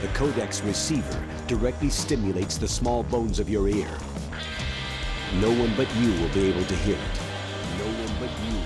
The 0.00 0.08
codex 0.14 0.60
receiver 0.62 1.24
directly 1.48 1.90
stimulates 1.90 2.56
the 2.56 2.68
small 2.68 3.02
bones 3.02 3.40
of 3.40 3.50
your 3.50 3.68
ear. 3.68 3.90
No 5.40 5.50
one 5.50 5.74
but 5.76 5.88
you 5.96 6.12
will 6.22 6.28
be 6.28 6.48
able 6.48 6.64
to 6.64 6.76
hear 6.86 6.94
it. 6.94 7.16
No 7.78 7.84
one 7.84 8.14
but 8.20 8.30
you. 8.46 8.56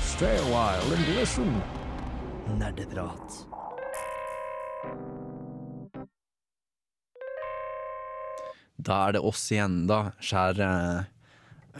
Stay 0.00 0.36
a 0.38 0.46
while 0.48 0.92
and 0.92 1.14
listen. 1.16 1.62
Nerdeprat. 2.56 3.44
Da 8.78 9.02
er 9.08 9.18
det 9.18 9.20
oss 9.20 9.44
igjen, 9.52 9.82
da, 9.90 10.14
kjære 10.22 10.70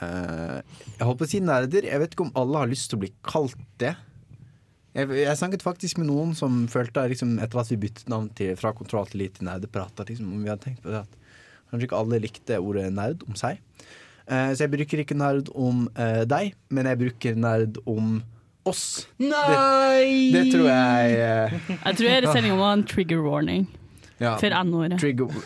uh, 0.03 0.61
Jeg 0.61 1.07
holdt 1.09 1.23
på 1.23 1.25
å 1.25 1.33
si 1.33 1.41
nerder. 1.41 1.89
Jeg 1.89 2.05
vet 2.05 2.13
ikke 2.13 2.29
om 2.29 2.37
alle 2.37 2.67
har 2.67 2.69
lyst 2.69 2.93
til 2.93 3.01
å 3.01 3.05
bli 3.07 3.15
kalt 3.25 3.57
det. 3.81 3.95
Jeg, 4.99 5.11
jeg 5.15 5.39
snakket 5.39 5.63
faktisk 5.63 6.01
med 6.01 6.09
noen 6.09 6.35
som 6.35 6.65
følte 6.71 7.05
liksom, 7.13 7.37
etter 7.43 7.61
at 7.61 7.71
vi 7.71 7.79
byttet 7.85 8.09
navn 8.11 8.27
til, 8.35 8.57
fra 8.59 8.73
Kontroll 8.75 9.07
til 9.11 9.23
lite 9.23 9.47
Nerdeprat, 9.47 10.01
liksom, 10.09 10.33
om 10.35 10.43
vi 10.43 10.51
hadde 10.51 10.65
tenkt 10.65 10.83
på 10.83 10.91
det 10.91 11.05
at 11.05 11.13
kanskje 11.69 11.87
ikke 11.87 12.01
alle 12.01 12.19
likte 12.25 12.59
ordet 12.59 12.89
nerd 12.97 13.23
om 13.29 13.37
seg. 13.39 13.61
Uh, 14.29 14.51
så 14.53 14.65
jeg 14.65 14.73
bruker 14.75 15.05
ikke 15.05 15.17
nerd 15.17 15.49
om 15.55 15.87
uh, 15.97 16.25
deg, 16.29 16.57
men 16.75 16.89
jeg 16.91 17.01
bruker 17.05 17.39
nerd 17.39 17.79
om 17.89 18.19
oss. 18.69 19.07
Nei! 19.23 20.35
Det 20.35 20.45
tror 20.53 20.67
jeg 20.69 21.15
uh, 21.23 21.49
Jeg 21.87 22.01
tror 22.01 22.09
hele 22.13 22.35
sendinga 22.35 22.59
var 22.59 22.73
en 22.77 22.85
trigger 22.89 23.23
warning 23.25 23.69
ja. 24.19 24.35
for 24.41 24.51
N-ordet. 24.65 24.99
Trigger 25.01 25.29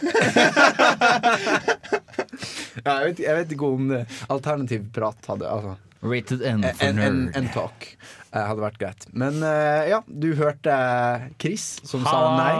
ja, 2.83 2.93
jeg, 2.97 3.05
vet, 3.07 3.19
jeg 3.23 3.35
vet 3.37 3.53
ikke 3.55 3.69
om 3.77 3.89
det 3.93 4.03
alternativ 4.33 4.81
prat 4.97 5.31
hadde 5.31 5.51
altså. 5.51 5.77
Rated 6.03 6.43
N 6.43 6.65
for 6.75 6.85
En, 6.89 6.99
en, 6.99 7.19
nerd. 7.27 7.37
en 7.39 7.49
talk 7.55 7.87
eh, 7.93 8.41
hadde 8.43 8.63
vært 8.65 8.79
greit. 8.81 9.07
Men 9.13 9.39
eh, 9.47 9.89
ja, 9.93 10.01
du 10.07 10.33
hørte 10.39 10.75
Chris 11.43 11.77
som 11.87 12.03
sa 12.09 12.23
nei. 12.37 12.55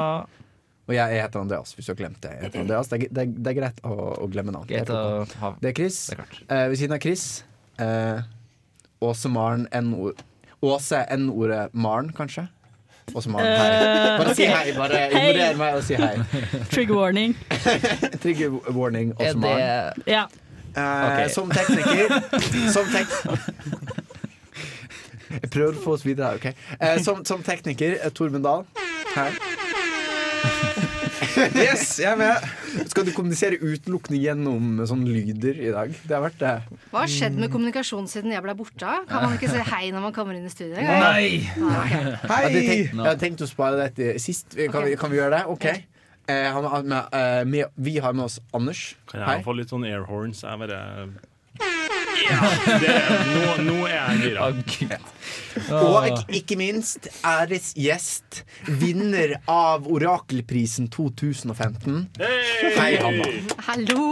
Og 0.91 0.95
jeg 0.97 1.21
heter 1.23 1.41
Andreas, 1.41 1.73
hvis 1.77 1.87
du 1.87 1.93
har 1.93 1.99
glemt 2.01 2.19
det. 2.25 2.33
Jeg 2.37 2.49
heter 2.49 2.61
Andreas. 2.65 2.89
Det, 2.91 2.99
er, 2.99 3.13
det, 3.15 3.23
er, 3.27 3.35
det 3.47 3.51
er 3.53 3.57
greit 3.61 3.79
å, 3.87 3.97
å 4.25 4.29
glemme 4.31 4.55
navn. 4.55 4.67
Greit 4.71 4.87
Det 4.91 4.97
er 4.99 5.37
ha 5.43 5.53
Det 5.63 5.71
er 5.71 5.77
Chris. 5.79 6.01
Det 6.11 6.17
er 6.17 6.23
klart. 6.25 6.41
Eh, 6.49 6.65
ved 6.73 6.81
siden 6.83 6.97
av 6.97 7.03
Chris 7.05 7.27
eh, 7.83 8.23
Åse 9.03 9.31
Maren 9.33 9.69
N-ord 9.75 10.21
Åse 10.63 11.01
N-ordet 11.17 11.63
Maren, 11.75 12.11
kanskje? 12.15 12.45
Åse 13.15 13.31
Maren, 13.35 13.49
hei. 13.59 13.71
Eh, 13.79 14.19
Bare 14.21 14.35
si 14.39 14.45
ok. 14.47 14.53
hei. 14.55 14.75
Bare 14.79 15.01
Hei. 15.11 15.23
ignorer 15.33 15.57
meg 15.59 15.79
og 15.81 15.83
si 15.87 15.97
hei. 15.99 16.13
Trigger 16.71 16.95
warning. 17.01 17.35
Trigger 18.23 18.55
warning, 18.77 19.11
Åse 19.17 19.27
Er 19.27 19.35
det 19.35 19.43
Maren. 19.43 20.05
Ja. 20.07 20.27
Eh, 20.73 21.07
Ok. 21.09 21.31
Som 21.35 21.51
tekniker 21.53 22.07
Som 22.73 22.87
tek 22.93 23.09
Jeg 25.33 25.51
prøver 25.53 25.73
å 25.77 25.83
få 25.85 25.95
oss 25.97 26.05
videre 26.05 26.33
her, 26.33 26.41
OK? 26.41 26.47
Eh, 26.79 26.99
som, 27.05 27.23
som 27.25 27.41
tekniker, 27.45 27.99
eh, 28.05 28.11
Torben 28.13 28.43
Dahl. 28.45 28.67
Her. 29.15 29.33
Yes, 31.57 31.97
jeg 32.03 32.11
er 32.11 32.17
med. 32.19 32.45
Skal 32.91 33.07
du 33.07 33.13
kommunisere 33.15 33.57
utelukkende 33.63 34.19
gjennom 34.21 34.81
sånne 34.89 35.09
lyder 35.15 35.57
i 35.63 35.71
dag? 35.73 35.93
Det 36.03 36.13
har 36.17 36.25
vært 36.27 36.39
det. 36.43 36.53
Hva 36.93 37.05
har 37.05 37.13
skjedd 37.13 37.39
med 37.41 37.49
kommunikasjonen 37.53 38.09
siden 38.11 38.35
jeg 38.35 38.43
ble 38.45 38.55
borte? 38.59 38.91
Kan 39.09 39.25
man 39.25 39.37
ikke 39.39 39.49
si 39.53 39.63
hei 39.71 39.87
når 39.95 40.05
man 40.09 40.15
kommer 40.17 40.37
inn 40.37 40.45
i 40.49 40.53
studio? 40.53 40.77
Nei! 40.77 41.47
Nei! 41.57 41.87
Ok. 42.19 42.27
Jeg 42.27 42.99
hadde 42.99 43.17
tenkt, 43.23 43.45
å 43.47 43.49
spare 43.49 43.79
det 43.81 43.89
til 43.97 44.19
sist. 44.23 44.57
Kan, 44.73 44.85
vi, 44.89 44.97
kan 45.01 45.13
vi 45.15 45.21
gjøre 45.21 45.39
det? 45.39 45.43
OK. 45.55 45.67
Eh, 46.33 46.53
han 46.53 46.65
med, 46.89 47.13
eh, 47.13 47.45
med, 47.45 47.65
vi 47.75 47.99
har 47.99 48.13
med 48.17 48.25
oss 48.25 48.41
Anders. 48.53 48.97
Kan 49.11 49.23
Hei. 49.27 49.37
jeg 49.39 49.47
få 49.47 49.57
litt 49.59 49.73
sånn 49.73 49.85
airhorns? 49.89 50.43
Jeg 50.47 50.63
bare 50.63 50.81
ja, 52.23 52.51
det 52.81 52.91
er, 52.93 53.23
nå, 53.29 53.49
nå 53.67 53.75
er 53.89 53.97
jeg 53.97 54.21
gira. 54.23 54.99
Og 55.77 56.07
ikke, 56.09 56.57
minst 56.57 56.57
minst 56.61 57.09
æresgjest, 57.27 58.43
vinner 58.81 59.35
av 59.51 59.89
Orakelprisen 59.91 60.89
2015. 60.93 62.07
Hei, 62.79 62.95
Hanna. 63.03 63.29
Hallo! 63.69 64.07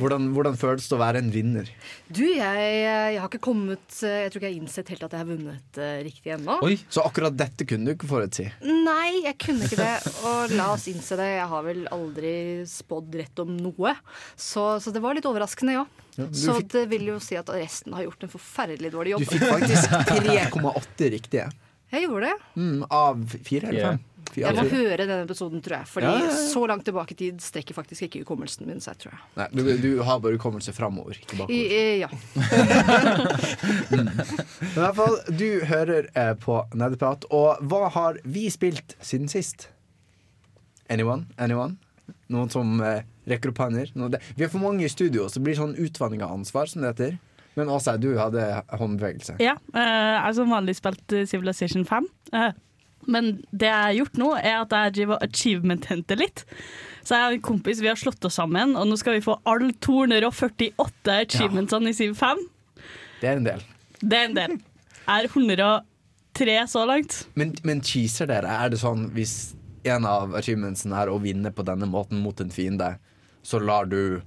Hvordan, 0.00 0.28
hvordan 0.34 0.56
føles 0.58 0.86
det 0.90 0.96
å 0.96 1.00
være 1.00 1.20
en 1.22 1.30
vinner? 1.34 1.68
Du, 2.08 2.22
jeg, 2.24 2.68
jeg 2.84 3.18
har 3.20 3.28
ikke 3.28 3.40
kommet 3.44 3.96
Jeg 4.04 4.30
tror 4.32 4.40
ikke 4.40 4.48
jeg 4.48 4.54
har 4.54 4.60
innsett 4.62 4.92
helt 4.92 5.04
at 5.06 5.16
jeg 5.16 5.22
har 5.24 5.28
vunnet 5.30 5.80
uh, 5.80 5.96
riktig 6.06 6.32
ennå. 6.36 6.56
Oi, 6.66 6.76
Så 6.92 7.02
akkurat 7.06 7.36
dette 7.38 7.66
kunne 7.68 7.88
du 7.90 7.94
ikke 7.96 8.08
forutsi? 8.10 8.46
Nei, 8.64 9.24
jeg 9.26 9.36
kunne 9.44 9.66
ikke 9.68 9.80
det. 9.80 10.14
Og 10.28 10.54
la 10.58 10.70
oss 10.74 10.86
innse 10.92 11.18
det. 11.20 11.28
Jeg 11.38 11.50
har 11.52 11.66
vel 11.66 11.84
aldri 11.94 12.34
spådd 12.70 13.18
rett 13.20 13.44
om 13.44 13.52
noe. 13.58 13.94
Så, 14.36 14.66
så 14.84 14.92
det 14.94 15.02
var 15.04 15.16
litt 15.18 15.28
overraskende, 15.28 15.76
ja. 15.80 15.84
Ja, 16.14 16.28
så 16.30 16.54
fikk- 16.60 16.70
det 16.76 16.86
vil 16.92 17.08
jo 17.10 17.18
si 17.22 17.34
at 17.40 17.48
resten 17.50 17.94
har 17.96 18.04
gjort 18.06 18.22
en 18.26 18.30
forferdelig 18.30 18.92
dårlig 18.94 19.16
jobb. 19.16 19.24
Du 19.26 19.32
fikk 19.34 19.46
faktisk 19.50 19.94
3,8 20.14 21.10
riktige. 21.16 21.48
Jeg 21.94 22.06
gjorde 22.08 22.30
det. 22.30 22.36
Mm, 22.58 22.82
av 22.90 23.22
fire 23.46 23.70
eller 23.70 23.88
fem? 23.90 23.98
Fire 24.02 24.10
Jeg 24.36 24.54
må 24.56 24.64
høre 24.70 24.96
denne 25.06 25.22
episoden, 25.26 25.60
tror 25.64 25.76
jeg. 25.80 25.88
Fordi 25.92 26.06
Ja, 26.08 26.14
ja, 26.18 26.28
ja. 26.30 26.36
så 26.50 26.62
langt 26.70 26.84
tilbake 26.88 27.14
i 27.14 27.18
tid 27.20 27.40
strekker 27.44 27.76
faktisk 27.76 28.06
ikke 28.08 28.22
hukommelsen 28.24 28.66
min 28.68 28.80
seg, 28.84 28.98
tror 29.02 29.14
jeg. 29.14 29.22
Nei, 29.38 29.48
du, 29.52 29.62
du 29.82 29.90
har 30.06 30.20
bare 30.24 30.38
hukommelse 30.38 30.74
framover, 30.76 31.18
ikke 31.20 31.38
bakover. 31.38 31.54
i, 31.54 32.00
ja. 32.02 32.08
Men 33.90 34.10
i 34.74 34.80
hvert 34.80 34.96
fall, 34.98 35.18
du 35.38 35.48
hører 35.68 36.08
eh, 36.14 36.32
på 36.40 36.58
Nerdeprat, 36.74 37.26
og 37.34 37.62
hva 37.70 37.88
har 37.94 38.18
vi 38.24 38.46
spilt 38.52 38.96
siden 39.04 39.30
sist? 39.32 39.68
Anyone? 40.92 41.26
Anyone? 41.40 41.76
Noen 42.32 42.50
som 42.52 42.78
eh, 42.84 43.02
rekker 43.30 43.52
opp 43.52 43.62
hender? 43.66 43.92
Vi 44.36 44.44
er 44.46 44.52
for 44.52 44.62
mange 44.64 44.84
i 44.86 44.90
studio, 44.92 45.28
så 45.28 45.40
det 45.40 45.46
blir 45.48 45.58
sånn 45.60 45.76
utvanning 45.80 46.24
av 46.24 46.34
ansvar, 46.36 46.68
som 46.70 46.84
det 46.84 46.94
heter. 46.94 47.16
Men 47.54 47.68
Åsa, 47.70 47.94
du 48.02 48.08
hadde 48.18 48.42
håndbevegelse. 48.74 49.36
Ja, 49.42 49.54
eh, 49.76 49.80
jeg 49.86 50.22
har 50.26 50.34
som 50.36 50.50
vanlig 50.50 50.74
spilt 50.80 51.14
eh, 51.14 51.26
Civilization 51.30 51.84
5. 51.86 52.08
eh, 52.34 52.48
men 53.10 53.30
det 53.50 53.68
jeg 53.68 53.86
har 53.86 53.96
gjort 53.98 54.18
nå, 54.20 54.30
er 54.40 54.58
at 54.60 54.74
jeg 54.76 54.94
driver 54.98 55.16
og 55.18 55.26
achievement-henter 55.28 56.20
litt. 56.20 56.44
Så 57.04 57.18
jeg 57.18 57.30
og 57.30 57.38
en 57.38 57.44
kompis 57.44 57.82
vi 57.84 57.90
har 57.90 58.00
slått 58.00 58.24
oss 58.24 58.38
sammen, 58.40 58.76
og 58.80 58.88
nå 58.88 58.98
skal 59.00 59.18
vi 59.18 59.24
få 59.24 59.36
alle 59.48 59.72
248 59.84 61.18
achievementsene 61.26 61.92
i 61.92 61.96
Siv 61.96 62.14
5. 62.20 62.44
Det 63.20 63.30
er 63.30 63.40
en 63.40 63.48
del. 63.48 63.66
Det 64.00 64.20
er 64.20 64.30
en 64.30 64.38
del. 64.38 64.56
Jeg 65.04 65.26
er 65.26 65.28
103 65.28 66.56
så 66.72 66.84
langt. 66.88 67.18
Men, 67.38 67.52
men 67.64 67.82
cheeser 67.84 68.28
dere? 68.30 68.56
Er 68.64 68.72
det 68.72 68.80
sånn 68.80 69.10
hvis 69.16 69.54
en 69.84 70.06
av 70.08 70.32
achievementsene 70.38 70.96
er 70.96 71.12
å 71.12 71.20
vinne 71.20 71.52
på 71.52 71.64
denne 71.66 71.88
måten 71.90 72.22
mot 72.24 72.40
en 72.40 72.52
fiende, 72.52 72.94
så 73.44 73.60
lar 73.60 73.88
du 73.90 74.22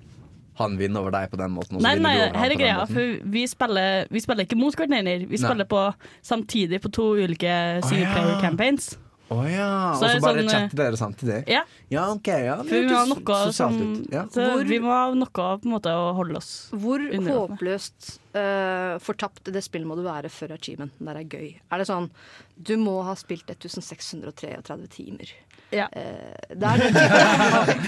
han 0.58 0.78
vinner 0.80 1.02
over 1.06 1.12
deg 1.14 1.30
på 1.32 1.38
den 1.40 1.52
måten? 1.56 1.78
Og 1.78 1.82
så 1.82 1.88
Nei, 1.88 1.96
nei, 2.02 2.16
her 2.34 2.54
er 2.54 2.60
greia. 2.60 2.86
For 2.90 3.18
vi 3.38 3.48
spiller, 3.48 4.08
vi 4.12 4.20
spiller 4.24 4.48
ikke 4.48 4.58
mot 4.60 4.76
hverandre. 4.78 5.18
Vi 5.30 5.38
spiller 5.42 5.66
på 5.70 5.84
samtidig 6.26 6.82
på 6.82 6.92
to 6.92 7.12
ulike 7.18 7.52
singleplayer 7.86 8.42
campaigns. 8.42 8.96
Å 9.28 9.42
ja. 9.52 9.92
Og 9.92 9.98
Så 10.00 10.22
bare 10.24 10.40
sånn, 10.40 10.48
chatter 10.48 10.78
dere 10.80 10.96
samtidig? 11.00 11.38
Ja. 11.52 11.66
Ja, 11.92 12.06
ok. 12.14 12.28
Ja, 12.32 12.54
For 12.64 12.78
vi 12.78 12.86
må 12.88 12.96
ha 12.96 13.02
noe 13.10 13.52
som. 13.52 14.06
Ja. 14.08 14.22
Hvor- 14.32 14.64
Vi 14.70 14.78
må 14.80 14.88
ha 14.94 15.14
noe 15.14 15.28
på 15.28 15.66
en 15.66 15.74
måte 15.74 15.92
å 15.92 16.14
holde 16.16 16.38
oss 16.40 16.70
Hvor 16.72 17.04
Underholdende. 17.04 17.58
håpløst 17.60 18.20
uh, 18.40 18.96
fortapt 19.04 19.52
det 19.52 19.64
spillet 19.66 19.86
må 19.86 19.98
du 20.00 20.04
være 20.08 20.32
før 20.32 20.56
achievementen 20.56 21.04
der 21.12 21.20
er 21.20 21.28
gøy? 21.28 21.60
Er 21.70 21.78
det 21.84 21.88
sånn 21.90 22.10
du 22.56 22.78
må 22.80 23.04
ha 23.04 23.16
spilt 23.20 23.52
1633 23.52 24.88
timer? 24.96 25.36
Ja. 25.72 25.88
Eh, 25.92 26.56
det 26.56 26.64
er 26.72 27.88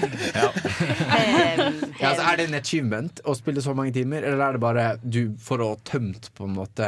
Em, 1.10 1.80
Ja, 2.00 2.10
altså, 2.10 2.24
er 2.24 2.36
det 2.40 2.46
en 2.48 2.54
achievement 2.58 3.20
å 3.28 3.34
spille 3.38 3.62
så 3.64 3.74
mange 3.76 3.92
timer, 3.96 4.24
eller 4.26 4.42
er 4.50 4.56
det 4.56 4.62
bare 4.62 4.86
du 5.02 5.20
for 5.42 5.62
å 5.64 5.70
ha 5.74 5.80
tømt 5.88 6.30
på 6.36 6.46
en 6.48 6.54
måte 6.56 6.86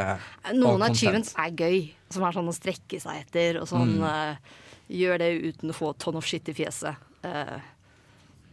Noen 0.56 0.84
achievements 0.88 1.34
er 1.40 1.50
gøy, 1.56 1.78
som 2.12 2.24
er 2.28 2.36
sånn 2.36 2.50
å 2.52 2.56
strekke 2.56 3.00
seg 3.02 3.22
etter, 3.24 3.60
og 3.62 3.68
sånn 3.70 3.96
Mm. 3.98 4.04
uh, 4.04 4.36
gjør 4.92 5.18
det 5.18 5.30
uten 5.52 5.70
å 5.72 5.76
få 5.76 5.92
ton 5.98 6.16
of 6.20 6.24
shit 6.28 6.48
i 6.48 6.54
fjeset. 6.56 6.96
Uh, 7.24 7.58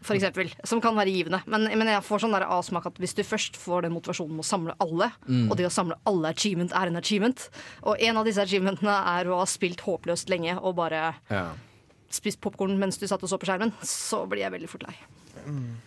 for 0.01 0.15
eksempel. 0.15 0.47
Som 0.63 0.79
kan 0.79 0.95
være 0.95 1.11
givende. 1.11 1.41
Men, 1.45 1.65
men 1.77 1.87
jeg 1.91 2.03
får 2.07 2.21
sånn 2.23 2.31
der 2.31 2.45
avsmak 2.47 2.85
at 2.87 2.95
hvis 3.03 3.13
du 3.17 3.23
først 3.27 3.57
får 3.59 3.83
den 3.83 3.91
motivasjonen 3.91 4.37
med 4.37 4.45
å 4.45 4.47
samle 4.47 4.75
alle, 4.79 5.09
Mm. 5.27 5.49
og 5.51 5.57
det 5.59 5.65
å 5.67 5.73
samle 5.73 5.97
alle 6.07 6.29
achievement 6.31 6.71
er 6.71 6.87
en 6.87 6.95
achievement, 7.01 7.49
og 7.83 7.99
en 7.99 8.17
av 8.17 8.25
disse 8.25 8.39
achievementene 8.41 8.95
er 9.19 9.27
å 9.27 9.39
ha 9.41 9.45
spilt 9.49 9.81
håpløst 9.83 10.29
lenge 10.31 10.55
og 10.61 10.75
bare 10.79 11.15
Ja. 11.29 11.49
Spist 12.15 12.41
popkorn 12.43 12.77
mens 12.79 12.99
du 12.99 13.07
satt 13.09 13.23
og 13.23 13.31
så 13.31 13.39
på 13.39 13.49
skjermen, 13.49 13.73
så 13.85 14.23
blir 14.29 14.45
jeg 14.45 14.55
veldig 14.55 14.69
fort 14.71 14.85
lei. 14.87 14.95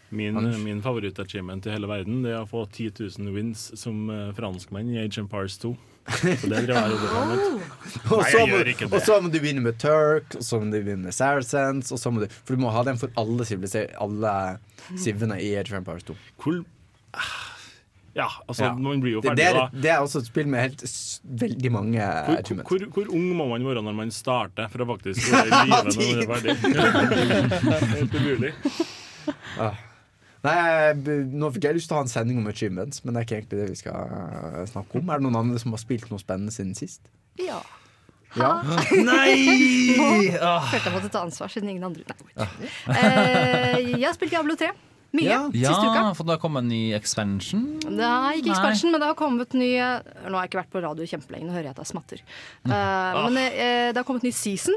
Min, 0.09 0.39
min 0.65 0.83
favoritt-achievement 0.83 1.67
i 1.69 1.73
hele 1.75 1.87
verden 1.87 2.23
Det 2.25 2.31
er 2.33 2.41
å 2.41 2.49
få 2.49 2.63
10 2.65 2.95
000 3.21 3.35
wins 3.35 3.67
som 3.79 4.09
uh, 4.09 4.31
franskmenn 4.35 4.89
i 4.95 5.01
Age 5.03 5.21
Empires 5.21 5.59
2. 5.63 5.75
Så 6.09 6.49
det 6.51 6.65
driver 6.65 6.81
jeg 6.81 6.97
og 8.17 8.25
så 8.27 8.41
må, 8.49 8.63
og 8.89 8.97
så 9.05 9.19
må 9.23 9.31
du 9.31 9.39
vinne 9.45 9.63
med 9.63 9.79
Turk, 9.79 10.35
og 10.35 10.43
så 10.43 10.59
må 10.59 10.73
du 10.73 10.81
vinne 10.81 11.05
med 11.05 11.15
Saracens, 11.15 11.93
og 11.95 12.01
så 12.03 12.11
må 12.11 12.25
du, 12.25 12.27
for 12.33 12.57
du 12.57 12.65
må 12.65 12.73
ha 12.75 12.83
den 12.89 12.99
for 12.99 13.13
alle, 13.21 13.47
alle 14.03 14.35
sivene 14.99 15.39
i 15.39 15.53
Age 15.55 15.71
of 15.71 15.79
Empires 15.79 16.09
2. 16.09 16.17
Hvor 16.43 16.63
Ah, 17.13 17.52
Ja, 18.15 18.27
altså, 18.49 18.65
Ja. 18.67 18.73
man 18.77 19.01
blir 19.01 19.15
jo 19.15 19.21
Det, 19.25 19.31
ferdig 19.31 19.37
det, 19.41 19.47
er, 19.49 19.55
da. 19.57 19.81
det 19.83 19.91
er 19.91 20.01
også 20.05 20.19
et 20.21 20.27
spill 20.29 20.47
med 20.53 20.61
helt 20.61 20.83
s- 20.85 21.21
veldig 21.25 21.71
mange 21.73 21.99
Hvor, 22.01 22.37
achievements. 22.43 22.69
hvor, 22.69 22.85
hvor 22.93 23.15
ung 23.17 23.25
må 23.39 23.47
man 23.49 23.65
være 23.65 23.83
når 23.87 23.95
man 23.97 24.11
starter 24.13 24.69
for 24.69 24.85
å 24.85 24.89
faktisk 24.91 25.31
være 25.33 25.47
i 25.63 25.71
live 25.71 25.87
når 25.89 26.03
man 26.03 26.19
er 26.19 26.27
ferdig? 26.35 26.53
Helt 27.97 28.15
umulig. 28.21 28.53
Ah. 29.59 29.75
Nei, 30.43 30.93
Nå 31.39 31.53
fikk 31.55 31.65
jeg 31.71 31.77
lyst 31.79 31.89
til 31.89 31.95
å 31.95 32.01
ha 32.01 32.05
en 32.05 32.11
sending 32.11 32.39
om 32.43 32.49
achievements, 32.51 33.05
men 33.05 33.15
det 33.15 33.21
er 33.23 33.27
ikke 33.29 33.37
egentlig 33.41 33.61
det 33.63 33.69
vi 33.71 33.79
skal 33.79 33.95
uh, 34.11 34.65
snakke 34.69 34.99
om. 34.99 35.09
Er 35.09 35.21
det 35.23 35.27
noen 35.29 35.39
andre 35.39 35.61
som 35.63 35.73
har 35.73 35.79
spilt 35.81 36.11
noe 36.11 36.19
spennende 36.21 36.53
siden 36.53 36.75
sist? 36.77 37.01
Ja. 37.41 37.61
Nei! 39.13 40.33
Ah. 40.41 40.65
Følte 40.69 40.89
jeg 40.89 40.95
måtte 40.97 41.11
ta 41.13 41.21
ansvar 41.25 41.51
siden 41.53 41.69
ingen 41.69 41.85
andre 41.85 42.05
Nei. 42.09 42.47
Eh, 42.97 43.91
jeg 43.93 44.07
har 44.09 44.17
spilt 44.17 44.33
Diablo 44.33 44.57
3. 44.57 44.71
Mye. 45.13 45.25
Ja. 45.29 45.41
Ja, 45.53 45.73
uka. 45.77 46.15
for 46.17 46.25
det 46.25 46.37
har 46.39 46.41
kommet 46.41 46.63
en 46.65 46.69
ny 46.73 46.93
expansion. 46.97 47.67
Nei, 47.85 48.39
ikke 48.39 48.47
ikke 48.47 48.49
Nei. 48.49 48.55
expansion, 48.57 48.93
men 48.93 49.01
det 49.03 49.09
har 49.11 49.15
kommet 49.19 49.53
ny 49.55 49.73
Nå 49.77 50.33
har 50.39 50.47
jeg 50.47 50.51
ikke 50.53 50.63
vært 50.63 50.73
på 50.73 50.83
radio 50.83 51.05
kjempelenge, 51.05 51.45
nå 51.47 51.53
hører 51.53 51.69
jeg 51.69 51.77
at 51.77 51.83
jeg 51.85 51.93
smatter. 51.93 52.23
Mm. 52.65 52.71
Uh, 52.73 52.79
Ah. 53.13 53.29
Men 53.29 53.37
uh, 53.37 53.93
det 53.93 53.97
har 54.01 54.05
kommet 54.09 54.23
ny 54.25 54.31
season. 54.33 54.75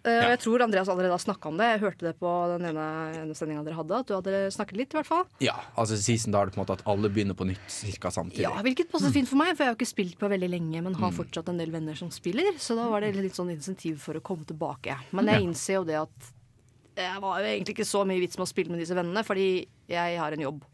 Eh, 0.00 0.16
og 0.24 0.30
jeg 0.32 0.38
tror 0.40 0.62
Andreas 0.64 0.88
allerede 0.88 1.12
har 1.12 1.20
snakka 1.20 1.50
om 1.50 1.58
det. 1.60 1.66
Jeg 1.74 1.80
hørte 1.82 2.06
det 2.06 2.14
på 2.18 2.30
den 2.56 2.64
ene, 2.70 2.84
ene 3.20 3.34
sendinga 3.36 3.60
dere 3.66 3.76
hadde. 3.76 3.98
At 4.00 4.08
du 4.08 4.14
hadde 4.16 4.38
snakket 4.54 4.78
litt, 4.80 4.94
i 4.94 4.96
hvert 4.96 5.06
fall. 5.10 5.26
Ja, 5.44 5.52
altså 5.76 5.98
season 6.00 6.32
da 6.32 6.40
er 6.40 6.48
det 6.48 6.54
på 6.54 6.60
en 6.60 6.64
måte 6.64 6.72
at 6.78 6.86
alle 6.88 7.10
begynner 7.12 7.36
på 7.36 7.44
nytt 7.44 7.60
ca. 8.00 8.08
samtidig. 8.08 8.46
Ja, 8.46 8.54
Hvilket 8.64 8.88
passer 8.88 9.12
fint 9.12 9.28
for 9.28 9.36
meg, 9.36 9.52
for 9.58 9.64
jeg 9.66 9.68
har 9.68 9.76
jo 9.76 9.80
ikke 9.84 9.90
spilt 9.92 10.16
på 10.18 10.30
veldig 10.32 10.48
lenge, 10.56 10.80
men 10.80 10.94
Mm. 10.94 11.02
har 11.04 11.12
fortsatt 11.12 11.50
en 11.52 11.58
del 11.60 11.70
venner 11.70 11.94
som 11.94 12.08
spiller. 12.08 12.56
Så 12.56 12.76
da 12.80 12.88
var 12.88 13.00
det 13.04 13.12
litt 13.14 13.36
sånn 13.36 13.52
insentiv 13.52 13.98
for 14.00 14.14
å 14.16 14.22
komme 14.24 14.46
tilbake. 14.48 14.96
Men 15.12 15.26
jeg 15.26 15.42
innser 15.44 15.74
jo 15.74 15.84
det 15.84 16.00
at 16.00 16.32
jeg 17.04 17.22
var 17.22 17.40
jo 17.40 17.48
egentlig 17.52 17.76
ikke 17.78 17.88
så 17.88 18.04
mye 18.08 18.22
vits 18.22 18.38
med 18.38 18.46
å 18.46 18.52
spille 18.52 18.72
med 18.74 18.82
disse 18.82 18.96
vennene, 18.98 19.24
fordi 19.26 19.48
jeg 19.90 20.20
har 20.20 20.36
en 20.36 20.46
jobb. 20.48 20.60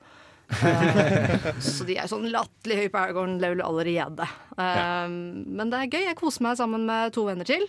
Eh, 0.47 1.57
så 1.59 1.83
de 1.83 1.97
er 1.99 2.07
sånn 2.07 2.29
latterlig 2.31 2.77
høy 2.79 2.89
på 2.95 2.99
Aragorn-level 3.01 3.59
allerede. 3.67 4.23
Eh, 4.55 5.09
Men 5.11 5.73
det 5.73 5.81
er 5.81 5.89
gøy. 5.91 6.05
Jeg 6.07 6.19
koser 6.21 6.45
meg 6.47 6.61
sammen 6.61 6.85
med 6.87 7.11
to 7.17 7.25
venner 7.27 7.49
til. 7.49 7.65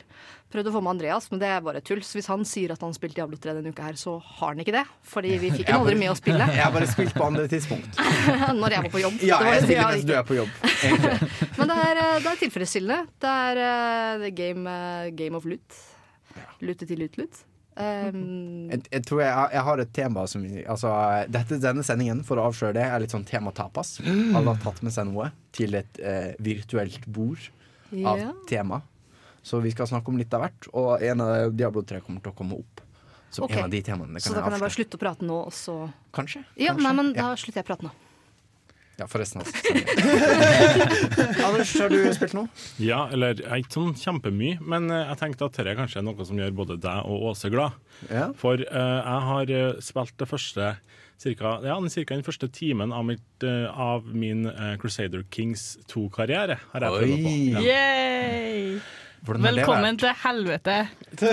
Prøvde 0.54 0.70
å 0.70 0.76
få 0.76 0.84
med 0.86 0.94
Andreas, 0.94 1.26
men 1.32 1.42
det 1.42 1.50
er 1.50 1.64
bare 1.66 1.82
tull. 1.82 2.04
Så 2.06 2.20
hvis 2.20 2.30
han 2.30 2.46
sier 2.46 2.76
at 2.76 2.86
han 2.86 2.94
spilte 2.94 3.18
Diablo 3.18 3.40
3 3.42 3.58
denne 3.58 3.74
uka 3.74 3.88
her, 3.90 3.98
så 3.98 4.20
har 4.22 4.54
han 4.54 4.62
ikke 4.62 4.76
det. 4.78 4.86
Fordi 5.10 5.34
vi 5.42 5.50
fikk 5.58 5.70
ham 5.74 5.82
aldri 5.88 5.98
med 6.04 6.14
å 6.14 6.16
spille 6.22 6.52
Jeg 6.54 6.62
har 6.62 6.78
bare 6.78 6.92
spilt 6.94 7.18
på 7.18 7.26
andre 7.32 7.48
tidspunkt. 7.50 7.98
når 8.62 8.78
jeg 8.78 8.86
var 8.86 8.94
på 8.94 9.04
jobb. 9.08 9.20
Ja, 9.26 9.42
jeg 9.50 9.66
spiller 9.66 9.82
ja, 9.82 9.90
mens 9.98 10.08
du 10.08 10.16
er 10.22 10.30
på 10.30 10.38
jobb. 10.38 10.54
Men 11.58 11.74
det 11.74 11.82
er, 11.90 12.04
eh, 12.06 12.16
det 12.22 12.32
er 12.36 12.42
tilfredsstillende. 12.46 13.02
Det 13.26 13.36
er 13.50 13.64
uh, 14.22 14.30
game, 14.38 14.80
game 15.18 15.42
of 15.42 15.50
loot. 15.50 15.84
Lute 16.62 16.86
til 16.86 17.02
lut-lut. 17.02 17.47
Um, 17.78 18.72
Jeg, 18.72 18.82
jeg 18.90 19.04
tror 19.06 19.22
jeg, 19.22 19.50
jeg 19.54 19.64
har 19.68 19.82
et 19.84 19.92
tema 19.94 20.24
som 20.26 20.46
Altså, 20.64 20.92
dette, 21.30 21.60
denne 21.62 21.84
sendingen, 21.86 22.24
for 22.26 22.42
å 22.42 22.48
avsløre 22.50 22.74
det, 22.80 22.86
er 22.88 23.04
litt 23.04 23.14
sånn 23.14 23.28
tema 23.28 23.54
tapas. 23.56 24.00
Alle 24.02 24.50
har 24.50 24.62
tatt 24.64 24.82
med 24.86 24.96
seg 24.96 25.10
noe 25.12 25.30
til 25.56 25.78
et 25.78 26.02
eh, 26.02 26.34
virtuelt 26.42 27.06
bord 27.06 27.50
av 28.02 28.24
ja. 28.24 28.32
tema. 28.50 28.82
Så 29.46 29.62
vi 29.64 29.72
skal 29.72 29.88
snakke 29.88 30.12
om 30.12 30.18
litt 30.20 30.34
av 30.36 30.44
hvert, 30.44 30.68
og 30.76 31.06
en 31.06 31.24
av 31.24 31.54
Diablo 31.56 31.86
3 31.88 32.02
kommer 32.04 32.24
til 32.24 32.34
å 32.34 32.38
komme 32.38 32.58
opp. 32.60 32.82
Som 33.30 33.46
okay. 33.46 33.60
en 33.60 33.68
av 33.68 33.72
de 33.72 33.80
temaene. 33.84 34.20
Så 34.24 34.34
da 34.34 34.42
kan 34.44 34.56
jeg 34.56 34.64
bare 34.64 34.76
slutte 34.76 34.98
å 34.98 35.02
prate 35.02 35.28
nå, 35.28 35.38
og 35.50 35.56
så 35.56 35.78
Kanskje? 36.16 36.42
Ja, 36.56 36.74
Kanskje? 36.74 36.84
nei, 36.84 36.94
men 36.98 37.14
ja. 37.14 37.30
da 37.30 37.40
slutter 37.40 37.62
jeg 37.62 37.68
å 37.68 37.70
prate 37.70 37.88
nå. 37.88 37.94
Ja, 38.98 39.06
forresten. 39.08 39.42
Altså. 39.44 39.54
Anders, 41.48 41.74
har 41.80 41.90
du 41.94 41.98
spilt 42.16 42.34
noe? 42.38 42.48
Ja, 42.82 43.04
eller 43.14 43.38
er 43.46 43.62
ikke 43.62 43.76
sånn 43.78 43.94
kjempemye, 44.00 44.58
men 44.66 44.90
eh, 44.94 45.04
jeg 45.12 45.20
tenkte 45.22 45.48
at 45.50 45.58
dette 45.60 45.76
kanskje 45.78 46.02
er 46.02 46.06
noe 46.08 46.26
som 46.28 46.40
gjør 46.42 46.56
både 46.58 46.78
deg 46.84 47.06
og 47.10 47.28
Åse 47.32 47.52
glad. 47.54 47.78
Ja. 48.10 48.28
For 48.38 48.58
uh, 48.62 49.00
jeg 49.00 49.26
har 49.30 49.54
eh, 49.60 49.80
spilt 49.86 50.16
det 50.22 50.30
første 50.30 50.72
cirka, 51.18 51.56
ja, 51.66 51.78
cirka 51.90 52.14
den 52.18 52.26
første 52.26 52.50
timen 52.54 52.92
av, 52.94 53.06
mitt, 53.10 53.26
uh, 53.46 53.70
av 53.74 54.06
min 54.14 54.46
uh, 54.50 54.76
Crusader 54.82 55.24
Kings 55.34 55.76
2-karriere. 55.90 56.60
har 56.74 56.86
jeg 56.86 56.98
prøvd 57.00 57.26
på. 57.26 57.36
Ja. 57.58 57.66
Yay! 57.66 58.80
Velkommen 59.28 59.98
til 60.00 60.14
helvete. 60.24 60.76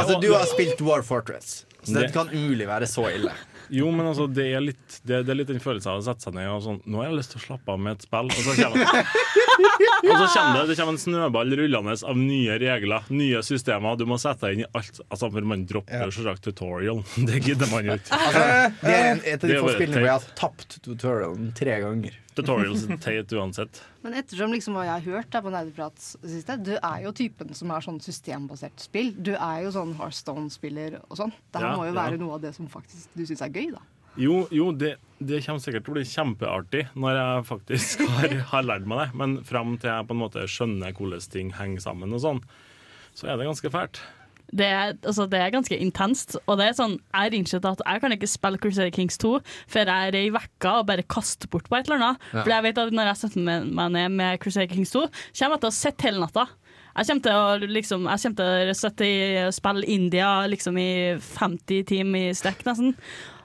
Altså, 0.00 0.16
du 0.20 0.32
har 0.34 0.42
spilt 0.50 0.80
War 0.84 1.02
Fortress, 1.06 1.64
så 1.82 1.94
Det- 1.94 2.02
det 2.08 2.12
kan 2.14 2.28
umulig 2.34 2.66
være 2.68 2.86
så 2.90 3.06
ille. 3.14 3.32
Jo, 3.70 3.90
men 3.94 4.06
altså, 4.10 4.26
det 4.30 4.46
er 4.50 4.62
litt 4.64 4.96
det, 5.06 5.22
det 5.26 5.32
er 5.32 5.38
litt 5.38 5.50
den 5.50 5.62
følelsen 5.62 5.92
av 5.92 6.00
å 6.00 6.04
sette 6.04 6.26
seg 6.26 6.34
ned 6.36 6.48
og 6.50 6.62
sånn 6.64 6.80
Nå 6.90 7.00
har 7.00 7.10
jeg 7.10 7.18
lyst 7.20 7.34
til 7.34 7.40
å 7.40 7.44
slappe 7.44 7.74
av 7.74 7.82
med 7.82 7.98
et 7.98 8.06
spill, 8.06 8.30
og 8.30 8.40
så 8.42 8.54
kommer, 8.58 8.86
og 8.90 10.14
så 10.16 10.28
kommer 10.34 10.56
det, 10.58 10.64
det 10.70 10.76
kommer 10.80 10.94
en 10.96 11.02
snøball 11.04 11.54
rullende 11.60 11.96
av 12.10 12.18
nye 12.18 12.56
regler, 12.62 13.06
nye 13.14 13.42
systemer. 13.46 13.98
Du 14.00 14.06
må 14.10 14.18
sette 14.20 14.48
deg 14.48 14.58
inn 14.58 14.64
i 14.64 14.70
alt. 14.80 15.02
Altså, 15.08 15.30
man 15.52 15.66
dropper 15.70 16.08
jo 16.08 16.16
selvsagt 16.18 16.46
tutorial. 16.48 17.02
Det 17.30 17.42
gidder 17.44 17.70
man 17.70 17.86
jo 17.86 17.98
ikke. 18.00 18.16
Altså, 18.16 18.42
det 18.80 18.96
er 18.96 19.08
en, 19.12 19.22
et 19.24 19.44
av 19.44 19.52
de 19.52 19.60
få 19.60 19.74
spillene 19.76 20.00
hvor 20.00 20.08
jeg 20.08 20.16
har 20.16 20.28
tapt 20.38 20.80
tutorialen 20.86 21.52
tre 21.58 21.78
ganger. 21.84 22.18
Tutorials 22.38 22.84
teit 23.02 23.32
uansett. 23.34 23.80
Men 24.04 24.14
ettersom 24.20 24.52
liksom 24.54 24.76
hva 24.78 24.84
jeg 24.86 24.94
har 24.94 25.16
hørt 25.18 25.38
på 25.44 25.52
Nerdeprat 25.52 25.98
siste, 26.00 26.56
du 26.62 26.72
er 26.76 27.04
jo 27.04 27.12
typen 27.16 27.50
som 27.58 27.72
er 27.74 27.84
sånn 27.84 28.00
systembasert 28.04 28.82
spill. 28.82 29.12
Du 29.18 29.32
er 29.34 29.64
jo 29.66 29.72
sånn 29.74 29.96
Hearthstone-spiller 29.98 31.00
og 31.08 31.16
sånn. 31.18 31.34
Det 31.50 31.62
her 31.62 31.72
Ja, 31.72 31.76
må 31.76 31.88
jo 31.88 31.94
ja. 31.94 31.98
være 32.02 32.20
noe 32.22 32.36
av 32.38 32.44
det 32.44 32.54
som 32.56 32.68
faktisk 32.70 33.10
du 33.18 33.24
syns 33.26 33.42
er 33.46 33.50
gøy, 33.54 33.72
da. 33.74 33.82
Jo, 34.18 34.40
jo 34.50 34.70
det, 34.74 34.96
det 35.22 35.42
kommer 35.44 35.62
sikkert 35.62 35.84
til 35.86 35.92
å 35.94 35.98
bli 35.98 36.06
kjempeartig 36.08 36.84
når 36.98 37.18
jeg 37.18 37.44
faktisk 37.50 38.02
har, 38.16 38.34
har 38.54 38.66
lært 38.66 38.88
meg 38.90 39.04
det. 39.04 39.08
Men 39.18 39.36
fram 39.46 39.76
til 39.78 39.90
jeg 39.92 40.08
på 40.08 40.16
en 40.16 40.22
måte 40.22 40.46
skjønner 40.50 40.96
hvordan 40.96 41.28
ting 41.34 41.52
henger 41.58 41.84
sammen 41.90 42.14
og 42.16 42.22
sånn, 42.24 42.42
så 43.14 43.26
er 43.30 43.38
det 43.38 43.50
ganske 43.50 43.70
fælt. 43.74 44.02
Det 44.56 44.66
er, 44.66 44.94
altså, 45.06 45.26
det 45.30 45.38
er 45.38 45.52
ganske 45.54 45.78
intenst. 45.78 46.36
Og 46.46 46.58
det 46.58 46.68
er 46.68 46.78
sånn, 46.78 46.96
jeg 46.98 47.26
har 47.26 47.36
innsett 47.36 47.66
at 47.68 47.82
jeg 47.86 48.02
kan 48.02 48.14
ikke 48.16 48.30
spille 48.30 48.60
Crusader 48.62 48.94
Kings 48.94 49.18
2 49.22 49.32
før 49.70 49.92
jeg 49.92 50.10
er 50.10 50.18
i 50.18 50.32
vekka 50.34 50.76
og 50.80 50.88
bare 50.90 51.06
kaster 51.06 51.50
bort 51.52 51.68
på 51.70 51.78
et 51.78 51.88
eller 51.88 52.00
annet. 52.00 52.30
Ja. 52.32 52.42
For 52.42 52.54
jeg 52.54 52.66
vet 52.66 52.80
at 52.82 52.96
når 52.96 53.12
jeg 53.12 53.20
setter 53.22 53.44
meg 53.46 53.92
ned 53.96 54.16
med 54.18 54.40
Crusader 54.42 54.72
Kings 54.72 54.94
2, 54.96 55.06
kommer 55.38 55.56
jeg 55.56 55.64
til 55.64 55.70
å 55.70 55.78
sitte 55.80 56.08
hele 56.08 56.24
natta. 56.24 56.46
Jeg 56.90 57.06
kommer 57.06 57.22
til 57.22 57.36
å, 57.38 57.74
liksom, 57.78 58.08
jeg 58.10 58.22
kommer 58.24 58.40
til 58.40 58.72
å 58.72 58.78
sitte 58.80 59.06
i, 59.06 59.20
spille 59.54 59.92
India 59.94 60.30
liksom, 60.50 60.80
i 60.80 60.90
50 61.22 61.86
timer 61.92 62.30
i 62.30 62.34
strekk, 62.36 62.64
nesten. 62.66 62.96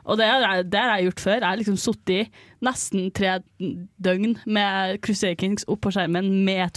Og 0.06 0.20
det 0.20 0.28
har 0.30 0.44
jeg, 0.44 0.68
det 0.74 0.82
har 0.82 0.92
jeg 0.96 1.08
gjort 1.10 1.24
før. 1.24 1.38
Jeg 1.40 1.48
har 1.48 1.62
liksom 1.62 1.78
sittet 1.82 2.16
i 2.16 2.66
nesten 2.66 3.08
tre 3.16 3.38
døgn 4.06 4.36
med 4.46 5.00
Crusader 5.06 5.38
Kings 5.42 5.66
opp 5.70 5.82
på 5.86 5.94
skjermen 5.96 6.30
med 6.46 6.74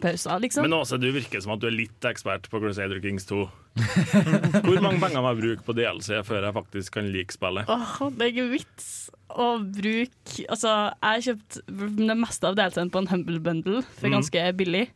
toalettpauser, 0.00 0.40
liksom. 0.40 0.62
Men 0.66 0.72
Åse, 0.78 0.98
du 0.98 1.10
virker 1.12 1.40
som 1.42 1.52
at 1.54 1.60
du 1.62 1.66
er 1.68 1.74
litt 1.74 2.04
ekspert 2.04 2.48
på 2.50 2.60
Crusader 2.60 3.00
Kings 3.02 3.26
2. 3.26 3.44
Hvor 4.64 4.80
mange 4.82 5.00
penger 5.02 5.22
må 5.22 5.32
jeg 5.32 5.40
bruke 5.42 5.66
på 5.66 5.74
DLC 5.76 6.20
før 6.26 6.44
jeg 6.46 6.54
faktisk 6.56 6.94
kan 6.94 7.08
like 7.12 7.34
spillet? 7.34 7.68
Åh, 7.70 8.10
det 8.14 8.26
er 8.26 8.32
ikke 8.32 8.48
vits 8.52 8.88
å 9.34 9.48
bruke 9.64 10.46
Altså, 10.48 10.70
jeg 10.70 11.10
har 11.10 11.24
kjøpt 11.28 11.60
det 11.98 12.16
meste 12.20 12.46
av 12.50 12.56
DLC-en 12.58 12.90
på 12.94 13.02
en 13.02 13.10
Humble 13.10 13.40
Bundle 13.42 13.82
for 13.82 14.08
Mm. 14.08 14.18
ganske 14.18 14.44
billig. 14.56 14.88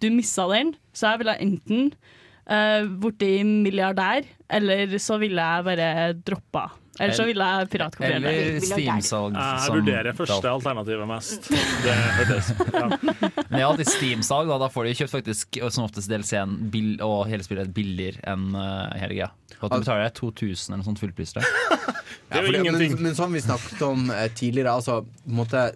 Du 0.00 0.10
missa 0.10 0.46
den, 0.48 0.74
så 0.94 1.10
jeg 1.12 1.22
ville 1.24 1.36
enten 1.40 1.92
uh, 2.50 2.86
blitt 3.02 3.44
milliardær, 3.46 4.24
eller 4.50 4.96
så 4.98 5.18
ville 5.20 5.42
jeg 5.42 5.64
bare 5.66 6.12
droppa. 6.24 6.70
Eller 7.00 7.16
så 7.16 7.24
ville 7.24 7.46
jeg 7.48 7.68
piratkopiert 7.72 8.20
det. 8.20 8.32
Eller 8.34 8.64
Steam-salg. 8.64 9.36
Jeg 9.40 9.74
vurderer 9.78 10.16
første 10.18 10.50
alternativet 10.50 11.08
mest. 11.08 11.48
Det 11.48 11.94
hørtes 12.18 12.50
ja. 12.74 12.86
Men 13.50 13.62
ja, 13.62 13.70
til 13.78 13.88
Steam-salg, 13.88 14.50
da, 14.50 14.58
da 14.60 14.68
får 14.72 14.90
de 14.90 14.92
kjøpt 14.98 15.14
faktisk 15.14 15.60
som 15.72 15.86
oftest 15.86 16.12
DLC-en 16.12 16.58
og 17.06 17.22
hele 17.30 17.46
spillet 17.46 17.72
billigere 17.74 18.20
enn 18.28 18.50
uh, 18.52 18.92
hele 19.00 19.16
greia. 19.16 19.30
At 19.60 19.72
du 19.72 19.80
betaler 19.80 20.12
2000 20.16 20.70
eller 20.70 20.82
noe 20.82 20.88
sånt 20.90 21.00
fullpris. 21.00 21.34
er 21.40 22.44
for 22.44 22.60
ingenting. 22.60 22.96
Men, 22.98 23.08
men 23.08 23.18
som 23.18 23.32
vi 23.32 23.42
snakket 23.44 23.82
om 23.84 24.08
eh, 24.14 24.28
tidligere, 24.36 24.76
altså 24.76 25.00
måtte, 25.24 25.70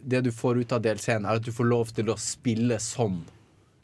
Det 0.00 0.22
du 0.24 0.32
får 0.32 0.62
ut 0.62 0.72
av 0.72 0.82
DLC-en, 0.82 1.26
er 1.26 1.42
at 1.42 1.44
du 1.44 1.52
får 1.52 1.68
lov 1.68 1.90
til 1.94 2.10
å 2.10 2.18
spille 2.18 2.78
som 2.82 3.20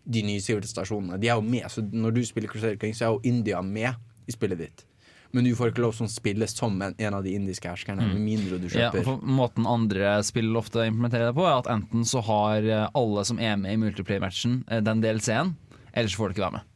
de 0.07 0.23
nye 0.23 0.43
sivilisasjonene. 0.43 1.19
De 1.19 1.29
er 1.29 1.35
jo 1.35 1.45
med, 1.45 1.67
så 1.71 1.83
Når 1.83 2.15
du 2.15 2.23
spiller 2.27 2.51
Crusader 2.51 2.79
Kings, 2.81 3.03
så 3.03 3.09
er 3.09 3.17
jo 3.17 3.35
India 3.35 3.63
med 3.63 3.95
i 4.27 4.35
spillet 4.35 4.63
ditt. 4.63 4.87
Men 5.37 5.45
du 5.45 5.51
får 5.59 5.71
ikke 5.75 5.83
lov 5.85 5.93
til 5.99 6.07
å 6.07 6.11
spille 6.11 6.47
som 6.49 6.79
en, 6.81 6.95
en 6.97 7.15
av 7.19 7.25
de 7.27 7.35
indiske 7.37 7.69
herskerne, 7.69 8.07
med 8.09 8.23
mindre 8.25 8.57
du 8.63 8.67
Ja, 8.73 8.89
kjøper 8.89 9.05
for 9.05 9.21
måten 9.37 9.67
andre 9.69 10.15
spill 10.25 10.49
ofte 10.57 10.87
implementerer 10.89 11.29
det 11.29 11.37
på, 11.37 11.45
er 11.45 11.59
at 11.61 11.69
enten 11.75 12.07
så 12.09 12.23
har 12.25 12.65
eh, 12.65 12.87
alle 12.97 13.25
som 13.29 13.39
er 13.43 13.59
med 13.61 13.75
i 13.75 13.81
multiplayer-matchen, 13.85 14.63
eh, 14.71 14.81
den 14.87 15.03
DLC-en, 15.05 15.53
eller 15.93 16.09
så 16.09 16.17
får 16.23 16.33
du 16.33 16.37
ikke 16.39 16.47
være 16.47 16.57
med. 16.57 16.73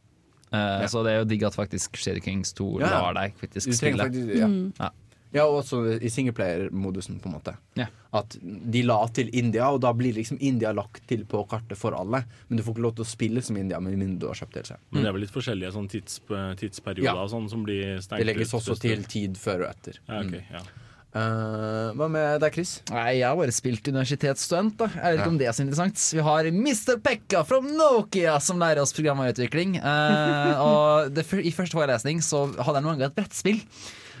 Eh, 0.51 0.85
Så 0.91 1.01
det 1.07 1.13
er 1.15 1.19
jo 1.23 1.25
digg 1.31 1.43
at 1.47 1.55
faktisk 1.57 1.97
Shady 1.97 2.21
Kings 2.21 2.53
2 2.53 2.69
Ja. 2.83 2.89
lar 3.01 3.13
deg 3.17 3.33
faktisk 3.41 3.73
spille. 3.73 4.03
faktisk, 4.05 4.35
ja. 4.37 4.49
Ja. 4.85 4.89
Ja, 5.33 5.45
og 5.47 5.61
også 5.61 5.81
i 6.03 6.09
singleplayer-modusen, 6.11 7.19
på 7.23 7.29
en 7.29 7.35
måte. 7.37 7.53
Ja. 7.79 7.85
At 8.13 8.35
de 8.41 8.81
la 8.83 8.97
til 9.15 9.29
India, 9.37 9.69
og 9.71 9.79
da 9.85 9.93
blir 9.95 10.13
liksom 10.17 10.37
India 10.43 10.73
lagt 10.75 11.05
til 11.07 11.23
på 11.25 11.45
kartet 11.47 11.79
for 11.79 11.95
alle. 11.95 12.23
Men 12.49 12.59
du 12.59 12.63
får 12.65 12.75
ikke 12.75 12.83
lov 12.87 12.95
til 12.97 13.05
å 13.05 13.11
spille 13.11 13.41
som 13.45 13.55
India 13.61 13.79
med 13.79 13.95
mindre 13.95 14.19
du 14.25 14.27
har 14.27 14.35
kjøpt 14.41 14.57
DLC. 14.59 14.75
Men 14.91 15.03
det 15.05 15.09
er 15.09 15.15
vel 15.15 15.23
litt 15.25 15.31
forskjellige 15.35 15.71
sånn 15.77 15.89
tids, 15.91 16.19
tidsperioder 16.59 17.15
Ja. 17.23 17.27
sånn 17.31 17.49
som 17.49 17.63
blir 17.63 18.01
stengt 18.03 18.19
Det 18.19 18.27
legges 18.27 18.51
ut 18.53 18.59
også 18.59 18.79
til 18.81 19.03
tid 19.07 19.39
før 19.39 19.63
og 19.67 19.69
etter. 19.75 19.99
Ja, 20.07 20.19
ok, 20.19 20.35
Mm. 20.41 20.51
ja. 20.51 20.63
Uh, 21.11 21.91
hva 21.99 22.07
med 22.07 22.39
deg, 22.39 22.53
Chris? 22.55 22.69
Nei, 22.87 23.17
jeg 23.19 23.27
har 23.27 23.35
bare 23.35 23.51
spilt 23.51 23.83
universitetsstudent, 23.91 24.77
da. 24.79 24.87
Jeg 24.95 25.01
vet 25.17 25.19
ikke 25.19 25.31
om 25.33 25.39
det 25.41 25.47
er 25.49 25.55
så 25.57 25.63
interessant. 25.65 26.03
Vi 26.15 26.23
har 26.23 26.47
Mr. 26.55 27.01
Pekka 27.03 27.41
fra 27.43 27.59
Nokia 27.65 28.37
som 28.39 28.61
lærer 28.61 28.79
oss 28.79 28.93
programvareutvikling. 28.95 29.75
Uh, 29.83 30.61
og 30.67 31.11
det, 31.15 31.25
I 31.43 31.51
første 31.51 31.75
forelesning 31.75 32.23
så 32.23 32.45
hadde 32.55 32.77
jeg 32.79 32.85
noen 32.87 32.95
ganger 32.95 33.11
et 33.11 33.17
brettspill. 33.19 33.59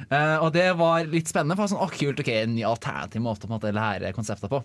Eh, 0.09 0.37
og 0.41 0.51
det 0.55 0.67
var 0.79 1.07
litt 1.09 1.29
spennende, 1.31 1.57
for 1.59 1.71
sånn, 1.71 1.81
oh, 1.83 1.91
kult, 1.93 2.21
ok, 2.23 2.31
en 2.41 2.55
ny 2.55 2.65
alternativ 2.67 3.23
måte 3.23 3.47
å 3.47 3.73
lære 3.75 4.13
konseptet 4.15 4.51
på. 4.51 4.61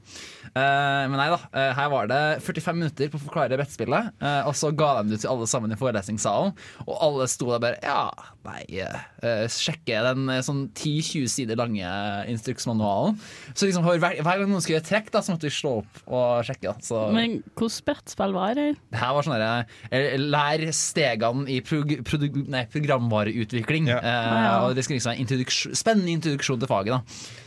Uh, 0.54 1.04
men 1.10 1.18
nei 1.20 1.30
da, 1.32 1.42
Uh, 1.56 1.70
her 1.76 1.88
var 1.92 2.08
det 2.10 2.20
45 2.44 2.76
minutter 2.76 3.10
på 3.12 3.18
å 3.20 3.22
forklare 3.22 3.56
brettspillet, 3.56 4.08
og 4.48 4.54
så 4.58 4.72
ga 4.76 4.88
de 4.98 5.12
det 5.12 5.18
ut 5.18 5.22
til 5.24 5.30
alle 5.30 5.46
sammen 5.48 5.72
i 5.72 5.78
forelesningssalen, 5.78 6.52
og 6.84 6.98
alle 7.06 7.28
sto 7.30 7.48
der 7.52 7.62
bare 7.62 7.78
ja, 7.84 8.10
nei, 8.46 8.62
uh, 8.80 9.44
sjekke 9.50 10.02
den 10.06 10.30
eh, 10.32 10.42
sånn 10.44 10.66
10-20 10.70 11.30
sider 11.32 11.58
lange 11.58 11.90
instruksmanualen. 12.30 13.18
Så 13.52 13.68
liksom 13.68 13.86
hver, 13.86 13.98
hver 14.00 14.22
gang 14.24 14.48
noen 14.50 14.62
skulle 14.62 14.78
gjøre 14.78 14.88
trekk, 14.88 15.12
da, 15.14 15.22
så 15.24 15.34
måtte 15.34 15.48
vi 15.48 15.54
slå 15.56 15.72
opp 15.82 16.02
og 16.06 16.46
sjekke. 16.46 16.70
Da. 16.70 16.74
Så 16.84 17.06
Men 17.14 17.40
hvordan 17.54 17.86
brettspill 17.86 18.36
var 18.36 18.56
det? 18.58 18.68
det 18.92 19.00
her 19.00 19.14
var 19.16 19.26
sånn 19.26 19.36
derre 19.36 19.64
eh, 19.90 20.16
Lær 20.20 20.62
stegene 20.74 21.48
i 21.52 21.60
prog 21.64 21.90
produ 22.06 22.28
nei, 22.52 22.64
programvareutvikling. 22.72 23.90
Ja. 23.92 23.98
Eh, 24.00 24.30
ja. 24.46 24.54
og 24.66 24.76
det 24.76 24.86
skulle 24.86 25.00
liksom 25.00 25.12
være 25.14 25.22
introduksjon, 25.24 25.76
spennende 25.78 26.14
introduksjon 26.16 26.60
til 26.62 26.70
faget. 26.70 26.92
da 26.96 27.00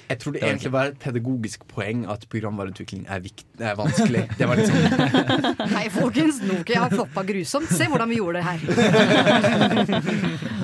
Jeg 0.10 0.18
tror 0.24 0.32
det 0.36 0.42
egentlig 0.44 0.72
var 0.74 0.92
et 0.92 1.00
pedagogisk 1.02 1.60
poeng 1.70 2.06
at 2.10 2.26
programvareutvikling 2.32 3.04
er, 3.08 3.20
er 3.60 3.76
vanskelig. 3.80 4.24
Det 4.40 4.48
var 4.50 4.56
liksom 4.60 4.78
Nei, 5.76 5.86
folkens, 5.94 6.42
Nokia 6.50 6.86
har 6.86 6.92
floppa 6.94 7.22
grusomt. 7.28 7.70
Se 7.70 7.86
hvordan 7.92 8.10
vi 8.10 8.16
gjorde 8.22 8.36
det 8.40 8.46
her. 8.50 8.60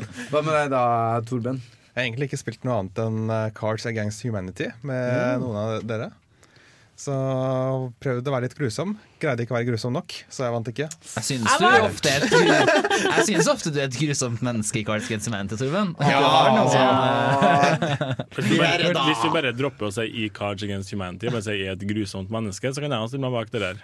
Hva 0.31 0.41
med 0.43 0.53
deg 0.53 0.69
da, 0.73 0.83
Torben? 1.27 1.61
Jeg 1.95 1.95
har 2.01 2.09
egentlig 2.09 2.27
ikke 2.29 2.41
spilt 2.41 2.65
noe 2.67 2.81
annet 2.81 2.99
enn 3.05 3.31
eh, 3.31 3.49
Cards 3.55 3.85
Against 3.87 4.23
Humanity 4.25 4.67
med 4.83 5.41
noen 5.43 5.57
av 5.61 5.83
dere. 5.87 6.11
Så 6.95 7.11
prøvde 7.99 8.31
å 8.31 8.33
være 8.33 8.45
litt 8.47 8.53
grusom. 8.55 8.93
Greide 9.19 9.43
ikke 9.43 9.51
å 9.51 9.57
være 9.57 9.67
grusom 9.67 9.91
nok, 9.97 10.13
så 10.31 10.45
jeg 10.45 10.53
vant 10.53 10.69
ikke. 10.71 10.85
Jeg 10.87 11.25
syns, 11.27 11.47
Jeg 11.51 11.59
du 11.59 11.87
ofte 11.89 12.13
er 12.13 12.23
et, 12.23 12.35
jeg 13.03 13.25
syns 13.27 13.49
ofte 13.51 13.73
du 13.75 13.81
er 13.81 13.89
et 13.89 13.97
grusomt 13.99 14.43
menneske 14.47 14.79
i 14.79 14.85
Cards 14.87 15.09
Against 15.09 15.27
Humanity, 15.27 15.57
Torben. 15.59 15.91
Ja, 15.99 16.21
Ja, 16.23 16.63
sånn, 16.71 17.83
Hvis 18.37 18.47
du, 18.47 18.55
bare, 18.63 18.93
hvis 19.09 19.25
du 19.25 19.29
bare 19.35 19.51
dropper 19.55 19.89
å 19.89 19.91
si 19.97 20.07
i 20.23 20.29
Cards 20.35 20.63
Against 20.63 20.95
Humanity, 20.95 21.27
bare 21.31 21.43
si 21.43 21.57
'er 21.59 21.75
et 21.75 21.83
grusomt 21.89 22.31
menneske', 22.31 22.71
så 22.71 22.79
kan 22.83 22.95
jeg 22.95 23.11
stille 23.11 23.27
meg 23.27 23.35
bak 23.39 23.51
det 23.51 23.63
der. 23.65 23.83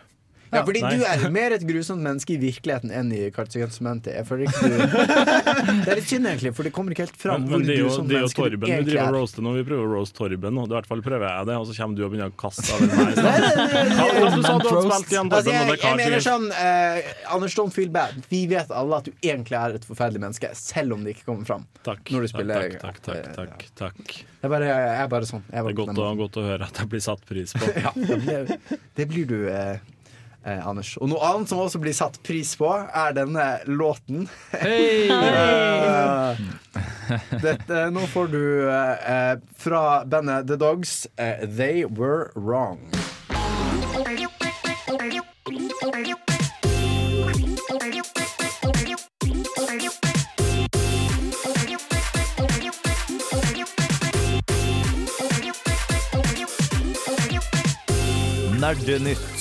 Ja, 0.52 0.62
fordi 0.68 0.82
Nei. 0.84 0.96
du 1.00 1.04
er 1.08 1.22
jo 1.24 1.30
mer 1.32 1.54
et 1.56 1.64
grusomt 1.64 2.04
menneske 2.04 2.34
i 2.36 2.40
virkeligheten 2.42 2.92
enn 2.92 3.12
i 3.16 3.30
du 3.32 4.48
Det 4.52 5.92
er 5.92 5.96
litt 5.98 6.10
synd, 6.10 6.28
egentlig, 6.28 6.52
for 6.58 6.68
det 6.68 6.72
kommer 6.76 6.92
ikke 6.96 7.06
helt 7.08 7.20
fram 7.20 7.46
Men, 7.46 7.62
men 7.62 7.68
det 7.68 7.76
er 7.78 7.82
jo, 7.86 7.92
det 8.08 8.18
er 8.20 8.26
jo 8.26 8.32
Torben 8.36 8.68
vi 8.68 8.80
driver 8.90 9.02
og 9.02 9.08
er. 9.08 9.16
roaster 9.20 9.46
nå. 9.46 9.54
Vi 9.56 9.64
prøver 9.68 9.86
å 9.88 9.92
roaste 9.96 10.18
Torben 10.18 10.60
og 10.60 10.68
I 10.68 10.76
hvert 10.76 10.90
fall 10.92 11.04
prøver 11.06 11.28
jeg 11.28 11.48
det, 11.52 11.56
og 11.62 11.68
så 11.70 11.76
kommer 11.78 11.96
du 11.98 12.04
og 12.06 12.12
begynner 12.14 12.34
å 12.34 12.38
kaste 12.42 12.68
over 12.76 12.92
meg. 12.92 13.12
i 13.12 13.16
stedet. 13.22 13.52
Hva 13.92 14.08
hva 14.12 14.32
du 14.36 14.42
sa 14.42 14.56
du 14.58 14.68
hadde 14.68 14.82
spilt 14.98 15.16
igjen, 15.16 15.32
Altså, 15.32 15.54
jeg, 15.56 15.78
er 15.92 16.00
mener 16.02 16.26
sånn 16.26 16.48
eh, 16.52 17.12
Anders, 17.36 17.56
don't 17.58 17.76
feel 17.76 17.92
bad. 17.94 18.18
Vi 18.32 18.42
vet 18.52 18.74
alle 18.76 19.00
at 19.02 19.08
du 19.08 19.14
egentlig 19.24 19.58
er 19.62 19.78
et 19.80 19.88
forferdelig 19.88 20.24
menneske, 20.26 20.52
selv 20.58 20.98
om 20.98 21.06
det 21.08 21.16
ikke 21.16 21.28
kommer 21.32 21.48
fram. 21.48 21.66
Takk. 21.88 22.04
når 22.12 22.28
du 22.28 22.32
spiller- 22.34 22.68
Takk, 22.82 23.00
takk, 23.06 23.24
takk. 23.24 23.32
takk, 23.40 23.66
takk. 23.80 24.14
Det 24.42 24.50
er 24.50 24.52
bare, 24.52 24.68
jeg 24.68 25.00
er 25.06 25.10
bare 25.16 25.28
sånn. 25.30 25.44
Jeg 25.48 25.60
er 25.62 25.64
Det 25.64 25.72
er 25.72 25.80
godt 25.80 26.02
å, 26.02 26.12
godt 26.20 26.38
å 26.42 26.46
høre 26.46 26.68
at 26.68 26.80
jeg 26.82 26.90
blir 26.92 27.04
satt 27.08 27.26
pris 27.30 27.54
på. 27.56 27.72
Ja, 27.82 27.92
det, 27.96 28.60
det 28.98 29.06
blir 29.10 29.26
du, 29.30 29.38
eh, 29.50 29.80
eh, 30.46 30.68
Anders. 30.68 30.96
Og 31.02 31.12
noe 31.12 31.22
annet 31.26 31.52
som 31.52 31.62
også 31.64 31.82
blir 31.82 31.96
satt 31.96 32.20
pris 32.26 32.54
på, 32.60 32.70
er 32.72 33.16
denne 33.18 33.48
låten. 33.70 34.28
Hei! 34.56 35.10
Eh, 37.12 37.40
dette, 37.44 37.80
nå 37.92 38.06
får 38.14 38.30
du 38.32 38.44
eh, 38.72 39.10
eh, 39.12 39.34
fra 39.60 40.06
bandet 40.08 40.48
The 40.48 40.56
Dogs, 40.56 41.08
eh, 41.20 41.44
'They 41.44 41.84
Were 41.86 42.32
Wrong'. 42.36 42.88
Nerdenytt. 58.62 59.41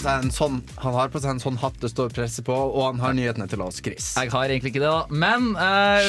På 0.00 0.06
seg 0.08 0.22
en 0.24 0.30
sånn, 0.32 0.54
han 0.80 0.94
har 0.96 1.10
på 1.12 1.20
seg 1.20 1.34
en 1.34 1.40
sånn 1.42 1.58
hatt 1.60 1.74
det 1.82 1.90
står 1.92 2.12
presse 2.16 2.40
på, 2.40 2.54
og 2.56 2.86
han 2.86 3.00
har 3.02 3.12
nyhetene 3.12 3.44
til 3.52 3.60
oss, 3.60 3.82
Chris. 3.84 4.06
Jeg 4.16 4.30
har 4.32 4.48
egentlig 4.48 4.70
ikke 4.72 4.80
det, 4.80 4.88
da. 4.88 5.02
Men 5.12 5.50
uh, 5.60 6.06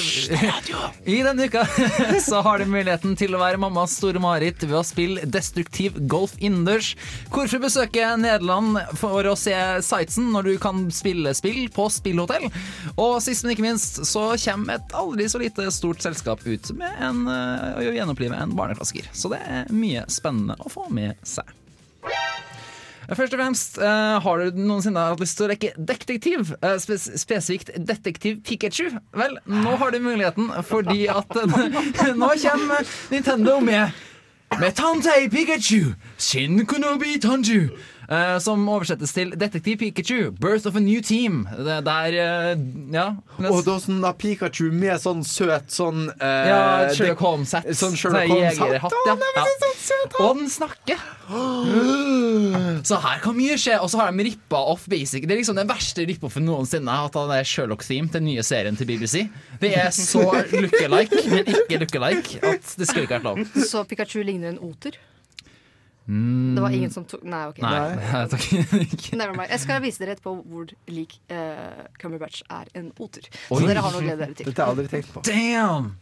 i 1.11 1.17
denne 1.25 1.49
uka 1.51 1.65
så 2.29 2.39
har 2.45 2.61
du 2.61 2.71
muligheten 2.71 3.17
til 3.19 3.35
å 3.35 3.41
være 3.41 3.59
mammas 3.59 3.97
store 3.99 4.21
mareritt 4.23 4.63
ved 4.63 4.77
å 4.79 4.85
spille 4.87 5.27
destruktiv 5.27 5.99
golf 6.07 6.37
innendørs. 6.39 6.93
Hvorfor 7.35 7.59
besøke 7.65 8.13
Nederland 8.21 8.79
for 9.01 9.27
å 9.27 9.35
se 9.35 9.57
sightsen 9.83 10.31
når 10.31 10.53
du 10.53 10.55
kan 10.63 10.85
spille 10.95 11.35
spill 11.35 11.65
på 11.75 11.89
spillhotell? 11.91 12.47
Og 12.95 13.19
sist, 13.27 13.43
men 13.43 13.57
ikke 13.57 13.67
minst, 13.67 14.05
så 14.07 14.29
kommer 14.45 14.79
et 14.79 14.99
aldri 15.03 15.27
så 15.27 15.43
lite 15.43 15.67
stort 15.75 15.99
selskap 16.07 16.47
ut 16.47 16.71
med 16.79 17.03
en, 17.09 17.25
eh, 17.27 17.83
å 17.83 17.91
gjenopplive 17.99 18.39
en 18.39 18.55
barneklassiker. 18.55 19.11
Så 19.11 19.35
det 19.35 19.43
er 19.43 19.67
mye 19.75 20.07
spennende 20.07 20.55
å 20.63 20.71
få 20.71 20.87
med 20.95 21.19
seg. 21.27 21.57
Først 23.11 23.33
og 23.35 23.41
fremst, 23.41 23.77
uh, 23.77 24.21
har 24.23 24.39
du 24.39 24.59
noensinne 24.61 25.01
hatt 25.11 25.19
lyst 25.19 25.35
til 25.39 25.47
å 25.47 25.49
rekke 25.51 25.71
detektiv? 25.75 26.53
Uh, 26.63 26.77
spes 26.79 27.09
spesifikt 27.19 27.73
detektiv 27.75 28.39
Pikachu? 28.47 28.85
Vel, 29.17 29.35
nå 29.51 29.75
har 29.81 29.91
du 29.91 29.99
muligheten, 29.99 30.47
fordi 30.63 31.09
at 31.11 31.35
eh, 31.41 32.13
nå 32.21 32.31
kommer 32.45 32.87
Nintendo 33.11 33.59
med 33.59 33.91
med 34.59 34.75
Tantei 34.75 35.29
Pikachu, 35.31 35.93
Shin 36.19 36.65
Kunobi 36.65 37.19
Tanju. 37.23 37.69
Eh, 38.09 38.37
som 38.43 38.63
oversettes 38.69 39.13
til 39.15 39.33
Detektiv 39.39 39.77
Pikachu, 39.81 40.31
Birth 40.31 40.67
of 40.69 40.75
a 40.75 40.83
New 40.83 41.01
Team. 41.01 41.43
Det 41.57 41.79
der 41.85 42.17
uh, 42.55 42.63
Ja. 42.93 43.07
Og 43.49 43.63
da 43.65 43.77
sånn 43.81 44.01
da 44.03 44.13
Pikachu 44.17 44.69
med 44.73 45.01
sånn 45.01 45.23
søt 45.27 45.71
sånn 45.73 46.07
uh, 46.09 46.45
ja, 46.47 46.61
Sherlock 46.95 47.21
Holmes-hatt. 47.25 47.69
Sånn 47.77 47.97
Sherlock 47.99 48.27
Sånn 48.27 48.37
Holmes-hatt. 48.37 48.97
ja. 49.07 49.15
ja. 49.37 49.45
sånn. 49.81 50.15
Og 50.21 50.41
den 50.41 50.49
snakker. 50.51 51.01
Så 52.87 52.97
her 53.01 53.21
kan 53.23 53.35
mye 53.37 53.57
skje. 53.59 53.77
Og 53.81 53.91
så 53.91 54.01
har 54.01 54.11
de 54.11 54.25
rippa 54.25 54.59
off 54.73 54.87
basic. 54.91 55.25
Det 55.27 55.35
er 55.35 55.41
liksom 55.41 55.57
den 55.59 55.69
verste 55.69 56.05
rip-offen 56.07 56.45
noensinne. 56.47 56.97
At 57.07 57.15
han 57.17 57.31
er 57.35 57.47
Sherlock-theme, 57.47 58.11
den 58.13 58.27
nye 58.27 58.43
serien 58.45 58.77
til 58.79 58.89
BBC. 58.89 59.25
Det 59.61 59.73
er 59.77 59.91
så 59.95 60.23
look-alike, 60.51 61.23
men 61.31 61.47
ikke 61.53 61.81
look-alike, 61.83 62.41
at 62.41 62.75
det 62.77 62.89
skulle 62.89 63.05
ikke 63.07 63.19
vært 63.19 63.29
lov. 63.29 63.63
Så 63.67 63.83
Pikachu 63.89 64.21
ligner 64.25 64.53
en 64.53 64.61
oter? 64.65 64.97
Det 66.05 66.63
var 66.63 66.73
ingen 66.75 66.91
som 66.91 67.05
tok 67.07 67.21
Nei, 67.29 67.43
OK. 67.51 67.61
Nei, 67.61 67.75
jeg 68.11 68.31
takk. 68.33 68.47
Never 69.15 69.35
mind. 69.37 69.51
Jeg 69.53 69.63
skal 69.63 69.83
vise 69.83 70.01
dere 70.01 70.17
etterpå 70.17 70.33
hvor 70.41 70.71
lik 70.91 71.19
uh, 71.31 71.85
Cumberbatch 72.01 72.41
er 72.49 72.71
en 72.79 72.89
oter. 72.97 73.29
Så 73.47 73.61
dere 73.67 73.85
har 73.85 73.93
noe 73.93 74.01
å 74.01 74.07
glede 74.07 74.25
dere 74.25 74.37
til. 74.37 74.49
Dette 74.49 74.65
har 74.65 74.73
jeg 74.73 74.79
aldri 74.79 74.91
tenkt 74.95 75.13
på. 75.13 75.23
Damn! 75.29 75.93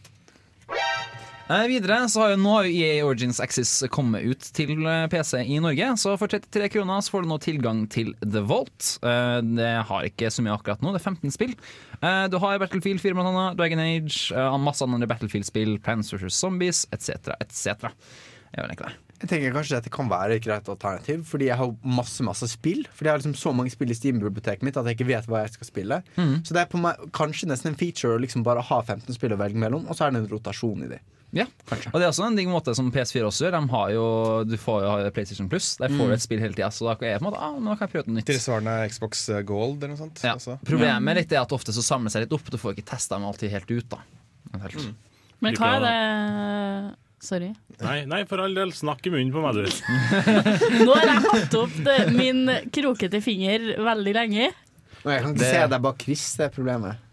Eh, 1.50 1.64
videre 1.66 1.96
så 2.06 2.20
har 2.22 2.28
jo 2.30 2.38
nå 2.38 2.52
EA 2.68 3.00
Origins 3.02 3.40
Axis 3.42 3.72
kommet 3.90 4.22
ut 4.22 4.44
til 4.54 4.84
eh, 4.86 5.08
PC 5.10 5.40
i 5.42 5.56
Norge. 5.62 5.88
Så 5.98 6.12
for 6.20 6.30
33 6.30 6.68
kroner 6.76 7.02
så 7.02 7.16
får 7.16 7.26
du 7.26 7.30
nå 7.32 7.38
tilgang 7.42 7.80
til 7.90 8.12
The 8.22 8.44
Vault. 8.46 8.92
Eh, 9.02 9.40
det 9.58 9.72
har 9.88 10.06
ikke 10.06 10.30
så 10.30 10.44
mye 10.46 10.54
akkurat 10.54 10.84
nå, 10.84 10.94
det 10.94 11.00
er 11.02 11.08
15 11.10 11.34
spill. 11.34 11.56
Eh, 11.98 12.22
du 12.30 12.38
har 12.38 12.62
Battlefield 12.62 13.02
4 13.02 13.18
blant 13.18 13.32
annet, 13.32 13.58
Dragon 13.58 13.82
Age, 13.82 14.30
eh, 14.30 14.58
masse 14.62 14.86
andre 14.86 15.10
Battlefield-spill, 15.10 15.80
Plans 15.82 16.14
vs. 16.14 16.30
Zombies 16.38 16.84
etc. 16.94 17.34
etc. 17.42 17.90
Jeg 18.54 18.62
vet 18.62 18.76
ikke 18.78 18.92
det. 18.92 19.09
Jeg 19.20 19.28
tenker 19.28 19.52
kanskje 19.52 19.76
dette 19.76 19.92
kan 19.92 20.08
være 20.08 20.38
et 20.38 20.44
greit 20.46 20.68
alternativ, 20.72 21.22
fordi 21.28 21.50
jeg 21.50 21.58
har 21.60 21.72
masse 21.84 22.24
masse 22.24 22.46
spill. 22.48 22.86
Fordi 22.88 23.10
jeg 23.10 23.12
har 23.12 23.20
liksom 23.20 23.36
så 23.36 23.52
mange 23.56 23.72
spill 23.74 23.92
i 23.92 23.96
Steam-biblioteket 23.98 24.64
mitt 24.64 24.78
at 24.80 24.88
jeg 24.88 24.96
ikke 24.96 25.10
vet 25.10 25.28
hva 25.28 25.42
jeg 25.44 25.54
skal 25.58 25.68
spille. 25.68 25.98
Så 26.16 26.56
det 26.56 26.62
er 26.64 26.70
på 26.72 26.80
meg 26.80 27.00
kanskje 27.16 27.50
nesten 27.50 27.72
en 27.74 27.80
feature 27.80 28.16
å 28.16 28.22
liksom 28.22 28.44
bare 28.46 28.64
ha 28.64 28.78
15 28.80 29.12
spill 29.18 29.34
å 29.36 29.40
velge 29.40 29.60
mellom, 29.60 29.84
og 29.88 29.96
så 29.98 30.06
er 30.06 30.14
det 30.16 30.22
en 30.24 30.30
rotasjon 30.32 30.86
i 30.86 30.92
de. 30.94 31.00
Ja, 31.30 31.44
kanskje. 31.68 31.92
og 31.92 32.00
det 32.00 32.06
er 32.08 32.10
også 32.10 32.24
en 32.26 32.34
digg 32.34 32.48
måte 32.50 32.72
som 32.74 32.88
PS4 32.90 33.22
også 33.28 33.44
gjør. 33.44 33.54
De 33.54 33.70
har 33.70 33.90
jo, 33.94 34.06
du 34.50 34.56
får 34.58 34.80
jo 34.82 35.10
PlayStation 35.14 35.50
Plus. 35.52 35.68
Der 35.78 35.92
får 35.94 36.08
du 36.10 36.14
et 36.16 36.24
spill 36.24 36.40
hele 36.42 36.56
tida. 36.56 36.72
Så 36.74 36.88
da 36.88 36.96
er 36.98 37.12
jeg 37.12 37.20
på 37.20 37.26
en 37.26 37.28
måte, 37.28 37.42
ah, 37.44 37.54
nå 37.54 37.76
kan 37.76 37.86
jeg 37.86 37.92
prøve 37.92 38.10
noe 38.10 38.18
nytt. 38.18 38.26
Tilsvarende 38.32 38.74
Xbox 38.90 39.22
Gold 39.46 39.76
eller 39.78 39.92
noe 39.94 40.00
sånt. 40.00 40.24
Ja. 40.26 40.34
også. 40.40 40.56
Problemet 40.66 41.20
litt 41.20 41.36
er 41.36 41.44
at 41.44 41.54
ofte 41.54 41.76
så 41.76 41.84
samler 41.86 42.10
seg 42.10 42.24
litt 42.26 42.34
opp. 42.34 42.50
Du 42.50 42.58
får 42.58 42.74
ikke 42.74 42.88
testa 42.96 43.14
dem 43.14 43.28
alltid 43.30 43.54
helt 43.54 43.70
ut. 43.70 43.86
da 43.94 44.00
helt. 44.64 44.90
Men 45.40 45.56
hva 45.56 45.70
er 45.78 45.84
det 45.86 45.94
Sorry. 47.20 47.50
Nei, 47.82 48.06
nei, 48.08 48.22
for 48.24 48.40
all 48.40 48.54
del, 48.56 48.70
snakk 48.72 49.04
i 49.06 49.10
munnen 49.12 49.30
på 49.34 49.42
meg, 49.44 49.58
du. 49.60 49.66
Nå 50.86 50.94
har 50.96 51.04
jeg 51.10 51.22
hatt 51.26 51.54
opp 51.60 51.74
det, 51.84 51.98
min 52.16 52.46
krokete 52.72 53.20
finger 53.24 53.74
veldig 53.84 54.14
lenge. 54.16 54.46
Og 55.04 55.12
jeg 55.12 55.22
kan 55.26 55.34
ikke 55.34 55.42
Det- 55.44 55.50
se 55.54 55.66
deg 55.74 55.82
bak 55.84 56.02
Chris, 56.06 56.24
det 56.40 56.46
er 56.48 56.54
problemet. 56.54 57.06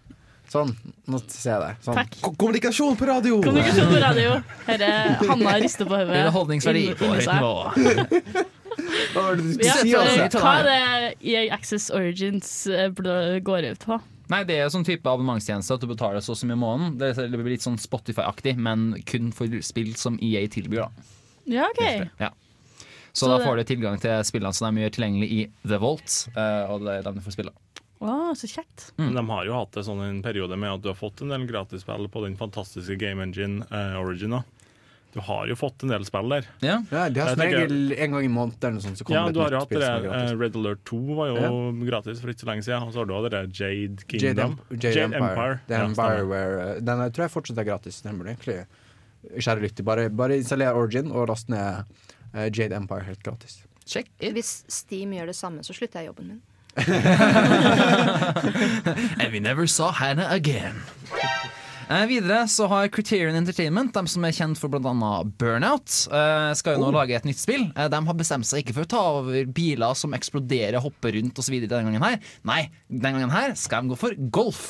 Sånn, 0.48 0.70
nå 1.12 1.20
ser 1.28 1.52
jeg 1.58 1.60
deg. 1.66 1.80
Sånn. 1.84 1.98
Takk. 2.00 2.14
Ko- 2.24 2.32
Kommunikasjon 2.40 2.96
på 2.96 3.08
radio! 3.10 3.42
Kommunikasjon 3.44 3.90
på 3.92 4.00
radio. 4.00 4.38
Herre, 4.70 4.92
Hanna 5.28 5.58
rister 5.60 5.84
på 5.90 5.98
hodet. 6.00 6.22
Underholdningsverdi 6.22 6.86
Inni- 6.86 6.96
på 6.96 7.04
inni 7.04 7.18
høyt 7.18 7.28
seg. 7.28 7.36
nivå. 7.36 8.46
Hva 9.12 9.22
var 9.26 9.36
det 9.36 9.44
du 9.44 9.54
skulle 9.54 9.68
Ja, 9.68 9.76
si, 9.82 9.92
for, 9.92 10.08
altså? 10.24 10.40
hva 10.40 10.54
er 10.62 10.64
det 10.70 11.28
EA 11.34 11.42
Access 11.56 11.90
Origins 11.92 12.52
eh, 12.72 12.88
går 13.44 13.68
ut 13.74 13.84
på? 13.90 14.00
Nei, 14.30 14.44
Det 14.44 14.58
er 14.60 14.72
sånn 14.74 14.86
type 14.88 15.08
abonnementstjeneste 15.08 15.78
at 15.78 15.84
du 15.84 15.88
betaler 15.88 16.24
så 16.24 16.34
og 16.36 16.40
så 16.40 16.48
mye 16.50 16.58
i 16.58 16.64
måneden. 16.64 16.98
Det 17.00 17.40
blir 17.40 17.54
litt 17.56 17.64
sånn 17.66 17.80
Spotify-aktig, 17.80 18.58
men 18.58 18.90
kun 19.08 19.32
for 19.36 19.48
spill 19.64 19.94
som 19.96 20.20
EA 20.22 20.48
tilbyr. 20.52 20.88
da 20.88 20.90
Ja, 21.48 21.70
OK. 21.72 22.10
ja. 22.20 22.32
Så, 23.14 23.26
Så 23.26 23.30
da 23.32 23.40
får 23.46 23.58
du 23.58 23.64
tilgang 23.64 23.96
til 24.00 24.12
spillene 24.28 24.54
som 24.54 24.76
de 24.76 24.84
gjør 24.84 24.92
tilgjengelig 24.94 25.30
i 25.32 25.40
The 25.66 25.80
Vault, 25.82 26.28
eh, 26.36 26.66
og 26.70 26.84
det 26.86 27.00
er 27.00 27.08
dem 27.08 27.16
du 27.18 27.22
får 27.26 27.34
spille. 27.34 27.54
Wow, 27.98 28.36
så 28.38 28.46
kjekt. 28.46 28.92
Mm. 29.00 29.16
de 29.16 29.24
har 29.32 29.46
jo 29.48 29.56
hatt 29.58 29.72
det 29.74 29.84
sånn 29.88 30.04
en 30.06 30.20
periode 30.22 30.54
med 30.60 30.70
at 30.76 30.84
du 30.84 30.92
har 30.92 31.00
fått 31.00 31.24
en 31.26 31.32
del 31.34 31.48
gratisspill 31.50 32.06
på 32.14 32.22
den 32.28 32.38
fantastiske 32.38 32.94
Game 33.02 33.24
Engine 33.24 33.66
eh, 33.72 33.96
Origin. 33.98 34.36
da. 34.38 34.44
Du 35.18 35.22
har 35.26 35.48
jo 35.50 35.56
fått 35.58 35.82
en 35.82 35.90
del 35.90 36.04
spill 36.06 36.30
der. 36.30 36.46
Ja. 36.62 36.76
Ja, 36.94 37.08
de 37.10 37.22
har 37.24 37.32
som 37.34 37.42
regel 37.42 37.94
en 37.96 38.12
gang 38.14 38.26
i 38.28 38.30
måneden 38.30 38.76
sånt, 38.84 39.00
så 39.00 39.06
Ja, 39.10 39.24
du 39.34 39.40
har 39.42 39.50
jo 39.56 39.64
hatt 39.64 39.72
det 39.74 39.82
eh, 39.82 40.34
Red 40.38 40.54
Alert 40.60 40.84
2 40.86 41.00
var 41.18 41.32
jo 41.32 41.40
gratis 41.88 42.22
for 42.22 42.30
ikke 42.30 42.44
så 42.44 42.50
lenge 42.52 42.66
siden. 42.68 42.86
Og 42.86 42.94
så 42.94 43.02
har 43.02 43.10
du 43.10 43.16
hatt 43.16 43.26
det 43.26 43.32
der 43.34 43.48
Jade 43.50 43.88
Jade, 43.88 44.06
Kingdom. 44.12 44.54
Jade 44.78 45.08
Empire. 45.08 45.56
Det 45.66 45.74
er 45.74 45.82
Ja, 45.82 45.88
en 45.88 45.96
stemmer. 45.98 46.54
Eh, 46.68 46.82
den 46.86 47.02
tror 47.18 47.26
jeg 47.26 47.34
fortsatt 47.34 47.58
er 47.64 47.68
gratis. 47.72 47.98
Den 48.06 48.22
burde 48.22 48.36
egentlig 48.36 48.60
Kjære 49.28 49.60
lytter, 49.66 49.84
bare, 49.84 50.10
bare 50.14 50.38
installer 50.38 50.78
Origin 50.78 51.10
og 51.12 51.28
last 51.32 51.50
ned 51.50 51.82
uh, 52.38 52.46
Jade 52.54 52.78
Empire 52.78 53.04
helt 53.10 53.24
gratis. 53.26 53.64
Check 53.90 54.06
it. 54.20 54.32
Hvis 54.38 54.64
Steam 54.70 55.18
gjør 55.18 55.34
det 55.34 55.36
samme, 55.36 55.66
så 55.66 55.74
slutter 55.74 56.00
jeg 56.06 56.14
jobben 56.14 56.28
min. 56.28 56.42
And 59.18 59.34
we 59.34 59.40
never 59.40 59.66
saw 59.66 59.90
Hannah 59.92 60.30
again. 60.32 60.84
Eh, 61.88 62.06
videre 62.06 62.42
så 62.52 62.66
har 62.68 62.90
Criterion 62.92 63.36
Entertainment, 63.40 63.94
de 63.96 64.12
som 64.12 64.26
er 64.28 64.34
kjent 64.36 64.60
for 64.60 64.68
bl.a. 64.68 65.12
Burnout, 65.40 65.94
eh, 66.12 66.50
skal 66.60 66.76
jo 66.76 66.82
nå 66.84 66.90
lage 66.92 67.16
et 67.16 67.28
nytt 67.28 67.40
spill. 67.40 67.70
Eh, 67.78 67.88
de 67.94 68.02
har 68.10 68.18
bestemt 68.20 68.48
seg 68.50 68.66
ikke 68.66 68.76
for 68.76 68.84
å 68.84 68.90
ta 68.92 69.04
over 69.22 69.48
biler 69.56 69.96
som 69.96 70.16
eksploderer, 70.18 70.82
hopper 70.84 71.16
rundt 71.16 71.40
osv. 71.40 71.56
denne 71.64 71.88
gangen 71.88 72.04
her. 72.04 72.20
Nei, 72.44 72.66
denne 72.92 73.22
gangen 73.22 73.32
her 73.32 73.56
skal 73.56 73.86
de 73.88 73.94
gå 73.94 74.00
for 74.02 74.18
golf. 74.36 74.66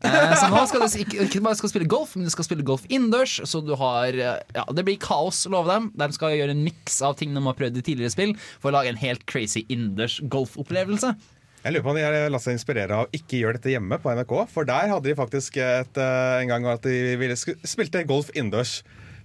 Eh, 0.00 0.32
så 0.40 0.48
nå 0.48 0.62
skal 0.64 0.80
du 0.86 0.96
ikke, 1.02 1.26
ikke 1.26 1.42
bare 1.44 1.58
skal 1.60 1.74
spille 1.74 1.90
golf, 1.92 2.14
men 2.16 2.24
du 2.24 2.32
skal 2.32 2.46
spille 2.48 2.64
golf 2.64 2.86
innendørs. 2.88 3.42
Så 3.44 3.60
du 3.60 3.74
har 3.76 4.08
eh, 4.08 4.38
Ja, 4.56 4.64
det 4.72 4.86
blir 4.88 4.96
kaos, 4.96 5.42
lover 5.44 5.74
dem. 5.74 5.90
De 5.92 6.08
skal 6.16 6.38
gjøre 6.38 6.56
en 6.56 6.64
miks 6.64 7.02
av 7.04 7.18
ting 7.20 7.36
de 7.36 7.44
har 7.44 7.58
prøvd 7.58 7.82
i 7.82 7.84
tidligere 7.84 8.16
spill, 8.16 8.32
for 8.62 8.72
å 8.72 8.78
lage 8.78 8.94
en 8.94 9.02
helt 9.02 9.28
crazy 9.28 9.66
innendørs 9.68 10.22
golfopplevelse. 10.32 11.12
Jeg 11.60 11.74
lurer 11.74 11.84
på 11.84 11.92
om 11.92 11.98
de 11.98 12.04
har 12.06 12.30
latt 12.32 12.40
seg 12.40 12.56
inspirere 12.56 13.02
av 13.02 13.10
ikke 13.16 13.42
gjør 13.42 13.58
dette 13.58 13.74
hjemme 13.74 13.98
på 14.00 14.14
NRK. 14.16 14.32
For 14.48 14.68
der 14.68 14.88
hadde 14.88 15.10
de 15.10 15.18
faktisk 15.18 15.58
et, 15.60 15.98
eh, 16.00 16.38
en 16.40 16.48
gang 16.48 16.64
at 16.72 16.88
de 16.88 17.36
spilte 17.68 18.06
golf 18.08 18.32
innendørs. 18.32 18.80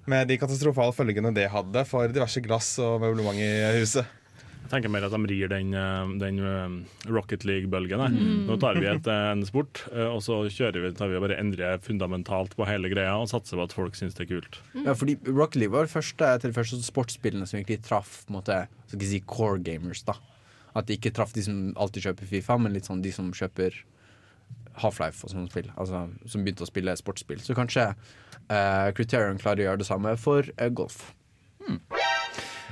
Med 0.06 0.28
de 0.28 0.38
katastrofale 0.38 0.94
følgene 0.94 1.32
det 1.34 1.48
hadde 1.50 1.86
for 1.88 2.12
diverse 2.12 2.44
glass 2.44 2.76
og 2.84 3.00
møblement 3.02 3.40
i 3.40 3.80
huset. 3.80 4.06
Jeg 4.66 4.72
tenker 4.74 4.92
mer 4.92 5.06
at 5.06 5.14
de 5.14 5.22
rir 5.32 5.48
den, 5.48 5.72
eh, 5.74 6.12
den 6.20 6.44
eh, 6.44 6.76
Rocket 7.08 7.48
League-bølgen. 7.48 8.04
Mm. 8.04 8.46
Nå 8.52 8.60
tar 8.60 8.82
vi 8.84 8.92
et, 8.92 9.08
en 9.08 9.48
sport, 9.48 9.86
og 9.96 10.20
så 10.20 10.44
kjører 10.52 10.84
vi, 10.84 10.92
tar 10.92 11.08
vi 11.08 11.16
og 11.16 11.24
bare 11.24 11.40
endrer 11.40 11.80
fundamentalt 11.80 12.60
på 12.60 12.68
hele 12.68 12.92
greia 12.92 13.16
og 13.16 13.32
satser 13.32 13.56
på 13.56 13.64
at 13.64 13.80
folk 13.80 13.96
syns 13.96 14.20
det 14.20 14.28
er 14.28 14.34
kult. 14.36 14.60
Ja, 14.84 14.92
fordi 14.92 15.16
Rocket 15.24 15.62
League 15.64 15.72
var 15.72 15.88
det 15.88 15.96
første, 15.96 16.36
et 16.36 16.44
av 16.44 16.60
første 16.60 16.84
sportsspillene 16.84 17.48
som 17.48 17.62
egentlig 17.62 17.80
traff 17.88 18.26
på 18.28 18.42
måte, 18.42 18.66
skal 18.92 19.08
si 19.08 19.24
core 19.24 19.64
gamers. 19.64 20.04
da 20.04 20.20
At 20.76 20.88
det 20.88 21.00
ikke 21.00 21.14
traff 21.16 21.34
de 21.36 21.44
som 21.46 21.60
alltid 21.80 22.10
kjøper 22.10 22.30
Fifa, 22.30 22.58
men 22.60 22.76
litt 22.76 22.90
sånn 22.90 23.04
de 23.04 23.14
som 23.16 23.32
kjøper 23.36 23.78
Half-Life 24.82 25.24
og 25.24 25.32
sånne 25.32 25.52
spill. 25.52 25.70
Altså 25.80 26.06
som 26.28 26.44
begynte 26.44 26.66
å 26.66 26.70
spille 26.70 26.98
sportsspill. 27.00 27.40
Så 27.44 27.56
kanskje 27.58 27.88
eh, 27.92 28.90
Criterion 28.98 29.40
klarer 29.42 29.64
å 29.64 29.70
gjøre 29.70 29.84
det 29.84 29.90
samme 29.90 30.18
for 30.20 30.52
eh, 30.58 30.74
golf. 30.76 31.14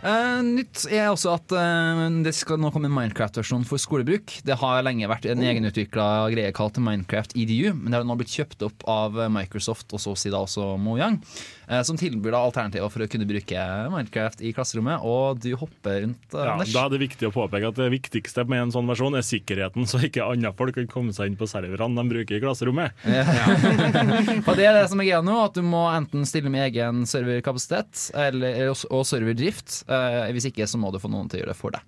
Eh, 0.04 0.40
nytt 0.44 0.84
er 0.92 1.08
også 1.08 1.32
at 1.38 1.54
uh, 1.56 2.04
det 2.26 2.34
skal 2.36 2.60
nå 2.60 2.74
komme 2.76 2.90
en 2.90 2.96
Minecraft-versjon 2.96 3.64
for 3.68 3.80
skolebruk. 3.80 4.36
Det 4.44 4.58
har 4.60 4.84
lenge 4.84 5.08
vært 5.08 5.30
en 5.32 5.44
egenutvikla 5.48 6.28
greie 6.34 6.52
kalt 6.56 6.76
Minecraft 6.84 7.38
EDU, 7.40 7.72
men 7.72 7.88
det 7.88 8.02
har 8.02 8.08
nå 8.08 8.18
blitt 8.20 8.34
kjøpt 8.34 8.66
opp 8.68 8.84
av 8.90 9.16
Microsoft 9.32 9.96
og 9.96 10.04
så 10.04 10.12
å 10.12 10.20
si 10.20 10.34
da 10.34 10.42
også 10.44 10.74
Mojang, 10.82 11.22
uh, 11.70 11.80
som 11.88 12.00
tilbyr 12.00 12.36
da 12.36 12.42
alternativer 12.44 12.92
for 12.92 13.06
å 13.06 13.08
kunne 13.14 13.28
bruke 13.30 13.68
Minecraft 13.94 14.44
i 14.44 14.52
klasserommet, 14.56 15.06
og 15.08 15.40
du 15.46 15.54
hopper 15.56 16.02
rundt. 16.04 16.28
Ja, 16.36 16.58
Anders. 16.58 16.76
da 16.76 16.84
er 16.84 16.92
det 16.98 17.02
viktig 17.06 17.30
å 17.30 17.34
påpeke 17.38 17.72
at 17.72 17.80
det 17.80 17.88
viktigste 17.96 18.44
med 18.50 18.66
en 18.66 18.76
sånn 18.76 18.92
versjon 18.92 19.16
er 19.16 19.24
sikkerheten, 19.24 19.88
så 19.88 20.04
ikke 20.04 20.28
andre 20.28 20.52
folk 20.60 20.76
kan 20.82 20.92
komme 20.92 21.16
seg 21.16 21.32
inn 21.32 21.40
på 21.40 21.48
serverne 21.48 21.96
de 21.96 22.12
bruker 22.12 22.42
i 22.42 22.44
klasserommet. 22.44 23.00
Og 24.50 24.54
det 24.60 24.68
er 24.68 24.76
det 24.82 24.86
som 24.92 25.00
er 25.00 25.08
greia 25.08 25.24
nå, 25.24 25.40
at 25.48 25.56
du 25.56 25.64
må 25.64 25.86
enten 25.94 26.28
stille 26.28 26.52
med 26.52 26.68
egen 26.68 27.06
serverkapasitet 27.08 28.10
eller, 28.20 28.74
og 28.74 29.08
serverdrift. 29.08 29.80
Eh, 29.94 30.32
hvis 30.36 30.48
ikke 30.50 30.66
så 30.68 30.80
må 30.82 30.92
du 30.94 31.00
få 31.00 31.10
noen 31.14 31.30
til 31.30 31.40
å 31.40 31.44
gjøre 31.44 31.54
det 31.54 31.60
for 31.60 31.76
deg. 31.76 31.82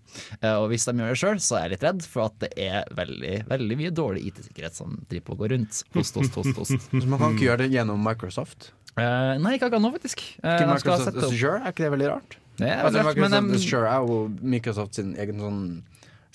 Uh, 0.44 0.56
og 0.62 0.70
hvis 0.72 0.86
de 0.86 0.94
gjør 1.02 1.14
det 1.16 1.20
sjøl, 1.22 1.40
så 1.42 1.58
er 1.58 1.64
jeg 1.66 1.74
litt 1.76 1.86
redd 1.88 2.06
for 2.12 2.28
at 2.30 2.38
det 2.46 2.52
er 2.68 2.86
veldig, 2.96 3.36
veldig 3.50 3.78
mye 3.82 3.92
dårlig 3.98 4.26
IT-sikkerhet 4.32 4.76
som 4.78 4.96
driver 5.10 5.26
på 5.30 5.36
å 5.36 5.40
gå 5.44 5.50
rundt. 5.56 5.82
Host, 5.96 6.16
host, 6.22 6.36
host, 6.40 6.56
host. 6.62 6.88
Så 7.02 7.06
man 7.10 7.20
kan 7.22 7.34
ikke 7.36 7.48
gjøre 7.50 7.66
det 7.66 7.72
gjennom 7.76 8.02
Microsoft. 8.06 8.72
Uh, 8.96 9.36
nei, 9.44 9.56
ikke 9.58 9.68
akkurat 9.72 9.84
nå, 9.84 9.92
faktisk. 9.98 10.22
Ikke 10.40 10.70
Microsoft 10.72 11.18
Azure, 11.28 11.58
er 11.66 11.74
ikke 11.74 11.84
det 11.88 11.92
veldig 11.98 12.10
rart? 12.14 12.38
Det 12.56 12.70
er 12.72 12.86
Altså, 12.86 13.02
veldig 13.04 13.10
rart, 13.10 13.24
men 13.26 13.50
de- 13.52 13.58
Azure 13.60 13.90
er 13.92 14.06
jo 14.08 14.20
Microsoft 14.56 14.96
sin 15.02 15.10
egen 15.20 15.42
sånn 15.44 15.60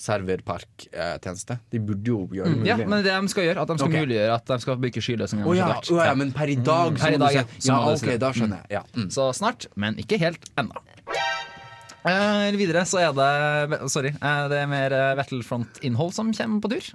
serverparktjeneste. 0.01 1.57
De 1.69 1.79
burde 1.81 2.07
jo 2.09 2.19
gjøre 2.33 2.45
det 2.49 2.53
Mm, 2.55 2.59
mulig. 2.61 2.67
ja, 2.67 2.77
men 2.77 3.03
det 3.05 3.11
de 3.13 3.27
skal 3.29 3.43
gjøre, 3.45 3.61
at 3.61 3.67
de 3.67 3.77
skal 3.77 3.87
okay. 3.91 4.05
muliggjøre 4.05 4.33
at 4.35 4.45
de 4.45 4.57
skal 4.59 4.77
bruke 4.81 5.01
skyløsninger. 5.01 5.45
Oh, 5.47 5.53
ja, 5.57 5.67
oh, 5.77 6.01
ja, 6.05 6.13
men 6.15 6.31
per 6.33 6.49
i 6.49 6.55
dag 6.55 6.91
Mm, 6.93 6.97
så 6.97 7.03
per 7.05 7.13
i 7.13 7.17
dag, 7.17 7.33
ja. 7.33 7.43
Så 7.59 7.73
må 7.73 7.91
du 7.91 7.97
si 7.97 8.05
ok, 8.05 8.11
det. 8.11 8.19
da 8.19 8.31
skjønner 8.33 8.57
jeg. 8.61 8.71
Ja. 8.71 8.83
Mm. 8.95 9.09
Så 9.11 9.27
snart, 9.37 9.67
men 9.75 9.95
ikke 9.97 10.17
helt 10.19 10.49
ennå. 10.57 10.73
Eh, 12.01 12.55
videre 12.57 12.81
så 12.89 12.97
er 12.97 13.11
det 13.13 13.81
Sorry, 13.93 14.09
uh, 14.17 14.47
det 14.49 14.57
er 14.57 14.69
mer 14.69 14.95
uh, 14.95 15.11
Battlefront-innhold 15.19 16.15
som 16.15 16.31
kommer 16.33 16.63
på 16.63 16.71
tur. 16.73 16.87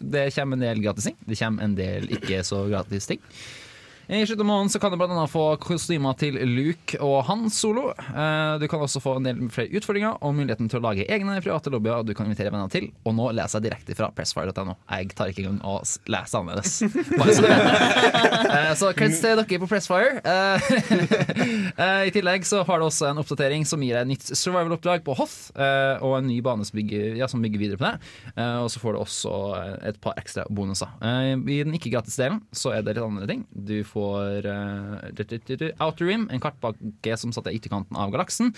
Det 0.00 0.28
kommer 0.36 0.56
en 0.56 0.64
del 0.64 0.80
gratis 0.84 1.10
ting. 1.10 1.18
Det 1.28 1.36
kommer 1.40 1.66
en 1.66 1.76
del 1.76 2.08
ikke 2.16 2.40
så 2.46 2.64
gratis 2.72 3.10
ting. 3.10 3.20
I 4.12 4.26
slutten 4.26 4.40
av 4.44 4.46
måneden 4.46 4.68
så 4.68 4.78
kan 4.78 4.92
du 4.92 5.00
annet 5.00 5.30
få 5.32 5.42
kostymer 5.56 6.12
til 6.20 6.34
Luke 6.44 6.98
og 7.00 7.22
Han 7.30 7.46
Solo. 7.50 7.94
Eh, 7.96 8.58
Du 8.60 8.66
kan 8.68 8.82
også 8.84 9.00
få 9.00 9.14
en 9.16 9.24
del 9.24 9.38
flere 9.48 9.72
utfordringer 9.78 10.18
og 10.20 10.34
muligheten 10.36 10.68
til 10.68 10.82
å 10.82 10.84
lage 10.84 11.06
egne 11.08 11.38
private 11.40 11.70
lobbyer 11.72 12.02
du 12.04 12.12
kan 12.12 12.26
invitere 12.28 12.52
venner 12.52 12.68
til. 12.68 12.90
Og 13.08 13.14
nå 13.16 13.30
leser 13.32 13.56
jeg 13.62 13.70
direkte 13.70 13.96
fra 13.96 14.10
pressfire.no. 14.12 14.74
Jeg 14.92 15.14
tar 15.16 15.32
ikke 15.32 15.46
engang 15.46 15.62
å 15.64 15.78
lese 16.12 16.36
annerledes. 16.42 16.74
Bare 17.16 17.36
så 17.38 17.40
du 17.40 17.48
vet. 17.48 18.20
Eh, 18.52 18.74
Så 18.76 18.90
creds 18.92 19.20
til 19.22 19.38
dere 19.38 19.60
på 19.62 19.68
Pressfire. 19.70 20.20
Eh, 21.72 22.02
I 22.08 22.12
tillegg 22.12 22.44
så 22.46 22.60
har 22.68 22.78
du 22.82 22.84
også 22.84 23.06
en 23.08 23.20
oppdatering 23.22 23.64
som 23.66 23.80
gir 23.82 23.94
deg 23.96 24.02
et 24.04 24.10
nytt 24.12 24.26
survival-oppdrag 24.36 25.00
på 25.06 25.14
Hoth, 25.16 25.50
og 26.04 26.12
en 26.18 26.26
ny 26.28 26.36
bane 26.44 26.66
som 26.68 26.76
bygger, 26.76 27.16
ja, 27.16 27.26
som 27.30 27.40
bygger 27.42 27.62
videre 27.62 27.80
på 27.80 27.86
det. 27.88 28.44
Og 28.60 28.68
så 28.72 28.82
får 28.82 28.94
du 28.96 29.00
også 29.00 29.32
et 29.88 29.98
par 30.04 30.18
ekstra 30.20 30.44
bonuser. 30.52 30.90
I 31.00 31.58
den 31.64 31.74
ikke-gratis-delen 31.78 32.42
så 32.54 32.74
er 32.76 32.84
det 32.84 32.96
litt 32.98 33.06
andre 33.06 33.28
ting. 33.30 33.44
Du 33.54 33.78
får 33.88 34.01
uh, 34.46 35.84
Outer 35.86 36.06
Rim, 36.08 36.28
en 36.32 36.40
kartpakke 36.42 37.16
som 37.20 37.32
satt 37.34 37.48
i 37.50 37.56
ytterkanten 37.58 37.96
av 37.98 38.12
galaksen, 38.14 38.52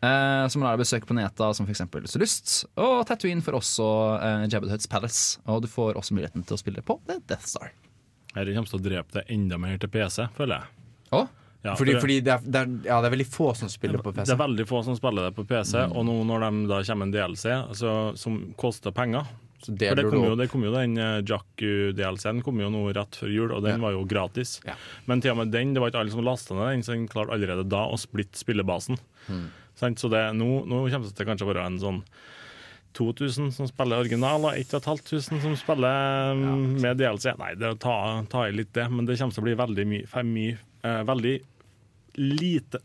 eh, 0.00 0.46
som 0.52 0.62
lar 0.64 0.74
deg 0.76 0.84
besøke 0.84 1.08
planeter 1.10 1.54
som 1.56 1.66
f.eks. 1.68 1.84
Solust. 2.12 2.54
Og 2.80 3.04
Tatooine 3.08 3.44
får 3.44 3.58
også 3.60 3.88
uh, 4.18 4.44
Jabba 4.48 4.68
the 4.68 4.74
Hutts 4.76 4.90
Palace, 4.90 5.38
og 5.46 5.62
du 5.64 5.68
får 5.70 5.98
også 6.00 6.16
muligheten 6.16 6.44
til 6.46 6.56
å 6.56 6.60
spille 6.60 6.82
på 6.86 6.98
The 7.08 7.20
Death 7.30 7.46
Star. 7.54 7.72
Dette 8.34 8.50
kommer 8.56 8.66
til 8.70 8.80
å 8.80 8.84
drepe 8.88 9.14
det 9.20 9.26
enda 9.30 9.58
mer 9.62 9.78
til 9.78 9.90
PC, 9.94 10.24
føler 10.36 10.58
jeg. 10.58 10.86
Å? 11.14 11.24
Ja, 11.64 11.72
Fordi, 11.78 11.78
for 11.78 11.84
det- 11.94 12.00
fordi 12.02 12.16
det, 12.26 12.32
er, 12.34 12.40
det, 12.44 12.60
er, 12.60 12.72
ja, 12.90 12.96
det 13.00 13.08
er 13.08 13.12
veldig 13.14 13.26
få 13.32 13.46
som 13.56 13.70
spiller 13.72 14.02
på 14.04 14.10
PC. 14.12 14.26
Det 14.28 14.34
er 14.34 14.40
veldig 14.42 14.66
få 14.68 14.82
som 14.84 14.96
spiller 14.98 15.30
det 15.30 15.36
på 15.38 15.46
PC, 15.48 15.78
Mm. 15.86 15.94
og 15.96 16.04
nå 16.10 16.16
når 16.28 16.42
de 16.44 16.66
da 16.68 16.80
kommer 16.84 17.06
en 17.06 17.14
DLC 17.14 17.46
altså, 17.54 17.92
som 18.20 18.36
koster 18.60 18.92
penger 18.92 19.24
Så 19.64 19.72
For 19.72 19.96
det 19.96 20.04
kom, 20.10 20.24
jo, 20.26 20.36
det 20.36 20.46
kom 20.52 20.64
jo 20.66 20.72
den 20.74 20.98
eh, 21.00 21.22
Jakku-DLC-en 21.24 22.42
kom 22.44 22.60
jo 22.60 22.68
nå 22.72 22.84
rett 22.96 23.16
før 23.16 23.32
jul, 23.32 23.50
og 23.56 23.64
den 23.64 23.78
Ja. 23.78 23.82
var 23.86 23.96
jo 23.96 24.04
gratis. 24.04 24.58
Ja. 24.66 24.76
Men 25.08 25.24
til 25.24 25.32
og 25.32 25.40
med 25.40 25.52
den, 25.54 25.72
det 25.74 25.80
var 25.80 25.90
ikke 25.90 26.02
alle 26.04 26.12
som 26.12 26.24
lasta 26.24 26.54
ned 26.54 26.70
den, 26.74 26.84
så 26.84 26.92
den 26.92 27.08
klarte 27.08 27.32
allerede 27.32 27.64
da 27.68 27.86
å 27.88 27.96
splitte 28.00 28.40
spillebasen. 28.40 29.00
Mm. 29.28 29.48
Så 29.74 30.08
det, 30.12 30.22
nå, 30.36 30.64
nå 30.68 30.84
kommer 30.86 31.08
det 31.08 31.16
til 31.16 31.26
kanskje 31.26 31.46
å 31.48 31.50
være 31.50 31.66
en 31.66 31.80
sånn 31.82 32.02
2000 32.94 33.50
som 33.56 33.66
spiller 33.66 34.04
original, 34.04 34.44
og 34.46 34.54
1500 34.54 35.42
som 35.42 35.56
spiller 35.58 36.36
ja, 36.38 36.54
med 36.84 37.00
DLC. 37.00 37.32
Nei, 37.40 37.54
det 37.58 37.72
ta, 37.82 37.96
ta 38.30 38.46
i 38.46 38.54
litt 38.54 38.72
det, 38.76 38.86
men 38.92 39.08
det 39.08 39.18
kommer 39.18 39.34
til 39.34 39.42
å 39.42 39.48
bli 39.48 39.58
veldig 39.58 39.86
mye, 39.90 40.06
for 40.10 40.34
eh, 40.84 41.02
Veldig 41.08 41.34
lite 42.14 42.78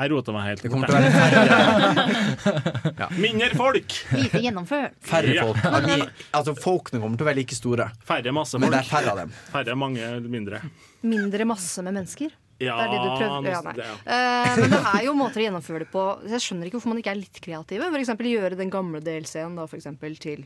Jeg 0.00 0.10
rota 0.14 0.32
meg 0.32 0.46
helt 0.48 0.62
Det 0.64 0.70
kommer 0.72 0.88
bort. 0.88 1.12
færre, 1.12 3.08
Mindre 3.24 3.50
folk! 3.58 3.96
Lite 4.16 4.40
gjennomført. 4.46 4.94
færre 5.04 5.34
folk. 5.40 5.64
Ja, 5.64 5.80
de, 5.84 5.96
altså, 6.38 6.54
folkene 6.56 7.02
kommer 7.02 7.20
til 7.20 7.26
å 7.26 7.30
være 7.30 7.40
like 7.42 7.56
store, 7.58 7.90
Færre 8.08 8.32
masse 8.34 8.60
men 8.60 8.72
det 8.72 8.80
er 8.80 8.88
færre 8.88 9.12
av 9.12 9.20
dem. 9.24 9.34
Færre 9.52 9.76
mange 9.78 10.08
mindre. 10.30 10.62
Mindre 11.04 11.46
masse 11.48 11.84
med 11.84 11.98
mennesker. 11.98 12.32
Ja, 12.60 12.74
Det 12.76 12.84
er 12.84 12.90
det 12.92 12.98
du 13.00 13.10
prøver 13.16 13.46
ja, 13.48 13.60
nei. 13.64 13.72
det, 13.78 13.84
ja. 13.88 13.94
Eh, 14.04 14.58
Men 14.60 14.74
det 14.74 14.80
er 14.90 15.04
jo 15.06 15.14
måter 15.16 15.40
å 15.40 15.44
gjennomføre 15.46 15.84
det 15.86 15.90
på. 15.92 16.02
Jeg 16.28 16.44
skjønner 16.44 16.68
ikke 16.68 16.76
hvorfor 16.76 16.92
man 16.92 17.00
ikke 17.00 17.14
er 17.14 17.20
litt 17.22 17.40
kreative. 17.40 17.88
Eksempel 18.00 18.28
gjøre 18.28 18.58
den 18.60 18.72
gamle 18.72 19.00
DLC-en 19.04 19.56
da, 19.56 19.64
for 19.70 19.80
eksempel, 19.80 20.16
til 20.20 20.42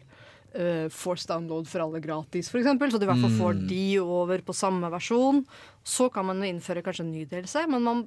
uh, 0.54 0.86
Force 0.94 1.26
download 1.26 1.66
for 1.70 1.82
alle 1.82 1.98
gratis, 2.04 2.50
f.eks. 2.54 2.70
Så 2.70 3.00
du 3.02 3.06
i 3.06 3.10
hvert 3.10 3.24
fall 3.24 3.34
får 3.40 3.64
de 3.66 3.82
over 4.02 4.44
på 4.46 4.54
samme 4.54 4.90
versjon. 4.94 5.42
Så 5.82 6.06
kan 6.14 6.30
man 6.30 6.38
jo 6.42 6.50
innføre 6.52 6.84
kanskje 6.86 7.02
en 7.08 7.10
ny 7.16 7.24
DLC, 7.30 7.64
men 7.70 7.82
man 7.82 8.04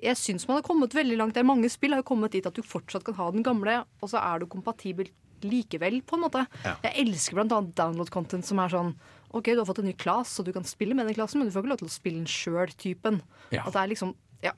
jeg 0.00 0.18
syns 0.18 0.46
man 0.48 0.58
har 0.58 0.66
kommet 0.66 0.94
veldig 0.96 1.18
langt. 1.20 1.34
Det 1.36 1.42
er 1.42 1.48
Mange 1.48 1.70
spill 1.72 1.94
har 1.94 2.02
jo 2.02 2.10
kommet 2.12 2.32
dit 2.32 2.46
at 2.46 2.56
du 2.56 2.62
fortsatt 2.64 3.04
kan 3.06 3.18
ha 3.18 3.30
den 3.34 3.44
gamle, 3.46 3.82
og 4.00 4.12
så 4.12 4.20
er 4.22 4.40
du 4.40 4.48
kompatibel 4.50 5.10
likevel, 5.44 6.00
på 6.04 6.16
en 6.16 6.24
måte. 6.26 6.44
Jeg 6.84 6.92
elsker 7.04 7.38
blant 7.38 7.54
annet 7.56 7.76
download-content 7.78 8.44
som 8.44 8.60
er 8.60 8.72
sånn 8.72 8.90
OK, 9.30 9.52
du 9.52 9.60
har 9.60 9.68
fått 9.68 9.80
en 9.82 9.88
ny 9.88 9.94
class, 9.94 10.34
så 10.36 10.44
du 10.44 10.50
kan 10.52 10.66
spille 10.66 10.96
med 10.96 11.06
den 11.06 11.16
klassen, 11.16 11.40
men 11.40 11.48
du 11.48 11.54
får 11.54 11.64
ikke 11.64 11.72
lov 11.72 11.80
til 11.82 11.88
å 11.88 11.94
spille 11.94 12.18
den 12.18 12.28
sjøl-typen. 12.30 13.20
Ja. 13.54 13.64
At 13.64 13.76
det 13.76 13.84
er 13.84 13.94
liksom 13.94 14.16
Ja. 14.44 14.54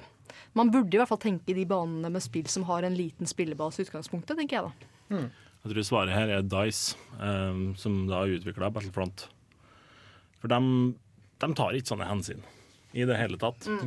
Man 0.56 0.70
burde 0.72 0.94
i 0.94 1.00
hvert 1.00 1.10
fall 1.10 1.20
tenke 1.20 1.50
i 1.52 1.56
de 1.56 1.64
banene 1.68 2.08
med 2.12 2.22
spill 2.24 2.46
som 2.48 2.64
har 2.64 2.86
en 2.86 2.94
liten 2.96 3.28
spillebase 3.28 3.82
i 3.82 3.84
utgangspunktet, 3.84 4.38
tenker 4.38 4.58
jeg 4.58 4.68
da. 4.68 5.18
Jeg 5.62 5.72
tror 5.74 5.86
svaret 5.86 6.14
her 6.14 6.30
er 6.38 6.46
Dice, 6.46 6.96
um, 7.20 7.74
som 7.78 8.06
da 8.08 8.22
har 8.22 8.32
utvikla 8.32 8.70
Battlefront. 8.72 9.26
For 10.40 10.50
de, 10.50 10.60
tar 11.38 11.76
ikke 11.76 11.92
sånne 11.92 12.08
hensyn 12.08 12.40
i 12.92 13.04
det 13.06 13.18
hele 13.20 13.38
tatt. 13.38 13.68
Mm. 13.68 13.84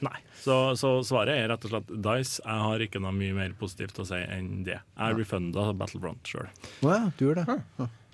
Nei. 0.00 0.16
Så, 0.40 0.54
så 0.80 0.94
svaret 1.04 1.36
er 1.36 1.48
rett 1.52 1.64
og 1.68 1.72
slett 1.74 1.90
Dice. 2.00 2.40
Jeg 2.40 2.66
har 2.66 2.84
ikke 2.86 3.00
noe 3.04 3.12
mye 3.12 3.34
mer 3.36 3.52
positivt 3.60 3.98
å 4.00 4.06
si 4.08 4.16
enn 4.20 4.62
det. 4.64 4.78
Jeg 4.96 5.18
refunda 5.18 5.66
Battlefront 5.76 6.24
sjøl. 6.30 6.48
Oh, 6.80 6.92
ja, 6.94 7.02
du 7.18 7.26
gjør 7.26 7.42
det. 7.42 7.58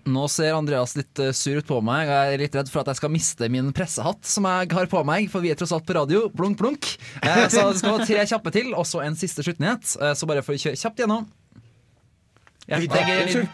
Nå 0.06 0.24
ser 0.30 0.54
Andreas 0.54 0.92
litt 0.94 1.18
eh, 1.18 1.32
sur 1.34 1.58
ut 1.58 1.66
på 1.66 1.80
meg. 1.82 2.06
Jeg 2.06 2.34
er 2.36 2.42
litt 2.44 2.54
redd 2.54 2.68
for 2.70 2.82
at 2.84 2.92
jeg 2.92 3.00
skal 3.00 3.10
miste 3.10 3.48
min 3.50 3.72
pressehatt 3.74 4.22
som 4.30 4.46
jeg 4.46 4.68
har 4.74 4.86
på 4.90 5.00
meg, 5.06 5.26
for 5.32 5.42
vi 5.42 5.50
er 5.50 5.58
tross 5.58 5.72
alt 5.74 5.86
på 5.88 5.96
radio. 5.98 6.28
Blunk, 6.30 6.58
blunk. 6.60 6.92
Eh, 7.26 7.46
Så 7.50 7.64
det 7.72 7.80
skal 7.80 7.96
være 7.96 8.06
tre 8.12 8.26
kjappe 8.30 8.52
til, 8.54 8.70
og 8.78 8.86
så 8.86 9.02
en 9.02 9.18
siste 9.18 9.42
sluttnyhet. 9.46 9.96
Eh, 9.98 10.14
Så 10.14 10.28
bare 10.30 10.44
for 10.46 10.54
å 10.54 10.62
kjøre 10.62 10.78
kjapt 10.78 11.02
gjennom. 11.02 11.26
Ja, 12.66 12.78
det, 12.82 12.88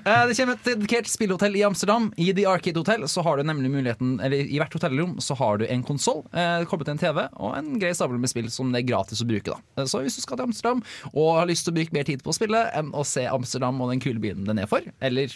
Eh, 0.00 0.26
det 0.26 0.34
kommer 0.36 0.56
et 0.56 0.64
dedikert 0.66 1.06
spillhotell 1.10 1.54
i 1.56 1.62
Amsterdam. 1.66 2.08
I 2.16 2.32
The 2.34 2.46
Arcade 2.50 2.80
Hotel 2.80 3.04
så 3.08 3.22
har 3.22 3.36
du 3.36 3.44
nemlig 3.46 3.70
muligheten 3.70 4.16
Eller 4.24 4.42
i 4.48 4.58
hvert 4.58 4.72
hotellrom 4.74 5.18
så 5.22 5.36
har 5.38 5.60
du 5.60 5.66
en 5.68 5.82
konsoll 5.86 6.22
eh, 6.32 6.64
koblet 6.70 6.88
til 6.88 6.96
en 6.96 7.02
TV 7.02 7.20
og 7.36 7.54
en 7.58 7.68
grei 7.80 7.92
stabel 7.94 8.18
med 8.18 8.32
spill 8.32 8.48
som 8.50 8.72
det 8.72 8.82
er 8.82 8.88
gratis 8.90 9.22
å 9.22 9.28
bruke. 9.28 9.52
da 9.54 9.82
Eh, 9.82 9.86
Så 9.90 10.02
hvis 10.02 10.16
du 10.18 10.24
skal 10.24 10.40
til 10.40 10.48
Amsterdam 10.48 10.82
og 11.12 11.30
har 11.38 11.46
lyst 11.50 11.66
til 11.68 11.74
å 11.74 11.78
bruke 11.78 11.94
mer 11.94 12.08
tid 12.08 12.24
på 12.24 12.32
å 12.32 12.36
spille 12.36 12.64
enn 12.74 12.90
å 12.96 13.04
se 13.06 13.26
Amsterdam 13.30 13.80
og 13.84 13.92
den 13.92 14.02
kule 14.02 14.18
byen 14.22 14.44
den 14.48 14.58
er 14.62 14.70
for, 14.70 14.82
eller 15.00 15.30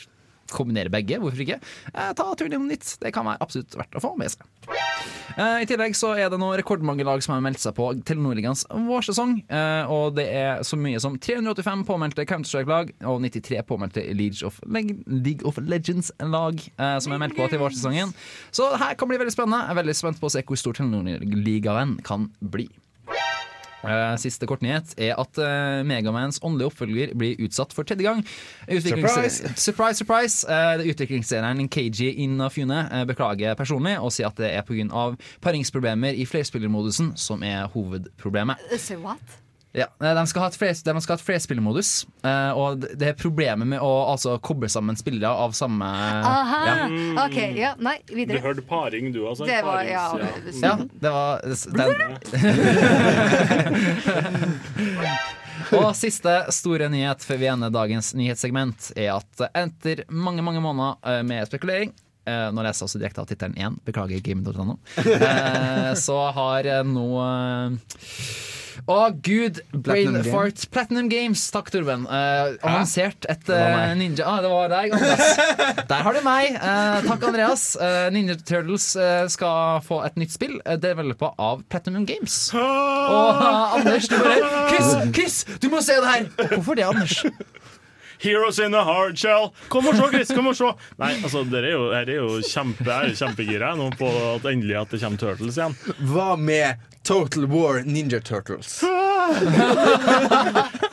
kombinere 0.52 0.90
begge, 0.92 1.18
hvorfor 1.22 1.40
ikke, 1.44 1.60
eh, 1.94 2.12
ta 2.12 2.34
turen 2.34 2.52
innom 2.52 2.68
nytt. 2.68 2.96
Det 3.00 3.12
kan 3.14 3.24
være 3.26 3.38
absolutt 3.40 3.70
verdt 3.78 3.94
å 3.96 4.02
få 4.02 4.16
med 4.18 4.30
seg. 4.30 4.42
Eh, 5.36 5.62
I 5.62 5.66
tillegg 5.66 5.94
så 5.98 6.12
er 6.18 6.28
det 6.30 6.38
nå 6.38 6.52
rekordmange 6.56 7.04
lag 7.04 7.22
som 7.22 7.34
har 7.34 7.40
meldt 7.42 7.58
seg 7.58 7.74
på 7.74 7.88
Telenor-ligaens 8.04 8.64
vårsesong. 8.70 9.42
eh, 9.50 9.84
Og 9.90 10.14
det 10.14 10.28
er 10.32 10.58
så 10.62 10.76
mye 10.78 11.00
som 11.00 11.18
385 11.18 11.84
påmeldte 11.86 12.26
Counter-Strike-lag 12.26 12.92
og 13.04 13.20
93 13.22 13.62
påmeldte 13.66 14.04
League 14.14 14.46
of, 15.44 15.58
Legends-lag 15.58 16.60
eh, 16.78 16.98
som 16.98 17.12
er 17.12 17.18
meldt 17.18 17.36
på 17.36 17.48
til 17.50 17.58
vårsesongen. 17.58 18.14
Så 18.52 18.76
her 18.78 18.94
kan 18.94 19.08
bli 19.08 19.18
veldig 19.18 19.32
spennende. 19.34 19.64
Jeg 19.66 19.70
er 19.76 19.82
veldig 19.82 19.96
spent 19.96 20.20
på 20.20 20.26
å 20.30 20.30
se 20.30 20.42
hvor 20.42 20.56
stor 20.60 20.72
Telenor-ligaen 20.78 21.98
kan 22.04 22.30
bli. 22.40 22.68
Eh, 23.84 24.16
Siste 24.20 24.48
kortnyhet 24.48 24.94
er 25.00 25.14
at 25.20 25.40
uh, 25.40 25.82
Megamans 25.86 26.40
åndelige 26.44 26.72
oppfølger 26.72 27.14
blir 27.18 27.40
utsatt 27.44 27.74
for 27.76 27.86
tredje 27.86 28.06
gang. 28.06 28.24
Surprise! 28.68 29.52
surprise! 29.56 30.00
surprise 30.00 30.88
Utviklingsserien 30.94 31.68
KG 31.68 32.10
Inafune 32.24 32.82
beklager 33.08 33.56
personlig 33.58 33.96
og 34.00 34.12
sier 34.14 34.30
at 34.30 34.40
det 34.40 34.50
er 34.54 34.66
pga. 34.66 35.06
paringsproblemer 35.44 36.16
i 36.16 36.26
flerspillermodusen 36.28 37.14
som 37.20 37.42
er 37.46 37.68
hovedproblemet. 37.74 38.60
Say 38.78 38.96
what? 39.00 39.43
Ja, 39.74 39.88
eh, 40.02 40.14
de 40.14 40.26
skal 40.30 40.44
ha 40.44 40.48
et, 40.52 40.56
flers, 40.58 40.82
de 40.86 40.92
skal 41.02 41.16
ha 41.16 41.18
et 41.18 41.24
flerspillermodus, 41.26 41.88
eh, 42.22 42.50
og 42.54 42.78
det- 42.84 43.08
er 43.08 43.14
problemet 43.18 43.66
med 43.66 43.80
å 43.82 43.90
altså, 44.12 44.36
koble 44.38 44.68
sammen 44.70 44.94
spillere 44.96 45.26
av 45.26 45.50
samme 45.52 45.84
Aha! 45.84 46.60
ja. 46.68 46.86
OK, 47.24 47.38
ja, 47.58 47.74
nei, 47.82 47.96
videre 48.06 48.38
Du 48.38 48.46
hørte 48.46 48.62
paring, 48.62 49.10
du 49.12 49.26
altså? 49.26 49.44
Det 49.48 49.64
var 49.66 49.82
ja, 49.82 50.10
Parings, 50.14 50.62
Ja, 50.62 50.76
det 50.78 51.10
var 51.10 51.42
den. 51.74 52.18
Og 55.74 55.90
siste 55.96 56.52
store 56.54 56.88
nyhet 56.92 57.24
før 57.26 57.38
vi 57.40 57.46
ender 57.50 57.70
dagens 57.74 58.12
nyhetssegment, 58.14 58.92
er 58.94 59.16
at 59.16 59.46
etter 59.50 60.04
mange 60.12 60.42
mange 60.44 60.62
måneder 60.62 60.96
eh, 61.02 61.22
med 61.26 61.50
spekulering 61.50 61.90
eh, 62.26 62.48
Nå 62.54 62.64
leser 62.64 62.84
jeg 62.84 62.88
også 62.90 63.02
direkte 63.02 63.24
av 63.24 63.30
tittelen 63.30 63.58
1, 63.58 63.78
beklager 63.86 64.24
game.no. 64.24 64.78
Eh, 65.04 65.92
så 66.06 66.18
har 66.36 66.70
jeg 66.70 66.90
nå 66.90 67.06
eh, 67.24 67.94
oh, 68.86 69.08
gud, 69.22 69.60
brain 69.72 70.12
Platinum. 70.12 70.52
Platinum 70.70 71.08
Games, 71.08 71.50
takk 71.50 71.70
Torben. 71.72 72.06
Uh, 72.06 72.56
annonsert 72.62 73.26
et 73.30 73.48
eh, 73.48 73.64
meg. 73.76 73.94
ninja 74.00 74.26
Ah, 74.28 74.40
det 74.44 74.50
var 74.52 74.72
deg, 74.72 74.94
Andreas. 74.96 75.32
Der 75.90 76.04
har 76.06 76.16
du 76.16 76.20
meg. 76.26 76.58
Uh, 76.58 77.00
takk, 77.08 77.26
Andreas. 77.30 77.66
Eh, 77.76 78.08
Ninja 78.14 78.36
Turtles 78.40 78.90
eh, 78.96 79.24
skal 79.32 79.82
få 79.84 80.00
et 80.06 80.18
nytt 80.20 80.34
spill. 80.34 80.58
Uh, 80.64 80.76
Developa 80.80 81.32
av 81.40 81.64
Platinum 81.70 82.06
Games. 82.08 82.36
Og 82.56 83.44
eh, 83.44 83.76
Anders, 83.78 84.08
du 84.10 84.16
bare 84.18 84.52
Chris, 84.72 84.94
Chris, 85.16 85.40
du 85.60 85.70
må 85.72 85.82
se 85.84 85.98
det 86.00 86.10
her! 86.10 86.30
Hvorfor 86.56 86.78
det, 86.78 86.88
Anders? 86.88 87.22
Heroes 88.24 88.58
in 88.58 88.74
a 88.74 88.82
hard 88.84 89.18
shell. 89.20 89.50
Kom 89.68 89.86
og 89.90 89.98
se, 89.98 90.08
Chris! 90.14 90.32
kom 90.32 90.48
og 90.48 90.56
se 90.56 90.70
Nei, 91.00 91.12
altså, 91.20 91.44
dere 91.48 91.68
er 91.68 91.76
jo, 91.76 91.84
dere 91.92 92.14
er 92.14 92.22
jo 92.22 92.40
kjempe, 92.48 92.86
jeg 92.88 92.94
er 92.96 93.12
jo 93.12 93.20
kjempegira 93.20 93.74
nå 93.78 93.90
på 93.98 94.08
at 94.32 94.48
endelig 94.48 94.78
at 94.80 94.94
det 94.94 95.02
kommer 95.04 95.20
Turtles 95.20 95.58
igjen. 95.60 95.76
Hva 96.08 96.32
med 96.40 96.80
Total 97.04 97.46
War 97.46 97.82
Ninja 97.84 98.20
Turtles? 98.20 98.80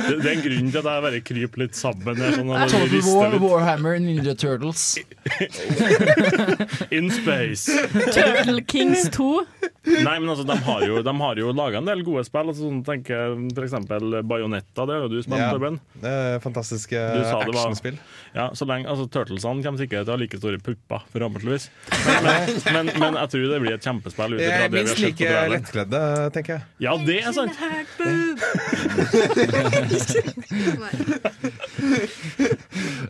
Det, 0.01 0.15
det 0.23 0.29
er 0.29 0.33
en 0.33 0.41
grunn 0.43 0.69
til 0.71 0.79
at 0.79 0.87
jeg 0.87 1.03
bare 1.05 1.19
kryper 1.25 1.61
litt 1.61 1.75
sammen. 1.77 2.17
Sånn, 2.17 2.49
Total 2.71 2.93
War 3.05 3.33
litt. 3.33 3.43
Warhammer 3.43 3.99
Ninja 4.01 4.33
Turtles. 4.39 4.85
In 6.95 7.11
space. 7.13 7.75
Turtle 8.15 8.63
Kings 8.71 9.05
2. 9.13 9.27
Nei, 9.81 10.15
men 10.21 10.29
altså, 10.29 10.45
De 10.47 10.55
har 10.65 10.83
jo, 10.85 10.99
de 11.05 11.13
har 11.21 11.39
jo 11.41 11.51
laga 11.57 11.79
en 11.81 11.87
del 11.89 12.03
gode 12.07 12.23
spill. 12.27 12.49
Altså, 12.51 12.65
sånn, 12.67 12.81
tenker 12.87 13.35
F.eks. 13.35 13.63
eksempel 13.67 14.17
Bajonetta. 14.29 14.85
Det 14.89 14.97
har 14.97 15.05
jo 15.05 15.11
du 15.11 15.19
spilt, 15.21 15.41
Ja. 15.41 15.51
Torben. 15.53 15.79
Eh, 16.01 16.35
fantastiske 16.43 17.01
actionspill. 17.35 17.97
Ja, 18.35 18.49
så 18.57 18.67
lenge, 18.69 18.87
altså 18.91 19.07
Turtlesene 19.11 19.65
kommer 19.65 19.81
sikkert 19.81 20.05
til 20.07 20.13
å 20.13 20.17
ha 20.17 20.21
like 20.21 20.39
store 20.41 20.61
pupper, 20.63 21.05
forhåpentligvis. 21.13 21.69
Men, 22.07 22.23
men, 22.25 22.65
men, 22.75 22.91
men 23.05 23.19
jeg 23.21 23.33
tror 23.35 23.47
det 23.53 23.61
blir 23.65 23.77
et 23.77 23.87
kjempespill. 23.89 24.37
Ut 24.37 24.43
ifra 24.45 24.65
er 24.65 24.69
det 24.69 24.71
vi 24.71 24.81
har 24.81 24.87
minst 24.87 24.95
sett 24.95 25.01
på 25.01 25.09
like 25.11 25.31
traileren. 25.35 25.65
Lettkledde, 26.01 26.29
tenker 26.33 26.53
jeg. 26.53 26.61
Ja, 26.79 26.97
det 27.05 27.19
er 27.21 27.31
sant! 27.31 27.51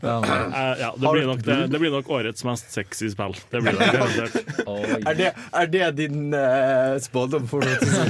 Eh, 0.01 0.79
ja, 0.79 0.95
det, 0.97 1.11
blir 1.11 1.27
nok, 1.27 1.43
det, 1.45 1.67
det 1.71 1.79
blir 1.79 1.91
nok 1.91 2.09
årets 2.09 2.43
mest 2.47 2.71
sexy 2.73 3.09
spill. 3.11 3.35
Det 3.51 3.61
blir 3.61 3.73
det. 3.77 3.87
Er 5.11 5.15
det, 5.17 5.31
er 5.53 5.67
det 5.67 5.91
din 5.97 6.33
uh, 6.33 6.99
spådom 7.01 7.47
for 7.49 7.61
2016? 7.61 8.01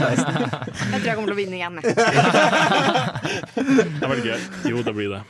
Jeg 0.91 0.99
tror 1.01 1.07
jeg 1.07 1.15
kommer 1.15 1.31
til 1.31 1.35
å 1.35 1.39
vinne 1.39 1.55
igjen. 1.57 1.79
jeg. 1.81 1.95
veldig 4.11 4.25
gøy 4.27 4.39
Jo, 4.71 4.83
det 4.85 4.93
blir 4.97 5.09
det. 5.15 5.21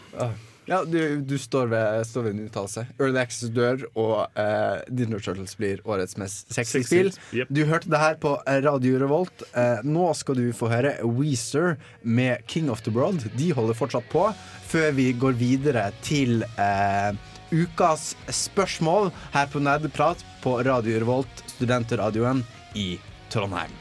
Ja, 0.69 0.84
du, 0.86 1.21
du 1.26 1.34
står 1.41 1.71
ved, 1.71 2.04
står 2.06 2.26
ved 2.28 2.36
en 2.36 2.43
uttalelse. 2.45 2.84
Early 3.00 3.17
Access 3.17 3.50
dør, 3.56 3.82
og 3.97 4.30
uh, 4.38 4.78
Dinner 4.93 5.19
Turtles 5.24 5.56
blir 5.58 5.82
årets 5.89 6.15
mest 6.21 6.54
sexy 6.54 6.78
Sexy, 6.78 6.88
spill. 6.91 7.10
yep. 7.34 7.50
Du 7.50 7.63
hørte 7.65 7.89
det 7.91 8.02
her 8.02 8.19
på 8.21 8.36
Radio 8.45 9.00
Revolt. 9.02 9.43
Uh, 9.56 9.82
nå 9.84 10.12
skal 10.17 10.38
du 10.38 10.45
få 10.56 10.69
høre 10.71 10.93
Weezer 11.02 11.80
med 12.04 12.45
King 12.47 12.69
of 12.69 12.86
the 12.86 12.93
World. 12.93 13.26
De 13.39 13.50
holder 13.58 13.78
fortsatt 13.82 14.08
på, 14.13 14.28
før 14.69 14.93
vi 15.02 15.10
går 15.17 15.36
videre 15.41 15.89
til 16.06 16.45
uh, 16.62 17.12
ukas 17.52 18.12
spørsmål 18.32 19.10
her 19.34 19.50
på 19.52 19.60
Nerdeprat 19.65 20.21
på 20.45 20.60
Radio 20.69 21.02
Revolt, 21.02 21.45
studentradioen 21.58 22.45
i 22.78 22.93
Trondheim. 23.34 23.80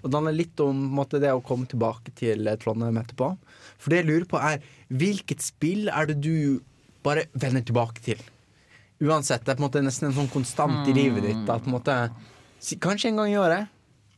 Og 0.00 0.08
det 0.08 0.18
handler 0.18 0.36
litt 0.36 0.60
om 0.64 0.82
måte, 0.96 1.20
det 1.22 1.32
å 1.34 1.42
komme 1.44 1.68
tilbake 1.70 2.14
til 2.18 2.48
eh, 2.48 2.58
Trondheim 2.60 2.98
etterpå. 3.00 3.32
For 3.80 3.92
det 3.92 4.02
jeg 4.02 4.10
lurer 4.10 4.28
på 4.30 4.40
er 4.40 4.60
hvilket 4.88 5.44
spill 5.44 5.90
er 5.92 6.10
det 6.10 6.20
du 6.24 6.60
bare 7.06 7.26
vender 7.32 7.64
tilbake 7.64 8.02
til? 8.04 8.20
Uansett. 9.00 9.44
Det 9.46 9.54
er 9.54 9.58
på 9.58 9.64
en 9.64 9.68
måte 9.68 9.84
nesten 9.84 10.10
en 10.10 10.16
sånn 10.18 10.32
konstant 10.32 10.88
i 10.90 10.96
livet 10.96 11.24
ditt. 11.24 11.44
At 11.48 11.64
på 11.64 11.70
en 11.70 11.76
måte, 11.78 11.98
kanskje 12.84 13.12
en 13.12 13.22
gang 13.22 13.32
i 13.32 13.38
året, 13.40 13.76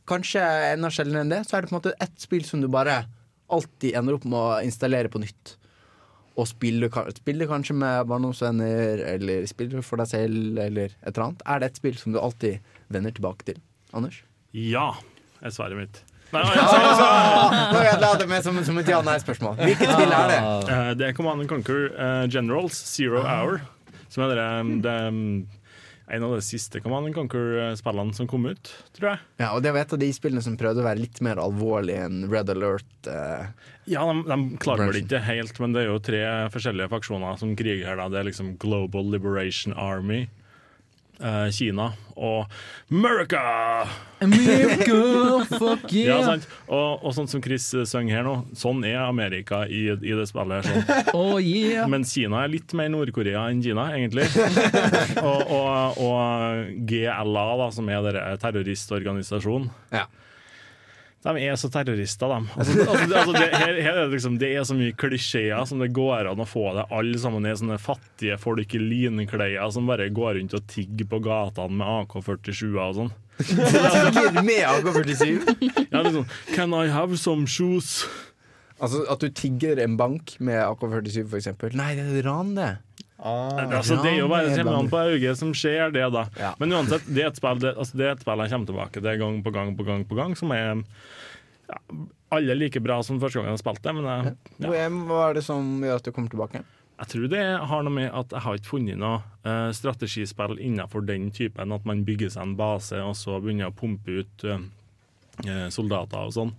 kanskje 0.09 0.43
enda 0.73 0.91
sjeldnere 0.91 1.23
enn 1.23 1.31
det, 1.31 1.43
så 1.47 1.57
er 1.57 1.63
det 1.63 1.71
på 1.71 1.77
en 1.77 1.79
måte 1.79 1.97
ett 2.03 2.15
spill 2.19 2.43
som 2.47 2.63
du 2.63 2.67
bare 2.71 3.03
alltid 3.53 3.95
ender 3.95 4.17
opp 4.17 4.25
med 4.27 4.39
å 4.39 4.63
installere 4.65 5.11
på 5.11 5.21
nytt 5.23 5.57
og 6.33 6.47
spille, 6.49 6.89
spille 7.13 7.45
kanskje 7.49 7.75
med 7.77 8.07
barndomsvenner, 8.09 9.03
eller 9.13 9.45
spille 9.49 9.83
for 9.85 10.01
deg 10.01 10.09
selv, 10.09 10.57
eller 10.57 10.95
et 10.95 11.11
eller 11.11 11.27
annet. 11.27 11.43
Er 11.45 11.61
det 11.61 11.69
et 11.69 11.81
spill 11.81 11.99
som 11.99 12.15
du 12.15 12.19
alltid 12.19 12.73
vender 12.93 13.13
tilbake 13.13 13.45
til? 13.51 13.59
Anders? 13.93 14.23
Ja, 14.57 14.95
er 15.43 15.53
svaret 15.55 15.77
mitt. 15.79 16.01
Nei, 16.33 16.41
nei, 16.47 16.53
jeg 16.57 16.93
sa- 16.97 17.71
Nå 17.73 17.81
jeg 17.85 17.99
det 18.23 18.29
med 18.31 18.45
som, 18.45 18.57
som 18.65 18.77
et 18.81 18.89
ja-nei-spørsmål. 18.89 19.59
Hvilket 19.61 19.91
spill 19.93 20.13
er 20.17 20.31
det? 20.31 20.39
Eh, 20.73 20.93
det 20.97 21.09
er 21.11 21.17
Command 21.17 21.43
and 21.45 21.51
Conquer 21.51 21.91
eh, 21.93 22.23
Generals 22.33 22.79
Zero 22.89 23.21
Hour. 23.21 23.61
Som 24.13 24.23
er 24.27 24.33
det, 24.37 24.47
det 24.85 24.95
en 26.13 26.23
av 26.27 26.33
de 26.35 26.41
siste 26.45 26.81
Command 26.83 27.07
and 27.07 27.15
Conquer-spillene 27.15 28.13
som 28.13 28.27
kom 28.29 28.43
ut, 28.49 28.69
tror 28.97 29.13
jeg. 29.13 29.21
Ja, 29.41 29.53
og 29.55 29.61
det 29.63 29.71
var 29.73 29.85
et 29.85 29.93
av 29.95 30.01
de 30.01 30.09
spillene 30.13 30.43
som 30.45 30.57
prøvde 30.59 30.83
å 30.83 30.85
være 30.85 30.99
litt 31.01 31.21
mer 31.25 31.39
alvorlig 31.41 31.95
enn 32.03 32.25
Red 32.29 32.51
Alert. 32.53 32.89
eh. 33.07 33.47
Ja, 33.89 34.03
de, 34.09 34.19
de 34.27 34.37
klarer 34.61 34.91
vel 34.91 34.99
ikke 35.03 35.21
helt, 35.25 35.57
men 35.63 35.73
det 35.73 35.85
er 35.85 35.89
jo 35.93 36.01
tre 36.03 36.21
forskjellige 36.53 36.91
faksjoner 36.91 37.39
som 37.39 37.55
kriger 37.57 37.87
her. 37.87 38.01
da. 38.01 38.09
Det 38.13 38.19
er 38.19 38.27
liksom 38.29 38.51
Global 38.61 39.07
Liberation 39.15 39.73
Army, 39.79 40.25
eh, 41.19 41.49
Kina 41.53 41.91
og 42.13 42.45
America! 42.93 43.41
America, 44.21 44.97
fuck 45.57 45.87
yeah! 45.97 46.07
Ja, 46.13 46.17
sant? 46.27 46.45
Og, 46.69 47.01
og 47.03 47.15
sånn 47.17 47.27
som 47.31 47.41
Chris 47.43 47.65
eh, 47.75 47.85
synger 47.89 48.19
her 48.19 48.27
nå, 48.27 48.35
sånn 48.57 48.83
er 48.87 48.99
Amerika 49.03 49.63
i, 49.67 49.85
i 49.93 50.13
det 50.15 50.27
spillet. 50.29 50.63
her, 50.63 50.83
Sånn. 50.85 51.13
Oh 51.17 51.37
yeah! 51.41 51.87
Men 51.89 52.05
Kina 52.07 52.43
er 52.45 52.53
litt 52.53 52.73
mer 52.77 52.91
Nord-Korea 52.93 53.47
enn 53.51 53.63
Kina, 53.65 53.89
egentlig. 53.97 54.29
og, 55.27 55.41
og, 55.53 56.03
og 56.05 56.75
GLA, 56.89 57.47
da, 57.63 57.69
som 57.75 57.89
er 57.93 58.05
deres 58.09 58.43
terroristorganisasjon, 58.45 59.69
Ja. 59.93 60.05
De 61.23 61.39
er 61.47 61.55
så 61.55 61.69
terrorister, 61.71 62.27
de. 62.33 62.39
Altså, 62.59 62.73
altså, 62.83 63.07
det- 63.07 63.17
altså, 63.19 63.33
det, 63.37 63.49
her, 63.55 63.77
her 63.85 63.99
er 64.03 64.09
liksom, 64.11 64.37
det 64.41 64.49
er 64.59 64.65
så 64.67 64.75
mye 64.75 64.95
klisjeer 64.99 65.63
som 65.69 65.79
det 65.79 65.91
går 65.95 66.27
an 66.33 66.41
å 66.43 66.47
få 66.49 66.65
det. 66.75 66.83
Alle 66.91 67.19
sammen 67.21 67.45
er 67.47 67.55
sånne 67.59 67.77
fattige 67.79 68.35
folk 68.41 68.75
i 68.75 68.81
linklær 68.81 69.69
som 69.71 69.87
bare 69.87 70.09
går 70.11 70.35
rundt 70.41 70.57
og 70.59 70.65
tigger 70.67 71.07
på 71.13 71.21
gatene 71.23 71.79
med 71.79 71.87
AK-47 72.03 72.73
og 72.75 72.97
sånn. 72.99 73.13
Med 74.45 74.61
AK-47. 74.67 75.87
Ja, 75.89 76.03
liksom, 76.05 76.27
Can 76.53 76.73
I 76.77 76.87
have 76.93 77.17
some 77.17 77.47
shoes? 77.49 78.03
Altså 78.83 79.05
At 79.09 79.23
du 79.23 79.29
tigger 79.31 79.79
en 79.83 79.95
bank 79.97 80.35
med 80.43 80.59
AK-47, 80.59 81.23
for 81.31 81.39
eksempel. 81.39 81.73
Nei, 81.77 81.93
det 81.97 82.03
er 82.19 82.27
ran, 82.27 82.51
det. 82.57 82.71
Altså, 83.23 83.95
det 84.03 84.11
er 84.11 84.17
jo 84.19 84.27
bare 84.31 84.51
an 84.67 84.89
på 84.91 85.03
øyet 85.13 85.39
som 85.39 85.53
skjer 85.55 85.93
det, 85.95 86.03
da. 86.11 86.25
Ja. 86.39 86.53
Men 86.59 86.75
uansett, 86.75 87.05
det 87.07 87.23
er 87.23 87.31
et 87.31 87.39
spill 87.39 87.61
det, 87.63 87.71
altså, 87.77 87.99
det 87.99 88.09
er 88.09 88.17
et 88.17 88.25
spill 88.25 88.43
jeg 88.43 88.51
kommer 88.51 88.71
tilbake 88.71 89.03
til 89.05 89.23
gang 89.23 89.39
på 89.45 89.55
gang 89.55 89.71
på 89.79 89.87
gang, 89.87 90.05
på 90.09 90.19
gang 90.19 90.35
som 90.39 90.51
er 90.51 90.83
ja, 91.71 91.79
alle 92.35 92.57
like 92.59 92.81
bra 92.83 92.99
som 93.05 93.21
første 93.23 93.39
gang 93.39 93.47
jeg 93.51 93.57
har 93.57 93.63
spilt 93.63 93.83
det. 93.85 93.95
Men 93.95 94.09
jeg, 94.11 94.37
ja, 94.67 94.87
Hva 95.07 95.27
er 95.29 95.39
det 95.39 95.45
som 95.47 95.75
gjør 95.85 96.01
at 96.01 96.07
du 96.07 96.11
kommer 96.15 96.33
tilbake? 96.35 96.65
jeg 97.03 97.09
tror 97.09 97.29
det 97.31 97.43
har 97.67 97.83
noe 97.83 97.93
med 97.93 98.11
at 98.15 98.31
jeg 98.31 98.45
har 98.45 98.57
ikke 98.57 98.69
funnet 98.69 98.99
noe 99.01 99.17
uh, 99.43 99.71
strategispill 99.75 100.59
innenfor 100.61 101.03
den 101.07 101.31
typen. 101.35 101.73
At 101.75 101.87
man 101.89 102.05
bygger 102.07 102.31
seg 102.31 102.45
en 102.45 102.55
base 102.59 102.99
og 103.01 103.15
så 103.19 103.39
begynner 103.43 103.71
å 103.71 103.75
pumpe 103.75 104.21
ut 104.21 104.45
eh, 104.47 104.61
eh, 105.43 105.67
soldater 105.73 106.29
og 106.29 106.35
sånn. 106.35 106.53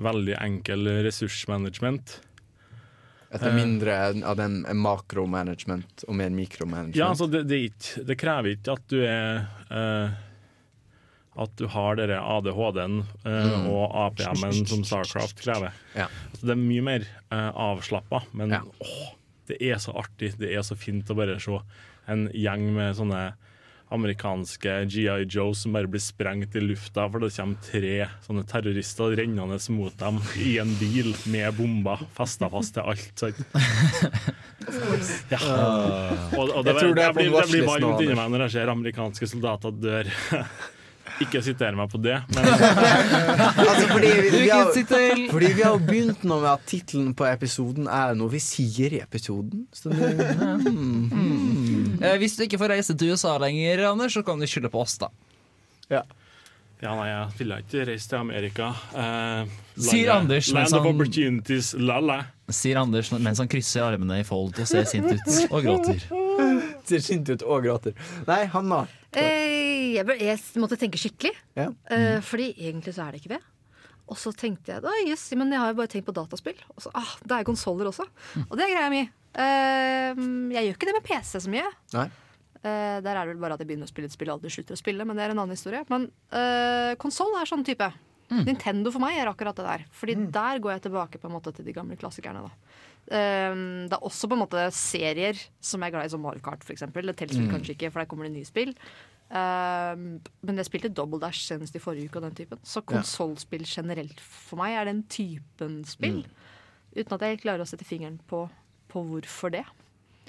Veldig 0.00 0.38
enkel 0.40 0.88
ressursmanagement. 1.04 2.16
Etter 3.30 3.52
mindre 3.54 3.94
av 4.26 4.34
den 4.40 4.64
makromanagement 4.74 6.02
og 6.08 6.16
mer 6.18 6.32
mikromanagement? 6.34 6.96
Ja, 6.98 7.12
altså 7.12 7.28
det, 7.30 7.44
det, 7.50 7.60
ikke, 7.70 8.02
det 8.08 8.16
krever 8.18 8.56
ikke 8.56 8.74
at 8.74 8.88
du 8.90 8.96
er 9.06 9.44
eh, 9.70 10.16
At 11.40 11.52
du 11.56 11.68
har 11.70 11.94
dere 12.00 12.18
ADHD-en 12.18 12.96
eh, 13.24 13.52
Mm. 13.54 13.68
og 13.70 13.94
APM-en 14.08 14.66
som 14.66 14.82
Starcraft 14.84 15.38
krever. 15.44 15.72
Ja. 15.94 16.08
Altså 16.32 16.48
det 16.50 16.56
er 16.56 16.60
mye 16.64 16.82
mer 16.82 17.06
uh, 17.30 17.52
avslappa, 17.70 18.24
men 18.36 18.50
Ja. 18.56 18.60
åh, 18.82 19.12
det 19.46 19.60
er 19.62 19.78
så 19.82 19.94
artig. 19.98 20.34
Det 20.38 20.50
er 20.50 20.62
så 20.66 20.74
fint 20.78 21.08
å 21.10 21.14
bare 21.18 21.38
se 21.40 21.54
en 22.10 22.26
gjeng 22.34 22.66
med 22.74 22.96
sånne 22.98 23.22
amerikanske 23.90 24.74
GI 24.90 25.26
Joes 25.26 25.64
som 25.64 25.74
bare 25.74 25.90
blir 25.90 26.02
sprengt 26.02 26.54
i 26.56 26.62
lufta 26.62 27.08
for 27.10 27.22
det 27.24 27.32
kommer 27.34 27.58
tre 27.66 27.94
sånne 28.26 28.44
terrorister 28.50 29.16
rennende 29.18 29.58
mot 29.74 29.96
dem 30.00 30.20
i 30.38 30.56
en 30.62 30.72
bil 30.80 31.12
med 31.32 31.56
bomber 31.58 32.04
festa 32.16 32.50
fast 32.52 32.76
til 32.78 32.86
alt. 32.92 33.24
Ja. 35.30 35.38
Og, 36.36 36.50
og 36.52 36.64
det, 36.64 36.74
Jeg 36.74 36.82
tror 36.82 36.94
det 36.94 37.04
jeg 37.06 37.14
blir, 37.16 37.30
det 37.32 37.46
blir 37.50 37.64
varmt 37.66 38.02
inni 38.04 38.16
meg 38.18 38.28
når 38.30 38.44
jeg 38.46 38.54
ser 38.58 38.72
amerikanske 38.72 39.28
soldater 39.30 39.74
dør. 39.74 40.10
Ikke 41.20 41.42
siter 41.44 41.76
meg 41.76 41.90
på 41.92 41.98
det, 42.00 42.16
men 42.32 42.46
Altså, 42.50 43.86
fordi, 43.90 44.10
vi, 44.10 44.30
vi 44.34 44.48
har, 44.48 44.70
fordi 45.30 45.50
vi 45.56 45.64
har 45.64 45.74
jo 45.74 45.82
begynt 45.84 46.24
nå 46.24 46.38
med 46.40 46.50
at 46.54 46.64
tittelen 46.70 47.10
på 47.16 47.26
episoden 47.28 47.90
er 47.92 48.14
noe 48.16 48.32
vi 48.32 48.40
sier 48.40 48.96
i 48.96 49.02
episoden. 49.04 49.66
Så 49.76 49.92
det, 49.92 50.14
mm, 50.64 51.10
mm. 51.10 51.98
Eh, 52.00 52.16
Hvis 52.22 52.38
du 52.38 52.46
ikke 52.46 52.60
får 52.62 52.72
reise 52.76 52.96
til 52.96 53.12
USA 53.12 53.36
lenger, 53.42 53.84
Anders, 53.90 54.16
så 54.16 54.24
kan 54.24 54.40
du 54.40 54.48
skylde 54.48 54.72
på 54.72 54.80
oss, 54.80 54.96
da. 55.02 55.10
Ja, 55.92 56.04
nei, 56.80 57.08
jeg 57.10 57.32
ville 57.38 57.56
ikke 57.60 57.82
reise 57.90 58.08
til 58.08 58.16
Amerika. 58.16 58.70
Eh, 58.96 59.50
Sier 59.76 60.06
landet- 60.08 60.14
Anders 60.14 60.46
mens 60.54 60.70
Land 60.72 60.74
of 60.80 60.86
han- 60.86 60.94
opportunities, 60.94 61.74
lalla. 61.76 62.16
Sier 62.48 62.78
Anders 62.80 63.10
mens 63.12 63.38
han 63.38 63.48
krysser 63.52 63.82
armene 63.84 64.20
i 64.20 64.24
fold 64.24 64.56
og 64.58 64.66
ser 64.66 64.84
sint 64.88 65.10
ut 65.12 65.28
og 65.52 65.62
gråter. 65.66 66.00
Ser 66.88 67.04
sint 67.04 67.28
ut 67.28 67.42
og 67.44 67.62
gråter. 67.66 67.92
Nei, 68.26 68.44
Hanna. 68.54 68.86
Eh, 69.12 69.92
jeg, 69.98 70.06
jeg 70.24 70.38
måtte 70.62 70.78
tenke 70.80 70.96
skikkelig. 70.98 71.34
Ja. 71.58 71.68
Eh, 71.92 72.20
fordi 72.24 72.54
egentlig 72.56 72.94
så 72.96 73.04
er 73.06 73.12
det 73.12 73.20
ikke 73.24 73.34
det. 73.36 73.42
Og 74.10 74.16
så 74.18 74.32
tenkte 74.34 74.72
jeg 74.72 74.82
da, 74.82 74.90
yes, 75.06 75.28
men 75.38 75.52
jeg 75.52 75.60
har 75.60 75.68
jo 75.70 75.76
bare 75.78 75.86
tenkt 75.92 76.08
på 76.08 76.16
dataspill. 76.16 76.56
Og 76.74 76.82
så, 76.82 76.90
ah, 76.98 77.12
det 77.22 77.36
er 77.36 77.44
konsoller 77.46 77.86
også. 77.92 78.08
Og 78.48 78.56
det 78.58 78.64
er 78.66 78.72
greia 78.74 78.88
mi. 78.90 79.04
Eh, 79.36 80.24
jeg 80.56 80.64
gjør 80.64 80.74
ikke 80.80 80.88
det 80.90 80.96
med 80.96 81.06
PC 81.06 81.44
så 81.44 81.52
mye. 81.52 81.68
Nei. 81.94 82.08
Eh, 82.60 82.98
der 83.00 83.14
er 83.14 83.24
det 83.24 83.32
vel 83.32 83.42
bare 83.42 83.56
at 83.56 83.64
jeg 83.64 83.70
begynner 83.70 83.88
å 83.88 83.92
spille 83.92 84.10
et 84.10 84.14
spill 84.14 84.30
og 84.30 84.38
aldri 84.38 84.52
slutter 84.52 84.76
å 84.76 84.82
spille. 84.82 85.06
Men 85.08 85.16
det 85.18 85.26
er 85.26 85.34
en 85.34 85.42
annen 85.42 85.56
historie. 85.56 85.82
Men 85.92 86.10
uh, 86.34 86.92
konsoll 87.00 87.34
er 87.40 87.48
sånn 87.48 87.66
type. 87.66 87.88
Nintendo 88.30 88.92
for 88.94 89.02
meg 89.02 89.16
er 89.18 89.26
akkurat 89.26 89.56
det 89.58 89.66
der. 89.66 89.84
Fordi 89.90 90.14
der 90.30 90.60
går 90.62 90.76
jeg 90.76 90.84
tilbake 90.84 91.18
på 91.18 91.26
en 91.26 91.34
måte 91.34 91.50
til 91.56 91.66
de 91.66 91.74
gamle 91.74 91.96
klassikerne. 91.98 92.44
da 92.46 92.52
Eh, 93.10 93.54
Det 93.88 93.96
er 93.96 94.06
også 94.06 94.28
på 94.28 94.36
en 94.36 94.44
måte 94.44 94.66
serier 94.74 95.38
som 95.60 95.80
jeg 95.82 95.90
er 95.90 95.96
glad 95.96 96.06
i, 96.06 96.12
som 96.12 96.22
Mario 96.22 96.42
Kart 96.44 96.62
eksempel. 96.70 97.06
Det 97.06 97.16
teller 97.16 97.42
mm. 97.42 97.50
kanskje 97.50 97.74
ikke, 97.74 97.90
for 97.90 98.02
der 98.02 98.10
kommer 98.10 98.28
det 98.28 98.34
nye 98.36 98.48
spill. 98.48 98.74
Eh, 99.30 99.96
men 99.96 100.60
jeg 100.60 100.68
spilte 100.68 100.92
Double 100.94 101.20
Dash 101.22 101.42
senest 101.46 101.74
i 101.74 101.82
forrige 101.82 102.10
uke. 102.10 102.18
og 102.18 102.28
den 102.28 102.38
typen 102.38 102.58
Så 102.62 102.82
konsollspill 102.82 103.66
generelt 103.66 104.20
for 104.20 104.60
meg 104.62 104.78
er 104.78 104.84
den 104.90 105.04
typen 105.10 105.84
spill. 105.84 106.24
Uten 106.94 107.14
at 107.14 107.22
jeg 107.22 107.42
klarer 107.42 107.62
å 107.62 107.68
sette 107.68 107.86
fingeren 107.86 108.20
på, 108.26 108.48
på 108.90 109.04
hvorfor 109.06 109.50
det. 109.54 109.64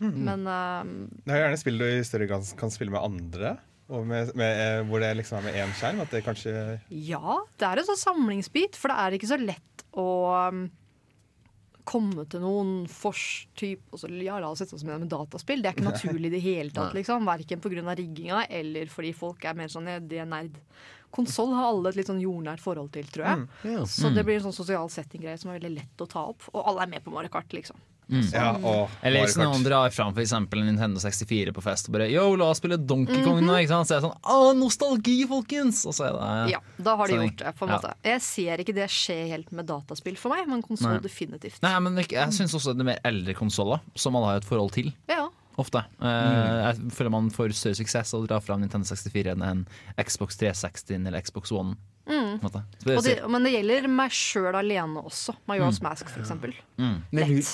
Men 0.01 0.47
eh, 0.49 0.93
Det 1.25 1.35
er 1.35 1.43
gjerne 1.45 1.59
spill 1.61 1.81
du 1.81 1.85
i 1.87 2.01
større 2.07 2.29
grad 2.29 2.47
kan 2.59 2.73
spille 2.73 2.93
med 2.93 3.03
andre. 3.03 3.55
Og 3.91 4.05
med, 4.07 4.31
med, 4.39 4.59
eh, 4.63 4.81
hvor 4.87 5.03
det 5.03 5.13
liksom 5.19 5.41
er 5.41 5.47
med 5.49 5.57
én 5.61 5.73
skjerm. 5.77 6.03
At 6.03 6.13
det 6.15 6.23
kanskje 6.25 6.53
Ja, 6.89 7.41
det 7.59 7.67
er 7.67 7.81
en 7.81 7.89
sånn 7.91 8.05
samlingsbit, 8.05 8.79
for 8.79 8.91
det 8.91 9.01
er 9.03 9.17
ikke 9.17 9.31
så 9.33 9.39
lett 9.41 9.83
å 9.99 10.07
um, 10.47 10.63
komme 11.87 12.23
til 12.31 12.43
noen 12.43 12.85
forstyp 12.87 13.91
og 13.91 13.99
så, 13.99 14.07
ja, 14.21 14.37
la 14.39 14.51
oss 14.53 14.61
sette 14.63 14.77
oss 14.77 14.85
med 14.87 15.03
med 15.03 15.11
dataspill. 15.11 15.61
Det 15.63 15.71
er 15.71 15.75
ikke 15.75 15.89
naturlig 15.89 16.31
i 16.31 16.35
det 16.37 16.43
hele 16.45 16.73
tatt, 16.75 16.95
liksom. 16.95 17.27
Verken 17.27 17.61
pga. 17.63 17.95
rigginga 17.99 18.45
eller 18.47 18.91
fordi 18.91 19.11
folk 19.17 19.43
er 19.45 19.57
mer 19.59 19.71
sånn 19.73 19.89
de 20.07 20.21
er 20.23 20.29
nerd. 20.29 20.55
Konsoll 21.11 21.51
har 21.51 21.73
alle 21.73 21.91
et 21.91 21.97
litt 21.99 22.07
sånn 22.07 22.21
jordnært 22.23 22.63
forhold 22.63 22.93
til, 22.95 23.07
tror 23.11 23.25
jeg. 23.27 23.47
Ja. 23.73 23.83
Så 23.83 24.13
det 24.15 24.23
blir 24.23 24.39
en 24.39 24.45
sånn 24.45 24.55
sosial 24.55 24.87
setting-greie 24.93 25.35
som 25.41 25.51
er 25.51 25.59
veldig 25.59 25.73
lett 25.81 26.03
å 26.03 26.07
ta 26.07 26.23
opp. 26.31 26.45
Og 26.53 26.63
alle 26.63 26.85
er 26.85 26.93
med 26.93 27.03
på 27.03 27.11
Mario 27.11 27.33
Kart, 27.33 27.51
liksom. 27.51 27.75
Ja, 28.12 28.52
og 28.58 28.91
Eller 29.06 29.24
hvis 29.24 29.38
noen 29.39 29.63
drar 29.63 29.91
fram 29.95 30.15
eksempel 30.19 30.63
Nintendo 30.65 31.00
64 31.00 31.54
på 31.56 31.63
fest 31.63 31.88
og 31.88 31.95
bare 31.95 32.10
Yo, 32.12 32.26
la 32.39 32.50
oss 32.52 32.60
spille 32.60 32.76
Donkey 32.78 33.24
Kong 33.24 33.39
nå, 33.45 33.56
ikke 33.62 33.71
sant? 33.71 33.88
Så 33.88 33.95
er 33.95 34.02
det 34.02 34.10
sånn 34.10 34.32
Å, 34.36 34.52
nostalgi, 34.58 35.17
folkens! 35.30 35.84
Og 35.88 35.95
så 35.95 36.10
er 36.10 36.17
det 36.17 36.56
Ja, 36.56 36.62
da 36.76 36.95
har 37.00 37.12
de 37.12 37.17
Sånn, 37.17 37.28
gjort 37.30 37.43
det, 37.43 37.54
på 37.58 37.67
en 37.67 37.74
ja. 37.74 37.78
måte. 37.80 37.93
Jeg 38.12 38.24
ser 38.28 38.63
ikke 38.63 38.76
det 38.76 38.88
skje 38.91 39.17
helt 39.32 39.54
med 39.56 39.69
dataspill 39.71 40.17
for 40.19 40.36
meg, 40.36 40.50
men 40.52 40.63
konsoll 40.65 41.00
definitivt. 41.04 41.62
Nei, 41.63 41.76
men 41.84 42.02
jeg 42.04 42.36
syns 42.36 42.56
også 42.58 42.76
det 42.76 42.84
er 42.84 42.91
mer 42.93 43.06
eldre 43.08 43.36
konsoller 43.38 43.84
som 43.95 44.17
alle 44.19 44.34
har 44.34 44.41
et 44.41 44.47
forhold 44.47 44.76
til. 44.76 44.91
Ja. 45.12 45.30
Ofte. 45.60 45.84
Mm. 46.00 46.08
jeg 46.08 46.93
føler 46.95 47.12
man 47.13 47.32
får 47.34 47.54
større 47.56 47.78
suksess 47.82 48.13
av 48.15 48.24
å 48.24 48.28
dra 48.28 48.39
fram 48.43 48.63
Nintendo 48.63 48.88
64 48.88 49.36
enn 49.36 49.43
en 49.45 49.63
Xbox 50.00 50.39
360 50.39 51.08
eller 51.08 51.24
Xbox 51.24 51.52
One. 51.56 51.76
Så 52.12 52.50
det 52.86 52.95
Og 52.97 53.04
det, 53.06 53.17
men 53.30 53.45
det 53.45 53.52
gjelder 53.54 53.88
meg 53.91 54.13
sjøl 54.15 54.56
alene 54.58 55.04
også. 55.06 55.36
Majora's 55.47 55.82
Mask. 55.84 56.10
Mm. 56.12 57.04
Men 57.12 57.21
jeg, 57.21 57.28
lurer, 57.30 57.38
Lett. 57.38 57.52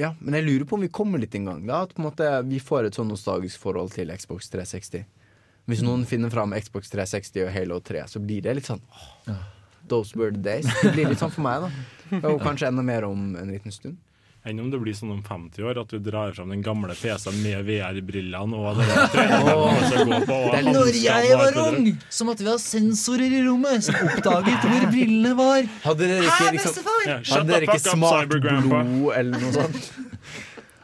Ja, 0.00 0.14
men 0.20 0.36
jeg 0.38 0.46
lurer 0.46 0.64
på 0.68 0.76
om 0.78 0.84
vi 0.84 0.88
kommer 0.92 1.20
dit 1.22 1.34
en 1.38 1.48
gang. 1.50 1.64
Da, 1.68 1.82
at 1.86 1.94
på 1.94 2.02
en 2.02 2.08
måte 2.08 2.28
vi 2.48 2.60
får 2.62 2.88
et 2.88 2.98
sånn 2.98 3.10
nostalgisk 3.12 3.60
forhold 3.60 3.92
til 3.94 4.12
Xbox 4.16 4.48
360. 4.52 5.04
Hvis 5.70 5.82
noen 5.86 6.06
finner 6.08 6.32
fram 6.32 6.54
Xbox 6.58 6.90
360 6.90 7.44
og 7.46 7.52
Halo 7.54 7.78
3, 7.84 8.06
så 8.10 8.22
blir 8.22 8.42
det 8.42 8.56
litt 8.58 8.66
sånn 8.66 8.80
åh, 9.30 9.42
Those 9.88 10.16
were 10.18 10.32
the 10.32 10.40
days. 10.42 10.66
Det 10.82 10.92
blir 10.94 11.10
litt 11.10 11.20
sånn 11.20 11.32
for 11.34 11.44
meg, 11.44 11.66
da. 11.66 12.20
Og 12.30 12.40
kanskje 12.42 12.68
enda 12.70 12.84
mer 12.86 13.04
om 13.06 13.32
en 13.36 13.50
liten 13.50 13.74
stund. 13.74 13.98
Enn 14.42 14.58
om 14.58 14.72
det 14.72 14.78
blir 14.82 14.94
sånn 14.98 15.12
om 15.14 15.20
50 15.22 15.62
år 15.70 15.78
at 15.84 15.92
du 15.94 16.00
drar 16.02 16.32
fram 16.34 16.50
den 16.50 16.64
gamle 16.66 16.96
PC-en 16.98 17.36
med 17.44 17.62
VR-brillene 17.68 18.58
og 18.58 18.80
det 18.80 18.88
der 18.90 20.66
Når 20.66 20.96
jeg 20.98 21.36
var 21.38 21.58
ung, 21.62 21.92
så 22.10 22.26
måtte 22.26 22.42
vi 22.42 22.50
ha 22.50 22.56
sensorer 22.58 23.30
i 23.38 23.42
rommet 23.46 23.86
som 23.86 24.00
oppdaget 24.02 24.66
hvor 24.66 24.88
brillene 24.90 25.36
var. 25.38 25.68
Hadde 25.84 26.10
dere 26.10 26.26
ikke, 26.26 26.48
liksom. 26.56 26.90
Ja, 27.06 27.20
hadde 27.36 27.52
dere 27.52 27.68
ikke 27.68 27.84
smart 27.84 28.34
blod 28.34 29.12
eller 29.14 29.46
noe 29.46 29.54
sånt? 29.60 29.92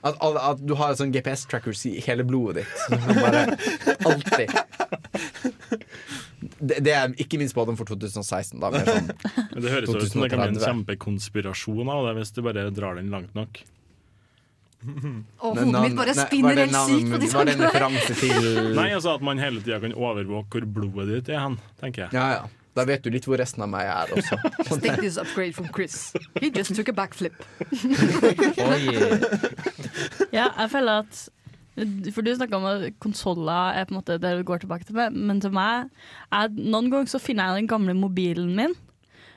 At, 0.06 0.14
at, 0.14 0.36
at 0.52 0.60
du 0.62 0.76
har 0.78 0.94
en 0.94 1.00
sånn 1.00 1.10
GPS-trackers 1.18 1.82
i 1.90 1.96
hele 2.06 2.22
blodet 2.22 2.62
ditt. 2.62 2.78
Bare 3.24 3.58
alltid 4.06 4.54
det, 6.60 6.82
det 6.84 6.94
er 6.94 7.16
ikke 7.22 7.40
min 7.40 7.50
spådom 7.50 7.78
for 7.78 7.88
2016. 7.88 8.58
Da, 8.60 8.70
mer 8.74 8.86
sånn, 8.88 9.10
Men 9.54 9.64
det 9.64 9.72
høres 9.72 9.94
ut 9.94 10.12
som 10.12 10.24
det 10.24 10.30
kan 10.32 10.44
bli 10.44 10.54
en 10.56 10.62
kjempekonspirasjon 10.62 11.90
av 11.94 12.08
det 12.08 12.14
hvis 12.20 12.34
du 12.36 12.44
bare 12.46 12.68
drar 12.74 13.00
den 13.00 13.10
langt 13.14 13.34
nok. 13.38 13.62
Og 14.86 15.56
hodet 15.58 15.80
mitt 15.82 15.96
bare 15.98 16.14
spinner 16.14 16.60
helt 16.60 16.76
sykt 16.86 17.10
på 17.10 17.42
de 17.48 17.56
referanse 17.58 18.14
til 18.20 18.44
Nei, 18.78 18.92
altså 18.94 19.16
at 19.16 19.24
man 19.26 19.40
hele 19.42 19.58
tida 19.64 19.80
kan 19.82 19.94
overvåke 19.96 20.60
hvor 20.60 20.68
blodet 20.76 21.08
ditt 21.16 21.32
er 21.34 21.42
hen, 21.42 21.58
tenker 21.82 22.06
jeg. 22.06 22.14
Ja, 22.14 22.28
ja. 22.36 22.68
Da 22.78 22.84
vet 22.86 23.02
du 23.02 23.10
litt 23.10 23.26
hvor 23.26 23.40
resten 23.40 23.64
av 23.64 23.70
meg 23.72 23.88
er 23.90 24.12
også. 24.14 24.38
Stick 24.78 25.00
this 25.02 25.16
upgrade 25.18 25.56
from 25.56 25.66
Chris. 25.74 26.12
He 26.38 26.52
just 26.54 26.76
took 26.78 26.92
a 26.92 26.94
backflip. 26.94 27.34
Ja, 30.30 30.46
jeg 30.46 30.70
føler 30.70 31.02
at 31.02 31.24
For 32.14 32.26
du 32.26 32.32
snakka 32.34 32.58
om 32.58 32.66
at 32.68 32.98
konsoller 33.02 33.78
er 33.78 33.86
på 33.88 33.94
en 33.94 34.00
måte 34.00 34.18
det 34.22 34.34
du 34.38 34.44
går 34.46 34.64
tilbake 34.64 34.88
til, 34.88 34.96
med, 34.98 35.14
men 35.14 35.42
til 35.44 35.54
meg 35.54 35.86
jeg, 35.86 36.54
Noen 36.58 36.90
ganger 36.92 37.10
så 37.12 37.20
finner 37.22 37.52
jeg 37.52 37.62
den 37.62 37.70
gamle 37.70 37.94
mobilen 37.98 38.52
min. 38.58 38.76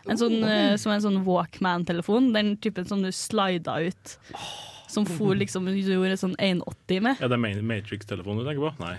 En 0.10 0.18
sånn, 0.18 0.40
oh. 0.42 0.74
som 0.82 0.94
en 0.96 1.04
sånn 1.04 1.22
Walkman-telefon. 1.28 2.32
Den 2.34 2.56
typen 2.64 2.88
som 2.90 3.04
du 3.06 3.12
slida 3.14 3.78
ut. 3.86 4.16
Som 4.92 5.06
for 5.08 5.38
liksom 5.38 5.70
du 5.70 5.78
gjorde 5.78 6.18
sånn 6.20 6.34
1,80 6.42 7.06
med. 7.06 7.22
Ja, 7.22 7.30
det 7.32 7.38
er 7.38 7.62
Matrix-telefonen 7.64 8.42
du 8.42 8.50
tenker 8.50 8.66
på? 8.66 8.74
Nei. 8.82 8.98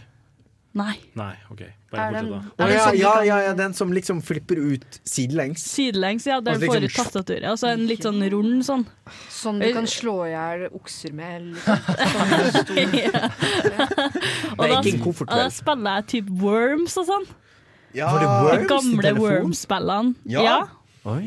Nei. 0.74 0.94
Nei, 1.14 1.34
OK. 1.52 1.60
Er 1.60 1.72
Bare 1.92 2.12
den- 2.14 2.28
fortsett, 2.32 2.52
Å, 2.52 2.56
da. 2.56 2.68
ja, 2.72 2.92
ja, 2.96 3.10
ja, 3.28 3.38
ja, 3.48 3.52
den 3.58 3.74
som 3.76 3.90
liksom 3.92 4.22
flipper 4.24 4.56
ut 4.56 5.00
sidelengs. 5.04 5.60
Sidelengs, 5.68 6.24
ja. 6.26 6.38
Der 6.40 6.52
Altså, 6.54 6.60
du 6.60 6.66
får 6.70 6.76
ut 6.76 6.82
liksom- 6.86 7.04
tastaturet. 7.04 7.44
Og 7.52 7.68
en 7.68 7.86
litt 7.86 8.00
sånn 8.06 8.22
rund 8.32 8.64
sånn. 8.64 8.86
Sånn 9.28 9.60
du 9.60 9.72
kan 9.74 9.84
slå 9.86 10.14
i 10.26 10.30
hjel 10.32 10.68
okser 10.72 11.12
med. 11.12 11.52
Eller 11.66 12.96
Ja. 13.02 13.28
Og 14.56 14.68
da, 14.68 14.80
ikke 14.80 14.94
en 14.96 15.02
koffert, 15.04 15.28
og 15.28 15.36
da 15.36 15.42
vel? 15.44 15.54
spiller 15.54 15.98
jeg 16.00 16.06
typ 16.14 16.30
Worms 16.42 16.96
og 17.02 17.06
sånn. 17.10 17.26
Ja. 17.92 18.08
Var 18.12 18.22
det 18.22 18.28
De 18.28 18.32
Worms 18.32 18.58
til 18.62 18.68
gamle 18.72 19.02
telefon? 19.02 19.26
Worms-spillene. 19.28 20.14
Ja. 20.32 20.42
Ja. 20.46 20.60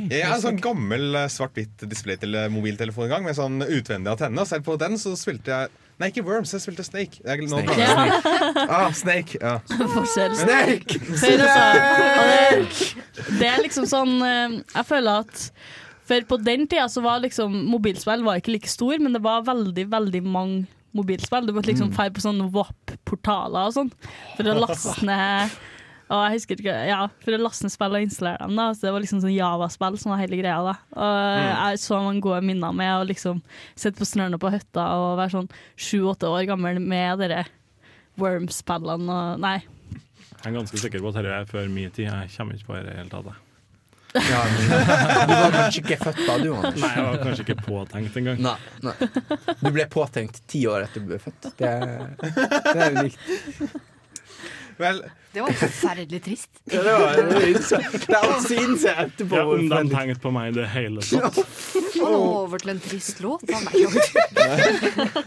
Jeg 0.09 0.23
har 0.23 0.37
en 0.37 0.41
sånn 0.41 0.59
gammel 0.63 1.15
eh, 1.19 1.25
svart-hvitt 1.29 1.83
display 1.91 2.15
til 2.21 2.33
eh, 2.39 2.47
mobiltelefon 2.49 3.05
en 3.09 3.11
gang, 3.17 3.25
med 3.27 3.35
sånn 3.37 3.59
utvendig 3.67 4.07
antenne. 4.13 4.39
Og 4.41 4.47
selv 4.47 4.63
på 4.65 4.77
den 4.79 4.95
så 5.01 5.13
spilte 5.19 5.51
jeg 5.51 5.69
Nei, 5.95 6.09
ikke 6.11 6.25
Worms, 6.27 6.51
jeg 6.51 6.63
spilte 6.65 6.83
Snake. 6.83 7.21
Jeg, 7.23 7.45
nå 7.47 7.61
Snake. 7.61 7.75
Snake. 7.79 8.63
Ah, 8.67 8.89
Snake. 8.91 9.37
Ja. 9.39 9.53
Forskjell. 9.93 10.35
Snake! 10.35 10.97
Snake! 11.21 12.89
det, 13.15 13.29
det 13.39 13.47
er 13.47 13.61
liksom 13.63 13.87
sånn 13.87 14.17
eh, 14.25 14.57
Jeg 14.75 14.87
føler 14.89 15.23
at 15.23 15.45
For 16.09 16.27
på 16.27 16.39
den 16.43 16.65
tida 16.67 16.89
så 16.91 17.03
var 17.05 17.23
liksom 17.23 17.55
mobilspill 17.71 18.25
var 18.27 18.41
ikke 18.41 18.57
like 18.57 18.71
stor, 18.71 18.97
men 18.99 19.15
det 19.15 19.23
var 19.23 19.45
veldig, 19.47 19.87
veldig 19.93 20.21
mange 20.27 20.65
mobilspill. 20.95 21.47
Du 21.47 21.55
måtte 21.55 21.71
liksom 21.71 21.89
dra 21.91 22.01
feire 22.03 22.15
på 22.15 22.23
sånne 22.23 22.49
WAP-portaler 22.55 23.71
og 23.71 23.73
sånn 23.75 23.89
for 24.35 24.51
å 24.51 24.59
laste 24.65 24.99
ned 25.07 25.55
og 26.09 26.19
jeg 26.25 26.35
husker 26.37 26.59
ikke, 26.61 26.73
ja, 26.89 26.99
For 27.23 27.33
å 27.33 27.39
laste 27.41 27.65
ned 27.65 27.73
spill 27.73 27.95
og 27.97 28.03
installere 28.05 28.45
dem. 28.45 28.55
da 28.59 28.65
Så 28.77 28.85
Det 28.85 28.91
var 28.93 29.01
liksom 29.01 29.21
sånn 29.23 29.33
Java-spill 29.35 29.97
som 29.97 30.11
var 30.13 30.19
hele 30.21 30.37
greia. 30.37 30.59
da 30.61 30.75
Og 31.01 31.71
Jeg 31.73 31.79
så 31.81 31.97
mange 32.03 32.21
gode 32.21 32.41
minner 32.45 32.73
med 32.77 32.91
å 32.99 33.07
liksom 33.09 33.41
sitte 33.75 33.97
på 33.97 34.05
snørene 34.05 34.37
på 34.41 34.51
hytta 34.53 34.85
og 34.99 35.17
være 35.17 35.33
sånn 35.33 35.49
sju-åtte 35.75 36.29
år 36.29 36.45
gammel 36.51 36.77
med 36.79 37.19
dere 37.23 37.45
Worm-spillene 38.21 39.09
og 39.09 39.39
Nei. 39.43 39.57
Jeg 40.45 40.51
er 40.53 40.59
ganske 40.59 40.77
sikker 40.77 41.01
på 41.01 41.09
at 41.09 41.17
dette 41.17 41.33
er 41.41 41.49
før 41.49 41.67
min 41.73 41.89
tid. 41.91 42.05
Jeg 42.05 42.29
kommer 42.37 42.53
ikke 42.59 42.69
på 42.69 42.75
det 42.77 42.83
i 42.83 42.87
det 42.91 42.95
hele 42.99 43.09
tatt. 43.09 43.25
jeg. 43.25 43.41
Ja, 44.29 44.43
men, 44.45 44.69
du 45.27 45.33
var 45.33 45.51
kanskje 45.57 45.81
ikke 45.81 45.97
født 46.05 46.21
da, 46.23 46.35
du, 46.39 46.45
Anders? 46.55 46.77
Nei, 46.79 46.91
jeg 46.95 47.07
var 47.09 47.17
kanskje 47.25 47.43
ikke 47.47 47.57
påtenkt 47.65 48.19
engang. 48.21 48.37
Nei, 48.45 48.53
nei. 48.85 48.93
Du 49.59 49.67
ble 49.75 49.87
påtenkt 49.91 50.39
ti 50.47 50.61
år 50.71 50.85
etter 50.85 51.03
du 51.03 51.09
ble 51.09 51.19
født. 51.19 51.49
Det, 51.59 51.67
er- 51.67 52.15
det 52.21 52.85
er 52.85 52.95
unikt. 53.01 53.19
Vel, 54.77 54.97
Det 55.31 55.41
var 55.43 55.53
forferdelig 55.55 56.19
trist. 56.25 56.49
Ja, 56.73 56.81
det 56.83 56.93
var 57.29 57.45
Det 57.45 58.09
er 58.09 58.15
alt 58.17 58.47
synes 58.47 58.83
etterpå. 58.91 59.35
Ja, 59.37 59.43
om 59.45 59.61
de 59.61 59.67
forferdelig. 59.69 59.91
tenkte 59.95 60.23
på 60.25 60.31
meg 60.35 60.49
i 60.51 60.55
det 60.57 60.65
hele 60.73 61.03
tatt. 61.05 61.39
Og 62.01 62.11
nå 62.11 62.19
over 62.41 62.63
til 62.63 62.73
en 62.73 62.81
trist 62.83 63.21
låt. 63.23 63.45
av 63.47 63.69
Nei. 63.69 63.85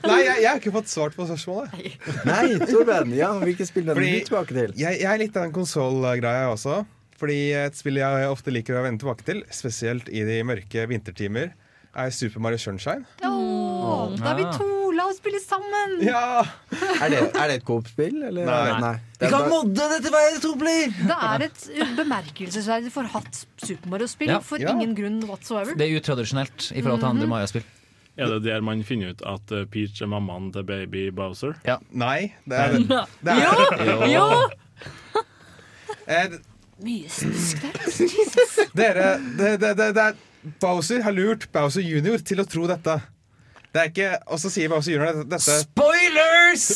Nei, 0.04 0.18
jeg, 0.24 0.36
jeg 0.42 0.48
har 0.50 0.60
ikke 0.60 0.74
fått 0.74 0.92
svart 0.92 1.16
på 1.16 1.26
spørsmålet. 1.30 1.98
Nei, 2.28 2.44
Torben, 2.68 3.14
ja, 3.16 3.32
hvilke 3.42 3.66
spill 3.68 3.88
er 3.88 3.98
du 3.98 4.04
tilbake 4.28 4.56
til? 4.56 4.74
Jeg, 4.78 5.00
jeg 5.00 5.08
er 5.12 5.22
litt 5.24 5.36
av 5.38 5.48
den 5.48 5.54
konsollgreia 5.56 6.48
også. 6.52 6.82
Fordi 7.18 7.38
et 7.58 7.74
spill 7.74 7.98
jeg 7.98 8.28
ofte 8.30 8.52
liker 8.54 8.76
å 8.78 8.84
vende 8.84 9.02
tilbake 9.02 9.24
til, 9.26 9.40
spesielt 9.50 10.06
i 10.14 10.22
de 10.28 10.36
mørke 10.46 10.84
vintertimer, 10.86 11.50
er 11.98 12.12
Super 12.14 12.44
Mario 12.44 12.60
Sunshine. 12.62 13.02
Åh, 13.26 14.12
da 14.20 14.34
er 14.34 14.38
vi 14.38 14.50
to! 14.54 14.68
Oss 15.08 15.16
spille 15.22 15.38
sammen! 15.40 15.94
Ja! 16.04 16.42
Er 17.00 17.08
det, 17.12 17.20
er 17.32 17.48
det 17.48 17.54
et 17.60 17.64
Coop-spill? 17.64 18.18
Nei. 18.20 18.42
Nei. 18.82 18.92
Vi 19.18 19.26
kan 19.26 19.32
bare- 19.38 19.48
modde 19.52 19.86
det 19.94 19.98
til 20.04 20.12
hver 20.14 20.36
to 20.42 20.50
blir! 20.60 20.92
Det 21.08 21.16
er 21.30 21.44
et 21.46 21.64
bemerkelsesverdig 21.96 22.92
forhatt 22.92 23.40
Super 23.64 23.88
Mario-spill 23.94 24.28
Ja. 24.34 24.38
for 24.44 24.58
Ja. 24.60 24.74
ingen 24.76 24.94
grunn 24.98 25.22
whatsoever. 25.30 25.74
Det 25.78 25.86
er 25.88 25.96
utradisjonelt 26.00 26.68
i 26.76 26.82
forhold 26.82 27.00
til 27.00 27.08
andre 27.14 27.26
Mario-spill. 27.30 27.64
Er 28.18 28.26
det 28.34 28.42
der 28.48 28.60
man 28.66 28.80
finner 28.82 29.12
ut 29.14 29.20
at 29.22 29.52
eh, 29.54 29.64
Peach 29.70 30.02
er 30.02 30.08
mammaen 30.10 30.50
til 30.52 30.64
baby 30.66 31.08
Bowser? 31.14 31.54
Ja. 31.64 31.76
Nei, 31.94 32.32
det 32.44 32.58
er, 32.58 32.78
det 33.22 33.34
er 33.34 34.06
Jo! 34.10 34.12
jo! 34.12 35.22
eh, 36.08 36.38
Mye 36.82 37.08
snusk 37.10 37.62
der. 37.62 37.78
Dere, 38.78 39.06
det, 39.38 39.52
det, 39.62 39.70
det, 39.78 39.88
det 39.96 40.02
er 40.12 40.18
Bowser 40.62 41.02
har 41.02 41.14
lurt 41.14 41.48
Bowser 41.54 41.82
junior 41.82 42.18
til 42.22 42.38
å 42.42 42.46
tro 42.46 42.66
dette. 42.70 42.98
Det 43.74 43.80
er 43.82 43.88
ikke, 43.90 44.10
Og 44.32 44.38
så 44.40 44.48
sier 44.52 44.70
vi 44.72 44.78
junior 44.92 45.10
at 45.10 45.18
dette 45.28 45.56
Spoilers! 45.64 46.68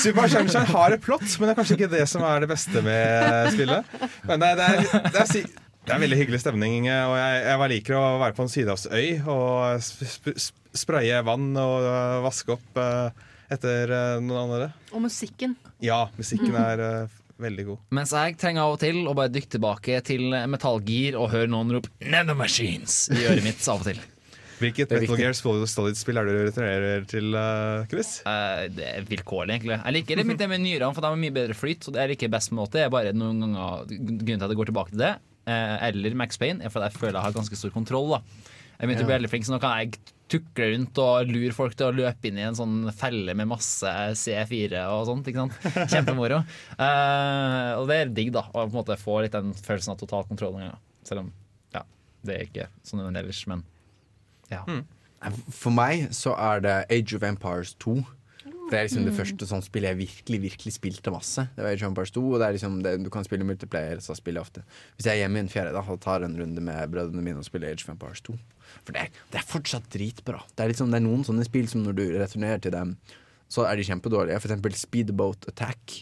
Super 0.00 0.16
Mario 0.20 0.32
Sunshine 0.34 0.66
har 0.70 0.94
et 0.96 1.02
plott, 1.04 1.26
men 1.38 1.48
det 1.48 1.52
er 1.52 1.58
kanskje 1.58 1.76
ikke 1.78 1.90
det 1.92 2.04
som 2.10 2.24
er 2.26 2.44
det 2.44 2.48
beste 2.50 2.82
med 2.84 3.50
spillet. 3.54 3.92
Men 4.28 4.40
det, 4.42 4.48
er- 4.48 4.56
det, 4.60 4.68
er, 4.70 5.04
det, 5.10 5.20
er, 5.24 5.28
si- 5.30 5.44
det 5.86 5.94
er 5.96 6.02
veldig 6.04 6.18
hyggelig 6.22 6.40
stemning, 6.44 6.88
og 6.90 7.14
jeg, 7.18 7.42
jeg 7.50 7.70
liker 7.74 7.98
å 7.98 8.04
være 8.22 8.36
på 8.38 8.46
en 8.46 8.52
sydhavsøy 8.54 9.06
og 9.30 9.84
sp 9.84 10.06
sp 10.08 10.32
sp 10.36 10.56
spraye 10.80 11.16
vann 11.26 11.48
og 11.58 11.82
øh, 11.82 12.20
vaske 12.22 12.52
opp 12.54 12.78
øh, 12.78 13.08
etter 13.50 13.90
øh, 13.90 14.20
noen 14.22 14.44
andre. 14.44 14.68
Og 14.94 15.02
musikken. 15.02 15.56
Ja, 15.82 16.04
musikken 16.14 16.54
er 16.54 16.82
veldig 17.42 17.64
god. 17.72 17.80
Mens 17.98 18.12
jeg 18.14 18.36
trenger 18.38 18.68
av 18.68 18.76
og 18.76 18.80
til 18.84 19.00
å 19.10 19.14
bare 19.18 19.32
dykke 19.34 19.50
tilbake 19.56 19.98
til 20.06 20.28
metallgir 20.52 21.16
og 21.18 21.32
høre 21.34 21.50
noen 21.50 21.72
rope 21.74 21.90
'nanomachines' 22.06 23.08
i 23.16 23.24
øret 23.26 23.42
mitt 23.48 23.66
av 23.66 23.82
og 23.82 23.88
til. 23.90 23.98
Hvilket 24.60 24.92
Metal. 24.92 25.16
Gear 25.16 25.34
Solid- 25.36 25.68
Solid-spill 25.70 26.20
er 26.20 26.28
det 26.28 26.34
du 26.36 26.42
returnerer 26.50 27.06
til, 27.08 27.32
øh, 27.32 27.86
Chris? 27.88 28.10
Uh, 28.26 28.68
det 28.76 28.86
er 28.90 29.08
vilkårlig, 29.08 29.56
egentlig. 29.56 29.78
Jeg 29.80 29.96
liker 29.96 30.20
det, 30.20 30.38
det 30.42 30.48
med 30.52 30.60
nyrene, 30.60 30.92
for 30.94 31.00
de 31.04 31.12
har 31.12 31.20
mye 31.22 31.34
bedre 31.34 31.56
flyt. 31.56 31.86
Så 31.86 31.94
det 31.94 32.02
er 32.02 32.14
ikke 32.14 32.30
best 32.32 32.52
måte. 32.52 32.76
det, 32.76 32.84
er 32.86 32.92
bare 32.92 33.16
noen 33.16 33.40
ganger 33.40 33.88
Grunnen 33.88 34.38
til 34.38 34.44
at 34.44 34.52
jeg 34.52 34.60
går 34.60 34.70
tilbake 34.70 34.94
til 34.94 35.02
det, 35.02 35.14
uh, 35.48 35.76
eller 35.88 36.16
Max 36.20 36.40
Payne, 36.40 36.60
er 36.62 36.72
fordi 36.72 36.90
jeg 36.90 37.00
føler 37.00 37.16
jeg 37.18 37.26
har 37.28 37.36
ganske 37.40 37.56
stor 37.56 37.72
kontroll. 37.74 38.10
da 38.16 38.20
Jeg 38.80 38.88
begynte 38.88 39.04
å 39.04 39.10
bli 39.10 39.16
veldig 39.16 39.32
flink, 39.32 39.48
så 39.48 39.56
nå 39.56 39.60
kan 39.62 39.78
jeg 39.80 39.98
tukle 40.30 40.68
rundt 40.74 41.00
og 41.02 41.32
lure 41.32 41.56
folk 41.56 41.74
til 41.74 41.88
å 41.88 41.96
løpe 41.96 42.30
inn 42.30 42.38
i 42.38 42.46
en 42.46 42.54
sånn 42.54 42.92
felle 42.94 43.34
med 43.34 43.48
masse 43.50 43.90
C4 44.20 44.84
og 44.94 45.08
sånt. 45.08 45.26
ikke 45.26 45.42
sant? 45.42 45.56
Kjempemoro. 45.92 46.44
Uh, 46.78 47.80
og 47.80 47.88
det 47.90 47.96
er 47.96 48.14
digg, 48.14 48.30
da, 48.36 48.44
å 48.52 48.62
på 48.62 48.68
en 48.68 48.76
måte 48.78 49.00
få 49.00 49.22
litt 49.24 49.34
den 49.34 49.50
følelsen 49.56 49.96
av 49.96 49.98
total 50.00 50.28
kontroll. 50.28 50.54
noen 50.54 50.68
ganger. 50.68 50.80
Selv 51.08 51.24
om 51.24 51.32
ja, 51.74 51.82
det 52.28 52.36
er 52.36 52.46
ikke 52.46 52.70
sånn 52.86 53.08
ellers, 53.08 53.42
men 53.50 53.64
ja. 54.50 54.62
For 55.52 55.74
meg 55.74 56.08
så 56.16 56.32
er 56.38 56.64
det 56.64 56.78
Age 56.88 57.18
of 57.18 57.26
Empires 57.26 57.74
2. 57.82 57.98
For 58.70 58.70
Det 58.72 58.78
er 58.78 58.86
liksom 58.86 59.06
det 59.08 59.16
første 59.16 59.46
sånn 59.50 59.64
spillet 59.66 59.90
jeg 59.90 59.98
virkelig 59.98 60.38
virkelig 60.44 60.72
spilte 60.76 61.12
masse. 61.12 61.42
Det 61.56 61.64
var 61.64 61.72
Age 61.74 61.82
of 61.82 61.90
Empires 61.90 62.12
2 62.14 62.22
Og 62.22 62.36
det 62.38 62.46
er 62.46 62.54
liksom 62.54 62.76
det, 62.84 62.92
Du 63.02 63.10
kan 63.10 63.26
spille 63.26 63.44
multiplayer, 63.44 63.98
så 64.00 64.14
spiller 64.14 64.40
jeg 64.40 64.46
ofte. 64.46 64.62
Hvis 64.94 65.08
jeg 65.10 65.18
er 65.18 65.24
hjemme 65.24 65.40
i 65.40 65.44
en 65.44 65.50
fjerde 65.50 65.74
da, 65.74 65.82
og 65.82 66.00
tar 66.00 66.22
en 66.22 66.38
runde 66.38 66.62
med 66.62 66.92
brødrene 66.92 67.24
mine 67.26 67.42
og 67.42 67.48
spiller 67.48 67.72
Age 67.72 67.84
of 67.84 67.90
Empires 67.96 68.22
2. 68.30 68.36
For 68.86 68.94
det 68.94 69.02
er, 69.02 69.10
det 69.32 69.40
er 69.40 69.48
fortsatt 69.50 69.90
dritbra. 69.90 70.44
Det 70.54 70.64
er, 70.64 70.72
liksom, 70.72 70.92
det 70.94 71.00
er 71.00 71.06
noen 71.08 71.26
sånne 71.26 71.44
spill 71.48 71.66
som 71.68 71.82
når 71.82 71.98
du 71.98 72.04
returnerer 72.14 72.62
til 72.62 72.72
dem, 72.76 72.94
så 73.50 73.64
er 73.66 73.80
de 73.80 73.86
kjempedårlige. 73.88 74.38
For 74.38 74.50
eksempel 74.50 74.76
Speedboat 74.78 75.48
Attack. 75.50 75.96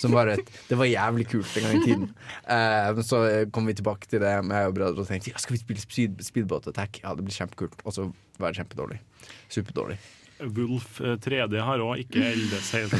Som 0.00 0.14
var 0.14 0.30
et, 0.32 0.52
det 0.68 0.78
var 0.78 0.88
jævlig 0.88 1.26
kult 1.32 1.58
en 1.58 1.66
gang 1.66 1.80
i 1.80 1.82
tiden. 1.84 2.06
Uh, 2.46 3.02
så 3.06 3.24
kom 3.52 3.66
vi 3.66 3.74
tilbake 3.80 4.08
til 4.10 4.22
det 4.22 4.36
med 4.46 4.62
jeg 4.62 4.70
og 4.70 4.78
brødre 4.78 5.02
og 5.04 5.10
tenkte 5.10 5.34
ja, 5.34 5.42
skal 5.42 5.58
vi 5.58 5.64
spille 5.64 5.82
speed, 5.82 6.22
Speedboat 6.24 6.70
Attack. 6.70 7.02
Ja, 7.02 7.16
det 7.18 7.26
blir 7.26 7.34
kjempekult. 7.34 7.82
Og 7.84 7.96
så 7.96 8.08
var 8.38 8.54
det 8.54 8.62
kjempedårlig. 8.62 9.02
Superdårlig. 9.50 9.98
Wolf 10.40 11.00
eh, 11.04 11.18
3D 11.20 11.60
har 11.60 11.82
òg 11.84 12.06
ikke 12.06 12.22
eldes 12.24 12.70
helt. 12.78 12.94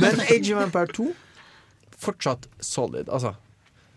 Men 0.00 0.22
Age 0.24 0.54
of 0.54 0.62
Empire 0.62 0.92
2 0.96 1.10
fortsatt 1.96 2.48
solid, 2.60 3.08
altså. 3.08 3.34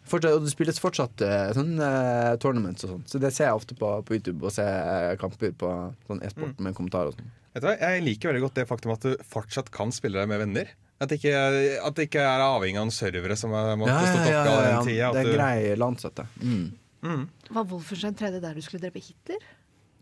Fortsatt, 0.09 0.39
og 0.39 0.45
det 0.45 0.53
spilles 0.53 0.79
fortsatt 0.81 1.21
eh, 1.25 1.49
sånn 1.53 1.75
uh, 1.77 2.33
tournaments 2.41 2.85
og 2.87 2.95
sånn. 2.95 3.03
Så 3.09 3.21
det 3.21 3.33
ser 3.35 3.49
jeg 3.49 3.59
ofte 3.59 3.77
på, 3.77 3.91
på 4.07 4.17
YouTube, 4.17 4.41
og 4.47 4.55
ser 4.55 4.69
eh, 4.69 5.17
kamper 5.21 5.53
på 5.59 5.73
sånn 6.07 6.23
e-sport 6.25 6.63
med 6.63 6.77
kommentarer 6.77 7.11
og 7.11 7.19
sånn. 7.19 7.35
Vet 7.53 7.63
du 7.63 7.67
hva? 7.67 7.75
Jeg 7.79 8.03
liker 8.05 8.29
veldig 8.31 8.43
godt 8.45 8.59
det 8.59 8.67
faktum 8.69 8.91
at 8.93 9.01
du 9.07 9.15
fortsatt 9.25 9.71
kan 9.73 9.91
spille 9.95 10.19
deg 10.21 10.29
med 10.29 10.39
venner. 10.43 10.69
At 10.99 11.09
det 11.09 11.21
ikke, 11.21 11.31
at 11.87 11.95
det 11.95 12.09
ikke 12.09 12.19
er 12.21 12.41
avhengig 12.43 12.77
av 12.81 12.89
en 12.89 12.91
servere 12.91 13.35
som 13.39 13.53
har 13.55 13.77
måttet 13.79 14.09
stått 14.09 14.25
opp 14.25 14.29
i 14.29 14.51
all 14.51 14.65
den 14.67 14.89
tida. 14.89 15.11
Det 15.15 15.21
er 15.21 15.29
du- 15.29 15.37
greie 15.37 15.75
landstøtte. 15.79 16.25
Mm. 16.43 17.23
Var 17.55 17.63
Wolfenstein 17.71 18.15
3D 18.19 18.41
der 18.43 18.53
du 18.53 18.61
skulle 18.61 18.81
drepe 18.83 18.99
Hitler? 18.99 19.39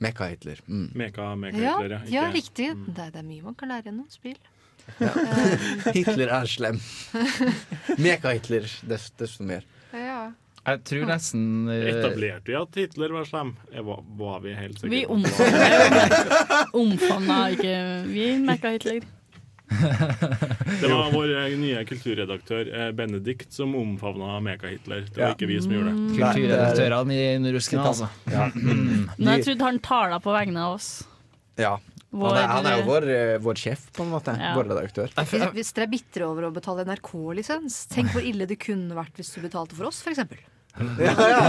Mekka-Hitler. 0.02 0.60
Mm. 0.68 0.92
Meka, 0.98 1.36
meka 1.38 1.58
Ja, 1.62 1.76
Hitler, 1.80 2.04
ja 2.10 2.24
Ikke- 2.28 2.34
riktig. 2.36 2.68
Det, 2.96 3.00
er- 3.08 3.12
det 3.12 3.20
er 3.22 3.28
mye 3.30 3.42
man 3.44 3.56
kan 3.56 3.70
lære 3.70 3.84
gjennom 3.90 4.10
spill. 4.10 4.38
Hitler 5.98 6.30
er 6.34 6.46
slem. 6.50 6.78
Meka-Hitler, 8.04 8.68
desto, 8.88 9.16
desto 9.24 9.44
mer. 9.48 9.66
Ja. 9.94 10.32
Jeg 10.68 10.82
tror 10.84 11.06
nesten 11.08 11.44
eh, 11.72 11.86
Etablerte 11.94 12.52
vi 12.52 12.56
at 12.60 12.76
Hitler 12.76 13.14
var 13.16 13.28
slem? 13.30 13.54
Var, 13.72 14.02
var 14.20 14.42
vi 14.44 14.56
helt 14.58 14.82
sikre? 14.82 14.90
Vi 14.92 15.06
omfavna 16.82 17.38
ikke 17.56 17.76
Vi 18.12 18.26
merka 18.44 18.74
Hitler. 18.76 19.06
Det 20.82 20.88
var 20.88 21.10
vår 21.12 21.32
eh, 21.42 21.56
nye 21.60 21.82
kulturredaktør 21.88 22.70
eh, 22.72 22.92
Benedikt 22.96 23.52
som 23.56 23.74
omfavna 23.76 24.38
Meka-Hitler. 24.44 25.02
Det 25.10 25.20
var 25.20 25.26
Ja. 25.30 25.34
ikke 25.36 25.50
vi 25.50 25.58
som 25.64 25.74
gjorde 25.76 25.92
det. 25.92 26.16
Kulturredaktørene 26.16 27.18
i 27.18 27.26
Norusken, 27.44 27.82
altså. 27.84 28.08
Ja. 28.32 28.48
Mm. 28.56 29.10
Men 29.18 29.34
jeg 29.38 29.44
trodde 29.50 29.68
han 29.68 29.80
tala 29.84 30.20
på 30.24 30.36
vegne 30.36 30.68
av 30.70 30.78
oss. 30.80 30.90
ja. 31.60 31.78
Vår, 32.18 32.30
han, 32.32 32.38
er, 32.40 32.48
han 32.48 32.66
er 32.70 32.78
jo 32.80 32.84
vår, 32.88 33.06
vår 33.44 33.58
sjef, 33.60 33.82
på 33.94 34.06
en 34.06 34.14
måte. 34.14 34.32
Ja. 34.40 34.54
Vår 34.56 34.70
redaktør. 34.72 35.12
Hvis 35.54 35.74
dere 35.76 35.86
er 35.86 35.92
bitre 35.92 36.24
over 36.26 36.48
å 36.48 36.52
betale 36.56 36.86
NRK-lisens, 36.88 37.82
tenk 37.92 38.14
hvor 38.16 38.24
ille 38.26 38.48
det 38.48 38.56
kunne 38.64 38.96
vært 38.96 39.20
hvis 39.20 39.34
du 39.36 39.42
betalte 39.44 39.76
for 39.76 39.90
oss, 39.90 40.00
f.eks. 40.08 40.24
Ja, 41.08 41.14
ja. 41.18 41.40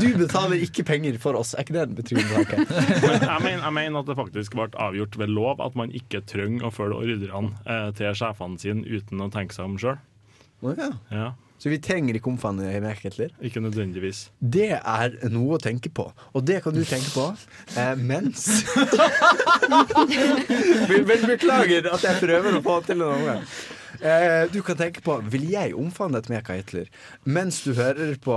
Du 0.00 0.06
betaler 0.20 0.60
ikke 0.64 0.84
penger 0.88 1.16
for 1.22 1.38
oss, 1.38 1.54
er 1.56 1.64
ikke 1.64 1.76
det 1.78 1.82
en 1.86 1.96
betryggende 1.98 2.44
tanke? 2.44 2.56
Men 3.06 3.24
jeg 3.24 3.40
mener, 3.46 3.62
jeg 3.64 3.74
mener 3.78 4.02
at 4.04 4.10
det 4.12 4.16
faktisk 4.18 4.56
ble 4.58 4.68
avgjort 4.76 5.16
ved 5.20 5.32
lov 5.32 5.62
at 5.64 5.76
man 5.78 5.92
ikke 5.96 6.20
trenger 6.28 6.68
å 6.68 6.72
følge 6.74 6.98
ordrene 7.00 7.52
eh, 7.64 7.88
til 7.98 8.12
sjefene 8.18 8.60
sine 8.60 8.84
uten 8.84 9.24
å 9.24 9.30
tenke 9.32 9.56
seg 9.56 9.64
om 9.70 9.78
sjøl. 9.80 10.00
Ja. 10.64 10.88
Ja, 11.14 11.26
Så 11.62 11.70
vi 11.70 11.78
trenger 11.82 12.16
ikke 12.18 12.32
omfavne 12.32 12.66
merketler? 12.82 13.30
ikke 13.40 13.60
nødvendigvis. 13.62 14.24
Det 14.42 14.72
er 14.76 15.14
noe 15.30 15.54
å 15.54 15.60
tenke 15.62 15.88
på, 15.94 16.08
og 16.34 16.44
det 16.48 16.60
kan 16.64 16.74
du 16.74 16.82
tenke 16.84 17.12
på 17.14 17.28
eh, 17.78 17.94
mens 17.96 18.48
be- 21.06 21.26
Beklager 21.28 21.88
at 21.92 22.04
jeg 22.04 22.20
prøver 22.22 22.58
å 22.58 22.62
få 22.64 22.78
til 22.88 23.00
noen 23.02 23.20
omgang. 23.20 23.42
Eh, 24.00 24.50
du 24.52 24.62
kan 24.62 24.76
tenke 24.78 25.02
på 25.02 25.16
Vil 25.26 25.48
jeg 25.50 25.74
omfavnet 25.74 26.28
et 26.28 26.30
Meka 26.30 26.54
Hitler? 26.54 26.86
Mens 27.24 27.62
du 27.64 27.72
hører 27.74 28.14
på 28.22 28.36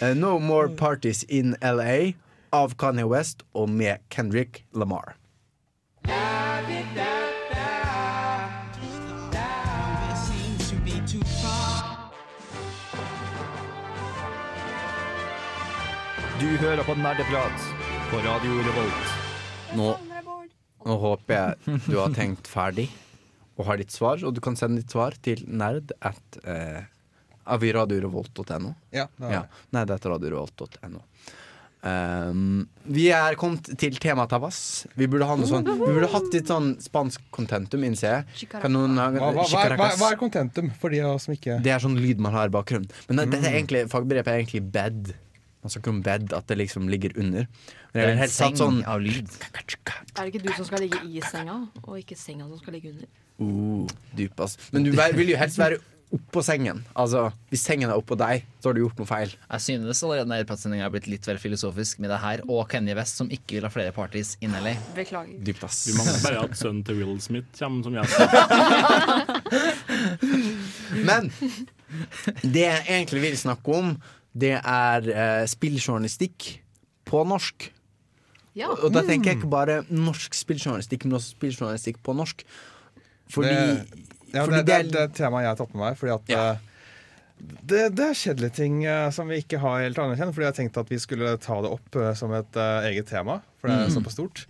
eh, 0.00 0.14
No 0.16 0.38
More 0.40 0.70
Parties 0.72 1.22
in 1.28 1.52
LA 1.60 2.14
av 2.52 2.72
Kanye 2.80 3.04
West 3.08 3.44
og 3.52 3.68
med 3.68 4.00
Kendrick 4.08 4.64
Lamar. 4.72 5.16
Du 16.40 16.48
hører 16.58 16.82
på 16.82 16.94
Nerdeprat 16.98 17.68
på 18.10 18.18
Radio 18.24 18.58
Revolt. 18.66 19.12
Nå, 19.76 19.92
nå 20.88 20.96
håper 21.04 21.36
jeg 21.36 21.80
du 21.86 21.96
har 22.00 22.16
tenkt 22.16 22.48
ferdig 22.50 22.88
og 23.58 23.68
har 23.68 23.80
ditt 23.80 23.92
svar, 23.92 24.22
og 24.24 24.34
du 24.34 24.40
kan 24.44 24.56
sende 24.58 24.80
ditt 24.80 24.92
svar 24.94 25.16
til 25.24 25.44
nerd 25.46 25.92
at 26.00 26.42
eh, 26.48 26.82
aviradiorevolt.no. 27.52 28.74
Ja, 28.94 29.08
Ja, 29.20 29.46
nerd 29.74 29.94
at 29.96 30.06
radiorevolt.no. 30.08 31.02
Um, 31.82 32.68
vi 32.94 33.08
er 33.10 33.34
kommet 33.34 33.66
til 33.78 33.96
temaet 33.98 34.30
Tavas. 34.30 34.58
Vi 34.94 35.08
burde 35.10 35.26
ha 35.26 35.34
noe 35.34 35.48
sånn 35.50 35.64
Vi 35.66 35.80
burde 35.80 36.06
hatt 36.12 36.28
litt 36.30 36.46
sånn 36.46 36.76
spansk 36.78 37.24
contentum, 37.34 37.82
innser 37.88 38.20
jeg. 38.20 38.46
Noen 38.70 38.94
Hva, 38.94 39.08
hva, 39.18 39.46
hva, 39.50 39.88
hva, 39.90 40.12
er 40.12 40.20
contentum 40.20 40.70
for 40.78 40.94
de 40.94 41.00
av 41.02 41.16
oss 41.16 41.26
som 41.26 41.34
ikke 41.34 41.58
Det 41.64 41.74
er 41.74 41.82
sånn 41.82 41.98
lyd 41.98 42.22
man 42.22 42.36
har 42.38 42.52
i 42.52 42.54
bakgrunnen. 42.54 42.86
Men 43.08 43.24
det, 43.24 43.26
det 43.34 43.42
er 43.50 43.58
egentlig, 43.58 43.82
fagbegrepet 43.90 44.30
er 44.30 44.44
egentlig 44.44 44.62
bed. 44.76 45.10
Man 45.66 45.74
snakker 45.74 45.94
om 45.96 45.98
bed, 46.06 46.30
at 46.38 46.46
det 46.50 46.60
liksom 46.62 46.86
ligger 46.90 47.18
under. 47.18 47.50
Men 47.50 47.98
jeg 47.98 48.06
Det 48.06 48.06
er 48.06 48.14
vil 48.14 48.22
en 48.28 48.36
seng 48.36 48.60
sånn 48.62 48.78
av 48.86 49.02
lyd. 49.02 49.34
Er 49.50 50.22
det 50.22 50.28
ikke 50.30 50.44
du 50.46 50.54
som 50.54 50.70
skal 50.70 50.86
ligge 50.86 51.02
i 51.02 51.26
senga, 51.26 51.58
og 51.82 51.98
ikke 51.98 52.18
senga 52.18 52.46
som 52.46 52.62
skal 52.62 52.78
ligge 52.78 52.94
under? 52.94 53.10
Uh, 53.42 53.96
dyp, 54.18 54.38
ass. 54.44 54.58
Men 54.74 54.86
du 54.86 54.92
vil 54.92 55.34
jo 55.34 55.40
helst 55.40 55.60
være 55.60 55.80
oppå 56.12 56.42
sengen. 56.44 56.82
Altså, 56.98 57.30
Hvis 57.48 57.62
sengen 57.64 57.88
er 57.88 57.96
oppå 57.96 58.16
deg, 58.20 58.44
så 58.60 58.68
har 58.68 58.76
du 58.76 58.82
gjort 58.82 58.98
noe 59.00 59.08
feil. 59.08 59.32
Jeg 59.32 59.64
synes 59.64 60.02
allerede 60.04 60.28
Nerdeprat-sendinga 60.28 60.86
er 60.86 60.92
blitt 60.92 61.08
litt 61.08 61.26
vel 61.28 61.40
filosofisk 61.40 62.02
med 62.04 62.12
det 62.12 62.20
her, 62.20 62.42
og 62.52 62.66
Kenny 62.72 62.92
West 62.98 63.20
som 63.20 63.30
ikke 63.32 63.56
vil 63.56 63.66
ha 63.66 63.72
flere 63.72 63.94
parties 63.96 64.34
in 64.44 64.52
LA. 64.52 64.74
Beklager. 64.96 65.38
Dypt, 65.46 65.64
ass. 65.64 65.82
Vi 65.88 65.96
mangler 65.96 66.20
bare 66.26 66.42
at 66.44 66.56
sønnen 66.60 66.82
til 66.86 67.00
Will 67.00 67.20
Smith 67.24 67.48
kommer 67.56 67.80
som 67.86 67.96
gjest. 67.96 68.16
Men 71.08 71.30
det 72.42 72.66
jeg 72.66 72.82
egentlig 72.88 73.22
vil 73.24 73.38
snakke 73.40 73.78
om, 73.78 73.94
det 74.32 74.56
er 74.58 75.08
uh, 75.12 75.44
spilljournalistikk 75.48 76.50
på 77.08 77.24
norsk. 77.28 77.70
Ja. 78.56 78.68
Og 78.68 78.92
da 78.92 79.00
tenker 79.04 79.32
jeg 79.32 79.40
ikke 79.40 79.52
bare 79.52 79.80
norsk 79.88 80.36
spilljournalistikk, 80.36 81.06
men 81.06 81.16
også 81.16 81.32
spilljournalistikk 81.38 82.02
på 82.04 82.12
norsk. 82.16 82.44
Fordi, 83.32 83.48
Det- 83.48 84.08
Ja, 84.32 84.44
fordi 84.46 84.56
det, 84.62 84.66
det, 84.66 84.74
er- 84.78 84.90
det 84.92 85.00
er 85.00 85.08
et 85.10 85.16
tema 85.18 85.40
jeg 85.42 85.50
har 85.52 85.56
tatt 85.60 85.74
med 85.74 85.82
meg. 85.84 85.96
Fordi 86.00 86.12
at 86.14 86.30
Ja. 86.32 86.44
eh, 86.52 86.56
det, 87.66 87.80
det 87.96 88.04
er 88.06 88.14
kjedelige 88.16 88.54
ting 88.54 88.84
eh, 88.86 89.10
som 89.10 89.28
vi 89.28 89.40
ikke 89.42 89.58
har 89.60 89.82
helt 89.82 89.98
anerkjent. 89.98 90.32
Fordi 90.36 90.46
jeg 90.46 90.54
tenkte 90.60 90.80
at 90.84 90.88
vi 90.92 90.98
skulle 91.02 91.34
ta 91.42 91.58
det 91.64 91.70
opp 91.74 91.96
eh, 92.00 92.12
som 92.14 92.32
et 92.38 92.56
uh, 92.56 92.86
eget 92.88 93.06
tema, 93.10 93.40
for 93.60 93.68
det 93.68 93.76
er 93.76 93.88
Mm. 93.90 93.96
såpass 93.98 94.14
stort. 94.16 94.46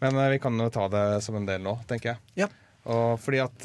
Men 0.00 0.18
vi 0.30 0.38
kan 0.38 0.58
jo 0.58 0.68
ta 0.70 0.86
det 0.92 1.22
som 1.24 1.36
en 1.36 1.46
del 1.46 1.62
nå, 1.64 1.78
tenker 1.88 2.12
jeg. 2.14 2.18
Ja. 2.36 2.48
Og 2.84 3.18
fordi 3.20 3.38
at 3.40 3.58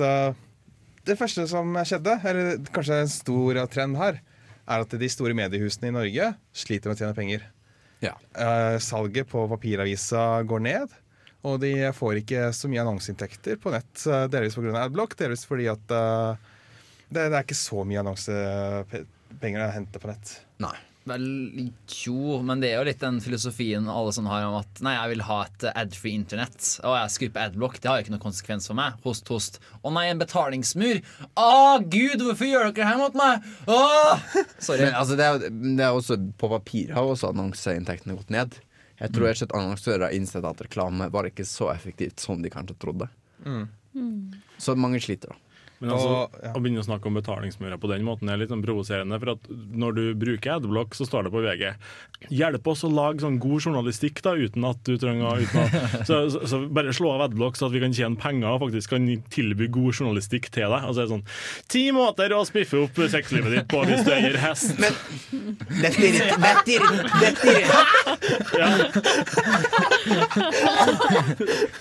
det 1.06 1.18
første 1.20 1.44
som 1.50 1.74
skjedde, 1.84 2.14
eller 2.24 2.58
kanskje 2.72 3.02
en 3.02 3.10
stor 3.12 3.60
trend 3.68 3.98
her, 3.98 4.22
er 4.70 4.80
at 4.86 4.90
de 4.90 5.10
store 5.10 5.34
mediehusene 5.36 5.90
i 5.90 5.92
Norge 5.92 6.36
sliter 6.54 6.88
med 6.92 6.96
å 6.96 7.00
tjene 7.02 7.16
penger. 7.18 7.44
Ja. 8.02 8.14
Salget 8.80 9.28
på 9.28 9.44
papiravisa 9.52 10.44
går 10.48 10.62
ned. 10.64 10.94
Og 11.48 11.60
de 11.64 11.72
får 11.96 12.20
ikke 12.20 12.50
så 12.56 12.68
mye 12.72 12.84
annonseinntekter 12.84 13.60
på 13.64 13.72
nett, 13.72 13.94
eh, 14.08 14.28
delvis 14.32 14.58
pga. 14.60 14.76
Adblock, 14.84 15.16
delvis 15.20 15.46
fordi 15.48 15.70
at 15.72 15.96
uh, 15.96 16.36
det, 17.08 17.30
det 17.30 17.32
er 17.32 17.46
ikke 17.46 17.58
så 17.58 17.86
mye 17.88 18.04
annonsepenger 18.04 19.66
å 19.66 19.74
hente 19.74 20.04
på 20.04 20.12
nett. 20.12 20.36
Nei. 20.64 20.76
Vel, 21.10 21.72
jo, 22.04 22.38
men 22.46 22.60
det 22.62 22.70
er 22.70 22.82
jo 22.82 22.86
litt 22.86 23.00
den 23.02 23.18
filosofien 23.24 23.88
alle 23.90 24.12
sånn 24.14 24.28
har 24.30 24.44
om 24.46 24.58
at 24.60 24.82
nei, 24.86 24.92
jeg 24.94 25.14
vil 25.14 25.24
ha 25.26 25.38
et 25.48 25.66
ad-free 25.72 26.20
internett, 26.20 26.60
og 26.84 26.94
jeg 26.98 27.14
skrur 27.16 27.32
på 27.34 27.42
adblock. 27.48 27.80
Det 27.80 27.90
har 27.90 27.98
jo 27.98 28.06
ikke 28.06 28.14
noen 28.14 28.26
konsekvens 28.28 28.70
for 28.70 28.78
meg. 28.78 29.00
Host, 29.08 29.32
host. 29.32 29.58
Å 29.82 29.94
nei, 29.96 30.10
en 30.12 30.22
betalingsmur! 30.22 31.02
Å 31.40 31.80
gud, 31.82 32.26
hvorfor 32.28 32.52
gjør 32.52 32.68
dere 32.68 32.76
det 32.78 32.90
her 32.92 33.02
mot 33.02 33.18
meg? 33.18 33.48
Åh! 33.72 34.28
Sorry. 34.68 34.86
Men 34.86 35.00
altså, 35.00 35.18
det, 35.18 35.30
er, 35.32 35.48
det 35.50 35.88
er 35.88 35.98
også, 35.98 36.20
på 36.38 36.52
papir 36.52 36.94
har 36.94 37.10
også 37.10 37.32
annonseinntektene 37.32 38.20
gått 38.20 38.36
ned. 38.36 38.60
Jeg 39.00 39.14
tror 39.16 39.30
ikke 39.30 39.40
slett 39.44 39.56
annonsører 39.56 40.06
har 40.08 40.16
innsett 40.16 40.46
at 40.46 40.62
reklame 40.66 41.08
var 41.14 41.28
ikke 41.30 41.46
så 41.48 41.70
effektivt 41.74 42.20
som 42.20 42.42
de 42.44 42.52
kanskje 42.52 42.76
trodde. 42.82 43.08
Så 44.60 44.76
mange 44.76 45.00
sliter, 45.04 45.32
da. 45.34 45.36
Men 45.80 45.92
altså, 45.96 46.08
Og- 46.10 46.40
ja. 46.44 46.52
Å 46.54 46.60
begynne 46.60 46.82
å 46.82 46.86
snakke 46.88 47.08
om 47.08 47.16
betalingsmurer 47.16 47.78
på 47.80 47.88
den 47.92 48.04
måten 48.04 48.30
er 48.30 48.38
litt 48.42 48.50
sånn 48.52 48.64
provoserende. 48.66 49.20
For 49.22 49.32
at 49.38 49.48
når 49.50 49.96
du 49.96 50.04
bruker 50.20 50.58
adblock, 50.58 50.94
så 50.98 51.06
står 51.08 51.24
det 51.28 51.32
på 51.32 51.44
VG 51.46 51.74
Hjelp 52.36 52.68
oss 52.68 52.84
å 52.84 52.90
lage 52.92 53.22
sånn 53.24 53.38
god 53.40 53.62
journalistikk 53.64 54.20
da, 54.26 54.34
uten 54.36 54.66
at 54.68 54.82
du 54.84 54.98
trenger 55.00 55.40
uten 55.40 55.62
at, 55.64 55.72
så, 56.10 56.18
så, 56.34 56.42
så 56.52 56.60
bare 56.68 56.92
slå 56.92 57.14
av 57.16 57.22
adblock, 57.30 57.56
så 57.56 57.70
at 57.70 57.72
vi 57.72 57.80
kan 57.80 57.94
tjene 57.96 58.20
penger 58.20 58.50
og 58.52 58.60
faktisk 58.66 58.90
kan 58.92 59.08
tilby 59.32 59.70
god 59.72 59.94
journalistikk 59.96 60.50
til 60.52 60.68
deg. 60.68 60.84
Altså 60.84 61.00
det 61.00 61.06
er 61.08 61.14
sånn 61.16 61.24
Ti 61.72 61.84
måter 61.96 62.36
å 62.36 62.42
spiffe 62.48 62.84
opp 62.84 63.00
sexlivet 63.10 63.56
ditt 63.56 63.68
på 63.72 63.86
hvis 63.88 64.04
du 64.04 64.12
eier 64.12 64.36
hest. 64.44 64.76
Dette 64.76 66.04
irriterer 66.04 66.40
Dette 67.24 67.48
irriterer- 67.56 68.00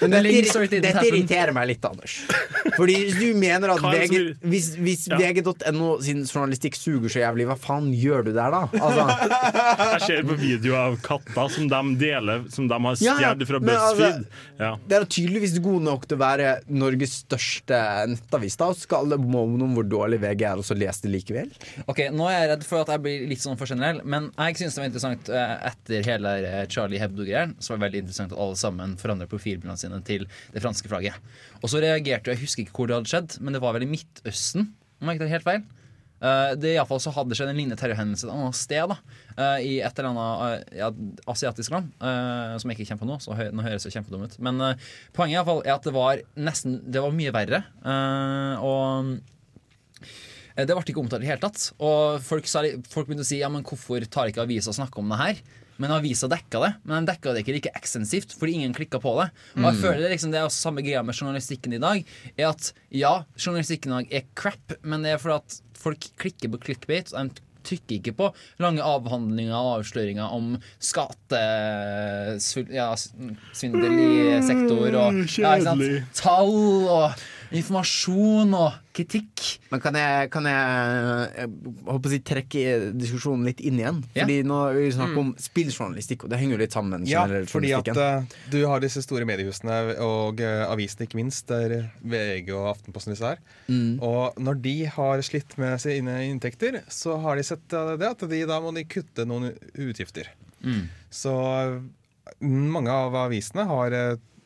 Men 0.00 0.10
dette, 0.10 0.18
er 0.18 0.22
didn't 0.28 0.82
dette 0.86 1.04
irriterer 1.08 1.52
meg 1.56 1.68
litt, 1.72 1.84
Anders. 1.88 2.14
Fordi 2.76 2.96
du 3.16 3.26
mener 3.38 3.72
at 3.74 3.82
er 3.82 3.87
VG, 3.94 4.20
hvis, 4.42 4.68
hvis 4.78 5.06
Ja. 5.08 5.18
VG.no 5.20 5.88
sin 6.04 6.24
journalistikk 6.26 6.76
suger 6.78 7.08
så 7.12 7.22
jævlig, 7.22 7.46
hva 7.48 7.56
faen 7.58 7.90
gjør 7.96 8.26
du 8.28 8.32
der 8.36 8.52
da? 8.54 8.62
Altså, 8.78 9.06
Jeg 9.94 10.00
ser 10.06 10.22
på 10.28 10.36
videoer 10.40 10.78
av 10.92 10.98
katter 11.04 11.52
som 11.54 11.68
de 11.70 11.82
deler, 12.00 12.44
som 12.52 12.68
de 12.70 12.78
har 12.86 12.98
stjålet 13.00 13.46
fra 13.48 13.60
altså- 13.60 13.96
BuzzFeed. 13.96 14.26
Ja. 14.58 14.72
det 14.90 14.96
er 14.98 15.04
tydeligvis 15.06 15.58
god 15.62 15.82
nok 15.86 16.06
til 16.10 16.18
å 16.18 16.22
være 16.22 16.48
Norges 16.68 17.18
største 17.24 17.78
nettavis. 18.10 18.56
Da 18.58 18.70
skal 18.74 19.06
alle 19.06 19.18
måle 19.22 19.62
om 19.64 19.74
hvor 19.76 19.86
dårlig 19.86 20.18
VG 20.22 20.42
er, 20.48 20.58
og 20.60 20.66
så 20.66 20.76
lese 20.78 21.06
det 21.06 21.12
likevel. 21.14 21.50
Ok, 21.86 22.04
Nå 22.14 22.26
er 22.30 22.40
jeg 22.42 22.50
redd 22.52 22.64
for 22.66 22.82
at 22.82 22.90
jeg 22.94 23.02
blir 23.04 23.26
litt 23.30 23.42
sånn 23.44 23.58
for 23.60 23.70
generell, 23.70 24.00
men 24.04 24.30
jeg 24.34 24.58
synes 24.60 24.74
det 24.74 24.82
var 24.82 24.88
interessant 24.90 25.30
eh, 25.30 25.54
etter 25.70 26.06
hele 26.08 26.32
eh, 26.48 26.64
Charlie 26.72 27.00
Hebdo-greien. 27.02 27.54
Så 27.62 27.72
var 27.72 27.78
det 27.80 27.86
veldig 27.88 28.02
interessant 28.06 28.34
at 28.34 28.42
alle 28.42 28.58
sammen 28.58 28.96
forandret 29.00 29.30
profilbildene 29.30 29.78
sine 29.80 30.00
til 30.06 30.26
det 30.54 30.62
franske 30.64 30.90
flagget. 30.90 31.16
Og 31.58 31.72
så 31.72 31.82
reagerte 31.82 32.30
jeg, 32.30 32.38
jeg 32.38 32.44
husker 32.44 32.64
ikke 32.64 32.76
hvor 32.76 32.90
det 32.90 32.98
hadde 32.98 33.10
skjedd, 33.10 33.38
men 33.42 33.56
det 33.56 33.62
var 33.64 33.74
vel 33.76 33.86
i 33.86 33.90
Midtøsten, 33.90 34.70
om 34.98 35.10
jeg 35.10 35.18
ikke 35.18 35.26
tar 35.26 35.36
helt 35.36 35.48
feil. 35.48 35.66
Uh, 36.18 36.50
det 36.58 36.72
i 36.74 36.82
fall 36.82 36.98
så 36.98 37.12
hadde 37.14 37.36
skjedd 37.38 37.52
en 37.52 37.58
lignende 37.58 37.78
terrorhendelse 37.78 38.26
et 38.26 38.32
annet 38.34 38.58
sted. 38.58 38.90
da 38.90 38.96
uh, 39.38 39.58
I 39.62 39.76
et 39.86 40.00
eller 40.00 40.08
annet 40.10 40.64
uh, 40.66 40.78
ja, 40.80 40.88
asiatisk 41.30 41.70
land, 41.74 41.92
som 41.98 42.70
jeg 42.70 42.78
ikke 42.78 42.88
kjenner 42.88 43.02
på 43.04 43.10
nå. 43.10 43.18
Så 43.22 43.36
hø 43.38 43.48
nå 43.54 43.66
høres 43.66 43.86
det 43.86 43.94
kjempedum 43.94 44.26
ut 44.26 44.34
Men 44.42 44.58
poenget 45.14 45.36
i 45.36 45.38
alle 45.38 45.48
fall 45.50 45.62
er 45.62 45.76
at 45.76 45.86
det 45.86 45.94
var 45.94 46.24
nesten 46.48 46.80
Det 46.90 47.02
var 47.04 47.14
mye 47.14 47.34
verre. 47.34 47.62
og 48.66 49.14
Det 50.58 50.74
ble 50.74 50.82
ikke 50.82 51.04
omtalt 51.04 51.22
i 51.22 51.26
det 51.26 51.30
hele 51.30 51.44
tatt. 51.44 51.70
Og 51.78 52.18
folk, 52.24 52.50
sa, 52.50 52.64
folk 52.90 53.06
begynte 53.06 53.26
å 53.26 53.30
si 53.30 53.38
ja, 53.38 53.50
men 53.52 53.66
hvorfor 53.66 54.02
tar 54.10 54.32
ikke 54.32 54.42
avisa 54.42 54.72
og 54.72 54.78
snakker 54.80 55.04
om 55.04 55.14
det 55.14 55.22
her? 55.22 55.42
Men 55.78 55.94
avisa 55.94 56.28
dekka 56.30 56.62
det, 56.64 56.72
men 56.82 57.06
de 57.06 57.12
dekka 57.12 57.32
det 57.34 57.44
ikke 57.44 57.56
like 57.56 57.74
ekstensivt, 57.78 58.34
fordi 58.38 58.58
ingen 58.58 58.74
klikka 58.76 58.98
på 59.02 59.14
det. 59.20 59.28
Og 59.56 59.66
jeg 59.68 59.80
føler 59.82 60.00
det, 60.04 60.12
liksom, 60.16 60.32
det 60.34 60.40
er 60.40 60.48
samme 60.54 60.82
greia 60.82 61.02
med 61.06 61.14
journalistikken 61.14 61.76
i 61.76 61.82
dag. 61.82 62.14
Er 62.34 62.46
at 62.50 62.72
ja, 62.94 63.14
journalistikken 63.38 63.92
i 63.92 63.96
dag 64.00 64.06
er 64.20 64.30
crap, 64.38 64.66
men 64.82 65.06
det 65.06 65.14
er 65.14 65.22
fordi 65.22 65.38
at 65.38 65.50
folk 65.78 66.02
klikker 66.18 66.50
på 66.54 66.62
clickbait. 66.66 67.14
Og 67.14 67.30
de 67.30 67.46
trykker 67.68 67.94
ikke 67.98 68.14
på 68.18 68.26
lange 68.62 68.82
avhandlinger 68.84 69.54
og 69.56 69.78
avsløringer 69.78 70.26
om 70.34 70.46
skattesvindel 70.82 72.74
ja, 72.74 72.88
i 74.38 74.42
sektor 74.46 74.86
og 74.88 74.92
ja, 74.94 75.02
sant? 75.04 75.30
Kjedelig. 75.34 76.02
tall 76.16 76.56
og 76.88 77.06
informasjon 77.54 78.52
og 78.58 78.76
kritikk. 78.98 79.42
Men 79.70 79.80
kan 79.80 79.96
jeg, 79.96 80.28
kan 80.34 80.46
jeg, 80.48 81.28
jeg 81.38 81.50
håper 81.86 82.10
å 82.10 82.12
si, 82.12 82.18
trekke 82.26 82.62
diskusjonen 82.98 83.46
litt 83.48 83.60
inn 83.64 83.78
igjen? 83.80 84.00
Ja. 84.16 84.24
Fordi 84.24 84.38
nå 84.48 84.58
er 84.66 84.78
vi 84.78 84.88
snakker 84.94 85.14
Mm. 85.18 85.20
om 85.22 85.30
spilljournalistikk, 85.40 86.24
og 86.26 86.30
det 86.32 86.38
henger 86.40 86.56
jo 86.56 86.60
litt 86.60 86.74
sammen 86.76 87.06
Ja, 87.08 87.22
fordi 87.48 87.70
at 87.76 87.88
eh, 87.88 88.26
du 88.52 88.58
har 88.66 88.82
disse 88.82 89.00
store 89.02 89.24
mediehusene 89.28 89.96
og 90.04 90.42
uh, 90.44 90.66
avisene, 90.68 91.06
ikke 91.06 91.20
minst, 91.20 91.46
der 91.48 91.88
VG 92.02 92.50
og 92.52 92.72
Aftenposten 92.74 93.14
disse 93.14 93.30
er. 93.34 93.40
Mm. 93.68 93.98
Og 94.04 94.36
når 94.42 94.60
de 94.66 94.76
har 94.98 95.22
slitt 95.24 95.56
med 95.58 95.78
sine 95.80 96.18
inntekter, 96.28 96.82
så 96.92 97.16
har 97.22 97.38
de 97.38 97.46
sett 97.46 97.72
eh, 97.72 97.94
det 98.00 98.10
at 98.12 98.26
de, 98.28 98.42
da 98.50 98.60
må 98.60 98.74
de 98.76 98.84
kutte 98.84 99.24
noen 99.28 99.52
utgifter. 99.78 100.28
Mm. 100.60 100.88
Så 101.10 101.32
mange 102.44 102.92
av 102.92 103.14
avisene 103.24 103.64
har 103.68 103.94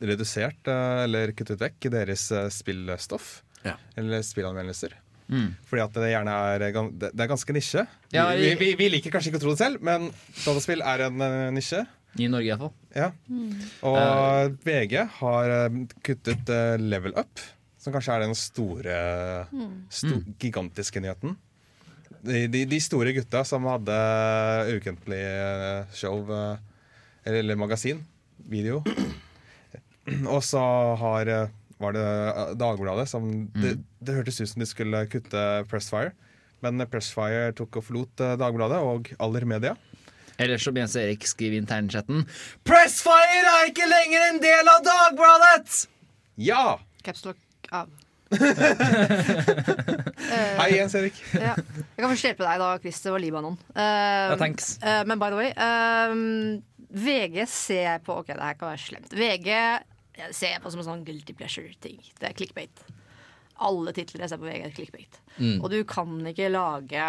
redusert 0.03 0.67
eh, 0.69 1.03
eller 1.07 1.31
kuttet 1.37 1.61
vekk 1.63 1.89
deres 1.93 2.27
eh, 2.35 2.49
spillstoff. 2.53 3.39
Ja. 3.63 3.77
Eller 3.97 4.21
spillanmeldelser. 4.27 4.97
Mm. 5.31 5.53
Fordi 5.65 5.81
at 5.85 5.95
det 5.95 6.09
gjerne 6.11 6.33
er, 6.51 6.65
det 6.67 7.11
det 7.15 7.23
er 7.23 7.29
ganske 7.31 7.53
nisje. 7.55 7.85
Ja, 8.13 8.25
vi, 8.35 8.49
vi, 8.59 8.73
vi 8.77 8.89
liker 8.91 9.13
kanskje 9.15 9.31
ikke 9.31 9.39
å 9.39 9.43
tro 9.45 9.53
det 9.55 9.61
selv, 9.63 9.81
men 9.87 10.09
dataspill 10.43 10.83
er 10.83 11.05
en 11.07 11.23
eh, 11.23 11.49
nisje. 11.55 11.85
I 12.19 12.27
Norge 12.29 12.51
iallfall. 12.51 12.73
Ja. 12.93 13.07
Og 13.87 14.59
VG 14.67 14.99
har 15.21 15.53
eh, 15.55 15.79
kuttet 16.05 16.51
eh, 16.53 16.75
Level 16.77 17.15
Up, 17.17 17.41
som 17.81 17.95
kanskje 17.95 18.13
er 18.19 18.25
den 18.27 18.35
store, 18.37 18.99
sto, 19.91 20.13
Mm. 20.19 20.35
gigantiske 20.39 21.01
nyheten. 21.03 21.33
De, 22.23 22.45
de, 22.47 22.61
de 22.69 22.77
store 22.79 23.11
gutta 23.15 23.41
som 23.47 23.65
hadde 23.67 23.95
ukentlig 24.77 25.19
eh, 25.23 25.89
show, 25.97 26.21
eh, 26.31 26.61
eller, 27.25 27.39
eller 27.41 27.59
magasin, 27.59 28.03
video. 28.47 28.83
Og 30.33 30.41
så 30.43 30.61
har, 30.99 31.31
eh, 31.31 31.53
var 31.81 31.95
det 31.95 32.03
eh, 32.03 32.53
Dagbladet 32.59 33.07
som 33.11 33.29
det, 33.55 33.77
det 34.03 34.17
hørtes 34.17 34.41
ut 34.41 34.51
som 34.51 34.63
de 34.63 34.69
skulle 34.69 35.05
kutte 35.11 35.47
Pressfire. 35.71 36.13
Men 36.63 36.83
Pressfire 36.91 37.51
tok 37.57 37.79
og 37.79 37.87
forlot 37.87 38.23
eh, 38.23 38.35
Dagbladet 38.39 38.79
og 38.83 39.13
Aller 39.23 39.47
Media. 39.47 39.75
Eller 40.41 40.57
som 40.57 40.75
Jens 40.77 40.95
Erik 40.97 41.27
skriver 41.29 41.59
i 41.59 41.61
internchatten 41.61 42.23
Pressfire 42.65 43.51
er 43.59 43.67
ikke 43.69 43.85
lenger 43.85 44.29
en 44.31 44.39
del 44.41 44.71
av 44.71 44.79
Dagbladet! 44.87 45.83
Ja! 46.41 46.79
Capslock 47.05 47.37
av. 47.69 47.91
Hei, 50.57 50.69
Jens 50.73 50.95
Erik. 50.97 51.19
Ja. 51.35 51.53
Jeg 51.53 52.01
kan 52.01 52.09
først 52.09 52.25
hjelpe 52.25 52.47
deg 52.47 52.61
da, 52.63 52.69
Chris. 52.81 53.01
Det 53.03 53.13
var 53.13 53.21
Libanon. 53.21 53.57
Uh, 53.75 54.33
thanks. 54.41 54.77
Uh, 54.81 55.03
men 55.05 55.21
by 55.21 55.29
the 55.29 55.37
way 55.37 55.51
uh, 55.53 56.09
VG 56.93 57.43
ser 57.49 57.83
jeg 57.83 58.03
på 58.05 58.15
Ok, 58.21 58.31
det 58.33 58.41
her 58.41 58.57
kan 58.57 58.71
være 58.71 58.81
slemt. 58.81 59.13
VG 59.13 59.49
ser 60.31 60.53
jeg 60.53 60.61
på 60.63 60.71
som 60.73 60.81
en 60.83 60.89
sånn 60.89 61.05
guilty 61.07 61.35
pleasure-ting. 61.37 61.99
Det 62.19 62.29
er 62.29 62.37
clickbait. 62.37 62.83
Alle 63.63 63.93
titler 63.95 64.25
jeg 64.25 64.33
ser 64.33 64.41
på 64.41 64.49
VG, 64.49 64.63
er 64.65 64.75
clickbait. 64.75 65.21
Mm. 65.37 65.59
Og 65.61 65.69
du 65.73 65.79
kan 65.87 66.17
ikke 66.29 66.51
lage 66.51 67.05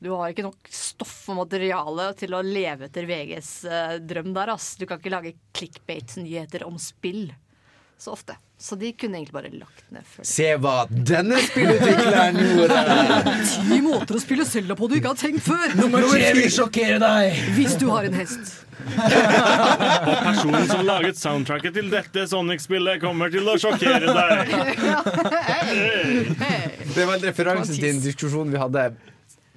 Du 0.00 0.10
har 0.12 0.28
ikke 0.30 0.44
nok 0.44 0.68
stoff 0.72 1.14
og 1.32 1.38
materiale 1.38 2.10
til 2.20 2.36
å 2.36 2.42
leve 2.44 2.88
etter 2.88 3.06
VGs 3.08 3.50
uh, 3.64 3.94
drøm 4.04 4.34
der. 4.36 4.52
Ass. 4.52 4.74
Du 4.76 4.84
kan 4.84 5.00
ikke 5.00 5.12
lage 5.14 5.36
clickbait-nyheter 5.56 6.66
om 6.68 6.76
spill 6.80 7.30
så 7.98 8.12
ofte. 8.12 8.36
Så 8.58 8.76
de 8.80 8.92
kunne 8.92 9.18
egentlig 9.18 9.32
bare 9.36 9.50
lagt 9.52 9.84
ned 9.92 10.04
før. 10.08 10.24
Se 10.24 10.54
hva 10.60 10.86
denne 10.90 11.36
spillutvikleren 11.44 12.38
gjorde! 12.40 12.78
Ti 13.68 13.80
måter 13.84 14.16
å 14.16 14.20
spille 14.22 14.44
Selda 14.48 14.76
på 14.78 14.88
du 14.88 14.94
ikke 14.96 15.12
har 15.12 15.18
tenkt 15.20 15.44
før! 15.44 15.74
Nummer 15.76 16.00
tre 16.08 16.30
vil 16.38 16.48
sjokkere 16.52 16.96
deg! 17.02 17.42
Hvis 17.56 17.76
du 17.80 17.90
har 17.92 18.02
en 18.08 18.16
hest. 18.16 18.62
Og 18.86 20.22
personen 20.22 20.66
som 20.70 20.84
laget 20.86 21.18
soundtracket 21.20 21.74
til 21.76 21.90
dette 21.92 22.26
Sonic-spillet, 22.30 23.00
kommer 23.02 23.30
til 23.32 23.48
å 23.48 23.56
sjokkere 23.60 24.12
deg. 24.12 24.46
Det 26.96 27.04
var 27.04 27.14
en 27.18 27.24
referanse 27.26 27.72
til 27.76 27.88
en 27.90 28.00
diskusjon 28.04 28.50
vi 28.52 28.58
hadde 28.60 28.80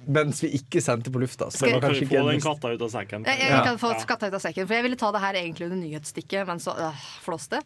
mens 0.06 0.42
vi 0.44 0.48
ikke 0.56 0.80
sendte 0.84 1.12
på 1.12 1.20
lufta. 1.22 1.50
Så 1.50 1.66
det 1.66 1.74
var 1.74 1.80
Kan 1.80 1.90
kanskje 1.90 2.00
vi 2.00 2.06
ikke 2.06 2.16
få 2.16 2.22
en 2.22 2.32
den 2.32 2.44
katta 2.44 2.72
ut 2.72 2.84
av 2.86 2.92
sekken? 2.94 3.26
Jeg, 3.28 3.38
jeg 3.50 3.64
kan 3.66 3.80
få 3.80 3.92
katta 4.08 4.30
ut 4.30 4.38
av 4.38 4.42
sekken, 4.44 4.66
for 4.66 4.74
jeg 4.78 4.86
ville 4.86 5.00
ta 5.00 5.10
det 5.14 5.22
her 5.24 5.40
egentlig 5.42 5.68
under 5.68 5.80
nyhetsstikket, 5.82 6.46
men 6.48 6.62
så 6.62 6.74
øh, 6.76 7.04
flås 7.24 7.48
det. 7.52 7.62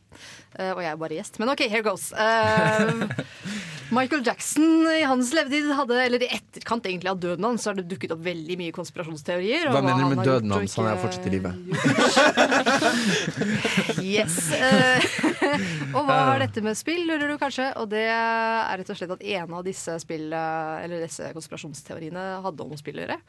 Uh, 0.59 0.73
og 0.75 0.83
jeg 0.83 0.91
er 0.91 1.01
bare 1.01 1.19
gjest. 1.19 1.39
Men 1.43 1.55
OK, 1.55 1.65
here 1.71 1.85
goes. 1.87 2.11
Uh, 2.13 3.07
Michael 3.95 4.23
Jackson 4.27 4.87
i 4.91 5.03
hans 5.07 5.33
levetid 5.37 5.71
hadde, 5.77 5.99
eller 6.07 6.25
i 6.25 6.31
etterkant 6.37 6.87
egentlig 6.89 7.11
av 7.13 7.21
døden 7.23 7.45
hans, 7.47 7.63
så 7.65 7.73
har 7.73 7.79
det 7.79 7.87
dukket 7.91 8.15
opp 8.15 8.23
veldig 8.25 8.57
mye 8.61 8.75
konspirasjonsteorier. 8.75 9.69
Hva 9.71 9.83
mener 9.85 10.05
du 10.05 10.15
med 10.17 10.25
døden 10.27 10.55
hans? 10.55 10.77
Han 10.81 10.91
er 10.91 11.01
fortsatt 11.03 11.29
i 11.29 11.35
live. 11.37 11.55
Yes. 14.05 14.53
Eh, 14.53 15.05
og 15.97 16.01
hva 16.07 16.21
har 16.31 16.43
dette 16.45 16.63
med 16.65 16.79
spill, 16.79 17.05
lurer 17.09 17.31
du 17.33 17.37
kanskje? 17.41 17.71
Og 17.81 17.91
det 17.93 18.07
er 18.11 18.73
rett 18.81 18.91
og 18.93 18.99
slett 18.99 19.15
at 19.17 19.27
en 19.35 19.59
av 19.59 19.67
disse 19.67 19.99
spill, 20.03 20.31
eller 20.33 21.05
disse 21.05 21.31
konspirasjonsteoriene 21.37 22.25
hadde 22.45 22.67
om 22.67 22.79
spill 22.81 23.01
å 23.01 23.07
gjøre. 23.07 23.21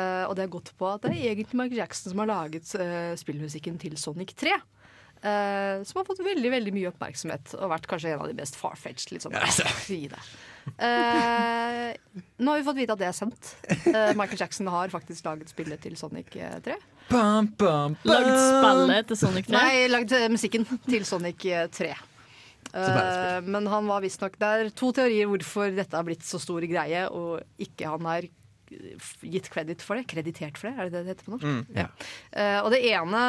Eh, 0.00 0.24
og 0.24 0.36
det 0.36 0.46
har 0.46 0.52
gått 0.54 0.72
på 0.78 0.88
at 0.88 1.04
det 1.04 1.12
er 1.12 1.34
egentlig 1.34 1.58
Mark 1.60 1.74
Jackson 1.76 2.14
som 2.14 2.22
har 2.22 2.30
laget 2.30 2.70
eh, 2.80 3.12
spillmusikken 3.20 3.76
til 3.82 3.98
Sonic 4.00 4.36
3. 4.40 4.56
Uh, 5.22 5.84
som 5.86 6.00
har 6.00 6.06
fått 6.08 6.18
veldig 6.26 6.50
veldig 6.50 6.72
mye 6.74 6.88
oppmerksomhet 6.90 7.52
og 7.54 7.68
vært 7.70 7.84
kanskje 7.86 8.10
en 8.10 8.24
av 8.24 8.26
de 8.26 8.34
mest 8.34 8.56
far-fetched. 8.58 9.12
Liksom. 9.14 9.36
ja, 9.36 9.46
det. 10.10 10.22
Eh, 10.82 11.90
nå 12.38 12.52
har 12.52 12.60
vi 12.60 12.64
fått 12.66 12.78
vite 12.78 12.94
at 12.94 13.00
det 13.00 13.08
er 13.08 13.16
sant. 13.16 13.52
Eh, 13.68 14.12
Michael 14.18 14.40
Jackson 14.40 14.70
har 14.72 14.92
faktisk 14.92 15.26
laget 15.26 15.50
spillet 15.52 15.82
til 15.82 15.96
Sonic 15.98 16.36
eh, 16.36 16.58
3. 16.64 16.76
Bam, 17.10 17.48
bam, 17.58 17.96
bam. 18.04 18.08
Lagd 18.08 18.30
spillet 18.38 19.10
til 19.10 19.20
Sonic 19.20 19.50
3. 19.50 19.56
Nei, 19.56 19.84
lagd 19.90 20.14
eh, 20.16 20.28
musikken 20.32 20.66
til 20.86 21.06
Sonic 21.08 21.46
eh, 21.50 21.66
3. 21.72 21.90
Eh, 22.72 23.38
men 23.44 23.66
han 23.68 23.88
var 23.90 24.00
visstnok 24.00 24.38
Det 24.40 24.48
er 24.48 24.70
to 24.72 24.92
teorier 24.96 25.28
hvorfor 25.28 25.74
dette 25.76 25.98
har 25.98 26.06
blitt 26.06 26.24
så 26.24 26.40
stor 26.40 26.64
greie, 26.64 27.04
og 27.10 27.42
ikke 27.60 27.90
han 27.90 28.06
er 28.14 28.30
gitt 29.32 29.48
kredit 29.52 29.82
for 29.84 29.98
det. 29.98 30.06
Kreditert 30.10 30.60
for 30.60 30.68
det, 30.68 30.74
er 30.76 30.88
det 30.88 30.94
det 30.94 31.02
det 31.02 31.14
heter 31.14 31.28
på 31.28 31.34
norsk? 31.34 31.72
Ja. 31.76 31.86
uh, 32.36 32.58
og 32.64 32.70
det 32.74 32.80
ene 32.90 33.22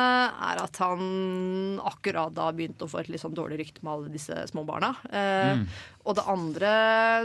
er 0.50 0.62
at 0.64 0.80
han 0.84 1.82
akkurat 1.84 2.36
da 2.36 2.50
begynte 2.56 2.88
å 2.88 2.92
få 2.92 3.02
et 3.02 3.12
litt 3.14 3.24
sånn 3.24 3.36
dårlig 3.38 3.62
rykte 3.64 3.84
med 3.86 3.94
alle 3.96 4.14
disse 4.14 4.38
små 4.52 4.66
barna. 4.68 4.94
Eh, 5.10 5.64
Og 6.04 6.18
det 6.18 6.24
andre, 6.28 6.72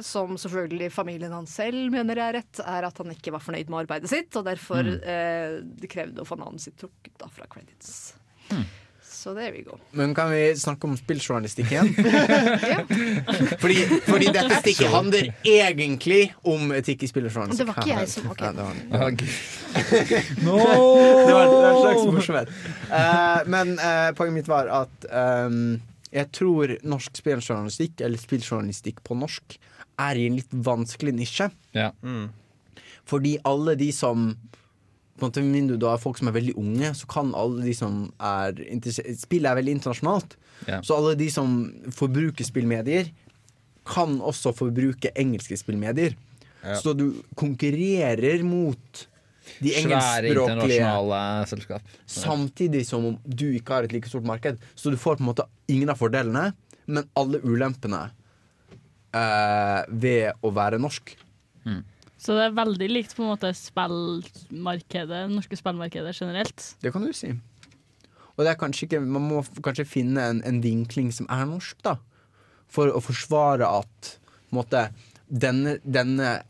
som 0.06 0.36
selvfølgelig 0.38 0.92
familien 0.94 1.32
hans 1.34 1.56
selv 1.58 1.90
mener 1.90 2.20
er 2.22 2.36
rett, 2.38 2.60
er 2.62 2.86
at 2.86 3.00
han 3.02 3.10
ikke 3.10 3.32
var 3.34 3.42
fornøyd 3.42 3.72
med 3.72 3.80
arbeidet 3.82 4.10
sitt, 4.12 4.30
og 4.38 4.46
derfor 4.46 4.86
mm. 4.86 5.72
det 5.82 5.90
krevde 5.90 6.22
å 6.22 6.28
få 6.28 6.38
navnet 6.38 6.62
sitt 6.62 6.78
trukket 6.78 7.16
da 7.18 7.26
fra 7.32 7.48
credits. 7.50 8.14
Så 9.18 9.32
there 9.34 9.50
we 9.50 9.64
go. 9.66 9.74
Men 9.98 10.12
kan 10.14 10.30
vi 10.30 10.42
snakke 10.56 10.86
om 10.86 10.92
spilljournalistikk 10.96 11.72
igjen? 11.74 11.88
fordi, 13.62 13.76
fordi 14.06 14.28
dette 14.36 14.60
stikket 14.60 14.92
handler 14.92 15.32
egentlig 15.42 16.20
om 16.46 16.70
etikk 16.76 17.02
i 17.02 17.08
spilljournalistikk. 17.10 17.64
Det 17.64 17.66
var 17.72 17.80
ikke 17.82 17.96
jeg 17.98 18.12
som- 18.12 18.28
okay. 18.30 18.46
Ja, 18.46 18.52
det 18.54 19.00
var- 19.02 19.10
Gud. 19.18 19.28
Det 20.38 21.34
var, 21.34 21.44
det 21.44 21.56
var 21.58 21.70
en 21.72 21.80
slags 21.82 22.04
morsomhet. 22.14 22.52
Uh, 22.92 23.40
men 23.50 23.74
uh, 23.82 24.10
poenget 24.16 24.36
mitt 24.38 24.48
var 24.50 24.70
at 24.84 25.08
um, 25.10 25.58
jeg 26.14 26.30
tror 26.38 26.76
norsk 26.88 27.18
spilljournalistikk, 27.18 28.00
eller 28.06 28.22
spilljournalistikk 28.22 29.02
på 29.04 29.18
norsk, 29.18 29.58
er 29.98 30.14
i 30.22 30.28
en 30.30 30.38
litt 30.38 30.54
vanskelig 30.54 31.12
nisje. 31.18 31.50
Ja. 31.76 31.90
Fordi 33.08 33.34
alle 33.48 33.74
de 33.80 33.90
som 33.92 34.30
på 35.18 35.26
en 35.26 35.32
måte, 35.32 35.44
mindre 35.44 35.78
du 35.80 35.86
har 35.88 36.00
folk 36.00 36.20
som 36.20 36.30
er 36.30 36.36
veldig 36.36 36.54
unge, 36.60 36.92
så 36.96 37.08
kan 37.10 37.32
alle 37.36 37.64
de 37.66 37.74
som 37.76 38.04
er 38.22 38.60
Spillet 39.18 39.50
er 39.50 39.58
veldig 39.58 39.78
internasjonalt. 39.78 40.36
Yeah. 40.66 40.82
Så 40.86 40.96
alle 40.96 41.16
de 41.18 41.28
som 41.32 41.58
forbruker 41.94 42.46
spillmedier, 42.46 43.10
kan 43.88 44.18
også 44.20 44.52
forbruke 44.56 45.12
engelske 45.16 45.58
spillmedier. 45.60 46.16
Yeah. 46.62 46.78
Så 46.80 46.94
du 46.96 47.22
konkurrerer 47.38 48.44
mot 48.46 49.04
de 49.64 49.74
engelskspråklige. 49.80 51.80
Samtidig 52.06 52.84
som 52.86 53.12
om 53.12 53.18
du 53.24 53.48
ikke 53.56 53.78
har 53.78 53.88
et 53.88 53.94
like 53.96 54.10
stort 54.10 54.26
marked. 54.28 54.60
Så 54.74 54.92
du 54.92 54.98
får 55.00 55.18
på 55.18 55.24
en 55.24 55.30
måte 55.30 55.48
ingen 55.72 55.92
av 55.92 56.00
fordelene, 56.00 56.50
men 56.88 57.08
alle 57.18 57.40
ulempene 57.44 58.08
eh, 59.16 59.80
ved 59.88 60.44
å 60.44 60.52
være 60.54 60.80
norsk. 60.82 61.16
Så 62.18 62.34
det 62.34 62.48
er 62.48 62.56
veldig 62.56 62.88
likt 62.90 63.14
på 63.14 63.22
en 63.22 63.30
måte 63.30 63.52
spillmarkedet, 63.54 65.06
det 65.08 65.22
norske 65.30 65.58
spillmarkedet 65.58 66.16
generelt. 66.18 66.64
Det 66.82 66.90
kan 66.94 67.06
du 67.06 67.12
si. 67.14 67.30
Og 68.34 68.44
det 68.44 68.52
er 68.52 68.58
kanskje 68.58 68.86
ikke, 68.86 69.02
man 69.02 69.26
må 69.30 69.42
kanskje 69.62 69.86
finne 69.86 70.24
en, 70.32 70.42
en 70.46 70.60
vinkling 70.62 71.12
som 71.14 71.28
er 71.30 71.46
norsk, 71.46 71.78
da. 71.86 71.96
For 72.70 72.90
å 72.90 73.00
forsvare 73.02 73.66
at 73.80 74.12
måte, 74.54 74.88
denne, 75.28 75.78
denne 75.86 76.40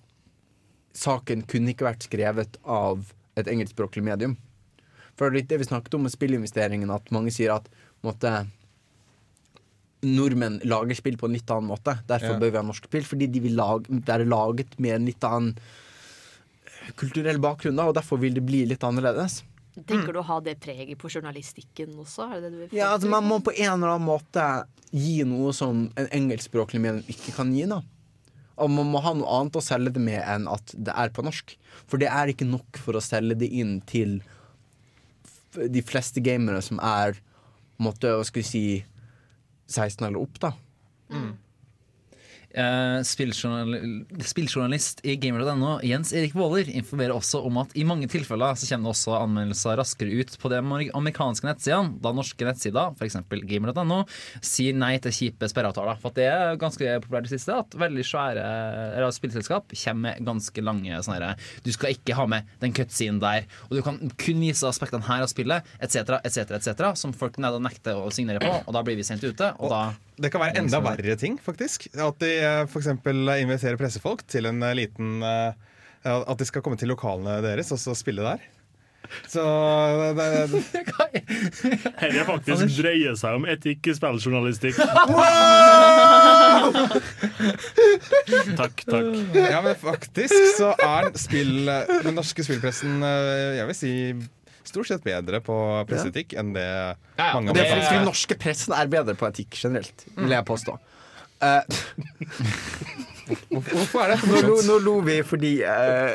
saken 0.96 1.44
kunne 1.48 1.72
ikke 1.72 1.86
vært 1.86 2.08
skrevet 2.08 2.58
av 2.64 3.12
et 3.38 3.48
engelskspråklig 3.50 4.04
medium. 4.08 4.36
For 5.18 5.28
det 5.28 5.30
er 5.30 5.40
litt 5.40 5.50
det 5.52 5.60
vi 5.62 5.68
snakket 5.68 5.96
om 5.98 6.04
med 6.06 6.14
spillinvesteringen, 6.14 6.90
at 6.94 7.12
mange 7.14 7.32
sier 7.34 7.54
at 7.54 7.68
måte, 8.06 8.46
nordmenn 10.02 10.60
lager 10.68 10.94
spill 10.94 11.16
på 11.18 11.26
en 11.26 11.34
litt 11.34 11.50
annen 11.50 11.68
måte. 11.72 11.96
Derfor 12.06 12.34
Ja. 12.34 12.38
bør 12.38 12.50
vi 12.52 12.56
ha 12.56 12.62
norsk 12.62 12.84
spill, 12.84 13.02
fordi 13.04 13.26
de 13.32 13.40
vil 13.40 13.56
lage, 13.56 13.86
det 13.88 14.08
er 14.08 14.24
laget 14.24 14.78
med 14.78 14.94
en 14.94 15.06
litt 15.06 15.20
annen 15.24 15.56
kulturell 16.96 17.38
bakgrunn, 17.42 17.76
da, 17.76 17.88
og 17.90 17.94
derfor 17.98 18.18
vil 18.20 18.34
det 18.34 18.44
bli 18.46 18.64
litt 18.66 18.84
annerledes. 18.86 19.42
Tenker 19.86 20.12
du 20.12 20.18
å 20.20 20.26
ha 20.26 20.40
det 20.40 20.56
preget 20.60 20.98
på 20.98 21.10
journalistikken 21.12 21.92
også? 22.02 22.24
Er 22.32 22.40
det 22.40 22.50
det 22.50 22.52
du 22.52 22.58
vil 22.66 22.78
Ja, 22.80 22.94
altså? 22.96 23.08
Man 23.08 23.24
må 23.28 23.38
på 23.42 23.52
en 23.56 23.74
eller 23.82 23.94
annen 23.94 24.06
måte 24.08 24.46
gi 24.90 25.22
noe 25.24 25.52
som 25.54 25.92
en 25.96 26.08
engelskspråklig 26.08 26.80
medium 26.80 27.04
ikke 27.06 27.34
kan 27.36 27.52
gi. 27.54 27.66
da 27.66 27.82
Og 28.58 28.70
man 28.70 28.90
må 28.90 29.00
ha 29.00 29.12
noe 29.14 29.28
annet 29.40 29.52
å 29.52 29.62
selge 29.62 29.92
det 29.92 30.00
med 30.02 30.20
enn 30.26 30.48
at 30.50 30.74
det 30.74 30.92
er 30.96 31.10
på 31.10 31.22
norsk. 31.22 31.54
For 31.86 31.96
det 31.98 32.08
er 32.08 32.26
ikke 32.32 32.48
nok 32.48 32.76
for 32.76 32.94
å 32.94 33.00
selge 33.04 33.38
det 33.38 33.52
inn 33.52 33.80
til 33.86 34.20
de 35.54 35.82
fleste 35.82 36.20
gamere 36.22 36.60
som 36.62 36.78
er 36.80 37.14
måtte, 37.80 38.10
hva 38.10 38.24
skal 38.26 38.42
vi 38.42 38.48
si 38.48 38.84
16 39.68 40.06
eller 40.06 40.18
opp, 40.18 40.40
da. 40.40 40.52
Eh, 41.10 41.30
spilljournal 43.06 43.76
spilljournalist 44.26 45.00
i 45.06 45.14
gamer.no, 45.20 45.78
Jens 45.86 46.12
Erik 46.16 46.34
Våler, 46.36 46.68
informerer 46.70 47.14
også 47.14 47.40
om 47.46 47.60
at 47.62 47.74
i 47.78 47.84
mange 47.86 48.08
tilfeller 48.10 48.56
så 48.58 48.68
kommer 48.70 48.88
det 48.88 48.94
også 48.94 49.14
anmeldelser 49.18 49.78
raskere 49.78 50.20
ut 50.20 50.34
på 50.40 50.50
de 50.52 50.60
amerikanske 50.96 51.46
nettsidene, 51.46 51.96
da 52.02 52.12
norske 52.16 52.46
nettsider, 52.46 52.94
f.eks. 52.98 53.18
gamer.no, 53.48 54.00
sier 54.44 54.76
nei 54.76 54.94
til 55.02 55.14
kjipe 55.14 55.50
sperreavtaler. 55.50 56.00
For 56.02 56.12
at 56.12 56.18
det 56.18 56.26
er 56.30 56.60
ganske 56.60 56.96
populært 57.04 57.28
i 57.28 57.30
det 57.30 57.38
siste 57.38 57.56
at 57.62 57.78
veldig 57.78 58.06
svære 58.06 58.46
eller 58.96 59.14
spillselskap 59.14 59.74
kommer 59.84 60.04
med 60.08 60.26
ganske 60.26 60.62
lange 60.62 61.00
sånne 61.02 61.30
her, 61.32 61.46
Du 61.64 61.72
skal 61.74 61.94
ikke 61.96 62.14
ha 62.18 62.26
med 62.30 62.50
den 62.62 62.74
cutscenen 62.76 63.22
der, 63.22 63.46
og 63.68 63.78
du 63.78 63.82
kan 63.84 63.98
kun 64.18 64.42
vise 64.42 64.66
aspektene 64.68 65.06
her 65.08 65.24
av 65.24 65.30
spillet, 65.30 65.66
etc., 65.82 66.18
etc., 66.22 66.54
etc., 66.58 66.92
som 66.98 67.14
folk 67.16 67.38
nekter 67.38 67.98
å 67.98 68.10
signere 68.14 68.42
på, 68.42 68.52
og 68.64 68.74
da 68.74 68.84
blir 68.86 68.98
vi 68.98 69.06
sendt 69.06 69.24
ute, 69.26 69.54
og 69.58 69.72
da 69.72 69.82
Det 70.18 70.32
kan 70.34 70.42
være 70.42 70.58
enda 70.58 70.80
verre 70.82 71.14
ting, 71.14 71.36
faktisk. 71.38 71.86
At 71.94 72.18
de 72.18 72.32
eh, 72.48 72.66
for 72.70 72.82
eksempel 72.82 73.34
inviterer 73.38 73.78
pressefolk 73.80 74.24
til 74.30 74.48
en 74.50 74.62
eh, 74.64 74.76
liten 74.78 75.22
eh, 75.22 75.66
At 76.08 76.38
de 76.38 76.46
skal 76.48 76.62
komme 76.64 76.78
til 76.80 76.88
lokalene 76.92 77.40
deres 77.44 77.72
og 77.74 77.80
så 77.82 77.94
spille 77.98 78.24
der. 78.24 78.44
Så 79.28 79.42
det, 80.16 80.24
det, 80.52 81.22
Dette 82.00 82.24
faktisk 82.28 82.74
dreier 82.76 83.14
seg 83.18 83.38
om 83.38 83.46
etikk 83.48 83.88
i 83.88 83.94
spilljournalistikk. 83.96 84.76
Takk, 88.58 88.82
takk. 88.84 89.06
Ja, 89.36 89.60
men 89.64 89.76
faktisk 89.78 90.34
så 90.58 90.72
er 90.82 91.12
spill, 91.18 91.68
den 91.68 92.16
norske 92.16 92.44
spillpressen 92.44 93.02
eh, 93.04 93.58
Jeg 93.58 93.68
vil 93.70 93.76
si 93.78 93.92
stort 94.68 94.90
sett 94.90 95.04
bedre 95.06 95.40
på 95.44 95.56
presseetikk 95.88 96.34
enn 96.38 96.52
det 96.56 96.66
mange 97.16 97.54
Det 97.56 97.62
er 97.62 97.72
faktisk 97.72 97.94
Den 97.94 98.08
norske 98.08 98.38
pressen 98.40 98.74
er 98.76 98.90
bedre 98.92 99.14
på 99.18 99.28
etikk 99.30 99.56
generelt, 99.62 100.04
vil 100.18 100.34
jeg 100.34 100.46
påstå. 100.48 100.76
Eh, 101.42 101.62
Hvorfor 103.28 104.06
er 104.06 104.14
det 104.14 104.24
nå, 104.24 104.38
lo, 104.46 104.54
nå 104.64 104.76
lo 104.80 104.92
vi 105.04 105.18
fordi 105.26 105.50
eh, 105.60 106.12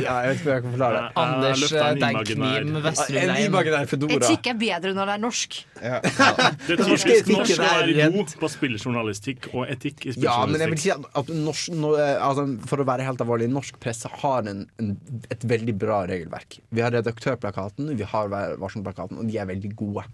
Ja, 0.00 0.16
jeg 0.24 0.30
vet 0.32 0.40
ikke 0.40 0.48
om 0.48 0.54
jeg 0.54 0.62
kan 0.64 0.72
forklare 0.72 0.96
det. 0.96 1.10
Anders 1.22 1.60
løfter 1.62 1.84
en 1.84 2.00
Denk 2.00 2.16
imaginær. 2.16 2.64
Nim 2.66 3.20
En 3.20 3.32
imaginær 3.44 3.90
Fedora. 3.90 4.30
Er 4.32 4.58
bedre 4.58 4.92
når 4.96 5.10
det 5.10 5.14
er 5.14 5.22
norsk. 5.22 5.58
ja. 5.84 6.00
Det 6.00 6.74
er 6.74 6.82
norske 6.82 7.14
typisk 7.20 7.30
norsk 7.36 7.52
etikken 7.52 7.66
er 7.68 7.92
være 7.92 8.08
god 8.16 8.34
på 8.42 8.50
spillejournalistikk 8.56 9.48
og 9.52 9.70
etikk 9.76 10.08
i 10.08 10.16
Ja, 10.24 10.36
men 10.50 10.64
jeg 10.64 10.74
vil 10.74 10.82
si 10.82 10.92
at, 10.96 11.06
at 11.22 11.32
norsk, 11.46 11.70
no, 11.78 11.92
altså, 12.00 12.46
For 12.72 12.82
å 12.82 12.88
være 12.88 13.06
helt 13.06 13.22
alvorlig, 13.22 13.50
norsk 13.52 13.78
presse 13.82 14.10
har 14.24 14.50
en, 14.50 14.64
en, 14.82 14.92
et 15.30 15.46
veldig 15.54 15.76
bra 15.78 16.02
regelverk. 16.10 16.58
Vi 16.74 16.82
har 16.84 16.94
Redaktørplakaten, 16.96 17.94
vi 18.00 18.08
har 18.14 18.32
Vær 18.32 18.58
varsom-plakaten, 18.60 19.20
og 19.20 19.30
de 19.30 19.38
er 19.38 19.46
veldig 19.50 19.74
gode. 19.78 20.08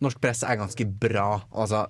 Norsk 0.00 0.20
presse 0.22 0.48
er 0.48 0.56
ganske 0.62 0.86
bra. 1.02 1.42
Altså, 1.52 1.84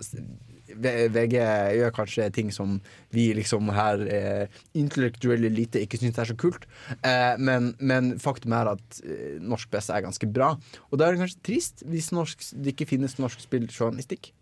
VG 0.81 1.37
gjør 1.77 1.95
kanskje 1.95 2.29
ting 2.35 2.51
som 2.55 2.79
vi 3.15 3.29
liksom 3.37 3.71
her 3.75 4.03
eh, 4.07 4.61
intellektuelle 4.79 5.51
elite 5.51 5.83
ikke 5.85 6.01
syns 6.01 6.19
er 6.21 6.31
så 6.31 6.37
kult, 6.39 6.67
eh, 7.07 7.37
men, 7.39 7.73
men 7.79 8.15
faktum 8.23 8.55
er 8.57 8.73
at 8.75 9.03
eh, 9.05 9.37
norsk 9.41 9.71
presse 9.73 9.95
er 9.95 10.07
ganske 10.07 10.31
bra. 10.31 10.55
Og 10.91 11.01
da 11.01 11.07
er 11.07 11.17
det 11.17 11.25
kanskje 11.25 11.45
trist 11.47 11.87
hvis 11.91 12.11
norsk, 12.17 12.51
det 12.57 12.75
ikke 12.75 12.91
finnes 12.95 13.19
norsk 13.21 13.43
spilljournalistikk. 13.47 14.33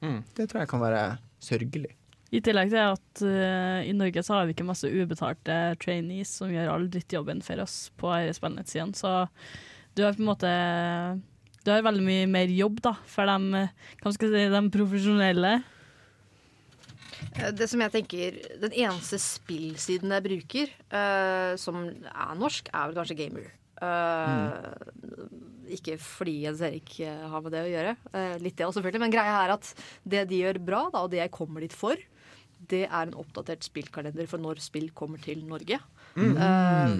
Det 0.00 0.46
tror 0.48 0.62
jeg 0.62 0.70
kan 0.70 0.80
være 0.80 1.02
sørgelig. 1.44 1.90
I 2.30 2.40
tillegg 2.46 2.70
til 2.70 2.78
at 2.78 3.22
uh, 3.26 3.80
i 3.82 3.92
Norge 3.96 4.22
så 4.22 4.36
har 4.36 4.46
vi 4.46 4.54
ikke 4.54 4.68
masse 4.68 4.86
ubetalte 4.86 5.56
trainees 5.82 6.30
som 6.38 6.52
gjør 6.52 6.70
all 6.72 6.86
drittjobben 6.92 7.42
for 7.42 7.62
oss 7.64 7.90
på 7.98 8.12
spillnettsidene, 8.36 8.94
så 8.94 9.26
du 9.98 10.04
har 10.06 10.14
på 10.14 10.22
en 10.22 10.30
måte 10.30 10.52
du 11.64 11.70
har 11.72 11.84
veldig 11.84 12.04
mye 12.04 12.26
mer 12.30 12.50
jobb 12.54 12.80
da, 12.84 12.94
for 13.08 13.28
de, 13.28 13.64
eh, 13.64 14.10
si, 14.16 14.30
de 14.54 14.62
profesjonelle. 14.72 15.52
Eh, 17.36 17.50
Det 17.52 17.68
som 17.68 17.80
jeg 17.80 17.92
tenker 17.92 18.38
Den 18.60 18.72
eneste 18.72 19.18
spillsiden 19.20 20.10
jeg 20.16 20.24
bruker 20.24 20.70
uh, 20.92 21.56
som 21.60 21.82
er 21.86 22.36
norsk, 22.38 22.70
er 22.72 22.88
vel 22.88 22.96
kanskje 22.96 23.18
Gamer. 23.18 23.50
Eh, 23.80 25.74
Ikke 25.76 25.98
fordi 26.02 26.40
Jens 26.46 26.62
Erik 26.66 26.96
har 27.04 27.44
med 27.44 27.52
det 27.52 27.66
å 27.66 27.70
gjøre, 27.70 27.96
uh, 28.14 28.36
litt 28.42 28.56
det 28.56 28.66
også 28.66 28.80
selvfølgelig, 28.80 29.04
men 29.04 29.12
greia 29.14 29.36
er 29.44 29.54
at 29.54 29.74
det 30.02 30.24
de 30.32 30.40
gjør 30.42 30.64
bra, 30.64 30.86
da, 30.90 31.04
og 31.04 31.12
det 31.12 31.20
jeg 31.22 31.36
kommer 31.36 31.62
dit 31.62 31.76
for, 31.76 32.00
det 32.70 32.86
er 32.88 33.06
en 33.06 33.16
oppdatert 33.20 33.64
spillkalender 33.64 34.26
for 34.28 34.42
når 34.42 34.60
spill 34.60 34.90
kommer 34.96 35.20
til 35.22 35.44
Norge. 35.48 35.78
Eh, 36.16 36.94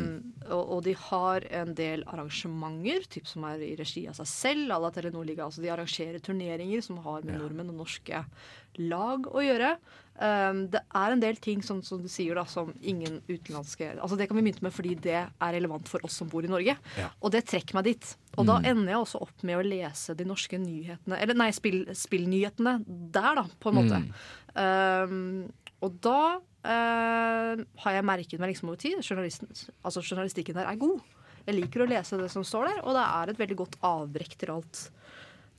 og, 0.50 0.62
og 0.76 0.80
de 0.86 0.94
har 0.98 1.46
en 1.60 1.72
del 1.76 2.02
arrangementer, 2.10 3.04
typ 3.10 3.28
som 3.28 3.44
er 3.48 3.62
i 3.64 3.74
regi 3.78 4.06
av 4.10 4.18
seg 4.18 4.28
selv. 4.30 4.74
à 4.74 4.92
Telenor 4.94 5.26
Liga. 5.26 5.44
Altså 5.46 5.62
de 5.62 5.70
arrangerer 5.70 6.18
turneringer 6.18 6.82
som 6.82 6.98
har 7.04 7.22
med 7.26 7.38
nordmenn 7.38 7.72
og 7.72 7.82
norske 7.84 8.24
lag 8.78 9.26
å 9.26 9.42
gjøre. 9.44 9.74
Um, 10.20 10.66
det 10.68 10.82
er 10.84 11.14
en 11.14 11.22
del 11.22 11.38
ting 11.40 11.62
som, 11.64 11.80
som 11.82 12.02
du 12.02 12.08
sier 12.12 12.36
da, 12.36 12.44
som 12.44 12.74
ingen 12.84 13.22
utenlandske 13.24 13.86
Altså 13.94 14.18
Det 14.20 14.26
kan 14.28 14.36
vi 14.36 14.42
mynte 14.44 14.60
med 14.60 14.74
fordi 14.76 14.92
det 15.00 15.16
er 15.16 15.54
relevant 15.56 15.88
for 15.88 16.04
oss 16.04 16.18
som 16.20 16.28
bor 16.28 16.44
i 16.44 16.50
Norge. 16.50 16.76
Og 17.20 17.32
det 17.32 17.46
trekker 17.48 17.78
meg 17.78 17.88
dit. 17.88 18.10
Og 18.36 18.46
da 18.48 18.58
ender 18.60 18.92
jeg 18.92 19.00
også 19.00 19.22
opp 19.24 19.46
med 19.46 19.60
å 19.60 19.64
lese 19.64 20.14
de 20.18 20.26
norske 20.28 20.60
nyhetene 20.60 21.18
Eller 21.18 21.38
nei, 21.38 21.48
spill, 21.56 21.82
spillnyhetene 21.96 22.76
der, 22.86 23.40
da, 23.40 23.46
på 23.60 23.72
en 23.72 23.80
måte. 23.80 24.02
Um, 24.54 25.18
og 25.80 25.96
da 26.04 26.20
eh, 26.64 27.64
har 27.84 27.96
jeg 27.96 28.06
merket 28.06 28.42
meg 28.42 28.52
liksom 28.52 28.70
over 28.72 28.80
tid 28.80 29.00
altså 29.00 30.02
Journalistikken 30.04 30.58
der 30.58 30.68
er 30.70 30.80
god. 30.80 31.00
Jeg 31.46 31.56
liker 31.56 31.84
å 31.84 31.88
lese 31.88 32.18
det 32.20 32.28
som 32.32 32.44
står 32.46 32.68
der, 32.68 32.80
og 32.84 32.96
det 32.96 33.04
er 33.04 33.30
et 33.32 33.40
veldig 33.40 33.58
godt 33.62 33.78
avbrekk 33.86 34.36
til 34.40 34.52
alt 34.58 34.82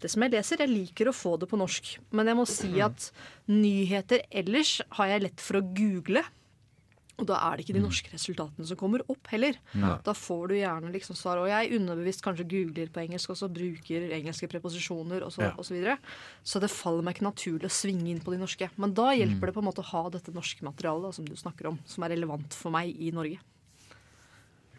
det 0.02 0.10
som 0.10 0.24
jeg 0.26 0.34
leser. 0.34 0.62
Jeg 0.64 0.72
liker 0.72 1.10
å 1.10 1.16
få 1.16 1.36
det 1.42 1.50
på 1.50 1.60
norsk, 1.62 1.96
men 2.16 2.30
jeg 2.30 2.38
må 2.38 2.46
si 2.50 2.72
at 2.84 3.10
nyheter 3.50 4.26
ellers 4.30 4.80
har 4.98 5.12
jeg 5.12 5.26
lett 5.28 5.44
for 5.44 5.60
å 5.60 5.66
google. 5.78 6.24
Og 7.22 7.28
da 7.30 7.38
er 7.48 7.58
det 7.60 7.66
ikke 7.68 7.76
de 7.78 7.84
norske 7.84 8.12
resultatene 8.16 8.66
som 8.68 8.78
kommer 8.80 9.04
opp 9.12 9.30
heller. 9.32 9.58
Da 10.04 10.14
får 10.18 10.48
du 10.50 10.56
gjerne 10.58 10.92
liksom 10.94 11.16
svar. 11.20 11.38
Og 11.42 11.48
jeg 11.52 11.76
underbevisst 11.78 12.24
kanskje 12.26 12.48
googler 12.50 12.90
på 12.92 13.04
engelsk 13.06 13.30
og 13.34 13.38
så 13.38 13.50
bruker 13.54 14.10
engelske 14.18 14.50
preposisjoner 14.52 15.24
og 15.28 15.32
så, 15.36 15.46
Ja. 15.46 15.54
og 15.58 15.64
så 15.68 15.76
videre. 15.78 15.98
Så 16.44 16.60
det 16.60 16.72
faller 16.74 17.06
meg 17.06 17.16
ikke 17.16 17.30
naturlig 17.30 17.70
å 17.70 17.78
svinge 17.78 18.10
inn 18.10 18.20
på 18.26 18.34
de 18.34 18.42
norske. 18.42 18.70
Men 18.78 18.94
da 18.98 19.12
hjelper 19.14 19.48
det 19.52 19.54
på 19.56 19.62
en 19.62 19.70
måte 19.70 19.86
å 19.86 19.90
ha 19.94 20.04
dette 20.10 20.34
norske 20.34 20.66
materialet 20.66 21.04
da, 21.08 21.12
som 21.14 21.26
du 21.26 21.36
snakker 21.36 21.68
om, 21.72 21.80
som 21.86 22.04
er 22.04 22.10
relevant 22.18 22.54
for 22.58 22.74
meg 22.74 22.96
i 23.00 23.12
Norge. 23.14 23.40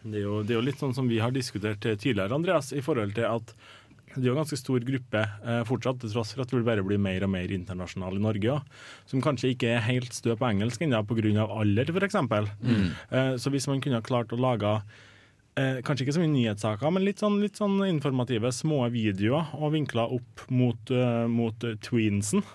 Det 0.03 0.19
er, 0.19 0.25
jo, 0.25 0.41
det 0.43 0.51
er 0.51 0.57
jo 0.59 0.65
litt 0.67 0.81
sånn 0.81 0.93
som 0.93 1.07
vi 1.07 1.21
har 1.23 1.31
diskutert 1.31 1.85
eh, 1.87 1.95
tidligere, 1.95 2.35
Andreas, 2.35 2.73
i 2.75 2.81
forhold 2.83 3.13
til 3.15 3.23
at 3.23 3.53
det 4.15 4.23
er 4.23 4.29
jo 4.29 4.35
en 4.35 4.41
ganske 4.43 4.59
stor 4.59 4.83
gruppe 4.85 5.21
eh, 5.21 5.61
fortsatt, 5.67 6.01
til 6.01 6.11
tross 6.13 6.33
for 6.35 6.43
at 6.43 6.51
det 6.51 6.59
vil 6.59 6.67
bare 6.67 6.85
bli 6.85 6.99
mer 7.01 7.25
og 7.25 7.31
mer 7.33 7.53
internasjonal 7.55 8.19
i 8.19 8.23
Norge, 8.23 8.57
ja, 8.57 8.59
som 9.09 9.23
kanskje 9.23 9.53
ikke 9.53 9.71
er 9.73 9.85
helt 9.87 10.13
stø 10.15 10.35
på 10.37 10.49
engelsk 10.49 10.83
ennå 10.85 11.01
pga. 11.09 11.47
alder, 11.47 11.89
f.eks. 11.89 12.19
Mm. 12.61 12.91
Eh, 13.09 13.33
så 13.41 13.53
hvis 13.53 13.67
man 13.71 13.81
kunne 13.83 14.01
ha 14.01 14.05
klart 14.05 14.33
å 14.33 14.39
lage 14.39 14.73
eh, 15.57 15.79
kanskje 15.85 16.05
ikke 16.07 16.17
så 16.17 16.23
mye 16.23 16.33
nyhetssaker, 16.33 16.93
men 16.93 17.07
litt 17.07 17.23
sånn, 17.23 17.39
litt 17.43 17.59
sånn 17.59 17.79
informative 17.87 18.53
små 18.53 18.83
videoer 18.93 19.53
og 19.59 19.73
vinkla 19.77 20.07
opp 20.17 20.45
mot, 20.53 20.93
uh, 20.93 21.25
mot 21.31 21.65
tweensen, 21.85 22.45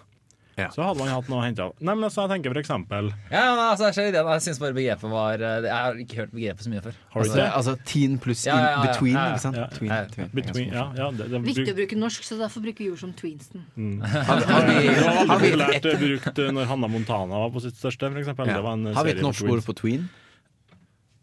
Ja. 0.59 0.69
så 0.75 0.83
hadde 0.83 0.99
man 0.99 1.11
hatt 1.13 1.29
noe 1.31 1.39
å 1.39 1.45
hente 1.45 1.65
av. 1.69 1.75
Nei, 1.79 1.95
men 1.95 2.07
altså, 2.09 2.25
jeg 2.25 2.33
tenker 2.35 2.55
for 2.55 2.61
eksempel 2.61 3.11
Ja, 3.31 3.43
men 3.55 3.63
altså, 3.63 3.89
jeg 3.89 3.97
ser 3.99 4.11
ideen. 4.11 4.31
Jeg 4.35 4.45
syns 4.49 4.61
bare 4.63 4.77
begrepet 4.77 5.13
var 5.13 5.45
eh, 5.49 5.69
Jeg 5.69 5.75
har 5.77 6.01
ikke 6.03 6.21
hørt 6.23 6.35
begrepet 6.35 6.67
så 6.67 6.73
mye 6.73 6.85
før. 6.85 6.99
Har 7.15 7.23
du 7.23 7.29
Altså, 7.29 7.39
ikke? 7.39 7.49
altså 7.61 7.75
teen 7.93 8.19
pluss 8.25 8.45
Ja, 8.49 8.57
in 8.57 8.65
ja, 8.65 8.69
ja, 8.73 8.85
between, 8.89 9.15
ja, 9.15 9.23
ja. 9.23 9.37
ikke 9.37 9.45
sant? 9.45 9.61
Ja, 9.61 9.67
Tween, 9.75 9.93
ja. 9.93 10.05
tween. 10.15 10.31
Between, 10.35 10.71
ja, 10.75 10.87
ja, 10.99 11.11
det, 11.15 11.31
det, 11.33 11.43
Viktig 11.49 11.73
å 11.73 11.79
bruke 11.79 12.01
norsk, 12.03 12.27
så 12.27 12.39
derfor 12.41 12.65
bruker 12.67 12.85
vi 12.85 12.91
ord 12.93 13.03
som 13.03 13.15
Tweensten. 13.19 13.67
Har, 14.29 14.45
har 14.49 14.67
vi, 14.69 14.95
har 14.99 15.19
vi, 15.19 15.53
populært 15.53 15.87
eh, 15.89 16.01
brukt 16.03 16.41
eh, 16.43 16.55
når 16.55 16.71
Hanna 16.73 16.91
Montana 16.91 17.45
var 17.45 17.53
på 17.55 17.63
sitt 17.65 17.79
største, 17.79 18.11
for 18.11 18.23
eksempel. 18.23 18.51
Det 18.51 18.63
var 18.65 18.79
en 18.79 18.91
ja. 18.91 18.97
har 18.99 19.07
vi 19.07 19.15
et 19.17 19.23
norsk 19.25 19.53
ord 19.53 19.63
på 19.67 19.77
tween? 19.79 20.09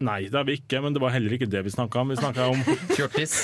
Nei, 0.04 0.26
det 0.28 0.36
har 0.36 0.44
vi 0.44 0.58
ikke, 0.60 0.82
men 0.84 0.92
det 0.92 1.00
var 1.00 1.14
heller 1.14 1.32
ikke 1.38 1.48
det 1.48 1.62
vi 1.64 1.72
snakka 1.72 2.02
om. 2.02 2.10
Vi 2.12 2.18
snakka 2.20 2.50
om 2.52 2.60
Fjortis. 2.98 3.36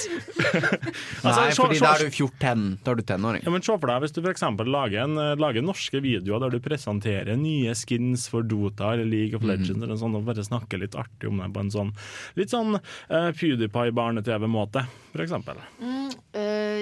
Altså, 1.21 1.37
Nei, 1.37 1.51
fordi 1.55 1.79
da 1.79 1.91
er 1.95 2.03
du 2.03 2.09
14. 2.11 2.65
Da 2.83 2.91
er 2.91 2.99
du 2.99 3.03
tenåring. 3.07 3.45
ja, 3.45 3.53
men 3.53 3.63
Se 3.63 3.71
for 3.77 3.87
deg 3.87 4.03
hvis 4.03 4.15
du 4.15 4.19
for 4.19 4.33
eksempel 4.33 4.67
lager, 4.73 5.05
en, 5.05 5.15
eh, 5.21 5.35
lager 5.39 5.63
norske 5.63 6.01
videoer 6.03 6.43
der 6.43 6.55
du 6.57 6.59
presenterer 6.65 7.37
nye 7.39 7.71
skins 7.77 8.25
for 8.31 8.43
Dota 8.43 8.91
eller 8.95 9.07
League 9.07 9.37
of 9.37 9.45
Legends, 9.47 9.79
eller 9.79 9.95
sånn, 10.01 10.17
og 10.17 10.25
bare 10.27 10.43
snakker 10.43 10.81
litt 10.81 10.97
artig 10.99 11.29
om 11.29 11.39
det 11.39 11.47
på 11.55 11.63
en 11.63 11.71
sånn 11.71 11.93
litt 12.35 12.51
sånn 12.51 12.75
uh, 12.75 13.29
PewDiePie-barne-TV-måte, 13.37 14.83
for 15.13 15.23
eksempel. 15.23 15.59
Mm, 15.79 16.09
øh, 16.41 16.81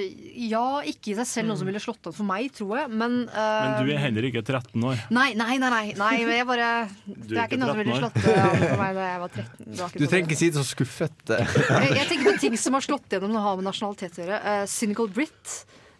ja, 0.50 0.66
ikke 0.90 1.12
i 1.14 1.16
seg 1.20 1.28
selv 1.30 1.52
noe 1.52 1.60
som 1.60 1.70
ville 1.70 1.82
slått 1.84 2.10
an 2.10 2.16
for 2.16 2.28
meg, 2.30 2.50
tror 2.56 2.74
jeg, 2.82 2.92
men 2.94 3.20
øh, 3.28 3.62
Men 3.66 3.86
du 3.86 3.94
er 3.94 4.02
heller 4.06 4.30
ikke 4.30 4.44
13 4.46 4.86
år. 4.92 5.04
Nei, 5.14 5.30
nei, 5.38 5.58
nei. 5.62 5.70
nei, 5.70 5.86
nei 6.00 6.12
men 6.24 6.36
jeg 6.40 6.48
bare 6.50 6.70
Det 7.06 7.38
er 7.38 7.46
ikke 7.46 7.60
ikke 7.60 7.62
noe 7.62 7.74
som 7.74 7.82
ville 7.84 8.00
slått 8.00 8.20
an 8.24 8.64
for 8.64 8.82
meg 8.82 8.98
da 8.98 9.08
jeg 9.12 9.24
var 9.26 9.36
13. 9.36 9.59
Du 9.60 10.06
trenger 10.08 10.26
ikke 10.28 10.38
si 10.40 10.50
det 10.50 10.60
så 10.62 10.66
skuffet. 10.68 11.30
eh. 11.36 11.54
jeg, 11.84 11.98
jeg 11.98 12.08
tenker 12.14 12.32
på 12.32 12.40
ting 12.46 12.58
som 12.58 12.74
har 12.78 12.82
slått 12.86 13.10
gjennom 13.12 13.34
det 13.36 13.44
har 13.44 13.56
med 13.60 13.68
nasjonalitet 13.68 14.18
å 14.18 14.24
gjøre. 14.24 14.40
Uh, 14.46 14.66
Cynical 14.72 15.10
Brit. 15.14 15.56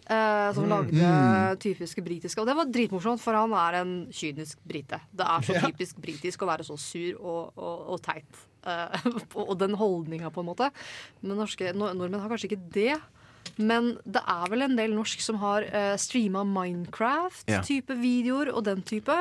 Uh, 0.10 0.50
som 0.58 0.64
Mm. 0.66 0.70
lagde 0.72 0.94
Mm. 1.06 1.58
typiske 1.62 2.02
britiske. 2.02 2.42
Og 2.42 2.48
det 2.50 2.56
var 2.58 2.66
dritmorsomt, 2.66 3.22
for 3.22 3.34
han 3.38 3.52
er 3.54 3.76
en 3.84 3.92
kynisk 4.10 4.58
brite. 4.66 4.98
Det 5.14 5.22
er 5.28 5.42
så 5.46 5.54
Ja. 5.54 5.62
typisk 5.68 6.00
britisk 6.02 6.42
å 6.42 6.48
være 6.50 6.66
så 6.66 6.80
sur 6.82 7.20
og, 7.22 7.54
og, 7.58 7.90
og 7.94 8.02
teit. 8.02 8.26
Uh, 8.60 8.90
og 9.40 9.54
den 9.58 9.72
holdninga, 9.80 10.28
på 10.36 10.42
en 10.42 10.50
måte. 10.50 10.66
Men 11.24 11.38
norske, 11.40 11.70
nordmenn 11.74 12.20
har 12.20 12.28
kanskje 12.30 12.50
ikke 12.52 12.66
det. 12.74 12.98
Men 13.60 13.90
det 14.08 14.22
er 14.24 14.52
vel 14.52 14.64
en 14.64 14.78
del 14.78 14.94
norsk 14.96 15.20
som 15.24 15.40
har 15.42 15.66
uh, 15.68 15.96
streama 16.00 16.46
Minecraft-type 16.48 17.98
videoer 18.00 18.54
og 18.54 18.64
den 18.70 18.84
type. 18.88 19.16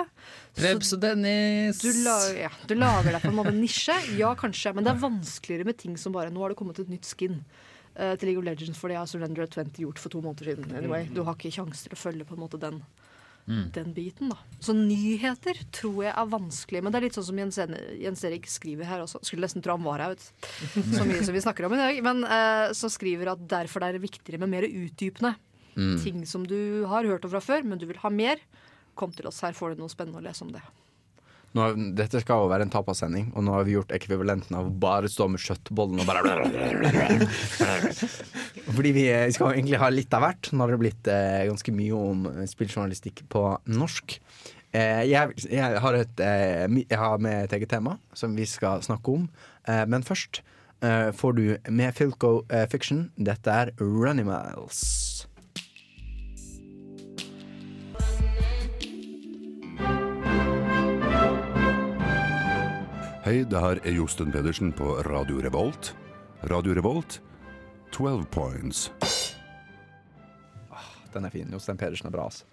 Så 0.54 0.62
Rebs 0.62 0.92
og 0.94 1.02
Dennis. 1.02 1.80
du, 1.82 1.90
lager, 2.04 2.36
ja, 2.44 2.52
du 2.70 2.76
lager 2.78 3.16
deg 3.16 3.24
på 3.24 3.32
en 3.32 3.38
måte 3.40 3.54
nisje. 3.56 3.96
Ja, 4.18 4.30
kanskje, 4.38 4.76
men 4.76 4.86
det 4.86 4.94
er 4.94 5.02
vanskeligere 5.02 5.66
med 5.66 5.80
ting 5.82 5.98
som 5.98 6.14
bare 6.14 6.30
Nå 6.30 6.44
har 6.44 6.54
det 6.54 6.60
kommet 6.60 6.78
et 6.78 6.92
nytt 6.92 7.08
skin 7.08 7.40
uh, 7.40 8.14
til 8.14 8.30
League 8.30 8.38
of 8.38 8.46
Legends, 8.46 8.78
for 8.78 8.92
det 8.92 9.00
har 9.00 9.10
Surrender 9.10 9.48
at 9.48 9.58
20 9.58 9.82
gjort 9.82 9.98
for 9.98 10.14
to 10.14 10.22
måneder 10.22 10.52
siden. 10.52 10.70
Anyway, 10.78 11.10
Du 11.10 11.24
har 11.26 11.34
ikke 11.34 11.54
kjangs 11.58 11.82
til 11.88 11.98
å 11.98 11.98
følge 11.98 12.28
på 12.28 12.38
en 12.38 12.44
måte 12.46 12.62
den, 12.62 12.78
Mm. 13.48 13.70
den 13.72 13.92
biten. 13.96 14.28
da 14.28 14.36
Så 14.60 14.74
nyheter 14.76 15.56
tror 15.72 16.02
jeg 16.04 16.12
er 16.12 16.30
vanskelig. 16.30 16.82
Men 16.84 16.92
det 16.92 17.00
er 17.00 17.06
litt 17.06 17.16
sånn 17.16 17.28
som 17.30 17.40
Jens, 17.40 17.58
Jens 17.96 18.24
Erik 18.28 18.48
skriver 18.50 18.88
her 18.88 19.04
også. 19.04 19.22
Skulle 19.24 19.46
nesten 19.46 19.64
tro 19.64 19.76
han 19.78 19.86
var 19.86 20.04
her, 20.04 20.14
vet 20.14 20.26
du. 20.26 20.82
Så 20.98 21.06
mye 21.08 21.24
som 21.24 21.36
vi 21.36 21.44
snakker 21.44 21.68
om 21.68 21.76
i 21.76 21.80
dag. 21.80 22.00
Men 22.04 22.24
eh, 22.28 22.72
som 22.76 22.92
skriver 22.92 23.32
at 23.32 23.46
derfor 23.48 23.84
det 23.84 23.94
er 23.94 24.04
viktigere 24.04 24.42
med 24.44 24.52
mer 24.52 24.68
utdypende. 24.68 25.34
Mm. 25.78 25.96
Ting 26.02 26.26
som 26.26 26.44
du 26.46 26.84
har 26.90 27.08
hørt 27.08 27.24
om 27.24 27.32
fra 27.32 27.40
før, 27.44 27.64
men 27.64 27.80
du 27.80 27.86
vil 27.88 28.00
ha 28.02 28.12
mer. 28.12 28.42
Kom 28.98 29.14
til 29.14 29.30
oss, 29.30 29.40
her 29.46 29.56
får 29.56 29.74
du 29.74 29.82
noe 29.84 29.92
spennende 29.92 30.20
å 30.20 30.26
lese 30.26 30.44
om 30.44 30.52
det. 30.52 30.64
Har- 31.56 31.74
dette 31.96 32.20
skal 32.22 32.42
jo 32.44 32.50
være 32.52 32.62
en 32.66 32.70
tapasending, 32.70 33.30
og 33.34 33.42
nå 33.46 33.50
har 33.56 33.64
vi 33.66 33.72
gjort 33.74 33.90
ekvivalenten 33.96 34.54
av 34.58 34.68
bare 34.78 35.08
stå 35.10 35.26
med 35.32 35.40
kjøttbollen 35.42 35.98
og 36.02 36.06
bare 36.06 36.22
Fordi 38.76 38.92
vi 38.94 39.06
eh, 39.10 39.30
skal 39.32 39.48
jo 39.48 39.54
egentlig 39.56 39.80
ha 39.80 39.88
litt 39.92 40.12
av 40.14 40.22
hvert. 40.26 40.50
Nå 40.52 40.60
har 40.64 40.70
det 40.74 40.80
blitt 40.82 41.08
eh, 41.10 41.46
ganske 41.48 41.72
mye 41.74 41.94
om 41.96 42.26
eh, 42.34 42.44
spilljournalistikk 42.50 43.24
på 43.32 43.42
norsk. 43.72 44.18
Eh, 44.76 45.02
jeg, 45.08 45.32
jeg, 45.48 45.80
har 45.82 45.94
et, 45.96 46.20
eh, 46.20 46.66
jeg 46.84 46.98
har 47.00 47.18
med 47.24 47.34
et 47.46 47.52
eget 47.58 47.70
tema 47.72 47.96
som 48.12 48.36
vi 48.36 48.44
skal 48.48 48.82
snakke 48.84 49.08
om. 49.16 49.24
Eh, 49.66 49.84
men 49.88 50.02
først 50.06 50.42
får 50.78 51.32
du 51.34 51.56
med 51.74 51.90
Filco 51.98 52.44
Fiction. 52.70 53.08
Dette 53.18 53.50
er 53.50 53.72
Runimals. 53.80 55.07
Hei, 63.28 63.42
det 63.44 63.60
her 63.60 63.76
er 63.84 63.92
Josten 63.92 64.30
Pedersen 64.32 64.70
på 64.72 64.94
Radio 65.04 65.36
Revolt. 65.44 65.90
Radio 66.48 66.72
Revolt, 66.72 67.18
12 67.92 68.22
points. 68.32 68.86
Den 71.12 71.26
er 71.28 71.34
fin. 71.34 71.50
Jostein 71.52 71.76
Pedersen 71.76 72.08
er 72.08 72.14
bra, 72.14 72.24
altså. 72.30 72.46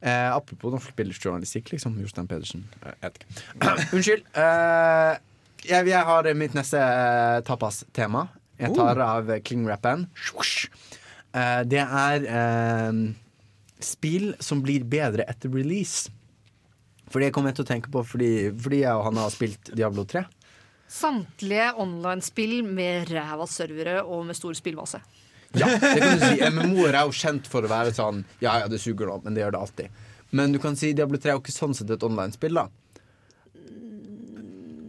Eh, 0.00 0.30
apropos 0.32 0.72
norsk 0.72 0.94
spillerjournalistikk, 0.94 1.74
liksom. 1.74 2.00
Jostein 2.00 2.30
Pedersen. 2.30 2.64
Eh. 2.80 3.20
Unnskyld. 3.98 4.24
Eh, 4.32 5.12
jeg, 5.68 5.92
jeg 5.92 6.08
har 6.08 6.30
mitt 6.40 6.56
neste 6.56 6.80
eh, 6.80 7.42
tapas-tema. 7.44 8.24
Jeg 8.56 8.72
tar 8.80 9.04
av 9.04 9.28
klingrappen. 9.44 10.08
Eh, 11.36 11.62
det 11.68 11.84
er 11.84 12.28
eh, 12.40 13.04
spill 13.92 14.30
som 14.40 14.64
blir 14.64 14.88
bedre 14.88 15.28
etter 15.28 15.52
release. 15.52 16.08
Fordi 17.14 17.28
jeg 17.28 17.34
kommer 17.36 17.54
til 17.54 17.62
å 17.62 17.68
tenke 17.68 17.92
på 17.94 18.02
fordi, 18.02 18.30
fordi 18.58 18.80
jeg 18.82 18.98
og 18.98 19.04
han 19.06 19.20
har 19.22 19.30
spilt 19.30 19.70
Diablo 19.70 20.02
3. 20.10 20.24
Samtlige 20.90 21.68
online-spill 21.80 22.56
med 22.66 23.12
ræva 23.14 23.46
servere 23.50 24.00
og 24.02 24.24
med 24.26 24.34
stor 24.34 24.56
spillbase. 24.58 24.98
Ja, 25.54 25.68
det 25.78 26.00
kan 26.02 26.18
du 26.18 26.24
si. 26.24 26.40
MMO 26.50 26.88
er 26.88 26.98
jo 27.04 27.14
kjent 27.14 27.46
for 27.46 27.62
å 27.62 27.70
være 27.70 27.92
sånn 27.94 28.24
Ja, 28.42 28.56
ja, 28.64 28.66
det 28.66 28.80
suger 28.82 29.06
nå, 29.06 29.20
men 29.22 29.36
det 29.36 29.44
gjør 29.44 29.54
det 29.54 29.60
alltid. 29.62 30.00
Men 30.34 30.54
du 30.56 30.58
kan 30.58 30.74
si 30.74 30.90
Diablo 30.98 31.20
3 31.22 31.30
er 31.30 31.36
jo 31.36 31.44
ikke 31.44 31.54
sånn 31.54 31.76
sett 31.78 31.92
et 31.94 32.02
online-spill, 32.02 32.58
da. 32.58 32.66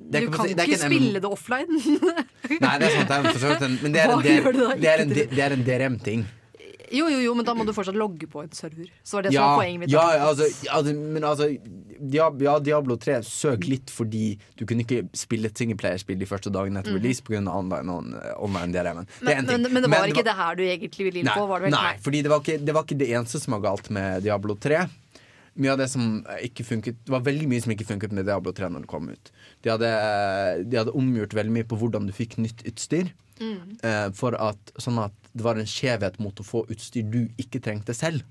Det 0.10 0.24
Du 0.26 0.32
kan 0.34 0.50
det 0.50 0.64
er 0.64 0.72
ikke 0.72 0.88
en 0.88 0.94
spille 0.96 1.22
det 1.22 1.30
offline. 1.30 1.78
Nei, 2.66 2.74
det 2.82 2.90
er 2.90 2.96
sant. 2.96 3.10
Det 3.10 3.20
er 3.20 3.28
for 3.28 3.38
forsøkt, 3.38 3.78
men 3.84 3.94
det 3.94 4.02
er 4.02 4.16
en, 4.16 4.26
det 4.26 4.36
det 4.42 4.82
det 4.82 4.96
en, 5.06 5.14
det 5.36 5.48
en 5.52 5.66
DRM-ting. 5.70 6.26
Jo, 6.92 7.08
jo, 7.10 7.20
jo, 7.24 7.34
men 7.38 7.46
da 7.48 7.54
må 7.58 7.66
du 7.66 7.72
fortsatt 7.76 7.98
logge 7.98 8.28
på 8.32 8.44
en 8.44 8.52
server. 8.56 8.90
Så 9.04 9.18
var 9.18 9.26
det 9.26 9.32
som 9.34 9.38
Ja, 9.40 9.48
var 9.50 9.62
poenget 9.64 9.80
mitt. 9.80 9.94
ja, 9.94 10.06
altså, 10.28 10.48
ja, 10.66 10.82
men 10.94 11.24
altså 11.24 11.48
ja, 12.12 12.60
Diablo 12.60 12.98
3 12.98 13.22
søk 13.24 13.68
litt 13.70 13.90
fordi 13.94 14.38
du 14.60 14.66
kunne 14.66 14.84
ikke 14.86 15.06
spille 15.16 15.50
et 15.50 15.58
singleplayerspill 15.58 16.20
de 16.20 16.28
første 16.30 16.52
dagene 16.54 16.82
etter 16.84 16.94
mm. 16.94 17.00
release 17.00 17.24
pga. 17.26 17.42
online, 17.46 17.90
on- 17.90 18.14
online 18.38 18.76
er 18.76 18.94
Men, 18.94 19.06
en 19.06 19.46
ting. 19.46 19.62
men, 19.62 19.74
men 19.74 19.84
det 19.84 19.92
var 19.92 20.08
ikke 20.08 20.24
det 20.28 20.36
her 20.36 20.56
du 20.56 20.64
egentlig 20.64 21.06
ville 21.10 21.20
inn 21.24 21.26
Nei, 21.32 21.38
på? 21.38 21.48
Var 21.48 21.66
det 21.66 21.72
nei 21.72 21.96
fordi 22.02 22.22
det 22.22 22.32
det 22.66 22.74
var 22.76 22.84
ikke 22.84 22.98
det 23.00 23.10
eneste 23.10 23.40
som 23.40 23.58
var 23.58 23.66
galt 23.72 23.90
med 23.90 24.24
Diablo 24.24 24.56
3. 24.56 24.86
Mye 25.56 25.72
av 25.72 25.78
det 25.80 25.88
som 25.88 26.26
ikke 26.44 26.66
funket 26.68 26.98
Det 27.06 27.14
var 27.14 27.22
veldig 27.24 27.48
mye 27.48 27.64
som 27.64 27.72
ikke 27.72 27.88
funket 27.88 28.12
med 28.12 28.28
Diablo 28.28 28.52
3 28.52 28.70
når 28.74 28.84
det 28.84 28.92
kom 28.92 29.08
ut. 29.10 29.32
De 29.64 29.72
hadde, 29.72 29.92
de 30.68 30.78
hadde 30.82 30.96
omgjort 30.96 31.34
veldig 31.38 31.54
mye 31.56 31.68
på 31.70 31.78
hvordan 31.80 32.10
du 32.10 32.14
fikk 32.16 32.38
nytt 32.44 32.66
utstyr. 32.68 33.14
Mm. 33.36 33.78
eh, 33.84 34.10
for 34.16 34.36
at, 34.40 34.72
sånn 34.80 35.00
at 35.04 35.25
det 35.36 35.44
var 35.44 35.60
en 35.60 35.68
skjevhet 35.68 36.18
mot 36.24 36.40
å 36.40 36.48
få 36.48 36.64
utstyr 36.72 37.08
du 37.12 37.26
ikke 37.42 37.60
trengte 37.64 37.96
selv. 37.96 38.24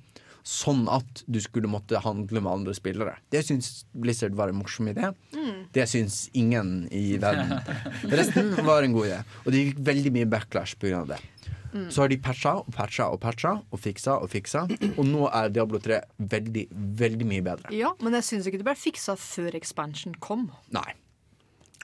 Sånn 0.44 0.82
at 0.92 1.22
du 1.24 1.38
skulle 1.40 1.70
måtte 1.72 2.00
handle 2.04 2.42
med 2.44 2.52
andre 2.52 2.74
spillere. 2.76 3.14
Det 3.32 3.40
syns 3.46 3.86
Blizzard 3.96 4.34
var 4.36 4.52
en 4.52 4.58
morsom 4.58 4.90
idé. 4.92 5.08
Mm. 5.32 5.62
Det 5.72 5.86
syns 5.88 6.26
ingen 6.36 6.82
i 6.92 7.16
verden. 7.20 7.54
Resten 8.18 8.52
var 8.66 8.84
en 8.84 8.96
god 8.96 9.08
idé. 9.08 9.20
Og 9.44 9.54
det 9.54 9.62
gikk 9.62 9.80
veldig 9.88 10.12
mye 10.18 10.28
backlash 10.34 10.76
pga. 10.80 11.04
det. 11.08 11.20
Mm. 11.74 11.86
Så 11.90 12.04
har 12.04 12.12
de 12.12 12.18
patcha 12.22 12.52
og 12.60 12.68
patcha 12.76 13.06
og 13.10 13.22
patcha 13.22 13.54
og 13.72 13.80
fiksa 13.82 14.18
og 14.22 14.28
fiksa. 14.30 14.66
Og 14.94 15.06
nå 15.08 15.24
er 15.32 15.48
Diablo 15.52 15.80
3 15.82 16.02
veldig, 16.34 16.66
veldig 17.00 17.30
mye 17.30 17.44
bedre. 17.44 17.72
Ja, 17.74 17.94
men 18.04 18.14
jeg 18.20 18.28
syns 18.28 18.48
ikke 18.48 18.60
det 18.60 18.68
ble 18.68 18.76
fiksa 18.78 19.16
før 19.20 19.56
expansion 19.58 20.14
kom. 20.22 20.50
Nei. 20.76 20.92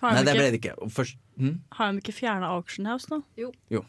Har 0.00 0.14
Nei, 0.16 0.20
de 0.22 0.30
det 0.30 0.36
ble 0.36 0.50
det 0.52 0.60
ikke. 0.60 0.76
Først, 0.94 1.16
hm? 1.40 1.56
har 1.76 1.90
de 1.90 2.04
ikke 2.04 2.14
fjerna 2.16 2.52
Auction 2.54 2.86
House 2.88 3.10
nå? 3.10 3.20
Jo. 3.40 3.50
Jo. 3.72 3.82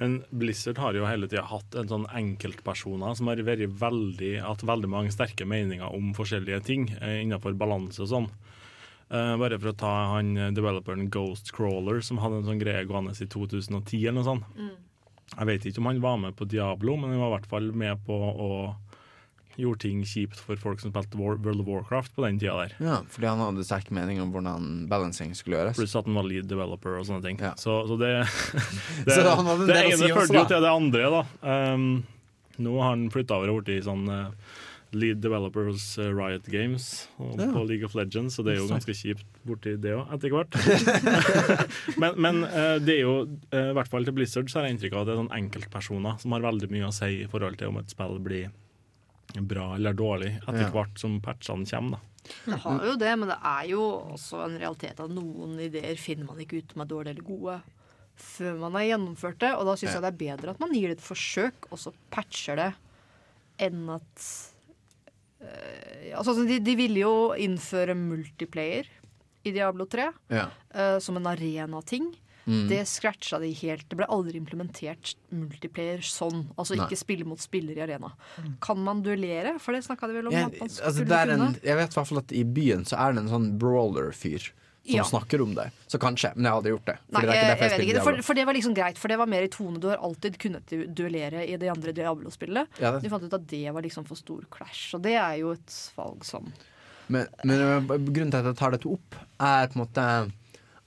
Men 0.00 0.16
Blizzard 0.34 0.78
har 0.82 0.96
jo 0.96 1.06
hele 1.06 1.28
tida 1.30 1.44
hatt 1.46 1.76
en 1.78 1.90
sånn 1.90 2.06
enkeltpersoner 2.10 3.14
som 3.14 3.30
har 3.30 3.42
vært 3.46 3.76
veldig, 3.78 4.32
hatt 4.42 4.64
veldig 4.66 4.90
mange 4.90 5.12
sterke 5.14 5.46
meninger 5.46 5.86
om 5.86 6.10
forskjellige 6.16 6.62
ting 6.66 6.88
eh, 6.98 7.20
innenfor 7.22 7.54
balanse 7.58 8.02
og 8.02 8.10
sånn. 8.10 8.30
Eh, 9.14 9.34
bare 9.38 9.60
for 9.60 9.70
å 9.70 9.76
ta 9.78 9.92
han 10.16 10.32
eh, 10.36 10.50
developeren 10.56 11.06
Ghost 11.14 11.52
Crawler, 11.54 12.02
som 12.02 12.18
hadde 12.22 12.40
en 12.40 12.48
sånn 12.48 12.62
greie 12.62 12.82
gående 12.88 13.14
i 13.14 13.30
2010 13.30 14.00
eller 14.00 14.18
noe 14.18 14.30
sånt. 14.32 14.50
Jeg 15.34 15.48
vet 15.48 15.64
ikke 15.66 15.80
om 15.80 15.88
han 15.88 16.02
var 16.02 16.18
med 16.20 16.34
på 16.38 16.46
Diablo, 16.46 16.96
men 16.98 17.14
han 17.14 17.22
var 17.22 17.30
i 17.30 17.36
hvert 17.38 17.50
fall 17.50 17.70
med 17.74 18.02
på 18.06 18.14
å 18.14 18.50
gjorde 19.60 19.84
ting 19.84 20.02
kjipt 20.08 20.40
for 20.42 20.58
folk 20.60 20.82
som 20.82 20.90
spilte 20.92 21.18
World 21.20 21.60
of 21.62 21.68
Warcraft 21.68 22.14
på 22.16 22.24
den 22.26 22.40
tida 22.42 22.56
der. 22.64 22.74
Ja, 22.82 22.98
fordi 23.10 23.28
han 23.30 23.42
hadde 23.42 23.66
sterk 23.66 23.90
mening 23.94 24.20
om 24.24 24.32
hvordan 24.34 24.88
balancing 24.90 25.34
skulle 25.38 25.60
gjøres. 25.60 25.78
Pluss 25.78 25.94
at 25.98 26.08
han 26.08 26.18
var 26.18 26.26
lead 26.28 26.48
developer 26.50 26.98
og 26.98 27.06
sånne 27.08 27.22
ting. 27.26 27.40
Så, 27.60 27.78
så 27.88 27.98
det, 28.00 28.12
det, 29.06 29.14
Så 29.14 29.22
han 29.30 29.46
hadde 29.46 29.62
en 29.62 29.70
det 29.70 29.78
del 29.78 29.86
å 29.86 29.94
ene 29.94 30.02
si 30.02 30.10
også, 30.10 30.20
førte 30.20 30.40
jo 30.40 30.44
til 30.52 30.66
det 30.66 30.74
andre, 30.74 31.08
da. 31.18 31.24
Um, 31.74 31.88
nå 32.64 32.76
har 32.80 32.94
han 32.94 33.08
flytta 33.14 33.40
over 33.40 33.50
og 33.54 33.64
blitt 33.66 33.86
sånn 33.86 34.04
uh, 34.10 34.30
lead 34.94 35.18
developer 35.22 35.66
hos 35.66 35.86
uh, 35.98 36.06
Riot 36.14 36.46
Games 36.50 37.08
og 37.18 37.38
Ja. 37.42 37.48
på 37.50 37.64
League 37.66 37.86
of 37.86 37.96
Legends, 37.98 38.36
så 38.38 38.44
det 38.46 38.54
er 38.54 38.60
jo 38.60 38.68
ganske 38.70 38.94
kjipt 38.94 39.26
borti 39.46 39.74
det 39.82 39.94
òg, 39.96 40.10
etter 40.14 40.34
hvert. 40.34 40.58
men 42.02 42.18
men 42.26 42.42
uh, 42.46 42.76
det 42.82 43.00
er 43.00 43.02
jo, 43.02 43.16
i 43.50 43.72
hvert 43.74 43.90
fall 43.90 44.06
til 44.06 44.14
Blizzard, 44.18 44.50
så 44.50 44.60
har 44.60 44.68
jeg 44.68 44.76
inntrykk 44.78 44.94
av 44.94 45.02
at 45.02 45.10
det 45.10 45.16
er 45.16 45.22
sånn 45.24 45.34
enkeltpersoner 45.40 46.20
som 46.22 46.36
har 46.36 46.46
veldig 46.46 46.70
mye 46.74 46.90
å 46.90 46.94
si 46.94 47.10
i 47.24 47.30
forhold 47.30 47.58
til 47.58 47.74
om 47.74 47.82
et 47.82 47.90
spill 47.90 48.18
blir 48.22 48.52
bra 49.40 49.74
eller 49.74 49.92
dårlig 49.94 50.32
etter 50.42 50.60
Ja. 50.66 50.70
hvert 50.70 50.98
som 50.98 51.20
patchene 51.20 51.66
kommer. 51.66 51.98
da. 51.98 52.00
Det 52.52 52.58
har 52.62 52.84
jo 52.86 52.96
det, 52.96 53.18
men 53.18 53.28
det 53.28 53.36
er 53.44 53.66
jo 53.68 53.82
også 54.14 54.44
en 54.46 54.58
realitet 54.58 55.00
at 55.00 55.10
noen 55.10 55.58
ideer 55.60 55.96
finner 55.96 56.24
man 56.26 56.38
ikke 56.40 56.62
ut 56.62 56.72
om 56.76 56.80
er 56.82 56.86
dårlige 56.86 57.10
eller 57.10 57.22
gode 57.28 57.62
før 58.16 58.58
man 58.60 58.72
har 58.78 58.86
gjennomført 58.96 59.38
det. 59.40 59.52
Og 59.58 59.66
da 59.66 59.74
syns 59.76 59.92
Ja. 59.94 60.00
jeg 60.00 60.02
det 60.02 60.12
er 60.14 60.36
bedre 60.36 60.50
at 60.54 60.60
man 60.60 60.72
gir 60.72 60.88
det 60.88 60.98
et 60.98 61.04
forsøk, 61.04 61.66
og 61.72 61.78
så 61.78 61.92
patcher 62.10 62.56
det, 62.56 62.74
enn 63.58 63.88
at 63.90 64.24
øh, 65.42 66.16
altså, 66.16 66.34
de, 66.46 66.58
de 66.64 66.74
ville 66.78 67.00
jo 67.02 67.32
innføre 67.36 67.94
multiplayer 67.98 68.86
i 69.44 69.50
Diablo 69.52 69.84
3 69.86 70.12
Ja. 70.30 70.46
øh, 70.74 71.00
som 71.00 71.16
en 71.16 71.26
arenating. 71.26 72.14
Mm. 72.46 72.68
Det 72.68 72.82
scratcha 72.88 73.38
de 73.40 73.48
helt. 73.56 73.86
Det 73.88 73.96
ble 73.96 74.06
aldri 74.12 74.36
implementert 74.36 75.14
multiplayer 75.32 76.02
sånn. 76.04 76.46
Altså 76.60 76.76
Nei. 76.76 76.84
ikke 76.86 76.98
spille 77.00 77.24
mot 77.28 77.40
spiller 77.40 77.78
i 77.78 77.84
arena. 77.86 78.10
Kan 78.60 78.82
man 78.84 79.00
duellere? 79.02 79.56
For 79.62 79.72
det 79.72 79.84
snakka 79.86 80.08
de 80.10 80.18
vel 80.18 80.28
om. 80.28 80.32
Jeg, 80.36 80.50
at 80.52 80.60
man 80.60 80.68
altså, 80.68 81.04
det 81.08 81.20
er 81.22 81.32
en, 81.38 81.46
jeg 81.62 81.76
vet 81.80 81.94
i 81.94 81.98
hvert 82.00 82.10
fall 82.12 82.20
at 82.24 82.32
i 82.36 82.44
byen 82.44 82.84
så 82.84 82.98
er 83.00 83.14
det 83.16 83.24
en 83.24 83.32
sånn 83.32 83.48
brawler-fyr 83.62 84.50
som 84.84 84.98
Ja. 84.98 85.04
snakker 85.08 85.40
om 85.40 85.54
det. 85.56 85.70
Så 85.88 85.96
kanskje, 85.96 86.34
men 86.36 86.44
jeg 86.44 86.52
hadde 86.58 86.68
gjort 86.74 86.84
det. 86.90 86.96
Nei, 87.08 87.20
det 87.24 87.28
jeg, 87.30 87.36
jeg 87.40 87.48
derfor 87.48 87.64
jeg, 87.64 87.72
vet 87.78 87.88
ikke. 87.88 88.02
For, 88.04 88.18
for 88.26 88.34
det 88.36 88.44
var 88.44 88.52
liksom 88.58 88.74
greit, 88.76 88.98
for 89.00 89.08
det 89.08 89.16
var 89.16 89.26
mer 89.32 89.46
i 89.46 89.48
tone. 89.48 89.80
Du 89.80 89.88
har 89.88 89.96
alltid 90.04 90.36
kunnet 90.38 90.74
duellere 90.94 91.46
i 91.48 91.56
de 91.56 91.70
andre 91.72 91.92
Diablo-spillene. 91.96 92.66
Ja, 92.78 92.90
det- 92.92 93.00
De 93.06 93.08
fant 93.08 93.24
ut 93.24 93.32
at 93.32 93.46
det 93.48 93.62
var 93.72 93.80
liksom 93.80 94.04
for 94.04 94.14
stor 94.20 94.44
clash, 94.52 94.92
og 94.94 95.00
det 95.08 95.14
er 95.16 95.38
jo 95.40 95.52
et 95.56 95.78
valg 95.96 96.22
som 96.28 96.52
Men, 97.08 97.26
men 97.44 97.60
øh, 97.60 97.80
grunnen 98.12 98.30
til 98.32 98.38
at 98.40 98.44
jeg 98.52 98.56
tar 98.56 98.70
dette 98.76 98.88
opp, 98.88 99.16
er 99.40 99.66
på 99.68 99.76
en 99.76 99.82
måte 99.86 100.04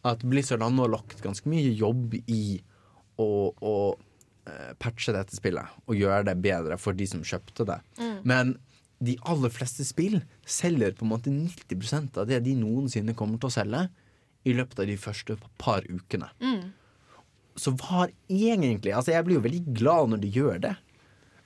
at 0.05 0.23
Blizzard 0.23 0.61
har 0.61 0.73
nå 0.73 0.87
lagt 0.91 1.21
ganske 1.23 1.49
mye 1.49 1.71
jobb 1.75 2.15
i 2.19 2.59
å, 3.17 3.29
å 3.49 3.75
eh, 4.47 4.73
patche 4.79 5.15
dette 5.15 5.35
spillet 5.35 5.87
og 5.87 5.97
gjøre 5.97 6.27
det 6.29 6.37
bedre 6.43 6.77
for 6.81 6.97
de 6.97 7.07
som 7.09 7.25
kjøpte 7.25 7.65
det. 7.67 7.79
Mm. 7.99 8.17
Men 8.29 8.55
de 9.03 9.17
aller 9.29 9.53
fleste 9.53 9.85
spill 9.85 10.19
selger 10.47 10.95
på 10.97 11.05
en 11.05 11.13
måte 11.13 11.33
90% 11.33 12.17
av 12.17 12.29
det 12.29 12.41
de 12.45 12.55
noensinne 12.57 13.15
kommer 13.17 13.41
til 13.41 13.51
å 13.51 13.57
selge 13.59 13.83
i 14.47 14.55
løpet 14.57 14.81
av 14.81 14.89
de 14.89 14.97
første 14.99 15.37
par 15.61 15.85
ukene. 15.89 16.29
Så 17.57 17.73
hva 17.73 18.03
har 18.03 18.13
egentlig 18.29 18.93
Altså, 18.93 19.11
jeg 19.15 19.25
blir 19.25 19.39
jo 19.39 19.45
veldig 19.45 19.75
glad 19.77 20.11
når 20.13 20.21
de 20.23 20.33
gjør 20.33 20.61
det, 20.67 20.75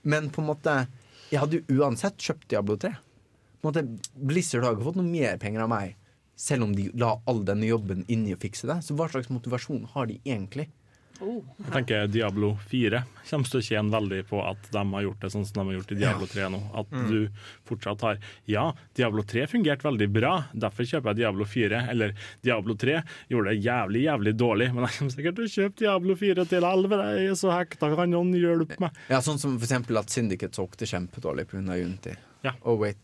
men 0.03 0.29
på 0.33 0.41
en 0.41 0.49
måte 0.49 0.73
Jeg 1.31 1.39
hadde 1.39 1.59
jo 1.61 1.79
uansett 1.79 2.19
kjøpt 2.19 2.49
Diablo 2.51 2.75
3. 2.75 2.89
På 3.61 3.69
en 3.69 3.71
måte, 3.71 4.09
Blizzard 4.19 4.65
har 4.65 4.73
ikke 4.75 4.89
fått 4.89 4.97
noe 4.99 5.07
mer 5.07 5.37
penger 5.39 5.63
av 5.63 5.69
meg, 5.71 5.93
selv 6.41 6.65
om 6.65 6.75
de 6.75 6.89
la 6.97 7.13
all 7.29 7.43
denne 7.45 7.69
jobben 7.69 8.03
inn 8.09 8.25
i 8.27 8.33
å 8.35 8.41
fikse 8.41 8.65
det. 8.69 8.81
Så 8.85 8.97
hva 8.97 9.09
slags 9.13 9.29
motivasjon 9.29 9.85
har 9.93 10.09
de 10.09 10.19
egentlig? 10.25 10.69
Jeg 11.21 11.69
tenker 11.69 12.07
Diablo 12.09 12.47
4 12.71 13.03
kommer 13.29 13.45
til 13.45 13.59
å 13.59 13.65
tjene 13.67 13.93
veldig 13.93 14.23
på 14.25 14.39
at 14.41 14.63
de 14.73 14.81
har 14.89 15.03
gjort 15.05 15.19
det 15.21 15.29
sånn 15.29 15.43
som 15.45 15.59
de 15.59 15.65
har 15.69 15.75
gjort 15.77 15.91
i 15.93 15.97
Diablo 15.99 16.25
3 16.31 16.47
nå. 16.49 16.61
At 16.81 16.89
Mm. 16.89 17.03
du 17.11 17.29
fortsatt 17.69 18.01
har 18.01 18.17
Ja, 18.49 18.63
Diablo 18.97 19.21
3 19.21 19.45
fungerte 19.51 19.85
veldig 19.85 20.07
bra, 20.11 20.45
derfor 20.57 20.81
kjøper 20.89 21.11
jeg 21.13 21.17
Diablo 21.21 21.45
4. 21.45 21.89
Eller 21.91 22.15
Diablo 22.41 22.73
3 22.73 23.03
gjorde 23.29 23.53
det 23.53 23.61
jævlig, 23.63 24.01
jævlig 24.09 24.33
dårlig, 24.35 24.73
men 24.73 24.87
jeg 24.87 24.97
kommer 24.97 25.11
sikkert 25.13 25.35
til 25.35 25.45
å 25.45 25.53
kjøpe 25.53 25.77
Diablo 25.83 26.15
4 26.15 26.45
til 26.55 26.61
helvete. 26.71 27.05
Jeg 27.21 27.29
er 27.29 27.37
så 27.43 27.51
hekta, 27.53 27.95
kan 27.95 28.09
noen 28.09 28.33
hjelpe 28.33 28.79
meg? 28.81 28.91
Ja, 29.13 29.19
Sånn 29.21 29.37
som 29.37 29.59
for 29.59 29.67
eksempel 29.69 29.99
at 30.01 30.09
Syndicate 30.09 30.57
solgte 30.57 30.89
kjempedårlig 30.89 31.45
pga. 31.53 31.77
Unity. 31.85 32.15
Ja. 32.43 32.53
Oh, 32.65 32.77
wait. 32.81 32.97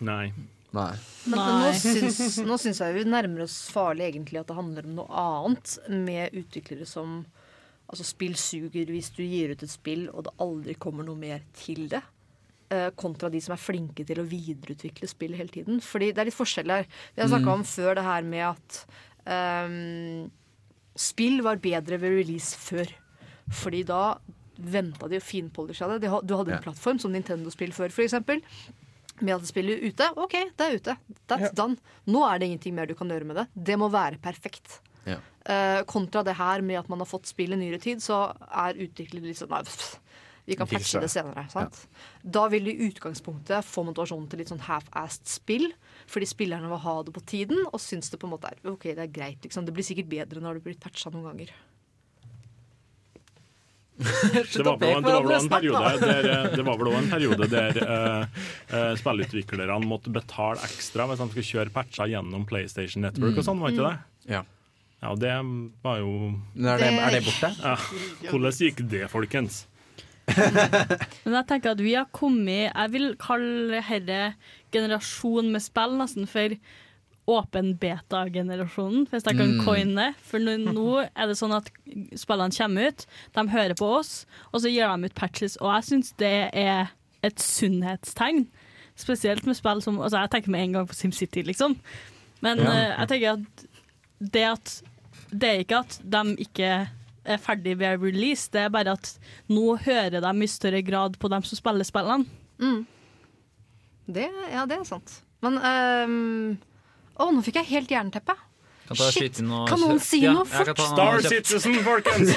Nei. 0.00 0.28
Nei. 0.76 0.92
Men 1.26 1.40
Nei. 1.40 1.54
nå 1.64 1.70
syns, 1.80 2.38
nå 2.46 2.58
syns 2.60 2.80
jeg 2.84 2.94
vi 2.98 3.04
nærmer 3.08 3.46
oss 3.46 3.56
farlig 3.74 4.10
egentlig 4.10 4.42
at 4.42 4.50
det 4.50 4.56
handler 4.58 4.86
om 4.86 4.98
noe 5.00 5.22
annet, 5.24 5.78
med 5.90 6.36
utviklere 6.44 6.86
som 6.88 7.24
Altså, 7.86 8.02
spill 8.02 8.32
suger 8.34 8.88
hvis 8.90 9.12
du 9.14 9.20
gir 9.22 9.52
ut 9.54 9.60
et 9.62 9.70
spill 9.70 10.08
og 10.10 10.24
det 10.26 10.32
aldri 10.42 10.74
kommer 10.74 11.06
noe 11.06 11.14
mer 11.20 11.44
til 11.54 11.84
det. 11.92 12.00
eh, 12.74 12.88
kontra 12.98 13.28
de 13.30 13.38
som 13.40 13.52
er 13.54 13.60
flinke 13.62 14.02
til 14.04 14.18
å 14.18 14.24
videreutvikle 14.26 15.06
spill 15.06 15.36
hele 15.38 15.52
tiden. 15.54 15.78
Fordi 15.80 16.08
det 16.10 16.18
er 16.18 16.26
litt 16.26 16.34
forskjell 16.34 16.72
her. 16.74 16.88
Vi 17.14 17.22
har 17.22 17.28
snakka 17.30 17.46
Mm. 17.46 17.52
om 17.60 17.62
før 17.62 17.94
det 17.94 18.02
her 18.02 18.22
med 18.26 18.42
at 18.42 18.80
um, 19.68 20.30
spill 20.96 21.42
var 21.46 21.60
bedre 21.62 21.98
ved 22.00 22.16
release 22.18 22.56
før. 22.58 22.90
Fordi 23.54 23.84
da 23.86 24.18
venta 24.58 25.06
de 25.08 25.20
og 25.20 25.22
finpolisha 25.22 25.86
det. 25.86 26.00
Du 26.26 26.34
hadde 26.36 26.56
en 26.56 26.62
plattform 26.64 26.98
som 26.98 27.12
Nintendo-spill 27.14 27.70
før, 27.76 27.94
f.eks. 27.94 28.18
Med 29.20 29.36
at 29.36 29.44
det 29.44 29.50
spiller 29.50 29.84
ute. 29.84 30.08
OK, 30.20 30.34
det 30.56 30.66
er 30.66 30.80
ute. 30.80 30.96
That's 31.30 31.54
done. 31.56 31.78
Nå 32.10 32.24
er 32.28 32.40
det 32.40 32.50
ingenting 32.50 32.76
mer 32.76 32.90
du 32.90 32.96
kan 32.98 33.10
gjøre 33.10 33.28
med 33.28 33.40
det. 33.40 33.46
Det 33.70 33.78
må 33.80 33.88
være 33.92 34.20
perfekt. 34.22 34.80
Ja. 35.06 35.20
Uh, 35.46 35.82
kontra 35.86 36.24
det 36.26 36.34
her 36.36 36.64
med 36.66 36.80
at 36.80 36.88
man 36.90 37.00
har 37.02 37.08
fått 37.08 37.30
spill 37.30 37.54
i 37.54 37.60
nyere 37.60 37.78
tid, 37.82 38.02
så 38.02 38.26
er 38.50 38.80
utviklet 38.82 39.22
litt 39.22 39.38
sånn 39.38 39.52
Nei, 39.54 39.62
pff, 39.62 39.94
vi 40.46 40.54
kan 40.58 40.68
patche 40.70 41.00
det 41.02 41.10
senere. 41.10 41.42
Sant? 41.50 41.80
Da 42.22 42.44
vil 42.50 42.68
de 42.68 42.74
i 42.74 42.86
utgangspunktet 42.86 43.66
få 43.66 43.82
motivasjonen 43.88 44.28
til 44.30 44.42
litt 44.42 44.50
sånn 44.52 44.62
half-assed 44.62 45.26
spill. 45.26 45.72
Fordi 46.10 46.28
spillerne 46.30 46.70
vil 46.70 46.82
ha 46.84 46.94
det 47.06 47.14
på 47.16 47.22
tiden, 47.26 47.64
og 47.66 47.82
syns 47.82 48.12
det 48.12 48.20
på 48.22 48.28
en 48.28 48.36
måte 48.36 48.52
er 48.52 48.60
ok, 48.70 48.92
det 48.92 49.02
er 49.08 49.10
greit. 49.10 49.40
Liksom. 49.42 49.66
Det 49.66 49.74
blir 49.74 49.86
sikkert 49.86 50.10
bedre 50.12 50.42
når 50.42 50.60
det 50.60 50.68
blir 50.68 50.78
patcha 50.82 51.10
noen 51.10 51.26
ganger. 51.32 51.50
Det 54.56 54.64
var 54.64 54.76
vel 54.76 55.08
òg 55.08 55.30
en 55.38 55.48
periode 55.48 55.92
der, 56.02 56.26
eh, 56.28 56.50
det 56.52 56.64
var 56.66 56.80
vel 56.80 56.90
en 56.98 57.08
periode 57.08 57.46
der 57.48 57.78
uh, 57.80 58.42
eh, 58.68 58.90
spillutviklerne 59.00 59.78
måtte 59.88 60.12
betale 60.12 60.60
ekstra 60.68 61.06
hvis 61.08 61.22
de 61.22 61.28
skulle 61.30 61.48
kjøre 61.48 61.72
patcher 61.72 62.10
gjennom 62.12 62.44
PlayStation 62.48 63.06
Network 63.06 63.40
og 63.40 63.46
sånn, 63.46 63.62
var 63.62 63.72
ikke 63.72 63.88
det? 63.88 64.34
Ja. 64.36 64.42
Ja, 65.00 65.12
og 65.12 65.20
det 65.20 65.32
var 65.84 65.98
jo 66.00 66.12
Er 66.56 66.80
det, 66.80 66.92
er 66.92 67.16
det 67.16 67.24
borte? 67.26 67.50
Ja. 67.60 67.74
Hvordan 68.30 68.60
gikk 68.64 68.84
det, 68.90 69.04
folkens? 69.12 69.64
Men 71.24 71.36
jeg 71.36 71.46
tenker 71.46 71.76
at 71.76 71.82
vi 71.84 71.92
har 71.94 72.08
kommet 72.10 72.72
Jeg 72.72 72.90
vil 72.90 73.12
kalle 73.20 73.78
dette 73.78 74.20
generasjonen 74.74 75.52
med 75.54 75.62
spill 75.62 75.94
nesten 76.00 76.26
for 76.30 76.56
åpen 77.26 77.72
beta-generasjonen, 77.78 79.06
hvis 79.10 79.24
jeg 79.26 79.36
kan 79.36 79.56
Mm. 79.58 79.64
coine 79.64 79.94
det. 79.96 80.14
For 80.22 80.38
nå, 80.38 80.56
nå 80.72 81.08
er 81.16 81.26
det 81.26 81.36
sånn 81.36 81.54
at 81.56 81.70
spillene 82.14 82.54
kommer 82.56 82.88
ut, 82.88 83.06
de 83.34 83.48
hører 83.48 83.74
på 83.74 83.88
oss, 83.98 84.26
og 84.52 84.60
så 84.62 84.70
gir 84.70 84.86
de 84.96 85.04
ut 85.06 85.14
patches. 85.14 85.56
Og 85.60 85.72
jeg 85.74 85.82
syns 85.90 86.12
det 86.16 86.50
er 86.54 86.90
et 87.24 87.36
sunnhetstegn. 87.42 88.46
Spesielt 88.96 89.44
med 89.46 89.56
spill 89.56 89.82
som 89.82 89.98
Altså, 89.98 90.20
jeg 90.22 90.30
tenker 90.30 90.50
med 90.50 90.60
en 90.62 90.72
gang 90.72 90.86
på 90.88 90.94
SimCity, 90.94 91.42
liksom. 91.42 91.76
Men 92.42 92.58
Ja. 92.58 92.70
uh, 92.70 93.00
jeg 93.00 93.08
tenker 93.08 93.32
at 93.32 93.66
det 94.32 94.44
at 94.44 94.82
Det 95.32 95.42
er 95.42 95.64
ikke 95.64 95.78
at 95.80 96.00
de 96.08 96.36
ikke 96.36 96.88
er 97.26 97.36
ferdig 97.38 97.76
ved 97.78 97.98
release, 98.00 98.48
det 98.52 98.60
er 98.60 98.68
bare 98.68 98.92
at 98.92 99.18
nå 99.50 99.76
hører 99.76 100.20
de 100.20 100.42
i 100.42 100.46
større 100.46 100.82
grad 100.86 101.18
på 101.18 101.28
dem 101.28 101.42
som 101.42 101.56
spiller 101.56 101.82
spillene. 101.84 102.26
Mm. 102.60 102.86
Det, 104.06 104.28
ja, 104.52 104.64
det 104.66 104.78
er 104.78 104.84
sant. 104.84 105.22
Men 105.42 105.58
ehm, 105.58 106.58
Å, 107.16 107.30
nå 107.32 107.42
fikk 107.44 107.62
jeg 107.62 107.72
helt 107.72 107.96
jernteppe. 107.96 108.36
Kan 108.86 108.96
Shit! 109.00 109.16
skyte 109.16 109.42
inn 109.42 109.50
og- 109.50 109.66
Kan 109.68 109.80
noen 109.82 109.98
si 109.98 110.20
Ja, 110.22 110.32
noe 110.36 110.44
fort? 110.46 110.78
Star. 110.78 111.20
Citizen, 111.24 111.74
folkens! 111.82 112.30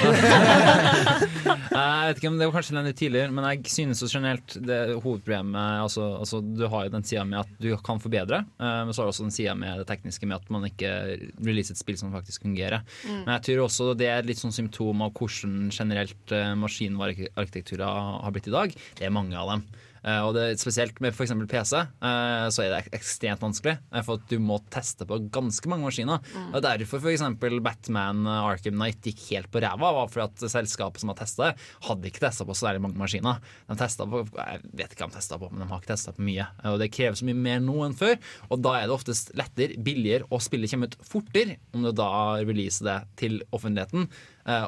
Jeg 1.70 2.08
vet 2.10 2.18
ikke 2.18 2.30
om 2.30 2.38
Det 2.40 2.48
var 2.48 2.54
kanskje 2.56 2.74
den 2.74 2.88
litt 2.88 2.98
tidligere, 2.98 3.30
men 3.34 3.46
jeg 3.46 3.70
synes 3.70 4.00
jo 4.02 4.08
generelt 4.10 4.56
det 4.66 4.78
hovedproblemet 5.04 5.84
altså, 5.84 6.08
altså, 6.18 6.40
Du 6.42 6.64
har 6.72 6.86
jo 6.88 6.92
den 6.96 7.06
sida 7.06 7.22
med 7.28 7.38
at 7.44 7.52
du 7.62 7.68
kan 7.86 8.02
forbedre, 8.02 8.42
eh, 8.58 8.80
men 8.84 8.90
så 8.92 9.02
har 9.02 9.08
du 9.08 9.12
også 9.14 9.26
den 9.28 9.34
sida 9.36 9.54
med 9.58 9.78
det 9.78 9.86
tekniske 9.90 10.26
med 10.26 10.40
at 10.40 10.50
man 10.50 10.66
ikke 10.66 10.90
releaser 11.38 11.76
et 11.76 11.82
spill 11.82 11.98
som 12.00 12.10
faktisk 12.14 12.42
fungerer. 12.42 12.82
Mm. 13.06 13.22
Men 13.22 13.32
jeg 13.36 13.44
tror 13.46 13.64
også 13.68 13.92
det 13.98 14.10
er 14.10 14.26
litt 14.26 14.40
sånn 14.42 14.54
symptom 14.54 15.04
av 15.06 15.14
hvordan 15.14 15.70
generelt 15.74 16.34
uh, 16.34 16.56
maskinvarearkitekturer 16.58 17.86
har 18.24 18.34
blitt 18.34 18.50
i 18.50 18.56
dag. 18.56 18.74
Det 18.98 19.06
er 19.06 19.14
mange 19.14 19.38
av 19.38 19.54
dem. 19.54 19.64
Eh, 20.04 20.20
og 20.24 20.34
det, 20.36 20.44
Spesielt 20.60 20.98
med 21.04 21.12
f.eks. 21.14 21.32
PC, 21.50 21.74
eh, 21.76 22.46
så 22.52 22.64
er 22.64 22.72
det 22.72 22.92
ekstremt 22.96 23.42
vanskelig. 23.42 23.76
eh, 23.92 24.02
For 24.06 24.20
at 24.20 24.26
du 24.30 24.38
må 24.42 24.58
teste 24.72 25.06
på 25.08 25.18
ganske 25.32 25.68
mange 25.70 25.84
maskiner. 25.88 26.22
Mm. 26.34 26.54
Og 26.54 26.62
Derfor 26.64 27.02
f.eks. 27.02 27.24
Batman 27.60 28.26
Arkham 28.26 28.78
Knight 28.78 29.02
gikk 29.04 29.26
helt 29.30 29.50
på 29.52 29.62
ræva. 29.62 29.92
var 30.00 30.08
for 30.12 30.24
at 30.24 30.36
Selskapet 30.40 31.00
som 31.02 31.12
har 31.12 31.18
testa 31.20 31.50
det, 31.50 31.66
hadde 31.88 32.10
ikke 32.10 32.24
testa 32.24 32.46
på 32.48 32.56
så 32.56 32.68
veldig 32.70 32.84
mange 32.86 33.00
maskiner. 33.00 33.40
De 33.68 33.76
testet 33.80 34.08
på, 34.10 34.24
Jeg 34.36 34.62
vet 34.72 34.94
ikke 34.94 35.04
hva 35.04 35.10
de 35.12 35.18
testa 35.18 35.38
på, 35.40 35.50
men 35.52 35.64
de 35.64 35.68
har 35.70 35.82
ikke 35.82 35.92
testa 35.94 36.12
på 36.16 36.24
mye. 36.26 36.46
Og 36.70 36.78
Det 36.80 36.90
krever 36.92 37.18
så 37.18 37.28
mye 37.28 37.40
mer 37.48 37.60
nå 37.60 37.76
enn 37.86 37.96
før. 37.98 38.16
Og 38.50 38.62
da 38.62 38.76
er 38.78 38.86
det 38.88 38.96
oftest 38.96 39.34
lettere, 39.38 39.76
billigere, 39.80 40.28
og 40.30 40.42
spillet 40.44 40.70
kommer 40.70 40.90
ut 40.90 40.96
fortere 41.06 41.58
om 41.74 41.84
du 41.84 41.92
da 41.92 42.10
releaser 42.40 42.84
det 42.88 42.98
til 43.20 43.42
offentligheten 43.52 44.08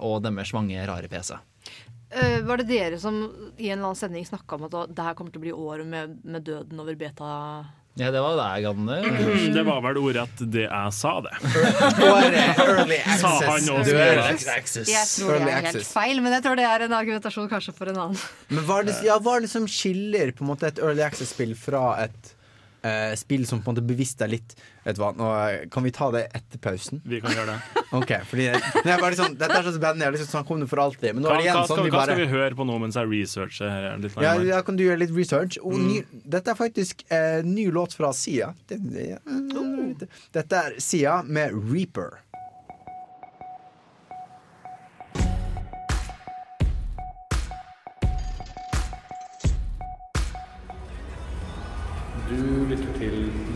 og 0.03 0.23
deres 0.23 0.53
mange 0.55 0.79
rare 0.87 1.09
PC. 1.09 1.33
Eh, 2.13 2.41
var 2.45 2.61
det 2.61 2.69
dere 2.69 2.99
som 3.01 3.23
i 3.57 3.71
en 3.71 3.79
eller 3.79 3.93
annen 3.93 3.97
sending 3.97 4.27
snakka 4.29 4.59
om 4.59 4.67
at 4.69 4.75
det 4.93 5.07
her 5.07 5.15
kommer 5.17 5.33
til 5.33 5.41
å 5.41 5.47
bli 5.47 5.53
året 5.55 5.89
med, 5.89 6.19
med 6.25 6.45
døden 6.45 6.83
over 6.83 6.99
beta? 7.01 7.29
Ja, 8.01 8.09
det 8.09 8.23
var 8.25 8.39
deg, 8.39 8.65
Anne. 8.71 8.99
Det 9.57 9.63
var 9.69 9.83
vel 9.85 9.99
ordrett 10.01 10.39
det 10.55 10.63
jeg 10.65 10.93
sa, 10.97 11.11
det. 11.25 11.33
Early 12.65 13.01
Sa 13.21 13.33
han 13.37 13.69
også, 13.69 13.83
Du 13.85 13.99
er. 14.01 14.23
Jeg 14.33 15.09
tror 15.13 15.37
det 15.45 15.51
er 15.53 15.67
helt 15.69 15.89
feil, 15.89 16.23
men 16.25 16.33
jeg 16.39 16.45
tror 16.47 16.57
det 16.57 16.65
er 16.69 16.87
en 16.87 16.95
argumentasjon 16.97 17.51
kanskje 17.53 17.75
for 17.77 17.93
en 17.93 18.01
annen. 18.07 18.23
Men 18.49 18.65
hva 18.69 18.79
er 18.81 18.89
det, 18.89 18.97
ja, 19.05 19.19
hva 19.21 19.37
er 19.37 19.45
det 19.45 19.53
som 19.53 19.69
skiller 19.69 20.33
på 20.33 20.47
en 20.47 20.53
måte 20.55 20.73
et 20.73 20.81
Early 20.81 21.05
Access-spill 21.05 21.53
fra 21.59 21.85
et 22.07 22.33
eh, 22.87 23.15
spill 23.19 23.47
som 23.49 23.63
på 23.63 23.71
en 23.71 23.77
måte 23.77 23.85
bevisst 23.87 24.23
er 24.25 24.31
litt 24.33 24.55
Vet 24.83 24.97
du 24.99 25.03
hva, 25.03 25.13
nå 25.15 25.29
eh, 25.37 25.65
Kan 25.73 25.87
vi 25.87 25.93
ta 25.95 26.09
det 26.15 26.25
etter 26.35 26.61
pausen? 26.63 27.03
Vi 27.07 27.21
kan 27.23 27.35
gjøre 27.35 27.55
det. 27.55 27.81
Ok, 27.99 28.09
fordi 28.25 28.47
jeg, 28.47 28.61
er 28.89 29.03
bare 29.03 29.17
sånn, 29.19 29.35
Dette 29.37 29.59
er 29.59 29.67
så 29.67 29.75
spennende, 29.77 30.07
jeg 30.07 30.09
har 30.09 30.17
lyst 30.17 30.25
til 30.25 30.31
å 30.31 30.37
snakke 30.39 30.55
om 30.55 30.63
det 30.63 30.69
for 30.71 30.81
alltid. 30.81 31.09
Men 31.13 31.27
nå 31.27 31.31
er 31.31 31.39
det 31.39 31.47
igjen 31.47 31.59
hva, 31.59 31.67
sånn 31.69 31.83
vi 31.85 31.93
hva 31.93 32.01
bare 32.01 32.17
skal 32.17 32.23
vi 32.23 32.29
høre 32.33 32.59
på 32.59 32.67
nå 32.69 32.79
mens 32.83 32.99
jeg 32.99 33.11
researcher 33.11 33.73
her 33.73 33.89
litt 34.01 34.19
ja, 34.25 34.33
ja, 34.49 34.63
kan 34.65 34.79
du 34.79 34.85
gjøre 34.87 35.03
litt 35.05 35.13
research? 35.15 35.61
Og 35.61 35.77
ny, 35.77 36.01
dette 36.25 36.55
er 36.55 36.59
faktisk 36.59 37.05
eh, 37.13 37.45
ny 37.45 37.69
låt 37.75 37.95
fra 37.99 38.15
Sia. 38.17 38.53
Det, 38.71 38.81
det, 38.95 40.09
dette 40.35 40.65
er 40.65 40.81
Sia 40.83 41.21
med 41.27 41.53
Reaper. 41.69 42.23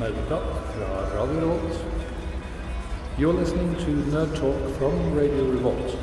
Nerdeprat 0.00 0.42
fra 0.74 0.88
Radio 1.20 1.40
Revolt. 1.40 1.80
You're 3.18 3.32
listening 3.40 3.74
to 3.84 3.90
Nerd 4.16 4.34
Talk 4.40 4.56
from 4.78 4.94
Radio 5.18 5.44
Revolt. 5.52 5.96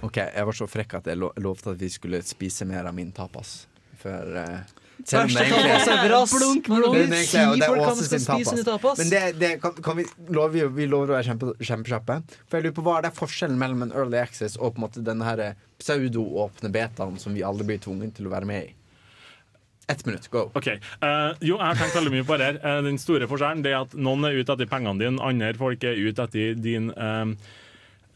Ok, 0.00 0.16
Jeg 0.16 0.46
var 0.46 0.52
så 0.54 0.66
frekk 0.70 0.94
at 1.00 1.08
jeg 1.10 1.18
lo 1.18 1.32
lovte 1.42 1.72
at 1.74 1.80
vi 1.82 1.88
skulle 1.90 2.20
spise 2.22 2.64
mer 2.68 2.86
av 2.86 2.94
min 2.94 3.10
tapas. 3.12 3.66
For 3.98 4.36
uh, 4.38 4.60
selv 5.02 5.24
om 5.26 5.34
det 5.34 5.42
egentlig 5.48 5.74
ever. 5.74 6.14
Blunk, 6.36 6.68
blunk. 6.68 6.94
Det 6.94 7.18
er 7.34 7.56
det 7.58 7.66
er 7.66 7.82
Åse 7.82 8.06
sin 8.12 8.26
tapas. 8.28 8.64
tapas. 8.70 8.98
Men 9.02 9.10
det, 9.10 9.24
det 9.40 9.50
kan, 9.64 9.74
kan 9.82 9.96
vi, 9.98 10.06
lover, 10.28 10.54
vi- 10.54 10.68
vi 10.78 10.86
lover 10.92 11.10
å 11.10 11.18
være 11.18 11.30
kjempe, 11.32 11.52
kjempekjappe. 11.58 12.20
For 12.46 12.60
jeg 12.60 12.68
lurer 12.68 12.78
på 12.78 12.86
Hva 12.86 12.98
er 13.00 13.08
det 13.08 13.14
forskjellen 13.18 13.58
mellom 13.58 13.82
en 13.88 13.92
early 13.98 14.20
access 14.22 14.54
og 14.60 14.76
på 14.76 14.82
en 14.82 14.86
måte 14.86 15.02
denne 15.04 15.52
pseudo-åpne 15.82 16.70
betaen 16.72 17.18
som 17.18 17.34
vi 17.34 17.42
alle 17.44 17.66
blir 17.66 17.82
tvunget 17.82 18.14
til 18.20 18.30
å 18.30 18.36
være 18.36 18.46
med 18.52 18.70
i? 18.70 18.74
Ett 19.88 20.02
minutt, 20.06 20.26
go. 20.32 20.48
Ok, 20.58 20.66
Uh, 20.98 21.30
Jo, 21.40 21.58
jeg 21.60 21.66
har 21.66 21.78
tenkt 21.78 21.94
veldig 21.94 22.10
mye 22.16 22.26
på 22.26 22.36
det 22.40 22.46
her. 22.48 22.56
Uh, 22.64 22.80
den 22.82 22.98
store 22.98 23.28
forskjellen 23.30 23.62
det 23.62 23.70
er 23.70 23.84
at 23.84 23.94
noen 23.94 24.26
er 24.26 24.34
ute 24.40 24.56
etter 24.56 24.66
pengene 24.70 24.98
dine, 24.98 25.22
andre 25.22 25.52
folk 25.54 25.84
er 25.86 26.00
ute 26.00 26.26
etter 26.26 26.58
din 26.58 26.90
eh, 26.90 27.36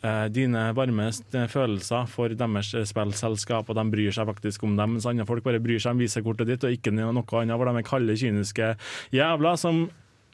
eh, 0.02 0.26
dine 0.32 0.64
varmeste 0.76 1.44
følelser 1.52 2.08
for 2.10 2.32
deres 2.34 2.72
spillselskap, 2.90 3.70
og 3.70 3.78
de 3.78 3.84
bryr 3.92 4.14
seg 4.16 4.28
faktisk 4.30 4.64
om 4.66 4.76
dem, 4.78 4.96
mens 4.96 5.06
andre 5.06 5.26
folk 5.28 5.44
bare 5.44 5.60
bryr 5.62 5.78
seg 5.82 5.94
om 5.94 6.02
visekortet 6.02 6.48
ditt 6.50 6.64
og 6.66 6.74
ikke 6.74 6.92
noe 6.94 7.12
annet, 7.12 7.28
hvor 7.54 7.70
de 7.70 7.76
er 7.76 7.86
kalde, 7.86 8.16
kyniske 8.18 8.72
jævla 9.14 9.54
som 9.60 9.84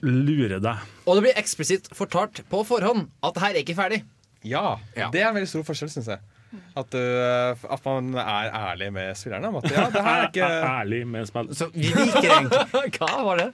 lurer 0.05 0.61
deg. 0.63 0.89
Og 1.07 1.19
det 1.19 1.27
blir 1.27 1.41
eksplisitt 1.41 1.91
fortalt 1.97 2.45
på 2.53 2.63
forhånd 2.69 3.09
at 3.25 3.37
det 3.37 3.45
her 3.45 3.55
er 3.55 3.65
ikke 3.65 3.79
ferdig. 3.79 4.03
Ja, 4.47 4.79
det 4.95 5.21
er 5.23 5.31
en 5.31 5.39
veldig 5.41 5.51
stor 5.51 5.67
forskjell, 5.67 5.91
syns 5.91 6.11
jeg. 6.15 6.23
At, 6.77 6.89
du, 6.93 6.99
eh, 6.99 7.65
at 7.75 7.87
man 7.89 8.15
er 8.23 8.55
ærlig 8.55 8.93
med 8.95 9.17
spillerne. 9.19 9.51
Om 9.51 9.59
at 9.61 9.71
ja, 9.73 9.87
det 9.93 10.03
her 10.07 10.21
er 10.23 10.29
ikke 10.31 10.51
Ærlig 10.77 11.01
med 11.11 11.29
spill. 11.29 11.51
Så 11.59 11.69
vi 11.75 11.91
liker 11.91 12.31
egentlig 12.31 12.97
Hva 12.99 13.13
var 13.27 13.43
det? 13.43 13.49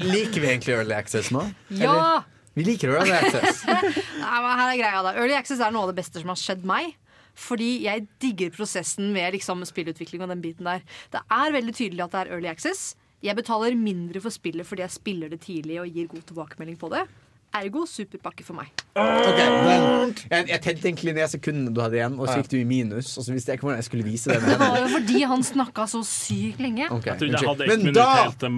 Liker 0.00 0.40
vi 0.40 0.50
egentlig 0.54 0.76
early 0.78 0.96
access 0.96 1.30
nå? 1.34 1.44
Ja! 1.76 1.92
Eller? 1.92 2.28
Vi 2.58 2.64
liker 2.66 2.96
early 2.96 3.14
access. 3.14 3.62
Nei, 4.22 4.38
men 4.42 4.50
her 4.58 4.64
er 4.66 4.80
greia 4.80 5.04
da 5.06 5.14
Early 5.14 5.36
Access 5.38 5.62
er 5.62 5.70
noe 5.74 5.86
av 5.86 5.92
det 5.92 6.00
beste 6.00 6.22
som 6.22 6.32
har 6.32 6.40
skjedd 6.40 6.64
meg. 6.66 6.96
Fordi 7.38 7.68
jeg 7.84 8.08
digger 8.20 8.50
prosessen 8.52 9.12
med 9.14 9.36
liksom, 9.36 9.62
spillutvikling 9.68 10.24
og 10.24 10.32
den 10.32 10.42
biten 10.42 10.66
der. 10.66 10.82
Det 11.14 11.22
er 11.30 11.54
veldig 11.54 11.76
tydelig 11.76 12.04
at 12.04 12.16
det 12.16 12.24
er 12.24 12.32
Early 12.34 12.50
Access. 12.50 12.94
Jeg 13.22 13.36
betaler 13.38 13.76
mindre 13.78 14.22
for 14.24 14.32
spillet 14.34 14.66
fordi 14.66 14.82
jeg 14.82 14.96
spiller 14.96 15.30
det 15.32 15.42
tidlig 15.44 15.78
og 15.82 15.94
gir 15.94 16.08
god 16.10 16.24
tilbakemelding 16.30 16.78
på 16.80 16.90
det. 16.92 17.04
Ergo 17.50 17.82
superpakke 17.88 18.44
for 18.46 18.54
meg. 18.60 18.68
Okay, 18.94 19.46
men 19.64 20.12
jeg, 20.30 20.46
jeg 20.50 20.60
tenkte 20.62 20.88
egentlig 20.88 21.12
ned 21.16 21.30
sekundene 21.30 21.72
du 21.74 21.80
hadde 21.82 21.96
igjen, 21.98 22.14
og 22.18 22.28
så 22.28 22.36
gikk 22.40 22.50
du 22.52 22.56
i 22.60 22.66
minus. 22.66 23.10
Og 23.18 23.24
så 23.26 23.34
visste 23.34 23.50
jeg 23.50 23.58
ikke 23.58 23.66
hvordan 23.66 23.80
jeg 23.80 23.86
skulle 23.88 24.06
vise 24.06 24.30
det. 24.30 24.38
Det 24.44 24.56
var 24.60 24.76
jo 24.78 24.90
fordi 24.92 25.22
han 25.32 25.42
snakka 25.46 25.86
så 25.90 26.02
sykt 26.06 26.62
lenge. 26.62 26.86
Okay, 26.94 27.14
Jeg 27.18 27.32
jeg 27.32 27.48
hadde 27.48 27.68
Men 27.70 27.94
da, 27.96 28.06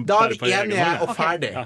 da 0.09 0.19
er 0.27 0.35
vi 0.37 0.53
enige 0.57 0.89
og 1.05 1.13
ferdig. 1.17 1.51
Ja. 1.53 1.65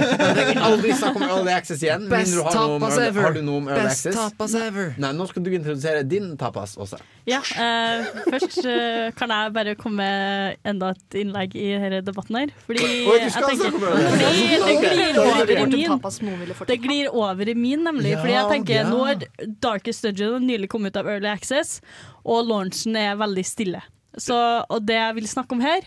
Aldri 0.68 0.94
snakk 0.98 1.18
om 1.18 1.26
Early 1.26 1.54
Access 1.54 1.82
igjen. 1.86 2.06
Best 2.10 2.34
du 2.34 2.42
har 2.42 2.54
noe 2.54 2.76
om 2.76 2.84
tapas 2.84 2.98
early- 2.98 3.08
ever. 3.10 3.26
Har 3.26 3.34
du 3.34 3.42
noe 3.46 3.62
om 3.62 3.70
Early 3.70 3.88
Best 3.88 4.06
Access? 4.06 4.20
tapas 4.20 4.56
ever. 4.60 4.92
Nei, 5.06 5.12
nå 5.18 5.26
skal 5.30 5.46
du 5.46 5.50
introdusere 5.58 6.06
din 6.06 6.30
tapas 6.38 6.76
også. 6.78 7.00
Ja, 7.30 7.42
uh, 7.42 8.22
først 8.30 8.62
uh, 8.62 9.10
kan 9.18 9.34
jeg 9.34 9.54
bare 9.58 9.76
komme 9.78 10.00
med 10.06 10.62
enda 10.70 10.92
et 10.94 11.18
innlegg 11.24 11.54
i 11.58 11.66
denne 11.74 12.00
debatten 12.06 12.38
her. 12.42 12.54
Fordi 12.66 12.86
Oi, 12.86 13.18
jeg 13.18 13.34
tenker- 13.34 13.58
snakke 13.58 13.74
om 13.74 13.86
det. 13.86 14.06
Fordi 14.14 14.38
det 14.66 14.78
glir 14.86 15.22
over 15.26 15.54
i 15.54 16.59
Det 16.68 16.76
glir 16.82 17.08
over 17.14 17.48
i 17.48 17.54
min, 17.54 17.84
nemlig. 17.86 18.16
Fordi 18.20 18.34
jeg 18.34 18.50
tenker 18.50 18.74
ja. 18.82 18.86
Nå 18.88 19.00
har 19.06 19.24
Darkest 19.62 20.04
Dungeon 20.04 20.46
nylig 20.46 20.68
kommet 20.72 20.92
ut 20.94 21.00
av 21.00 21.08
Early 21.08 21.28
Access, 21.30 21.80
og 22.24 22.48
launchen 22.48 22.96
er 22.96 23.18
veldig 23.20 23.44
stille. 23.46 23.82
Så, 24.18 24.36
og 24.68 24.86
det 24.88 24.96
jeg 24.98 25.14
vil 25.20 25.28
snakke 25.30 25.54
om 25.54 25.60
her, 25.64 25.84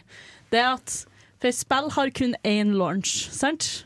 det 0.53 0.61
er 0.61 0.77
at 0.77 1.05
For 1.43 1.51
spill 1.51 1.89
har 1.91 2.09
kun 2.15 2.37
én 2.47 2.69
launch, 2.79 3.27
sant? 3.35 3.85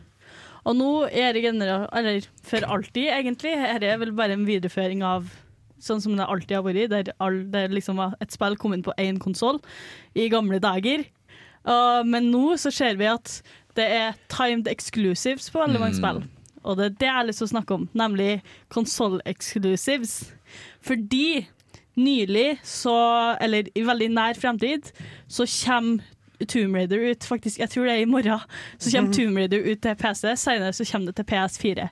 Og 0.67 0.75
nå 0.77 1.07
er 1.09 1.33
det 1.33 1.41
general... 1.41 1.87
Eller 1.95 2.27
for 2.45 2.61
alltid, 2.67 3.07
egentlig. 3.15 3.55
Dette 3.57 3.87
er 3.89 3.97
vel 3.97 4.11
bare 4.13 4.35
en 4.37 4.45
videreføring 4.45 5.01
av 5.01 5.25
sånn 5.81 6.01
som 6.03 6.13
det 6.17 6.25
alltid 6.29 6.53
har 6.57 6.65
vært, 6.65 6.89
der 6.91 7.09
all, 7.23 7.39
det 7.49 7.63
liksom 7.73 7.97
var 8.01 8.13
et 8.21 8.33
spill 8.33 8.57
kom 8.61 8.73
inn 8.75 8.85
på 8.85 8.93
én 9.01 9.17
konsoll 9.21 9.57
i 10.13 10.27
gamle 10.29 10.59
dager. 10.61 11.05
Uh, 11.65 12.03
men 12.05 12.29
nå 12.33 12.53
så 12.61 12.69
ser 12.73 12.97
vi 12.99 13.09
at 13.09 13.39
det 13.77 13.85
er 13.93 14.17
timed 14.29 14.69
exclusives 14.69 15.49
på 15.53 15.61
veldig 15.61 15.81
mange 15.81 15.97
Mm. 15.97 16.01
spill. 16.01 16.21
Og 16.63 16.79
det 16.79 16.85
er 16.85 16.97
det 16.97 17.09
jeg 17.09 17.17
har 17.19 17.27
lyst 17.27 17.43
til 17.43 17.49
å 17.49 17.53
snakke 17.55 17.77
om, 17.77 17.87
nemlig 17.97 18.31
console 18.73 19.21
exclusives. 19.29 20.19
Fordi 20.85 21.47
nylig, 21.97 22.59
så, 22.65 22.93
eller 23.41 23.69
i 23.75 23.83
veldig 23.85 24.11
nær 24.13 24.37
fremtid, 24.37 24.91
så 25.27 25.47
kommer 25.49 26.05
Tomb 26.45 26.75
Raider 26.77 27.01
ut, 27.01 27.23
faktisk, 27.25 27.59
jeg 27.59 27.69
tror 27.73 27.87
det 27.87 27.93
er 27.95 28.03
i 28.03 28.09
morgen, 28.09 28.43
så 28.77 28.91
kommer 28.93 29.13
Tomb 29.15 29.39
Raider 29.39 29.63
ut 29.65 29.81
til 29.81 29.95
PC, 29.97 30.35
senere 30.37 30.73
så 30.77 30.85
kommer 30.85 31.09
det 31.09 31.15
til 31.17 31.25
PS4. 31.31 31.87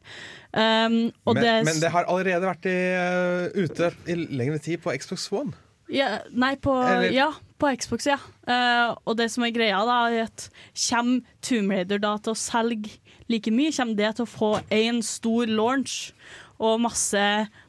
Um, 0.53 0.97
men, 1.25 1.39
det, 1.41 1.53
men 1.65 1.81
det 1.81 1.89
har 1.91 2.05
allerede 2.05 2.45
vært 2.45 2.67
i, 2.69 2.77
uh, 2.93 3.63
ute 3.65 3.89
i 4.05 4.19
lengre 4.37 4.61
tid 4.61 4.83
på 4.83 4.93
Xbox 5.01 5.25
One. 5.33 5.55
Ja, 5.89 6.19
nei, 6.33 6.55
på, 6.61 6.73
Eller- 6.81 7.13
ja, 7.13 7.31
på 7.61 7.73
Xbox, 7.81 8.05
ja. 8.09 8.19
Uh, 8.45 8.93
og 9.05 9.17
det 9.17 9.31
som 9.33 9.45
er 9.45 9.53
greia, 9.55 9.81
da, 9.85 9.97
er 10.13 10.29
at 10.29 10.47
kommer 10.87 11.25
Tomb 11.45 11.73
Raider 11.73 12.01
da 12.05 12.15
til 12.21 12.35
å 12.35 12.39
selge 12.39 12.93
like 13.31 13.51
mye? 13.53 13.73
Kommer 13.75 13.97
det 13.99 14.15
til 14.17 14.25
å 14.25 14.31
få 14.31 14.51
én 14.73 15.01
stor 15.05 15.49
launch 15.49 16.13
og 16.55 16.79
masse, 16.79 17.23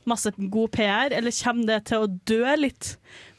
masse 0.06 0.30
god 0.36 0.70
PR, 0.76 1.14
eller 1.16 1.34
kommer 1.34 1.72
det 1.72 1.80
til 1.90 2.04
å 2.04 2.10
dø 2.28 2.56
litt? 2.58 2.92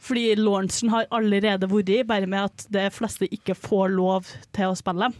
Fordi 0.04 0.34
launchen 0.38 0.92
har 0.92 1.08
allerede 1.14 1.68
vært, 1.70 2.06
bare 2.08 2.28
med 2.28 2.50
at 2.50 2.66
de 2.72 2.84
fleste 2.94 3.28
ikke 3.32 3.56
får 3.56 3.94
lov 3.96 4.28
til 4.56 4.70
å 4.70 4.76
spille. 4.78 5.10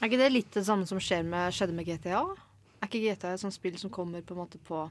Er 0.00 0.08
ikke 0.08 0.20
det 0.20 0.32
litt 0.32 0.54
det 0.56 0.64
samme 0.66 0.88
som 0.88 1.00
skjer 1.02 1.26
med, 1.26 1.52
skjedde 1.54 1.76
med 1.76 1.88
GTA? 1.88 2.24
Er 2.80 2.88
ikke 2.88 3.02
GTA 3.04 3.34
et 3.34 3.42
sånt 3.42 3.56
spill 3.56 3.76
som 3.78 3.92
kommer 3.92 4.24
på 4.24 4.34
en 4.34 4.42
måte 4.42 4.60
på 4.64 4.86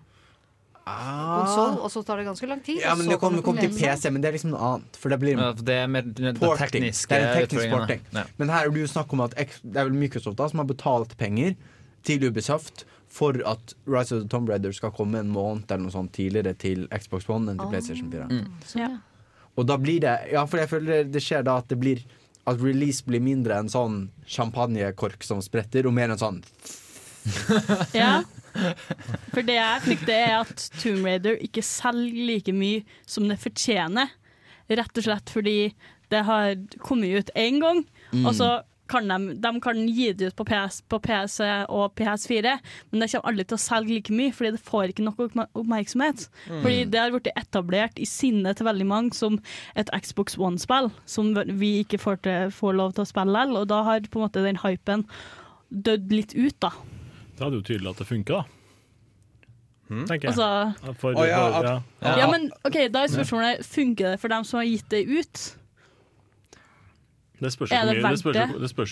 konsoll, 0.85 1.75
og 1.83 1.91
så 1.93 2.01
tar 2.05 2.17
det 2.17 2.25
ganske 2.25 2.47
lang 2.49 2.61
tid? 2.65 2.79
Ah. 2.81 2.89
Ja, 2.89 2.95
men 2.95 3.05
så 3.05 3.11
Det 3.11 3.19
kommer 3.21 3.41
kom 3.45 3.57
til? 3.57 3.69
PC, 3.69 4.09
men 4.11 4.21
det 4.21 4.29
er 4.29 4.37
liksom 4.37 4.51
noe 4.51 4.59
annet. 4.73 4.95
For 4.97 5.09
det 5.09 5.19
blir 5.21 5.37
Ja, 5.37 5.53
for 5.53 5.63
det 5.63 5.75
er 5.75 5.87
mer 5.87 6.01
det 6.01 6.35
porting. 6.39 6.81
tekniske 6.81 7.09
Det 7.09 7.17
er 7.19 7.27
en 7.41 7.47
teknisk 7.47 7.69
porting. 7.69 8.01
Ja. 8.13 8.23
Men 8.37 8.49
her 8.49 8.65
er 8.65 8.69
det 8.71 8.81
jo 8.81 8.87
snakk 8.87 9.13
om 9.13 9.21
at 9.21 9.35
det 9.35 9.47
er 9.75 9.83
vel 9.89 9.93
Microsoft 9.93 10.37
da 10.37 10.47
som 10.47 10.59
har 10.59 10.65
betalt 10.65 11.17
penger 11.17 11.55
til 12.03 12.19
Ubisoft 12.29 12.85
for 13.09 13.33
at 13.45 13.73
Rise 13.87 14.13
of 14.15 14.21
the 14.23 14.27
Tomb 14.29 14.47
Raider 14.49 14.71
skal 14.73 14.91
komme 14.91 15.15
en 15.19 15.29
måned 15.33 15.65
eller 15.69 15.83
noe 15.83 15.91
sånt 15.91 16.11
tidligere 16.13 16.53
til 16.57 16.87
Xbox 16.93 17.27
One 17.29 17.49
enn 17.51 17.57
til 17.57 17.65
Ah. 17.65 17.69
PlayStation 17.69 18.11
4. 18.11 18.27
Mm. 18.29 18.47
Ja. 18.75 18.89
Og 19.57 19.65
da 19.67 19.77
blir 19.77 19.99
det 19.99 20.31
Ja, 20.31 20.45
for 20.45 20.57
jeg 20.57 20.69
føler 20.69 21.03
det 21.11 21.21
skjer 21.21 21.43
da 21.43 21.57
at 21.57 21.67
det 21.67 21.79
blir 21.79 22.03
At 22.47 22.57
release 22.61 23.03
blir 23.05 23.19
mindre 23.21 23.57
en 23.59 23.67
sånn 23.69 24.09
champagnekork 24.25 25.21
som 25.23 25.39
spretter, 25.41 25.85
og 25.85 25.93
mer 25.93 26.09
en 26.09 26.17
sånn 26.17 26.43
Ja. 27.93 28.23
For 29.33 29.41
det 29.45 29.55
jeg 29.59 29.83
frykter, 29.85 30.15
er 30.15 30.35
at 30.41 30.65
Tomb 30.81 31.05
Raider 31.05 31.37
ikke 31.45 31.63
selger 31.65 32.25
like 32.29 32.53
mye 32.55 32.83
som 33.09 33.27
det 33.29 33.39
fortjener. 33.41 34.11
Rett 34.69 34.97
og 35.01 35.05
slett 35.05 35.29
fordi 35.33 35.57
det 36.09 36.23
har 36.25 36.55
kommet 36.85 37.13
ut 37.21 37.31
én 37.37 37.61
gang, 37.61 37.85
Mm. 38.09 38.23
og 38.25 38.33
så 38.33 38.47
kan 38.89 39.05
de, 39.05 39.35
de 39.37 39.49
kan 39.61 39.77
gi 39.85 40.07
det 40.17 40.31
ut 40.31 40.35
på, 40.39 40.45
PS, 40.49 40.79
på 40.89 40.97
PC 41.05 41.45
og 41.69 41.91
PS4, 41.93 42.55
men 42.89 43.03
det 43.03 43.11
kommer 43.11 43.29
aldri 43.29 43.43
til 43.45 43.57
å 43.59 43.61
selge 43.61 43.93
like 43.93 44.09
mye, 44.17 44.31
fordi 44.33 44.55
det 44.55 44.61
får 44.65 44.89
ikke 44.89 45.05
nok 45.05 45.19
oppmerksomhet. 45.53 46.23
Mm. 46.49 46.63
Fordi 46.63 46.79
det 46.89 46.97
har 47.03 47.13
blitt 47.13 47.29
etablert 47.37 48.01
i 48.01 48.07
sinnet 48.09 48.57
til 48.57 48.65
veldig 48.65 48.87
mange 48.89 49.13
som 49.13 49.37
et 49.77 49.91
Xbox 49.93 50.39
One-spill, 50.41 50.89
som 51.05 51.29
vi 51.61 51.83
ikke 51.83 52.01
får, 52.01 52.17
til, 52.25 52.49
får 52.57 52.73
lov 52.81 52.95
til 52.97 53.05
å 53.05 53.11
spille 53.11 53.29
likevel, 53.29 53.61
og 53.61 53.69
da 53.69 53.83
har 53.91 54.01
på 54.09 54.17
en 54.17 54.25
måte 54.25 54.41
den 54.47 54.57
hypen 54.65 55.05
dødd 55.69 56.09
litt 56.17 56.33
ut, 56.33 56.57
da. 56.65 56.73
Da 57.39 57.45
er 57.47 57.53
det 57.53 57.61
jo 57.61 57.67
tydelig 57.73 57.89
at 57.93 58.01
det 58.03 58.07
funker, 58.09 58.41
da. 58.41 58.43
Tenker 59.89 60.27
jeg. 60.27 60.33
Altså- 60.35 60.93
For, 61.01 61.13
Å, 61.17 61.23
ja, 61.25 61.37
for, 61.39 61.55
at- 61.65 61.83
ja. 62.03 62.17
Ja, 62.19 62.27
men 62.29 62.51
ok, 62.67 62.75
da 62.93 63.03
er 63.03 63.07
spørsmålet 63.09 63.63
Funker 63.65 64.11
det 64.11 64.19
for 64.21 64.27
dem 64.29 64.43
som 64.45 64.59
har 64.59 64.65
gitt 64.69 64.89
det 64.93 65.07
ut? 65.07 65.55
Det 67.39 67.51
spørs, 67.53 67.71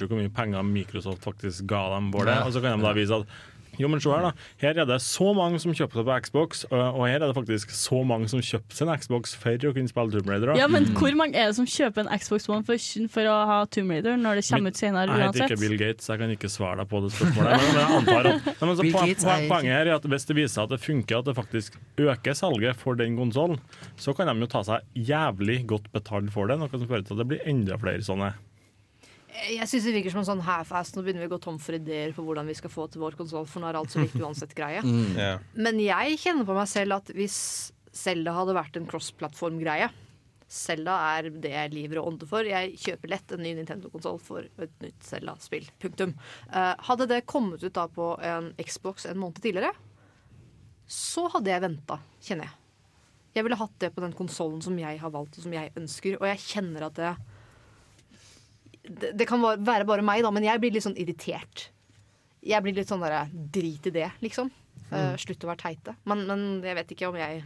jo 0.01 0.07
hvor 0.07 0.17
mye, 0.21 0.31
penger 0.33 0.63
Microsoft 0.63 1.21
faktisk 1.27 1.67
ga 1.67 1.81
dem 1.97 2.11
for 2.13 2.23
det. 2.25 2.37
Ja. 2.39 2.45
Og 2.47 2.53
så 2.55 2.61
kan 2.63 2.79
de 2.79 2.85
da 2.87 2.93
vise 2.95 3.11
at 3.13 3.27
jo, 3.79 3.87
men 3.87 3.99
se 4.01 4.09
her 4.09 4.21
da 4.27 4.31
Her 4.63 4.79
er 4.83 4.85
det 4.89 4.97
så 5.05 5.27
mange 5.37 5.59
som 5.61 5.71
kjøper 5.73 5.99
seg 6.01 6.05
på 6.07 6.15
Xbox, 6.25 6.65
og 6.71 7.03
her 7.07 7.21
er 7.21 7.27
det 7.29 7.35
faktisk 7.37 7.69
så 7.75 7.99
mange 8.07 8.27
som 8.31 8.39
kjøper 8.41 8.73
seg 8.79 8.87
en 8.87 8.97
Xbox 9.01 9.35
for 9.37 9.57
å 9.69 9.73
kunne 9.75 9.91
spille 9.91 10.11
Tomb 10.17 10.29
Raider. 10.31 10.51
da. 10.53 10.55
Ja, 10.59 10.67
men 10.67 10.85
Hvor 10.97 11.13
mange 11.19 11.35
er 11.37 11.51
det 11.51 11.55
som 11.59 11.65
kjøper 11.69 12.05
en 12.05 12.11
Xbox 12.19 12.49
One 12.49 12.63
for, 12.67 12.77
for 13.13 13.29
å 13.29 13.35
ha 13.51 13.59
Tomb 13.65 13.91
Raider 13.93 14.17
når 14.17 14.41
det 14.41 14.45
kommer 14.49 14.73
ut 14.73 14.79
senere 14.81 15.07
uansett? 15.07 15.37
Jeg 15.37 15.43
heter 15.43 15.55
ikke 15.55 15.61
Bill 15.67 15.77
Gates, 15.81 16.07
jeg 16.09 16.19
kan 16.23 16.33
ikke 16.35 16.49
svare 16.51 16.77
deg 16.81 16.89
på 16.91 17.01
det 17.05 17.13
spørsmålet. 17.15 17.51
Men, 17.53 17.67
men 17.67 17.81
jeg 17.81 17.99
antar 18.01 18.31
at 18.33 18.45
Nei, 18.47 18.55
men 18.67 18.75
så 18.75 18.81
Bill 18.87 18.93
poen- 18.97 19.07
Gates 19.11 19.23
poen- 19.27 19.43
er 19.45 19.51
Poenget 19.53 19.73
her 19.77 19.85
er 19.87 19.95
at 19.99 20.09
hvis 20.15 20.25
det 20.31 20.35
viser 20.41 20.63
at 20.63 20.69
det 20.73 20.79
funker, 20.81 21.19
at 21.21 21.25
det 21.29 21.35
faktisk 21.37 21.77
øker 21.97 22.33
salget 22.37 22.75
for 22.81 22.95
den 22.99 23.15
konsollen, 23.17 23.59
så 23.97 24.15
kan 24.17 24.27
de 24.27 24.39
jo 24.45 24.47
ta 24.51 24.63
seg 24.67 24.81
jævlig 25.07 25.61
godt 25.69 25.91
betalt 25.93 26.31
for 26.33 26.47
det, 26.47 26.57
noe 26.59 26.69
som 26.71 26.87
fører 26.87 27.05
til 27.07 27.13
at 27.17 27.23
det 27.23 27.27
blir 27.31 27.45
enda 27.47 27.77
flere 27.77 28.01
sånne. 28.05 28.33
Jeg 29.37 29.69
syns 29.69 29.85
det 29.85 29.93
virker 29.93 30.13
som 30.13 30.23
en 30.23 30.29
sånn 30.31 30.43
half-ass. 30.47 30.95
Nå 30.95 31.03
begynner 31.05 31.23
vi 31.23 31.29
å 31.29 31.35
gå 31.35 31.41
tom 31.43 31.59
for 31.61 31.77
ideer 31.77 32.13
for 32.15 32.27
hvordan 32.27 32.47
vi 32.49 32.55
skal 32.57 32.73
få 32.73 32.87
til 32.91 33.03
vår 33.03 33.17
konsoll, 33.19 33.45
for 33.49 33.61
nå 33.61 33.69
er 33.69 33.77
alt 33.79 33.93
så 33.93 34.01
likt 34.01 34.17
uansett 34.19 34.57
greie. 34.57 34.81
Mm. 34.87 35.17
yeah. 35.17 35.41
Men 35.53 35.77
jeg 35.81 36.17
kjenner 36.21 36.47
på 36.47 36.55
meg 36.55 36.67
selv 36.71 36.95
at 36.97 37.09
hvis 37.15 37.37
Selda 37.93 38.33
hadde 38.33 38.55
vært 38.55 38.77
en 38.79 38.87
cross-plattform-greie 38.89 39.89
Selda 40.47 40.93
er 41.17 41.27
det 41.43 41.51
jeg 41.51 41.73
lever 41.73 41.99
og 41.99 42.13
ånder 42.13 42.29
for. 42.29 42.47
Jeg 42.47 42.77
kjøper 42.79 43.11
lett 43.11 43.33
en 43.35 43.41
ny 43.43 43.51
Nintendo-konsoll 43.57 44.19
for 44.23 44.47
et 44.47 44.75
nytt 44.83 45.03
Selda-spill. 45.03 45.67
Punktum. 45.83 46.13
Uh, 46.47 46.71
hadde 46.87 47.09
det 47.11 47.25
kommet 47.27 47.65
ut 47.65 47.75
da 47.75 47.83
på 47.91 48.13
en 48.23 48.53
Xbox 48.63 49.05
en 49.09 49.19
måned 49.19 49.41
tidligere, 49.43 49.73
så 50.87 51.25
hadde 51.33 51.51
jeg 51.51 51.65
venta, 51.65 51.99
kjenner 52.23 52.47
jeg. 52.47 52.55
Jeg 53.35 53.45
ville 53.45 53.59
hatt 53.59 53.75
det 53.83 53.91
på 53.93 54.01
den 54.01 54.15
konsollen 54.15 54.63
som 54.63 54.77
jeg 54.79 55.01
har 55.01 55.11
valgt 55.13 55.35
og 55.35 55.43
som 55.43 55.53
jeg 55.53 55.73
ønsker, 55.77 56.15
og 56.21 56.29
jeg 56.31 56.45
kjenner 56.45 56.87
at 56.87 56.95
det 56.97 57.11
det, 58.87 59.27
kan 59.29 59.41
være 59.41 59.87
bare 59.87 60.05
meg, 60.05 60.23
da, 60.25 60.31
men 60.33 60.45
jeg 60.47 60.61
blir 60.63 60.73
litt 60.75 60.85
sånn 60.85 60.97
irritert. 60.99 61.69
Jeg 62.47 62.63
blir 62.63 62.75
litt 62.77 62.89
sånn 62.89 63.03
derre 63.03 63.25
drit 63.31 63.89
i 63.89 63.93
det, 63.93 64.09
liksom. 64.23 64.51
Eh, 64.87 65.15
slutt 65.19 65.43
å 65.43 65.51
være 65.51 65.63
teite. 65.65 65.97
Men, 66.07 66.23
men 66.29 66.43
jeg 66.63 66.77
vet 66.77 66.93
ikke 66.95 67.09
om 67.09 67.17
jeg 67.19 67.41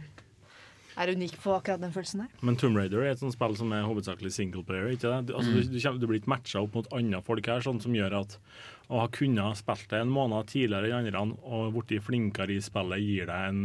er 0.92 1.12
unik 1.16 1.38
på 1.40 1.54
akkurat 1.56 1.80
den 1.80 1.92
følelsen 1.94 2.24
der. 2.24 2.32
Men 2.44 2.58
Tomb 2.60 2.78
Raider 2.78 3.02
er 3.02 3.14
et 3.14 3.22
sånt 3.22 3.34
spill 3.34 3.56
som 3.58 3.72
er 3.74 3.86
hovedsakelig 3.88 4.32
singleplayer. 4.36 4.92
Ikke 4.94 5.08
det? 5.08 5.30
Du, 5.30 5.36
altså, 5.38 5.54
du, 5.56 5.72
du, 5.72 6.00
du 6.02 6.08
blir 6.08 6.20
ikke 6.20 6.34
matcha 6.34 6.62
opp 6.62 6.76
mot 6.78 6.90
andre 6.94 7.22
folk 7.26 7.48
her, 7.48 7.64
sånn 7.64 7.80
som 7.82 7.96
gjør 7.96 8.20
at 8.20 8.36
å 8.92 9.00
ha 9.00 9.06
kunnet 9.12 9.62
spilt 9.62 9.88
det 9.90 10.02
en 10.04 10.12
måned 10.12 10.50
tidligere 10.52 11.00
enn 11.00 11.16
andre 11.16 11.38
og 11.48 11.78
blitt 11.78 12.04
flinkere 12.04 12.58
i 12.58 12.60
spillet, 12.62 13.00
gir 13.02 13.30
deg 13.30 13.48
en 13.48 13.64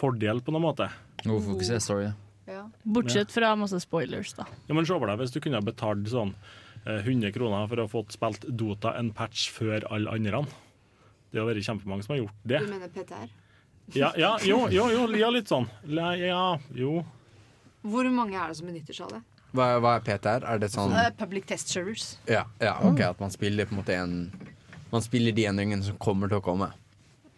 fordel 0.00 0.42
på 0.42 0.54
noen 0.54 0.66
måte. 0.66 0.90
Hvorfor 1.22 1.56
ikke 1.56 1.70
se 1.70 1.80
story? 1.84 2.10
Bortsett 2.82 3.30
fra 3.30 3.52
masse 3.54 3.78
spoilers, 3.84 4.32
da. 4.34 4.46
Ja, 4.66 4.74
men 4.74 4.86
se 4.88 4.96
for 4.96 5.06
deg 5.06 5.20
hvis 5.22 5.34
du 5.34 5.38
kunne 5.44 5.60
ha 5.60 5.64
betalt 5.64 6.08
sånn 6.10 6.34
100 7.04 7.32
kroner 7.32 7.68
for 7.70 7.76
å 7.76 7.86
ha 7.86 7.88
fått 7.92 8.12
spilt 8.16 8.46
Dota 8.56 8.94
en 8.98 9.12
patch 9.16 9.48
før 9.54 9.84
alle 9.90 10.10
andre. 10.10 10.42
Det 11.30 11.38
har 11.40 11.46
vært 11.46 11.62
kjempemange 11.66 12.02
som 12.04 12.14
har 12.16 12.22
gjort 12.24 12.40
det. 12.44 12.60
Du 12.66 12.72
mener 12.72 12.88
PTR? 12.88 13.28
Ja, 13.94 14.12
ja 14.18 14.36
jo, 14.46 14.68
jo, 14.70 14.88
jo, 14.90 15.06
ja, 15.18 15.30
litt 15.30 15.48
sånn. 15.50 15.66
Ja, 15.86 16.58
jo. 16.74 17.04
Hvor 17.82 18.06
mange 18.12 18.36
er 18.38 18.48
det 18.52 18.56
som 18.60 18.66
benytter 18.70 18.94
seg 18.94 19.06
av 19.08 19.12
det? 19.18 19.22
Hva, 19.56 19.66
hva 19.82 19.96
er 19.98 20.04
PTR? 20.06 20.44
Er 20.46 20.58
det 20.62 20.68
sånn 20.70 20.92
Eh, 20.94 21.08
public 21.18 21.46
test 21.46 21.68
servers. 21.72 22.16
Ja, 22.28 22.44
ja 22.60 22.76
ok, 22.86 23.00
at 23.00 23.20
man 23.22 23.30
spiller 23.34 23.66
på 23.66 23.74
en 23.74 23.80
måte 23.82 23.96
en 23.96 24.14
Man 24.92 25.02
spiller 25.02 25.30
de 25.32 25.44
endringene 25.46 25.82
som 25.86 25.96
kommer 26.02 26.26
til 26.28 26.40
å 26.40 26.42
komme. 26.42 26.66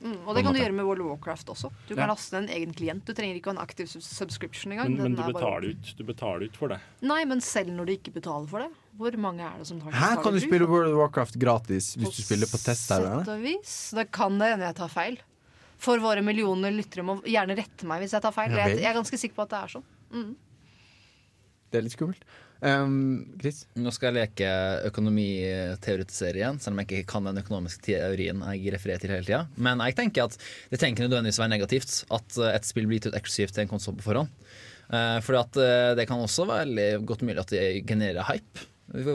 Mm, 0.03 0.27
og 0.27 0.35
det 0.35 0.43
kan 0.43 0.55
du 0.55 0.59
gjøre 0.59 0.73
med 0.75 0.87
World 0.89 1.03
of 1.05 1.11
Warcraft 1.13 1.51
også. 1.53 1.69
Du 1.87 1.95
kan 1.95 2.09
Ja. 2.09 2.15
laste 2.15 2.35
en 2.35 2.49
egen 2.49 2.73
klient. 2.73 3.05
Du 3.05 3.13
trenger 3.13 3.37
ikke 3.37 3.53
ha 3.53 3.61
en 3.61 3.67
aktiv 3.69 3.87
subscription 3.87 4.73
engang. 4.73 4.89
Men, 4.97 5.13
men 5.13 5.15
du 5.15 5.23
betaler 5.23 5.61
bare- 5.61 5.63
jo 5.69 5.95
du 5.99 6.03
betaler 6.05 6.49
ikke 6.49 6.57
for 6.57 6.69
det. 6.69 6.81
Nei, 7.03 7.25
men 7.25 7.41
selv 7.41 7.69
når 7.69 7.87
du 7.87 7.93
ikke 7.93 8.13
betaler 8.15 8.49
for 8.49 8.59
det. 8.61 8.71
Hvor 9.03 9.19
mange 9.21 9.45
er 9.47 9.59
det 9.61 9.67
som 9.69 9.81
har 9.83 9.99
Her 9.99 10.23
kan 10.23 10.37
du 10.37 10.41
spille 10.43 10.69
World 10.71 10.93
of 10.93 11.01
Warcraft 11.01 11.39
gratis 11.43 11.93
hvis 11.99 12.15
du 12.15 12.23
spiller 12.23 12.51
på 12.51 12.61
Sett 12.63 12.93
og 13.03 13.35
vis. 13.43 13.75
Det 13.97 14.07
kan 14.15 14.39
det 14.41 14.55
hende 14.55 14.69
jeg 14.71 14.79
tar 14.79 14.93
feil. 14.93 15.19
For 15.83 15.99
våre 16.03 16.23
millioner 16.23 16.71
lyttere 16.75 17.03
må 17.07 17.19
gjerne 17.27 17.59
rette 17.59 17.89
meg 17.91 18.05
hvis 18.05 18.15
jeg 18.15 18.23
tar 18.23 18.35
feil. 18.35 18.55
Jeg, 18.55 18.79
jeg 18.79 18.89
er 18.93 18.97
ganske 19.01 19.19
sikker 19.19 19.41
på 19.41 19.47
at 19.49 19.53
det 19.53 19.61
er 19.61 19.75
sånn. 19.77 19.87
Mm. 20.13 20.33
Det 21.73 21.81
er 21.81 21.87
litt 21.87 21.97
skummelt. 21.97 22.27
Um, 22.63 23.35
Chris? 23.41 23.65
Nå 23.75 23.91
skal 23.91 24.13
jeg 24.13 24.21
leke 24.21 24.49
økonomiteoretisere 24.87 26.39
igjen, 26.39 26.61
selv 26.63 26.77
om 26.77 26.83
jeg 26.83 26.91
ikke 26.93 27.09
kan 27.11 27.27
den 27.27 27.41
økonomiske 27.41 27.83
teorien 27.89 28.45
jeg 28.53 28.75
refererer 28.77 29.03
til 29.03 29.15
hele 29.17 29.27
tida. 29.27 29.41
Men 29.59 29.83
jeg 29.83 29.97
tenker 29.99 30.29
at 30.29 30.37
det 30.39 30.79
trenger 30.79 30.95
ikke 30.95 31.09
nødvendigvis 31.09 31.41
være 31.43 31.55
negativt 31.57 31.97
at 32.15 32.39
eh, 32.39 32.53
et 32.55 32.69
spill 32.69 32.87
blir 32.87 33.01
gitt 33.01 33.11
ut 33.11 33.19
eksklusivt 33.19 33.57
til 33.57 33.65
en 33.65 33.73
konsoll 33.73 33.99
på 33.99 34.07
forhånd. 34.07 34.31
Uh, 34.93 35.19
for 35.25 35.41
at, 35.41 35.59
eh, 35.59 35.95
det 35.99 36.07
kan 36.07 36.23
også 36.23 36.47
være 36.47 36.69
veldig 36.69 37.09
godt 37.09 37.27
mulig 37.27 37.43
at 37.43 37.55
det 37.57 37.65
genererer 37.89 38.31
hype. 38.31 38.69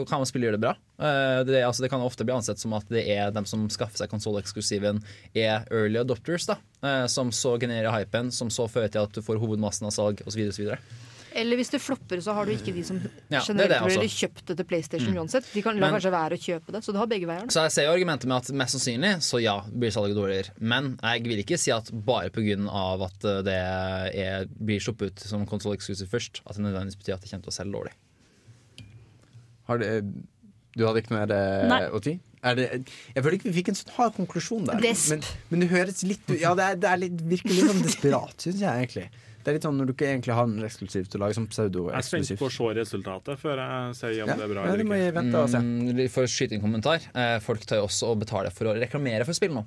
Kan 0.08 0.26
spille 0.26 0.48
gjøre 0.48 0.58
det 0.58 0.64
bra? 0.64 0.72
Eh, 0.98 1.42
det, 1.46 1.60
altså, 1.62 1.84
det 1.84 1.90
kan 1.92 2.02
ofte 2.02 2.26
bli 2.26 2.34
ansett 2.34 2.58
som 2.58 2.74
at 2.74 2.88
det 2.90 3.04
er 3.14 3.30
dem 3.34 3.46
som 3.46 3.68
skaffer 3.70 4.00
seg 4.00 4.10
konsolleksklusiven, 4.10 5.02
er 5.38 5.68
early 5.70 6.00
adopters, 6.02 6.48
da, 6.50 6.58
eh, 6.82 7.04
som 7.06 7.30
så 7.30 7.54
genererer 7.62 7.94
hypen, 7.94 8.32
som 8.34 8.50
så 8.50 8.66
fører 8.70 8.90
til 8.90 9.06
at 9.06 9.14
du 9.14 9.22
får 9.22 9.38
hovedmassen 9.38 9.86
av 9.86 9.94
salg 9.94 10.24
osv. 10.26 10.74
Eller 11.38 11.58
hvis 11.60 11.70
det 11.70 11.78
flopper, 11.84 12.20
så 12.24 12.32
har 12.34 12.48
du 12.48 12.54
ikke 12.54 12.72
de 12.74 12.82
som 12.82 12.98
Ja, 13.30 13.38
er 13.38 13.44
generelt 13.46 13.84
ville 13.86 14.08
kjøpt 14.10 14.46
det 14.48 14.56
til 14.56 14.66
PlayStation 14.66 15.12
Mm. 15.12 15.18
uansett. 15.20 15.44
De 15.52 15.62
kan 15.62 15.78
la 15.78 15.90
kanskje 15.92 16.10
være 16.10 16.38
å 16.38 16.40
kjøpe 16.40 16.72
det, 16.72 16.82
så 16.82 16.92
du 16.92 16.98
har 16.98 17.06
begge 17.06 17.28
veier. 17.28 17.46
Så 17.52 17.62
jeg 17.66 17.72
ser 17.76 17.84
jo 17.84 17.92
argumentet 17.92 18.26
med 18.26 18.36
at 18.38 18.50
mest 18.50 18.74
sannsynlig 18.74 19.12
så 19.22 19.42
ja, 19.42 19.60
blir 19.68 19.92
salget 19.94 20.16
dårligere. 20.16 20.50
Men 20.58 20.98
jeg 21.02 21.22
vil 21.28 21.44
ikke 21.44 21.58
si 21.60 21.70
at 21.70 21.92
bare 21.92 22.30
pga. 22.30 22.56
at 23.04 23.24
eh, 23.24 23.42
det 23.42 23.58
er, 24.24 24.46
blir 24.58 24.80
sluppet 24.80 25.12
ut 25.12 25.20
som 25.20 25.46
konsolleksklusiv 25.46 26.08
først, 26.08 26.42
at 26.46 26.56
det 26.56 26.64
nødvendigvis 26.64 26.96
betyr 26.98 27.14
at 27.14 27.20
det 27.20 27.30
kommer 27.30 27.44
til 27.44 27.52
å 27.52 27.58
selge 27.60 27.72
dårlig. 27.76 27.92
Har 29.68 29.78
det, 29.82 29.92
du 30.78 30.84
hadde 30.86 31.02
ikke 31.02 31.12
noe 31.14 31.22
mer 31.26 31.34
eh, 31.36 31.68
Nei. 31.70 31.80
å 31.92 32.00
si? 32.04 32.16
Er 32.46 32.54
det, 32.54 32.66
jeg 33.16 33.22
føler 33.24 33.34
ikke 33.38 33.48
vi 33.50 33.54
fikk 33.56 33.68
en 33.72 33.78
sånn 33.80 33.94
hard 33.96 34.12
konklusjon 34.14 34.68
der. 34.68 34.78
Men, 35.10 35.24
men 35.50 35.64
det 35.64 35.68
høres 35.72 36.04
litt 36.06 36.28
Ja, 36.38 36.52
det, 36.54 36.68
er, 36.70 36.76
det 36.84 36.90
er 36.92 37.00
litt, 37.02 37.24
virker 37.32 37.50
litt 37.50 37.66
sånn 37.72 37.82
desperat, 37.82 38.36
syns 38.44 38.60
jeg 38.62 38.84
egentlig. 38.84 39.08
Det 39.42 39.50
er 39.52 39.56
litt 39.56 39.64
sånn 39.66 39.78
når 39.80 39.88
du 39.88 39.92
ikke 39.94 40.06
egentlig 40.12 40.34
har 40.36 40.46
noe 40.50 40.66
eksklusivt, 40.68 41.14
å 41.16 41.20
lage 41.22 41.34
sånn 41.38 41.46
Jeg 41.48 41.56
er 41.56 41.56
spent 41.56 41.74
pseudo-eksklusivt. 41.74 42.38
på 42.38 42.46
å 42.46 42.52
se 42.54 42.70
resultatet 42.78 43.40
før 43.42 43.62
jeg 43.64 43.96
sier 43.98 44.22
om 44.22 44.30
Ja, 44.30 44.36
det 44.38 44.44
er 44.46 44.52
bra 44.52 44.64
ja, 44.68 44.76
det 44.76 44.86
må 44.86 44.94
eller 44.94 45.02
jeg 45.02 45.12
ikke. 45.12 45.18
vente 45.18 45.42
og 45.42 45.50
se. 45.54 45.60
Mm, 45.64 46.00
for 46.14 46.28
å 46.28 46.30
skyte 46.34 46.54
inn 46.58 46.62
kommentar. 46.62 47.06
Eh, 47.14 47.34
folk 47.42 47.64
tar 47.66 47.80
jo 47.80 47.86
også 47.88 48.10
og 48.12 48.22
betaler 48.22 48.54
for 48.54 48.70
å 48.70 48.76
reklamere 48.78 49.26
for 49.26 49.38
spill 49.38 49.54
nå. 49.56 49.64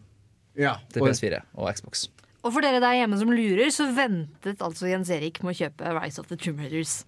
Ja, 0.60 0.76
Til 0.94 1.02
og- 1.04 1.10
PS4 1.12 1.42
og 1.58 1.72
Xbox. 1.76 2.08
Og 2.42 2.54
for 2.56 2.64
dere 2.66 2.80
der 2.84 2.96
hjemme 3.02 3.18
som 3.20 3.30
lurer, 3.36 3.68
så 3.74 3.86
ventet 3.96 4.62
altså 4.66 4.88
Jens 4.90 5.10
Erik 5.14 5.42
med 5.44 5.54
å 5.56 5.60
kjøpe 5.60 5.92
Rise 5.98 6.20
of 6.24 6.28
the 6.32 6.38
Tomb 6.40 6.60
Raiders. 6.64 7.02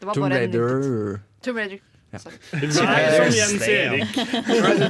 Det 0.00 0.08
var 0.08 0.14
Tomb 0.16 0.24
bare 0.28 0.40
en 0.40 0.52
Raider. 0.52 1.20
Tomb 1.42 1.60
Raider. 1.60 1.80
Ja. 2.12 2.18
Som 2.20 2.86
Jens 3.32 3.62
Erik. 3.68 4.14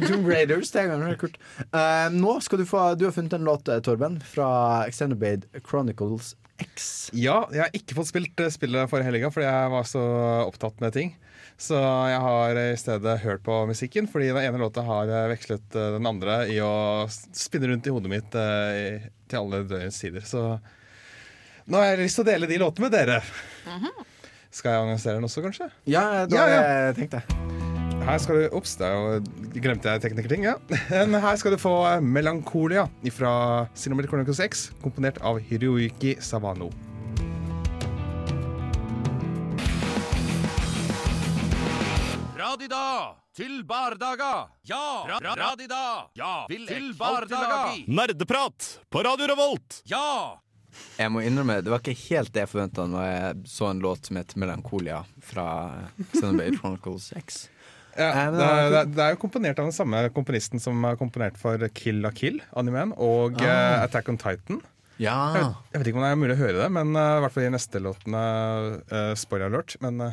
Tomb 0.09 0.27
Raiders, 0.27 0.71
det 0.75 0.81
er 0.83 0.89
ganske 0.91 1.19
kult. 1.21 1.37
Uh, 1.71 2.09
nå 2.15 2.33
skal 2.43 2.59
du 2.59 2.67
få 2.67 2.85
Du 2.99 3.05
har 3.07 3.15
funnet 3.15 3.37
en 3.39 3.45
låt, 3.47 3.69
eh, 3.71 3.79
Torben, 3.87 4.17
fra 4.27 4.49
Xenobade 4.91 5.47
Chronicles 5.69 6.33
X. 6.63 7.11
Ja, 7.15 7.45
jeg 7.55 7.63
har 7.65 7.71
ikke 7.79 7.97
fått 8.01 8.11
spilt 8.11 8.43
eh, 8.43 8.51
spillet 8.55 8.91
forrige 8.91 9.09
helga 9.13 9.31
fordi 9.35 9.47
jeg 9.49 9.71
var 9.73 9.87
så 9.89 10.03
opptatt 10.49 10.83
med 10.83 10.93
ting. 10.99 11.15
Så 11.63 11.79
jeg 11.79 12.19
har 12.25 12.59
i 12.59 12.69
stedet 12.81 13.17
hørt 13.23 13.43
på 13.47 13.55
musikken, 13.71 14.09
fordi 14.11 14.33
den 14.33 14.43
ene 14.43 14.59
låta 14.59 14.83
har 14.83 15.11
vekslet 15.31 15.69
den 15.75 16.07
andre 16.09 16.41
i 16.51 16.57
å 16.65 16.73
spinne 17.11 17.69
rundt 17.71 17.87
i 17.87 17.93
hodet 17.95 18.11
mitt 18.11 18.35
uh, 18.35 18.73
i- 18.75 19.11
til 19.31 19.39
alle 19.45 19.63
døgnets 19.71 20.01
sider. 20.03 20.27
Så 20.27 20.43
nå 21.71 21.79
har 21.79 21.93
jeg 21.93 22.03
lyst 22.03 22.19
til 22.19 22.27
å 22.27 22.31
dele 22.33 22.49
de 22.51 22.59
låtene 22.59 22.89
med 22.89 22.97
dere. 22.99 23.21
Skal 24.53 24.75
jeg 24.75 24.85
annonsere 24.85 25.17
den 25.17 25.25
også, 25.25 25.41
kanskje? 25.41 25.71
Ja, 25.89 26.27
da 26.29 26.37
Ja, 26.37 26.47
ja. 26.47 26.63
jeg 26.89 26.97
tenkte 26.99 27.23
jeg. 27.23 27.53
Her 28.03 28.19
skal 28.19 28.37
du 28.37 28.57
Ops, 28.59 28.75
det 28.77 28.87
er 28.87 29.23
glemte 29.63 29.89
jeg 29.89 30.03
teknikerting. 30.03 30.45
Ja. 30.45 30.55
Her 31.25 31.37
skal 31.41 31.55
du 31.55 31.57
få 31.57 31.73
'Melankolia' 32.03 32.89
fra 33.15 33.67
Cinnamon 33.75 34.07
Chronicles 34.07 34.41
X, 34.41 34.71
komponert 34.83 35.23
av 35.23 35.39
Hiroyuki 35.41 36.17
Savano. 36.21 36.69
Radida 42.37 43.15
til 43.33 43.63
bardaga. 43.65 44.49
Ja, 44.69 45.07
ra 45.09 45.19
ra 45.23 45.35
radida. 45.39 46.11
Ja, 46.15 46.47
til 46.51 46.93
bardaga. 46.99 47.73
Nerdeprat 47.87 48.81
på 48.91 49.03
Radio 49.03 49.27
Revolt! 49.33 49.81
Ja! 49.89 50.43
Jeg 50.99 51.11
må 51.13 51.23
innrømme, 51.27 51.61
Det 51.63 51.71
var 51.73 51.81
ikke 51.83 51.97
helt 52.09 52.33
det 52.35 52.45
jeg 52.45 52.51
forventa 52.53 52.87
når 52.89 53.05
jeg 53.09 53.37
så 53.53 53.71
en 53.71 53.81
låt 53.85 54.07
som 54.07 54.17
het 54.17 54.35
'Melankolia' 54.37 55.05
fra 55.21 55.47
Xenoblade 56.13 56.59
Chronicles 56.59 57.13
X. 57.17 57.49
Ja, 57.97 58.31
det, 58.33 58.41
er, 58.41 58.85
det, 58.89 58.99
er, 59.05 59.11
jo 59.13 59.21
komponert 59.21 59.59
av 59.61 59.67
den 59.69 59.73
samme 59.77 60.09
komponisten 60.17 60.61
som 60.61 60.83
er 60.89 60.97
komponert 60.97 61.37
for 61.37 61.61
Kill 61.77 62.01
la 62.01 62.11
Kill, 62.11 62.41
animeen, 62.57 62.95
og 62.97 63.37
Ah. 63.43 63.45
eh, 63.45 63.83
Attack 63.85 64.09
on 64.09 64.17
Titan. 64.17 64.63
Ja. 64.99 65.35
Jeg, 65.35 65.43
vet, 65.45 65.57
jeg 65.73 65.81
vet 65.81 65.87
ikke 65.91 65.99
om 65.99 66.05
det 66.05 66.13
er 66.13 66.17
mulig 66.17 66.37
å 66.37 66.41
høre 66.41 66.63
det, 66.63 66.71
men 66.73 66.97
uh, 66.97 67.19
i 67.19 67.21
hvert 67.21 67.33
fall 67.33 67.43
i 67.45 67.51
neste 67.53 67.81
låtene 67.83 68.23
uh, 68.93 69.15
Spoiler 69.15 69.47
alert. 69.51 69.77
Men 69.83 70.01
uh, 70.01 70.13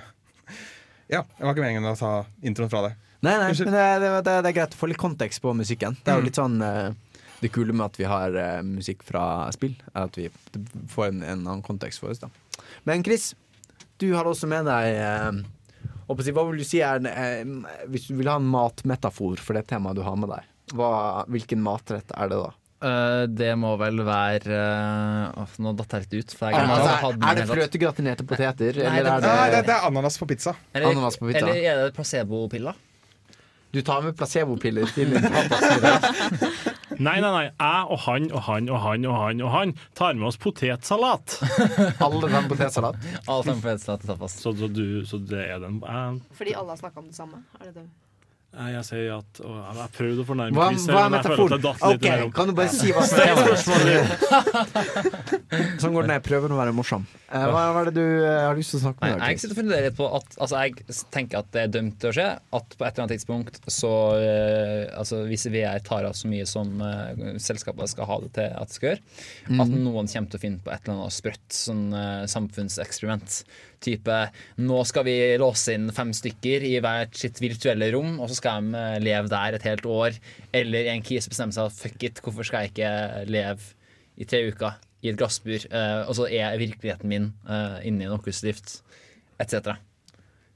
ja, 1.09 1.21
det 1.23 1.45
var 1.45 1.53
ikke 1.53 1.63
meningen 1.67 1.85
å 1.87 1.95
ta 1.99 2.25
introen 2.43 2.69
fra 2.71 2.81
det. 2.87 2.95
Nei, 3.21 3.37
nei, 3.37 3.49
Unnskyld. 3.51 3.69
men 3.71 3.75
det, 4.01 4.09
det, 4.23 4.23
det, 4.43 4.49
er 4.49 4.55
greit 4.55 4.75
å 4.75 4.79
få 4.79 4.87
litt 4.87 4.97
kontekst 5.01 5.41
på 5.43 5.53
musikken. 5.55 5.97
Det 6.03 6.11
er 6.11 6.19
jo 6.19 6.23
Mm. 6.23 6.27
litt 6.29 6.39
sånn 6.39 6.61
eh, 6.63 6.93
Det 7.39 7.51
kule 7.55 7.73
med 7.75 7.85
at 7.87 7.99
vi 7.99 8.07
har 8.09 8.35
uh, 8.35 8.59
musikk 8.67 9.03
fra 9.07 9.23
spill, 9.55 9.75
er 9.93 10.09
at 10.09 10.17
vi 10.19 10.27
får 10.91 11.11
en, 11.11 11.21
en 11.23 11.45
annen 11.45 11.63
kontekst 11.65 12.01
for 12.03 12.11
oss. 12.11 12.19
da 12.19 12.29
Men 12.89 13.03
Chris, 13.05 13.31
du 13.99 14.09
har 14.13 14.27
også 14.27 14.47
med 14.51 14.67
deg 14.67 14.99
uh, 14.99 15.39
å 16.09 16.17
si, 16.19 16.33
Hva 16.35 16.45
vil 16.49 16.59
du 16.59 16.67
si 16.67 16.81
er 16.83 16.99
uh, 17.03 17.67
Hvis 17.91 18.09
du 18.09 18.15
vil 18.19 18.29
ha 18.31 18.37
en 18.41 18.47
matmetafor 18.49 19.39
for 19.43 19.55
det 19.59 19.67
temaet 19.71 19.99
du 19.99 20.03
har 20.03 20.17
med 20.19 20.33
deg, 20.35 20.47
hva, 20.77 21.25
hvilken 21.31 21.61
matrett 21.65 22.11
er 22.15 22.29
det 22.31 22.41
da? 22.43 22.49
Uh, 22.79 23.23
det 23.27 23.49
må 23.59 23.73
vel 23.75 23.97
være 24.07 24.55
uh, 24.55 25.41
åh, 25.41 25.55
Nå 25.59 25.73
datt 25.75 25.97
jeg 25.97 26.05
litt 26.05 26.13
ut. 26.21 26.35
For 26.37 26.47
jeg 26.47 26.61
Er, 26.61 26.69
altså, 26.71 27.09
er 27.11 27.35
det 27.35 27.43
i 27.43 27.49
fløtegratinerte 27.49 28.27
poteter, 28.27 28.79
Nei, 28.85 28.99
eller 29.01 29.19
det- 29.19 29.31
er 29.31 29.41
Nei, 29.41 29.49
det, 29.49 29.57
det 29.57 29.65
det 29.67 29.73
er 29.75 29.87
ananas 29.89 30.19
på 30.21 30.27
pizza. 30.29 30.53
Eller, 30.71 30.93
Ananas 30.93 31.19
på 31.19 31.27
pizza. 31.27 31.41
eller 31.43 31.59
er 31.59 31.81
det 31.83 31.95
placebo-piller? 31.97 32.79
Du 33.75 33.81
tar 33.85 34.01
med 34.01 34.15
placebopiller 34.17 34.87
til 34.95 35.11
din 35.11 35.27
tapas? 35.27 36.63
Nei, 36.99 37.15
nei, 37.23 37.29
nei. 37.31 37.45
Jeg 37.47 37.83
og 37.93 38.01
han 38.03 38.25
og 38.35 38.41
han 38.43 38.65
og 38.67 38.81
han 38.83 39.05
og 39.07 39.15
han 39.15 39.43
og 39.45 39.51
han 39.53 39.71
tar 39.95 40.17
med 40.19 40.27
oss 40.27 40.37
potetsalat. 40.41 41.37
Alle 42.05 42.27
med 42.27 42.49
potetsalat? 42.51 42.99
Alle 43.23 43.53
med 43.53 43.63
potetsalat 43.63 44.03
til 44.03 44.11
tapas. 44.11 44.35
Så, 44.43 44.51
så, 44.59 44.67
du, 44.67 44.83
så 45.07 45.21
det 45.23 45.45
er 45.47 45.63
den 45.63 45.79
Fordi 46.35 46.53
alle 46.59 46.75
har 46.75 46.81
snakka 46.81 46.99
om 46.99 47.07
det 47.07 47.15
samme? 47.15 47.43
Er 47.59 47.69
det 47.69 47.75
det? 47.81 47.87
Jeg, 48.49 48.83
sier 48.87 49.11
at 49.13 49.39
å, 49.45 49.49
Jeg 49.77 49.89
prøvde 49.93 50.23
å 50.23 50.25
fornærme 50.25 50.57
Hva, 50.57 50.67
Chris, 50.73 50.85
hva 50.89 51.03
er 51.05 51.09
men 51.13 51.19
jeg 51.19 51.25
føler 51.29 51.39
at 51.39 51.39
metaforen? 51.39 51.53
jeg 51.53 51.61
datt 51.65 51.79
litt 51.85 52.01
Ok. 52.25 52.33
Kan 52.39 52.47
du 52.49 52.53
bare 52.57 52.71
si 52.73 52.89
hva 52.95 53.03
som 53.05 53.17
er 53.21 53.35
spørsmålet? 53.45 53.99
Sånn 55.81 55.93
går 55.93 56.01
det 56.05 56.09
når 56.09 56.15
jeg 56.17 56.23
prøver 56.25 56.53
å 56.53 56.57
være 56.59 56.73
morsom. 56.75 57.05
Eh, 57.29 57.45
hva, 57.45 57.63
hva 57.75 57.81
er 57.83 57.89
det 57.91 57.95
du 57.99 58.05
eh, 58.25 58.41
har 58.47 58.57
lyst 58.57 58.73
til 58.73 58.79
å 58.79 58.83
snakke 58.87 58.99
om? 59.05 59.21
jeg 59.29 59.39
sitter 59.43 59.53
og 59.55 59.59
funderer 59.61 59.85
litt 59.89 59.97
på 59.99 60.07
at 60.17 60.27
altså, 60.41 60.63
Jeg 60.65 60.97
tenker 61.13 61.41
at 61.43 61.49
det 61.53 61.61
er 61.67 61.73
dømt 61.77 61.97
til 62.01 62.09
å 62.11 62.15
skje. 62.17 62.27
At 62.59 62.75
på 62.79 62.87
et 62.87 62.89
eller 62.89 63.05
annet 63.05 63.15
tidspunkt 63.17 63.59
så 63.69 63.93
eh, 64.17 64.83
Altså 64.99 65.21
hvis 65.29 65.45
VR 65.53 65.79
tar 65.85 66.07
av 66.09 66.17
så 66.17 66.29
mye 66.31 66.45
som 66.49 66.73
uh, 66.81 67.37
selskapet 67.41 67.91
skal 67.93 68.09
ha 68.09 68.19
det 68.25 68.31
til 68.37 68.49
at 68.49 68.69
det 68.69 68.75
skal 68.79 68.91
gjøre, 68.93 69.03
at 69.49 69.57
Mhm. 69.69 69.79
noen 69.85 70.07
kommer 70.09 70.29
til 70.33 70.39
å 70.39 70.41
finne 70.41 70.61
på 70.65 70.71
et 70.73 70.81
eller 70.87 70.95
annet 71.03 71.15
sprøtt 71.15 71.55
sånn 71.55 71.85
uh, 71.93 72.25
samfunnseksperiment 72.29 73.43
Type 73.79 74.15
nå 74.59 74.81
skal 74.87 75.05
vi 75.07 75.15
låse 75.39 75.75
inn 75.77 75.87
fem 75.95 76.11
stykker 76.15 76.65
i 76.67 76.75
hvert 76.83 77.15
sitt 77.15 77.39
virtuelle 77.39 77.91
rom, 77.95 78.17
og 78.19 78.27
så 78.29 78.39
skal 78.39 78.67
de 78.67 78.79
eh, 78.79 78.99
leve 79.03 79.31
der 79.31 79.55
et 79.55 79.67
helt 79.69 79.87
år. 79.87 80.19
Eller 80.55 80.91
en 80.93 81.05
kis 81.05 81.29
bestemmer 81.31 81.55
seg 81.55 81.75
fuck 81.75 82.07
it, 82.09 82.21
hvorfor 82.23 82.47
skal 82.47 82.65
jeg 82.65 82.73
ikke 82.73 82.93
leve 83.31 83.73
i 84.19 84.27
tre 84.27 84.43
uker 84.51 84.79
i 84.99 85.11
et 85.11 85.19
glassbur, 85.19 85.63
eh, 85.71 86.01
og 86.03 86.15
så 86.17 86.27
er 86.27 86.57
virkeligheten 86.59 87.07
min 87.07 87.29
eh, 87.47 87.79
inni 87.87 88.07
en 88.07 88.17
Oculus 88.17 88.41
Rift, 88.43 88.79
etc. 89.39 89.77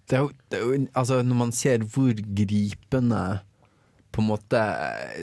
Det 0.03 0.17
er 0.17 0.25
jo, 0.25 0.31
det 0.51 0.59
er 0.59 0.63
jo 0.67 0.87
altså, 0.99 1.21
Når 1.23 1.37
man 1.39 1.53
ser 1.55 1.85
hvor 1.87 2.11
gripende 2.11 3.23
på 4.13 4.21
en 4.21 4.27
måte 4.27 4.63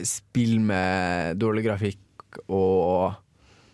spill 0.09 0.57
med 0.59 1.37
dårlig 1.39 1.67
grafikk 1.69 2.41
og 2.49 3.13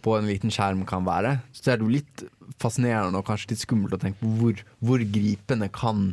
på 0.04 0.18
en 0.18 0.28
liten 0.30 0.52
skjerm 0.54 0.84
kan 0.88 1.08
være, 1.08 1.40
så 1.56 1.74
er 1.74 1.80
det 1.80 1.88
jo 1.88 1.96
litt 1.96 2.26
fascinerende 2.62 3.20
og 3.20 3.28
kanskje 3.28 3.54
litt 3.54 3.66
skummelt 3.66 3.96
å 3.98 4.02
tenke 4.02 4.22
på 4.22 4.32
hvor, 4.40 4.64
hvor 4.84 5.04
gripende 5.14 5.70
kan 5.74 6.12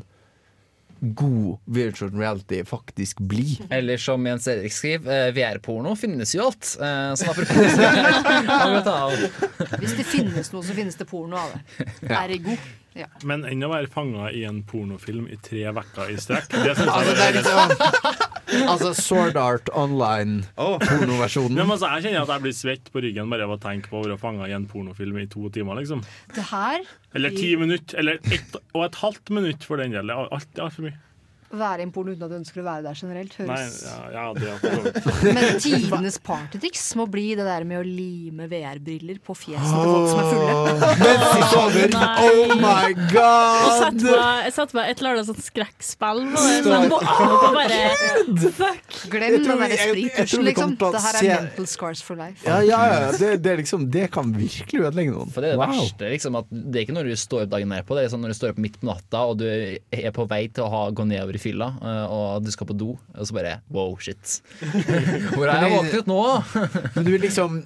god 1.04 1.58
virtual 1.64 2.10
reality 2.10 2.64
faktisk 2.64 3.18
bli. 3.18 3.60
Eller 3.70 3.96
som 3.96 4.26
Jens 4.26 4.48
Erik 4.48 4.72
skriver, 4.72 5.26
eh, 5.28 5.32
VR-porno 5.34 5.96
finnes 5.96 6.34
jo 6.34 6.46
alt. 6.46 6.76
Eh, 6.80 7.14
sånn 7.18 7.32
apropos. 7.34 7.56
Hvis 9.82 9.96
det 9.98 10.06
finnes 10.08 10.52
noe, 10.54 10.64
så 10.64 10.76
finnes 10.76 10.96
det 10.96 11.08
porno 11.10 11.36
av 11.40 11.52
det. 11.52 11.84
Ergo. 12.08 12.56
Ja. 12.94 13.08
Men 13.26 13.42
enn 13.48 13.64
å 13.66 13.72
være 13.72 13.90
fanga 13.90 14.30
i 14.30 14.44
en 14.46 14.62
pornofilm 14.68 15.26
i 15.26 15.36
tre 15.42 15.66
uker 15.66 16.14
i 16.14 16.16
strekk, 16.20 16.52
det 16.54 16.76
syns 16.78 16.92
Altså, 16.94 17.16
jeg 17.18 17.42
det 17.42 17.50
er 17.50 18.33
Altså 18.62 18.92
Sword 18.96 19.36
Art 19.40 19.68
Online, 19.74 20.44
pornoversjonen. 20.56 21.56
Ja, 21.58 21.64
men 21.66 21.74
altså, 21.76 21.90
jeg 21.96 22.06
kjenner 22.06 22.22
at 22.26 22.32
jeg 22.36 22.44
blir 22.46 22.56
svett 22.56 22.90
på 22.94 23.02
ryggen 23.04 23.30
bare 23.32 23.46
av 23.48 23.54
å 23.56 23.60
tenke 23.62 23.90
på 23.90 24.00
å 24.00 24.04
være 24.06 24.18
fanga 24.22 24.48
i 24.50 24.54
en 24.56 24.66
pornofilm 24.70 25.18
i 25.22 25.26
to 25.32 25.48
timer. 25.54 25.80
liksom 25.80 26.04
Det 26.34 26.44
her 26.50 26.84
Eller 27.14 27.30
ti 27.34 27.54
minutter, 27.60 27.98
eller 27.98 28.20
ett 28.32 28.56
og 28.74 28.84
et 28.86 29.00
halvt 29.02 29.30
minutt 29.34 29.64
for 29.66 29.76
den 29.82 29.92
del. 29.96 30.10
Alt- 30.10 30.50
det 30.54 30.62
er 30.62 30.68
altfor 30.68 30.86
mye. 30.88 30.98
Være 31.54 31.80
i 31.80 31.86
en 31.86 31.92
porno 31.94 32.10
uten 32.14 32.24
at 32.26 32.30
du 32.32 32.36
ønsker 32.40 32.60
å 32.62 32.64
være 32.66 32.82
der 32.82 32.96
generelt, 32.98 33.34
Nei, 33.46 33.58
ja, 33.84 33.98
ja, 34.10 34.24
det. 34.34 34.54
Men 35.22 35.58
tidenes 35.64 36.18
partytriks 36.18 36.84
må 36.98 37.06
bli 37.10 37.34
det 37.38 37.44
der 37.46 37.64
med 37.68 37.78
å 37.78 37.84
lime 37.86 38.48
VR-briller 38.50 39.20
på 39.24 39.36
fjeset 39.38 39.70
til 39.70 39.90
folk 39.92 40.08
som 40.10 40.18
er 40.18 40.28
fulle. 40.32 40.54
Mens 41.04 41.24
de 41.34 41.42
sover. 41.52 41.94
Oh 41.94 42.54
my 42.58 42.72
Jeg 42.88 42.96
god! 43.12 44.02
jeg 44.44 44.52
satte 44.56 44.74
meg 44.78 44.90
et 44.90 44.98
eller 45.02 45.14
annet 45.14 45.28
sånt 45.30 45.44
skrekkspill 45.46 46.24
på 46.34 46.40
det. 47.62 47.80
Fuck! 48.58 48.98
Glem 49.12 49.22
Jeg 49.34 49.42
tror 49.44 49.54
den 49.54 49.58
vi- 49.58 49.68
der 49.68 49.68
jeg- 49.68 49.78
jeg 49.78 49.94
sprittusjen, 49.94 50.44
liksom. 50.44 50.76
Det 50.78 51.02
her 51.04 51.14
er 51.22 51.42
mental 51.44 51.66
scars 51.66 52.02
for 52.02 52.16
life. 52.16 52.42
Ja, 52.46 52.60
ja, 52.60 52.80
ja. 52.92 53.12
Det, 53.12 53.42
det, 53.42 53.56
liksom, 53.58 53.90
det 53.90 54.10
kan 54.12 54.32
virkelig 54.32 54.80
ødelegge 54.88 55.12
noen. 55.12 55.30
For 55.32 55.40
det 55.40 55.50
er 55.52 55.56
det 55.56 55.58
Wow. 55.58 55.74
verste. 55.74 56.10
Liksom, 56.10 56.36
at 56.38 56.46
det 56.50 56.76
er 56.76 56.86
ikke 56.86 56.96
når 56.98 57.04
du 57.10 57.16
står 57.16 57.42
opp 57.44 57.50
dagen 57.50 57.68
nedpå, 57.68 57.94
det 57.96 58.04
er 58.04 58.08
sånn 58.16 58.20
når 58.24 58.28
du 58.34 58.38
står 58.38 58.50
opp 58.54 58.58
midt 58.58 58.80
på 58.80 58.86
natta 58.90 59.18
og 59.28 59.38
du 59.38 59.46
er 59.46 60.10
på 60.14 60.26
vei 60.28 60.48
til 60.48 60.64
å 60.64 60.70
ha, 60.70 60.90
gå 60.90 61.04
nedover 61.06 61.34
i 61.34 61.38
fylla, 61.44 61.70
eh, 61.78 62.04
og 62.10 62.44
du 62.44 62.50
skal 62.54 62.68
på 62.70 62.76
do, 62.80 62.94
og 62.96 63.28
så 63.28 63.36
bare 63.36 63.58
wow, 63.74 63.94
shit. 64.00 64.40
Hvor 65.36 65.46
er 65.46 65.64
jeg 65.66 65.76
våknet 65.76 66.10
nå? 66.10 66.20
Men 66.96 67.06
du 67.06 67.12
vil 67.14 67.24
liksom 67.26 67.62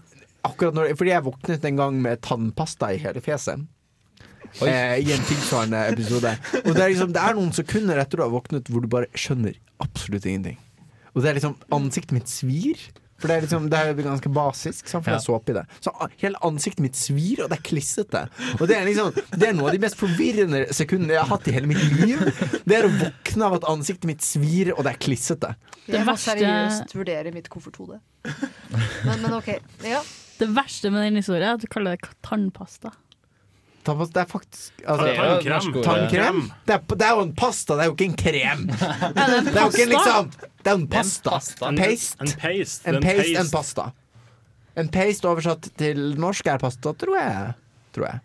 akkurat 0.46 0.76
når, 0.76 0.92
Fordi 0.98 1.12
jeg 1.12 1.26
våknet 1.26 1.66
en 1.66 1.80
gang 1.80 1.98
med 2.02 2.22
tannpasta 2.24 2.92
i 2.94 3.00
hele 3.02 3.22
fjeset. 3.24 3.66
Eh, 4.64 4.94
I 5.02 5.12
en 5.12 5.26
tilsvarende 5.28 5.80
episode. 5.92 6.30
Og 6.64 6.70
det 6.72 6.82
er, 6.82 6.92
liksom, 6.92 7.12
det 7.14 7.22
er 7.22 7.36
noen 7.36 7.52
sekunder 7.56 8.00
etter 8.00 8.20
du 8.20 8.24
har 8.24 8.32
våknet 8.32 8.70
hvor 8.72 8.84
du 8.84 8.88
bare 8.90 9.10
skjønner 9.18 9.58
absolutt 9.82 10.26
ingenting. 10.26 10.56
Og 11.14 11.22
det 11.22 11.30
er 11.30 11.38
liksom 11.38 11.56
Ansiktet 11.74 12.14
mitt 12.16 12.30
svir. 12.30 12.80
For 13.18 13.26
det 13.28 13.36
er 13.36 13.40
liksom 13.46 13.64
Det 13.70 13.78
er 13.78 13.94
ganske 14.06 14.30
basisk, 14.32 14.86
sant? 14.86 15.04
for 15.04 15.10
det 15.10 15.16
Ja. 15.16 15.22
er 15.22 15.26
såpe 15.26 15.50
i 15.50 15.56
det. 15.58 15.64
Så 15.82 15.92
hele 16.22 16.38
ansiktet 16.46 16.80
mitt 16.84 16.94
svir, 16.94 17.42
og 17.44 17.50
det 17.50 17.58
er 17.58 17.62
klissete. 17.66 18.28
Og 18.60 18.68
det 18.68 18.76
er 18.76 18.84
liksom 18.86 19.12
Det 19.38 19.48
er 19.48 19.52
noe 19.58 19.68
av 19.68 19.72
de 19.74 19.82
mest 19.82 19.96
forvirrende 19.98 20.60
sekundene 20.72 21.16
jeg 21.16 21.22
har 21.24 21.32
hatt 21.32 21.48
i 21.48 21.52
hele 21.52 21.66
mitt 21.66 21.82
liv. 21.98 22.18
Det 22.64 22.76
er 22.78 22.86
å 22.86 22.92
våkne 23.00 23.42
av 23.48 23.54
at 23.58 23.64
ansiktet 23.64 24.04
mitt 24.04 24.22
svir, 24.22 24.72
og 24.76 24.84
det 24.84 24.94
er 24.94 24.98
klissete. 25.02 25.54
Jeg 25.88 26.04
må 26.06 26.14
seriøst 26.16 26.94
vurdere 26.94 27.32
mitt 27.34 27.48
kofferthode. 27.50 28.00
Men, 29.04 29.22
men 29.22 29.32
OK. 29.34 29.48
Ja. 29.84 30.02
Det 30.38 30.48
verste 30.54 30.90
med 30.94 31.02
den 31.08 31.16
historien 31.18 31.42
er 31.48 31.54
at 31.58 31.60
du 31.60 31.66
kaller 31.66 31.96
det 31.96 32.10
tannpasta. 32.22 32.92
Tannpasta, 33.88 34.14
det 34.18 34.22
er 34.22 34.30
faktisk 34.30 34.82
altså, 34.84 35.06
Det 35.06 35.14
er 35.16 35.28
jo 35.28 35.36
et. 35.38 35.86
Tannkrem? 35.88 36.42
Det 36.68 36.76
er, 36.76 36.82
det 36.92 37.06
er 37.08 37.16
jo 37.16 37.24
en 37.26 37.34
pasta, 37.38 37.78
det 37.78 37.86
er 37.86 37.90
jo 37.90 37.96
ikke 37.96 38.08
en 38.10 38.18
krem! 38.24 38.66
Det 39.48 39.54
er 39.54 39.62
jo 39.62 39.72
ikke 39.72 39.86
en 39.86 39.94
liksom 39.94 40.30
Det 40.36 40.70
er 40.70 40.76
en 40.76 40.86
pasta. 40.92 41.30
pasta. 41.38 41.72
En 41.72 41.80
paste. 41.80 42.20
En 42.22 42.34
paste. 42.44 42.92
En 42.92 43.02
paste. 43.02 43.34
en 43.42 43.50
pasta. 43.56 43.88
En 44.78 44.90
paste 44.94 45.30
oversatt 45.30 45.70
til 45.80 46.02
norsk 46.20 46.46
er 46.52 46.60
pasta, 46.62 46.92
tror 46.94 47.16
jeg. 47.18 47.54
Tror 47.96 48.10
jeg. 48.12 48.20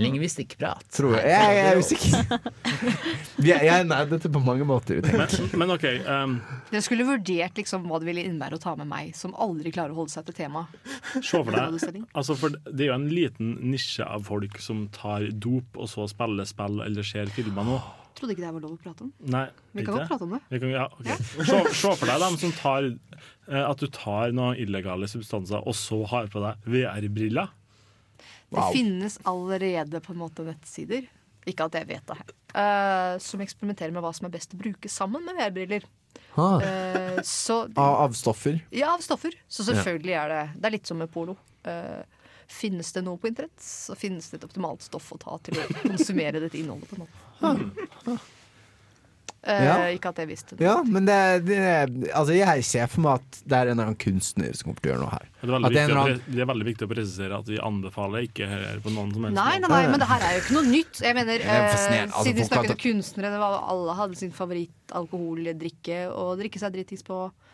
Lingvistikkprat. 0.00 0.84
Tror 0.96 1.16
jeg. 1.18 1.28
Jeg, 1.28 1.56
jeg 1.56 1.66
er 1.68 1.80
usikker. 1.82 2.50
Vi 3.44 3.52
er- 3.52 3.64
Jeg 3.66 3.86
er 3.86 4.06
dette 4.10 4.30
på 4.32 4.40
mange 4.44 4.64
måter. 4.68 5.02
Men, 5.04 5.28
men 5.60 5.74
OK. 5.74 5.84
Um, 6.06 6.36
Dere 6.70 6.82
skulle 6.84 7.04
vurdert 7.08 7.58
liksom 7.60 7.84
hva 7.90 8.00
det 8.00 8.08
ville 8.08 8.24
innebære 8.24 8.56
å 8.56 8.62
ta 8.62 8.74
med 8.78 8.88
meg, 8.88 9.12
som 9.18 9.34
aldri 9.36 9.72
klarer 9.74 9.92
å 9.92 10.00
holde 10.02 10.14
seg 10.14 10.24
til 10.30 10.38
temaet. 10.42 10.72
Se 11.20 11.42
for 11.42 11.52
deg 11.52 11.98
altså 12.12 12.36
for 12.38 12.54
Det 12.64 12.86
er 12.86 12.92
jo 12.92 12.96
en 12.98 13.08
liten 13.12 13.56
nisje 13.72 14.04
av 14.06 14.24
folk 14.28 14.56
som 14.62 14.86
tar 14.94 15.28
dop 15.32 15.76
og 15.76 15.88
så 15.92 16.06
spiller 16.10 16.48
spill 16.48 16.80
eller 16.84 17.06
ser 17.06 17.28
filmer 17.32 17.66
nå. 17.68 17.80
Trodde 18.16 18.34
ikke 18.34 18.44
det 18.44 18.50
var 18.54 18.60
lov 18.62 18.74
å 18.74 18.80
prate 18.80 19.06
om. 19.06 19.12
Nei, 19.32 19.46
Vi 19.72 19.80
ikke 19.82 19.88
kan 19.88 19.96
godt 20.02 20.10
prate 20.10 20.26
om 20.26 20.34
det. 20.36 20.40
Vi 20.52 20.58
kan, 20.60 20.72
ja, 20.74 20.84
ok. 20.92 21.08
se, 21.48 21.60
se 21.80 21.92
for 21.96 22.10
deg 22.10 22.20
dem 22.20 22.36
som 22.42 22.52
tar 22.58 22.88
eh, 22.92 23.62
At 23.64 23.80
du 23.80 23.88
tar 23.88 24.34
noen 24.36 24.58
illegale 24.60 25.08
substanser 25.08 25.64
og 25.64 25.74
så 25.76 26.02
har 26.12 26.28
på 26.32 26.42
deg 26.44 26.68
VR-briller. 26.74 27.48
Det 28.52 28.68
finnes 28.76 29.18
allerede 29.28 30.00
på 30.04 30.14
en 30.14 30.22
måte 30.22 30.44
nettsider, 30.46 31.08
ikke 31.48 31.66
at 31.66 31.80
jeg 31.80 31.90
vet 31.94 32.06
det 32.12 32.20
her, 32.20 32.38
Uh, 32.52 33.14
som 33.16 33.40
eksperimenterer 33.40 33.94
med 33.96 34.02
hva 34.04 34.10
som 34.12 34.26
er 34.28 34.32
best 34.34 34.52
å 34.52 34.58
bruke 34.60 34.90
sammen 34.92 35.22
med 35.24 35.38
VR-briller. 35.38 35.86
Eh, 36.36 37.22
så 37.24 37.62
Av, 37.64 37.94
av 38.04 38.12
stoffer. 38.12 38.58
Ja, 38.68 38.90
av 38.92 39.00
stoffer. 39.00 39.32
Så 39.48 39.64
selvfølgelig 39.64 40.12
er 40.16 40.28
det 40.28 40.42
Det 40.58 40.68
er 40.68 40.74
litt 40.74 40.90
som 40.90 41.00
med 41.00 41.08
porno. 41.12 41.38
Uh, 41.64 42.04
finnes 42.52 42.92
det 42.92 43.02
noe 43.06 43.16
på 43.16 43.30
internett, 43.30 43.56
så 43.62 43.96
finnes 43.96 44.28
det 44.30 44.42
et 44.42 44.44
optimalt 44.44 44.84
stoff 44.84 45.08
å 45.14 45.18
ta 45.20 45.38
til 45.46 45.56
å 45.60 45.66
konsumere 45.80 46.42
dette 46.42 46.60
innholdet. 46.60 46.90
på 46.92 47.00
en 47.00 47.06
måte. 47.06 47.78
Eh, 48.12 48.30
Ja. 49.42 49.88
Ikke 49.90 50.12
at 50.12 50.20
jeg 50.22 50.28
visste 50.30 50.54
det. 50.54 50.62
Ja, 50.62 50.76
men 50.86 51.02
det, 51.08 51.16
det 51.48 51.56
Altså, 52.14 52.30
jeg 52.36 52.62
ser 52.62 52.86
for 52.86 53.02
meg 53.02 53.16
at 53.18 53.38
det 53.42 53.56
er 53.58 53.66
en 53.66 53.72
eller 53.74 53.88
annen 53.90 53.98
kunstner 53.98 54.52
som 54.54 54.68
kommer 54.68 54.78
til 54.84 54.86
å 54.86 54.92
gjøre 54.92 55.02
noe 55.02 55.10
her. 55.16 55.24
Det 55.32 55.48
er, 55.48 55.52
veldig 55.52 55.66
At 55.66 55.74
det 55.74 55.80
er 55.80 55.82
en 55.82 55.90
viktig 55.90 55.96
å, 55.96 55.96
eller 55.96 56.02
annen 56.12 56.20
pre- 56.22 56.34
det 56.36 56.44
er 56.44 56.50
veldig 56.52 56.66
viktig 56.68 56.86
å 56.86 56.90
presisere 56.92 57.40
at 57.42 57.50
vi 57.50 57.58
anbefaler 57.70 58.28
ikke 58.28 58.46
å 58.46 58.50
høre 58.52 58.84
på 58.84 58.92
noen 58.94 59.10
som 59.16 59.26
helst. 59.26 59.38
Nei, 59.40 59.56
nei, 59.64 59.70
nei, 59.74 59.82
men 59.90 60.04
det 60.04 60.08
her 60.12 60.26
er 60.28 60.36
jo 60.36 60.42
ikke 60.44 60.56
noe 60.60 60.68
nytt. 60.70 61.02
Jeg 61.02 61.18
mener, 61.18 61.42
er 61.42 61.58
eh. 61.58 61.66
Altså, 61.72 62.22
Siden 62.28 62.38
vi 62.38 62.46
snakket 62.46 62.74
om 62.76 62.80
kunstnere, 62.84 63.32
det 63.34 63.40
var, 63.42 63.58
alle 63.74 63.96
hadde 63.98 64.20
sin 64.22 64.36
favorittalkoholdrikke 64.38 65.98
å 66.14 66.28
drikke 66.38 66.62
seg 66.62 66.74
dritings 66.76 67.02
på 67.06 67.18
eh, 67.26 67.51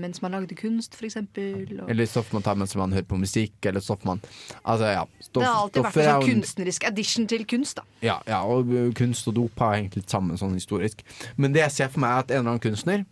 mens 0.00 0.20
man 0.24 0.36
lagde 0.36 0.56
kunst, 0.58 0.96
eksempel. 1.04 1.80
Og 1.84 1.90
Eller 1.90 2.08
stoff 2.10 2.32
man 2.34 2.44
tar 2.46 2.58
mens 2.60 2.74
man 2.78 2.94
hører 2.94 3.08
på 3.08 3.18
musikk, 3.20 3.56
eller 3.70 3.84
stoff 3.84 4.04
man 4.08 4.22
Altså, 4.62 4.90
ja. 4.92 5.04
Stoff, 5.20 5.42
det 5.42 5.48
har 5.48 5.62
alltid 5.62 5.86
vært 5.86 5.96
en 5.96 6.10
sånn 6.10 6.28
kunstnerisk 6.32 6.88
addition 6.88 7.30
til 7.30 7.46
kunst, 7.48 7.80
da. 7.80 7.86
Ja, 8.04 8.18
ja, 8.30 8.42
og 8.44 8.72
uh, 8.72 8.90
kunst 8.96 9.28
og 9.30 9.38
dop 9.38 9.64
har 9.64 9.78
hengt 9.78 9.96
litt 9.98 10.12
sammen 10.12 10.40
sånn 10.40 10.56
historisk. 10.56 11.04
Men 11.36 11.56
det 11.56 11.64
jeg 11.66 11.78
ser 11.78 11.94
for 11.94 12.04
meg, 12.04 12.14
er 12.14 12.26
at 12.26 12.34
en 12.34 12.42
eller 12.42 12.54
annen 12.54 12.64
kunstner 12.64 13.06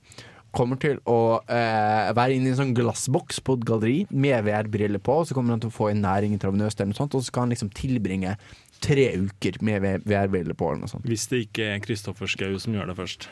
kommer 0.53 0.77
til 0.81 0.99
å 1.09 1.41
eh, 1.49 2.11
være 2.17 2.37
inne 2.37 2.51
i 2.51 2.53
en 2.53 2.59
sånn 2.59 2.75
glassboks 2.77 3.41
på 3.45 3.57
et 3.57 3.63
galleri 3.69 3.95
med 4.11 4.45
VR-briller 4.45 5.01
på, 5.03 5.23
og 5.23 5.29
så 5.29 5.37
kommer 5.37 5.57
han 5.57 5.63
til 5.65 5.73
å 5.73 5.75
få 5.75 5.89
en 5.91 6.03
næring 6.05 6.35
intravenøst 6.37 6.81
eller 6.81 6.93
noe 6.93 7.01
sånt, 7.01 7.17
og 7.17 7.25
så 7.25 7.33
skal 7.33 7.47
han 7.47 7.55
liksom 7.55 7.73
tilbringe 7.77 8.37
tre 8.83 9.07
uker 9.23 9.57
med 9.65 10.05
VR-briller 10.05 10.59
på 10.59 10.73
eller 10.73 10.85
noe 10.85 10.93
sånt. 10.93 11.07
Hvis 11.09 11.29
det 11.31 11.47
ikke 11.47 11.71
er 11.73 11.81
Kristoffer 11.85 12.31
Schou 12.31 12.59
som 12.61 12.77
gjør 12.77 12.93
det 12.93 12.99
først. 13.01 13.31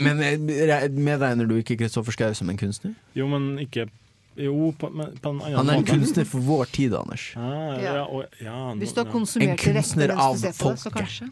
Men 0.00 0.20
eh, 0.22 0.36
re- 0.68 0.88
medregner 0.92 1.48
du 1.48 1.56
ikke 1.58 1.76
Kristoffer 1.80 2.12
Schou 2.14 2.32
som 2.38 2.50
en 2.52 2.58
kunstner? 2.60 2.94
Jo, 3.18 3.26
men 3.32 3.56
ikke 3.64 3.88
Jo, 4.40 4.70
på, 4.80 4.88
men, 4.96 5.10
på 5.20 5.28
en 5.34 5.40
annen 5.42 5.56
Han 5.58 5.68
er 5.68 5.74
en 5.76 5.82
måte. 5.82 5.92
kunstner 5.92 6.24
for 6.28 6.40
vår 6.46 6.70
tid, 6.72 6.94
Anders. 6.96 7.26
Ah, 7.36 7.74
ja, 7.76 7.94
Ja. 7.98 8.04
og, 8.06 8.24
ja, 8.40 8.54
nå- 8.72 8.78
Hvis 8.80 8.94
du 8.94 9.00
har 9.02 9.06
ja. 9.10 9.12
konsumert 9.12 9.48
En 9.48 9.56
det 9.56 9.66
rette 9.66 9.74
kunstner 9.82 10.08
mens 10.08 10.20
av 10.20 10.34
du 10.34 10.40
ser 10.40 10.56
på 10.56 10.72
det, 10.72 11.08
så. 11.12 11.30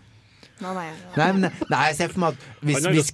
Nei, 0.61 0.75
nei, 0.77 0.89
Nei, 1.17 1.33
men, 1.33 1.47
nei, 1.71 1.79
jeg 1.89 1.97
ser 1.97 2.09
for 2.13 2.21
meg 2.21 2.35
at 2.35 2.43
hvis, 2.69 2.87
hvis 2.93 3.11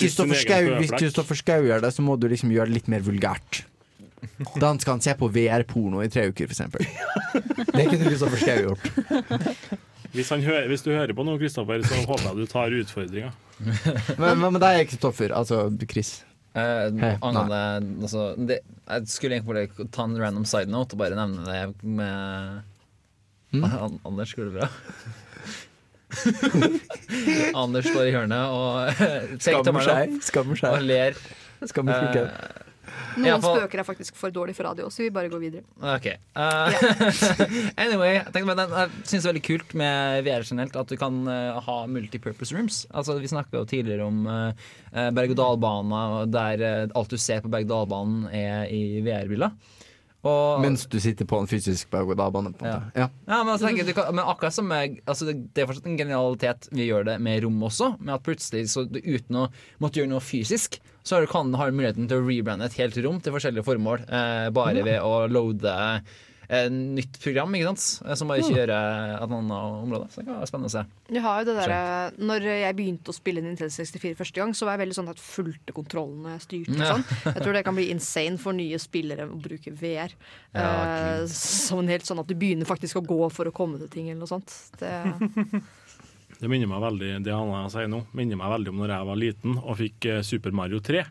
Kristoffer 0.98 1.39
Schou 1.39 1.62
gjør 1.68 1.81
det, 1.85 1.93
så 1.94 2.02
må 2.02 2.16
du 2.18 2.27
liksom 2.32 2.51
gjøre 2.51 2.66
det 2.66 2.74
litt 2.81 2.89
mer 2.90 3.05
vulgært. 3.06 3.60
Da 4.59 4.73
skal 4.82 4.97
han 4.97 5.01
se 5.05 5.14
på 5.14 5.28
VR-porno 5.31 6.01
i 6.02 6.09
tre 6.10 6.24
uker, 6.32 6.51
eksempel. 6.51 6.82
Det 7.70 7.85
kunne 7.86 8.09
Kristoffer 8.09 8.43
Schou 8.43 8.59
gjort. 8.64 8.90
Hvis, 10.16 10.31
han 10.35 10.43
hører, 10.43 10.66
hvis 10.73 10.82
du 10.82 10.90
hører 10.90 11.14
på 11.14 11.23
noe, 11.27 11.39
Kristoffer, 11.39 11.82
så 11.86 12.01
håper 12.09 12.27
jeg 12.32 12.36
du 12.40 12.47
tar 12.51 12.74
utfordringa. 12.82 13.31
Men 14.20 14.40
hva 14.42 14.50
med 14.52 14.60
deg, 14.62 14.82
Kristoffer? 14.90 15.32
Altså 15.36 15.66
Chris. 15.88 16.18
Eh, 16.56 16.88
hey, 17.02 17.16
angående 17.20 17.58
altså, 18.06 18.30
det, 18.48 18.62
Jeg 18.64 19.08
skulle 19.12 19.36
egentlig 19.36 19.68
bare 19.76 19.88
ta 19.92 20.06
en 20.08 20.16
random 20.16 20.46
side 20.48 20.72
note 20.72 20.96
og 20.96 21.02
bare 21.02 21.18
nevne 21.18 21.44
det 21.44 21.84
med 21.84 22.62
An 23.76 23.98
Anders, 24.08 24.32
går 24.36 24.48
det 24.48 24.54
bra? 24.56 24.68
Anders 27.62 27.88
står 27.90 28.08
i 28.08 28.14
hjørnet 28.14 28.54
og 28.56 29.42
Skammer 29.42 29.84
seg. 29.84 30.16
skammer 30.24 30.56
Skammer 30.56 30.56
og 30.56 30.80
seg. 30.80 30.86
ler. 30.88 31.20
Skammer 31.66 32.06
seg. 32.06 32.22
Eh, 32.22 32.65
Noen 33.16 33.28
ja, 33.28 33.36
for... 33.43 33.60
spøker 33.60 33.82
er 33.82 33.86
faktisk 33.88 34.18
for 34.18 34.34
dårlig 34.34 34.56
for 34.56 34.68
radio, 34.68 34.88
så 34.93 35.05
vi 35.05 35.10
bare 35.14 35.30
går 35.32 35.43
videre. 35.43 35.64
Ok. 35.80 36.09
eh, 36.12 36.80
anyway, 37.84 38.16
jeg, 38.18 38.26
tenkte, 38.34 38.66
jeg 38.66 38.93
syns 39.02 39.14
det 39.14 39.22
er 39.22 39.30
veldig 39.30 39.44
kult 39.47 39.76
med 39.82 40.26
VR 40.26 40.47
generelt 40.47 40.76
at 40.82 40.93
du 40.93 40.98
kan 41.01 41.22
uh, 41.28 41.62
ha 41.66 41.78
multipurpose 41.90 42.56
rooms. 42.56 42.84
Altså, 42.93 43.18
vi 43.22 43.32
snakka 43.32 43.62
jo 43.62 43.68
tidligere 43.70 44.06
om 44.06 44.26
uh, 44.28 44.52
berg-og-dal-bana, 44.93 46.05
der 46.30 46.66
alt 46.86 47.12
du 47.12 47.18
ser 47.20 47.43
på 47.44 47.52
berg-og-dal-banen 47.52 48.28
er 48.34 48.70
i 48.72 49.01
VR-briller. 49.06 49.56
Og- 50.26 50.60
Mens 50.60 50.86
du 50.86 50.98
sitter 51.01 51.24
på 51.28 51.38
en 51.38 51.47
fysisk 51.47 51.90
berg-og-dal-bane. 51.90 52.55
Ja. 52.60 52.80
Ja. 52.94 53.09
Ja, 53.26 53.43
men, 53.44 53.52
altså, 53.52 53.66
tenker 53.66 53.86
du 53.86 53.93
kan, 53.93 54.14
men 54.14 54.24
akkurat 54.24 54.55
som 54.55 54.70
jeg, 54.70 55.01
altså, 55.06 55.28
det, 55.28 55.55
det 55.55 55.62
er 55.62 55.68
fortsatt 55.70 55.86
en 55.86 55.98
genialitet 55.98 56.68
vi 56.72 56.88
gjør 56.88 57.06
det 57.10 57.20
med 57.22 57.44
rom 57.44 57.62
også. 57.62 57.94
Med 58.01 58.14
at 58.16 58.26
plutselig, 58.26 58.66
så 58.72 58.86
du, 58.88 58.98
uten 59.05 59.43
å 59.44 59.47
måtte 59.82 60.01
gjøre 60.01 60.10
noe 60.10 60.24
fysisk, 60.24 60.80
så 61.06 61.20
har 61.20 61.26
kan, 61.30 61.54
har 61.54 61.70
muligheten 61.74 62.08
til 62.10 62.18
å 62.18 62.26
rebrande 62.26 62.66
et 62.66 62.78
helt 62.82 62.96
rom 63.06 63.20
til 63.22 63.36
forskjellige 63.36 63.66
formål. 63.66 64.02
Eh, 64.10 64.46
bare 64.50 64.80
Ja. 64.82 64.84
ved 64.90 65.00
å 65.06 65.26
loade 65.30 66.02
et 66.48 66.70
nytt 66.70 67.16
program, 67.18 67.50
ikke 67.58 67.66
sant? 67.74 67.84
Eh, 68.06 68.14
som 68.14 68.28
bare 68.30 68.44
kjører 68.46 69.14
et 69.16 69.22
annet 69.34 69.50
område. 69.50 70.06
Så 70.12 70.20
det 70.20 70.26
kan 70.28 70.36
være 70.38 70.46
spennende 70.46 70.70
å 70.70 70.74
se. 70.76 70.82
Jeg 71.10 71.22
har 71.24 71.40
jo 71.40 71.46
det 71.48 71.54
der, 71.58 72.12
Når 72.22 72.40
jeg 72.46 72.76
begynte 72.78 73.10
å 73.10 73.16
spille 73.16 73.42
Nintendo 73.42 73.70
64 73.74 74.14
første 74.14 74.38
gang, 74.38 74.52
så 74.54 74.66
var 74.68 74.76
jeg 74.76 74.82
veldig 74.86 74.94
sånn 74.98 75.10
at 75.10 75.18
fulgte 75.22 75.74
kontrollen 75.74 76.22
når 76.22 76.36
jeg 76.36 76.44
styrte. 76.46 76.78
Ja. 76.78 76.92
Sånn. 76.94 77.04
Jeg 77.34 77.42
tror 77.42 77.52
det 77.58 77.64
kan 77.66 77.74
bli 77.74 77.88
insane 77.94 78.38
for 78.38 78.52
nye 78.54 78.78
spillere 78.78 79.26
å 79.26 79.40
bruke 79.42 79.74
VR. 79.74 80.14
Ja, 80.54 80.68
eh, 81.22 81.26
som 81.34 81.82
en 81.82 81.88
helt 81.90 82.06
sånn 82.06 82.22
at 82.22 82.30
du 82.30 82.34
begynner 82.38 82.66
faktisk 82.66 83.02
å 83.02 83.06
gå 83.06 83.26
for 83.34 83.46
å 83.50 83.54
komme 83.54 83.78
til 83.82 83.88
ting 83.88 84.10
eller 84.10 84.22
noe 84.22 84.30
sånt. 84.30 84.54
Det, 84.78 84.92
Det 86.36 86.50
minner 86.52 86.68
meg 86.68 86.82
veldig 86.84 87.10
det 87.24 87.32
han 87.32 87.70
sier 87.72 87.88
nå, 87.88 88.02
minner 88.16 88.38
meg 88.40 88.52
veldig 88.52 88.72
om 88.72 88.82
når 88.82 88.92
jeg 88.92 89.08
var 89.08 89.20
liten 89.20 89.56
og 89.62 89.78
fikk 89.80 90.08
eh, 90.10 90.22
Super 90.26 90.52
Mario 90.56 90.82
3. 90.84 91.04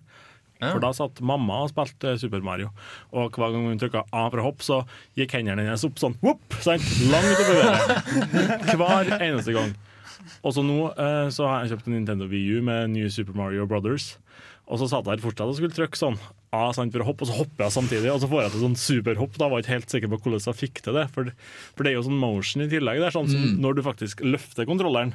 For 0.62 0.80
da 0.80 0.92
satt 0.96 1.20
mamma 1.26 1.64
og 1.66 1.72
spilte 1.72 2.14
eh, 2.14 2.20
Super 2.22 2.44
Mario, 2.46 2.70
og 3.12 3.36
hver 3.36 3.52
gang 3.54 3.66
hun 3.68 3.82
trykka 3.82 4.06
A 4.16 4.28
for 4.30 4.42
å 4.42 4.46
hoppe, 4.48 4.66
så 4.66 4.78
gikk 5.18 5.36
hendene 5.36 5.66
hennes 5.66 5.84
opp 5.88 6.00
sånn 6.00 6.16
whoop, 6.22 6.60
sant? 6.64 6.86
langt 7.12 7.42
oppi 7.42 7.58
været. 7.60 8.06
Hver 8.80 9.12
eneste 9.20 9.56
gang. 9.56 9.74
Og 10.46 10.56
så 10.56 10.64
nå 10.66 10.78
eh, 10.94 11.28
så 11.34 11.50
har 11.50 11.64
jeg 11.64 11.74
kjøpt 11.74 11.90
en 11.90 11.98
Nintendo 12.00 12.30
Wii 12.32 12.56
U 12.56 12.64
med 12.66 12.94
nye 12.96 13.12
Super 13.14 13.36
Mario 13.38 13.68
Brothers. 13.70 14.14
Og 14.66 14.80
så 14.82 14.88
satt 14.90 15.06
jeg 15.06 15.20
der 15.20 15.26
fortsatt 15.26 15.52
og 15.52 15.58
skulle 15.60 15.76
trykke 15.76 16.00
sånn 16.00 16.18
A 16.56 16.70
sant, 16.72 16.94
for 16.94 17.04
å 17.04 17.08
hoppe, 17.10 17.26
og 17.26 17.30
så 17.30 17.36
hopper 17.36 17.66
jeg 17.66 17.76
samtidig. 17.76 18.10
Og 18.14 18.22
så 18.24 18.30
får 18.32 18.46
jeg 18.46 18.54
til 18.54 18.62
sånn 18.64 18.78
superhopp. 18.80 19.36
Da 19.42 19.50
var 19.52 19.60
jeg 19.60 19.66
ikke 19.66 19.74
helt 19.76 19.92
sikker 19.92 20.12
på 20.14 20.20
hvordan 20.24 20.46
jeg 20.46 20.56
fikk 20.62 20.82
til 20.86 20.96
det. 20.96 21.06
For, 21.12 21.28
for 21.76 21.84
det 21.84 21.92
er 21.92 21.98
jo 21.98 22.06
sånn 22.08 22.22
motion 22.22 22.64
i 22.64 22.70
tillegg. 22.72 23.02
Det 23.04 23.10
er 23.10 23.16
sånn 23.18 23.28
som 23.32 23.42
Mm. 23.46 23.58
Når 23.62 23.76
du 23.76 23.82
faktisk 23.86 24.24
løfter 24.24 24.66
kontrolleren, 24.66 25.12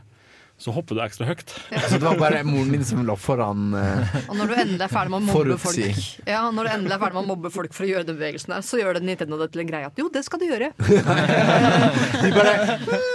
så 0.60 0.74
hopper 0.76 0.98
du 0.98 1.00
ekstra 1.00 1.24
høyt. 1.24 1.54
Så 1.88 1.96
det 1.96 2.04
var 2.04 2.18
bare 2.20 2.42
moren 2.44 2.74
din 2.74 2.84
som 2.84 3.00
lå 3.08 3.14
foran 3.16 3.72
uh, 3.72 4.04
og 4.28 4.36
når 4.36 4.50
du 4.50 4.54
endelig 4.60 4.84
er 4.84 4.92
ferdig 4.92 5.12
med 5.14 5.22
å 5.22 5.24
mobbe 5.30 5.56
Forutsi. 5.56 5.86
folk 5.88 6.28
Ja, 6.28 6.42
når 6.52 6.68
du 6.68 6.72
endelig 6.74 6.94
er 6.96 7.00
ferdig 7.00 7.16
med 7.16 7.24
å 7.24 7.30
mobbe 7.30 7.52
folk 7.54 7.72
for 7.72 7.86
å 7.86 7.88
gjøre 7.88 8.04
den 8.10 8.18
bevegelsen 8.20 8.52
her, 8.52 8.66
så 8.68 8.80
gjør 8.82 8.98
det 8.98 9.02
Nintendo 9.08 9.38
det 9.40 9.48
til 9.54 9.64
en 9.64 9.70
greie 9.72 9.88
at 9.88 9.96
jo, 10.04 10.10
det 10.12 10.20
skal 10.26 10.42
du 10.42 10.46
gjøre. 10.50 10.68
De 12.24 12.32
bare 12.36 12.54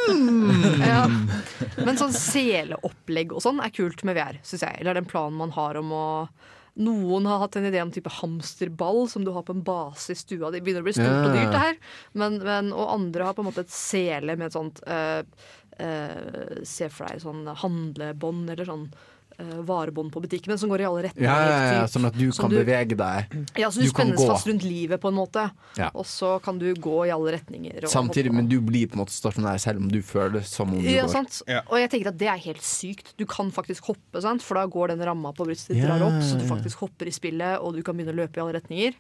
Ja. 0.90 1.06
Men 1.86 2.00
sånn 2.00 2.14
seleopplegg 2.16 3.34
og 3.36 3.44
sånn 3.46 3.62
er 3.64 3.74
kult 3.76 4.04
med 4.08 4.18
VR, 4.18 4.40
syns 4.46 4.66
jeg. 4.68 4.82
Eller 4.82 4.98
den 4.98 5.10
planen 5.10 5.40
man 5.40 5.56
har 5.56 5.80
om 5.82 5.94
å 5.96 6.06
noen 6.76 7.28
har 7.30 7.40
hatt 7.40 7.56
en 7.56 7.68
idé 7.70 7.80
om 7.80 7.92
type 7.94 8.12
hamsterball 8.12 9.06
som 9.08 9.24
du 9.24 9.32
har 9.32 9.46
på 9.48 9.54
en 9.56 9.64
base 9.64 10.12
i 10.12 10.18
stua. 10.20 10.50
Det 10.52 10.60
begynner 10.64 10.84
å 10.84 10.88
bli 10.90 10.96
stort 10.98 11.30
og 11.30 11.32
dyrt, 11.32 11.54
det 11.54 11.62
her. 11.62 11.78
Men, 12.20 12.40
men, 12.44 12.74
og 12.76 12.92
andre 12.98 13.30
har 13.30 13.38
på 13.38 13.46
en 13.46 13.48
måte 13.48 13.64
et 13.64 13.72
sele 13.72 14.36
med 14.36 14.50
et 14.50 14.58
sånt 14.58 14.82
uh, 14.84 15.24
uh, 15.80 16.64
Se 16.68 16.90
for 16.92 17.08
deg 17.08 17.24
sånn 17.24 17.48
handlebånd 17.64 18.52
eller 18.52 18.68
sånn 18.68 18.90
varebånd 19.38 20.12
på 20.14 20.22
butikkene 20.24 20.58
som 20.58 20.70
går 20.72 20.82
i 20.82 20.86
alle 20.88 21.02
retninger. 21.08 21.28
Ja, 21.28 21.36
ja, 21.50 21.74
ja, 21.82 21.86
sånn 21.92 22.06
at 22.08 22.16
du 22.18 22.32
Som 22.32 22.46
kan 22.50 22.56
bevege 22.56 22.96
deg. 22.96 23.34
Ja, 23.60 23.70
så 23.70 23.82
du, 23.82 23.86
du 23.86 23.92
spennes 23.92 24.24
fast 24.26 24.48
rundt 24.48 24.64
livet 24.64 25.02
på 25.04 25.10
en 25.12 25.18
måte. 25.18 25.44
Ja. 25.80 25.90
Og 25.94 26.06
så 26.08 26.36
kan 26.44 26.60
du 26.62 26.68
gå 26.74 27.06
i 27.08 27.12
alle 27.16 27.34
retninger. 27.38 27.84
Og 27.84 27.92
Samtidig, 27.92 28.32
men 28.34 28.48
du 28.52 28.60
blir 28.64 28.88
på 28.88 28.96
en 29.00 29.04
måte 29.04 29.16
stasjonær 29.16 29.60
selv 29.62 29.84
om 29.84 29.90
du 29.92 30.00
føler 30.06 30.40
det 30.40 30.46
som 30.48 30.72
om 30.72 30.80
du 30.82 30.88
Ja, 30.90 31.04
går. 31.06 31.12
sant? 31.18 31.42
Og 31.68 31.78
jeg 31.80 31.92
tenker 31.92 32.12
at 32.14 32.18
det 32.22 32.28
er 32.32 32.42
helt 32.48 32.64
sykt. 32.64 33.14
Du 33.20 33.26
kan 33.26 33.52
faktisk 33.52 33.92
hoppe, 33.92 34.22
sant? 34.24 34.42
for 34.46 34.56
da 34.56 34.66
går 34.68 34.94
den 34.96 35.04
ramma 35.06 35.34
på 35.36 35.46
brystet 35.48 35.76
ditt 35.76 35.84
Ja. 35.84 35.98
drar 35.98 36.08
opp, 36.08 36.22
så 36.24 36.40
du 36.40 36.46
faktisk 36.48 36.78
hopper 36.86 37.08
i 37.08 37.12
spillet, 37.12 37.60
og 37.60 37.76
du 37.76 37.84
kan 37.84 37.96
begynne 37.98 38.14
å 38.16 38.20
løpe 38.24 38.38
i 38.38 38.42
alle 38.46 38.56
retninger. 38.60 38.94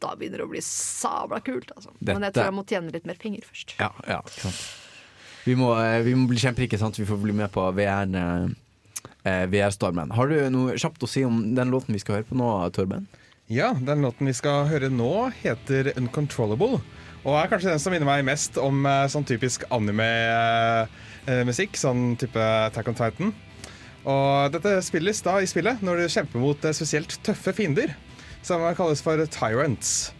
Da 0.00 0.14
begynner 0.16 0.38
det 0.40 0.46
å 0.46 0.50
bli 0.50 0.60
sabla 0.64 1.40
kult. 1.44 1.72
Altså. 1.76 1.90
Men 2.00 2.22
jeg 2.22 2.32
tror 2.32 2.44
jeg 2.48 2.54
må 2.56 2.64
tjene 2.64 2.92
litt 2.94 3.04
mer 3.06 3.18
penger 3.20 3.42
først. 3.44 3.74
Ja, 3.78 3.90
ja, 4.08 4.20
sant. 4.28 4.56
Vi 5.44 5.54
må, 5.56 5.72
eh, 5.76 6.02
vi 6.04 6.14
må 6.14 6.26
bli 6.28 6.36
kjemperike, 6.36 6.78
sant? 6.78 6.96
Vi 7.00 7.04
får 7.08 7.20
bli 7.20 7.32
med 7.32 7.50
på 7.52 7.64
VR, 7.74 8.06
eh, 9.24 9.46
VR-stormen. 9.50 10.12
Har 10.16 10.26
du 10.30 10.36
noe 10.52 10.78
kjapt 10.80 11.04
å 11.04 11.10
si 11.10 11.24
om 11.26 11.36
den 11.56 11.72
låten 11.72 11.94
vi 11.96 12.02
skal 12.02 12.14
høre 12.18 12.30
på 12.30 12.38
nå, 12.38 12.48
Torben? 12.76 13.04
Ja, 13.50 13.68
den 13.74 14.04
låten 14.04 14.26
vi 14.30 14.34
skal 14.36 14.68
høre 14.70 14.88
nå, 14.94 15.30
heter 15.42 15.82
'Uncontrollable'. 15.96 16.80
Og 17.20 17.34
er 17.36 17.50
kanskje 17.50 17.72
den 17.72 17.82
som 17.82 17.92
minner 17.92 18.08
meg 18.08 18.24
mest 18.24 18.56
om 18.60 18.86
eh, 18.86 19.08
sånn 19.10 19.28
typisk 19.28 19.66
anime-musikk. 19.74 21.76
sånn 21.76 22.16
type 22.16 22.40
Attack 22.40 22.88
on 22.88 22.94
Titan. 22.94 23.34
Og 24.08 24.52
dette 24.54 24.78
spilles 24.86 25.20
da 25.22 25.40
i 25.40 25.46
spillet 25.50 25.82
når 25.84 25.96
du 26.00 26.08
kjemper 26.08 26.40
mot 26.40 26.64
eh, 26.64 26.72
spesielt 26.72 27.18
tøffe 27.26 27.52
fiender, 27.52 27.92
som 28.42 28.62
kalles 28.78 29.02
for 29.04 29.20
tyrants. 29.28 30.12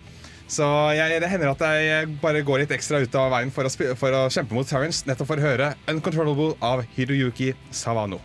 Så 0.50 0.66
jeg, 0.98 1.20
det 1.22 1.30
hender 1.30 1.52
at 1.52 1.60
jeg 1.62 2.08
bare 2.20 2.42
går 2.42 2.58
litt 2.64 2.72
ekstra 2.74 2.98
ut 2.98 3.14
av 3.14 3.30
veien 3.30 3.52
for 3.54 3.64
å, 3.64 3.70
for 3.70 4.10
å 4.18 4.24
kjempe 4.34 4.54
mot 4.56 4.66
tyrants, 4.66 5.04
nettopp 5.06 5.28
for 5.30 5.38
å 5.38 5.46
høre 5.46 5.74
'Uncontrollable' 5.86 6.56
av 6.60 6.82
Hiroyuki 6.96 7.54
Savano. 7.70 8.18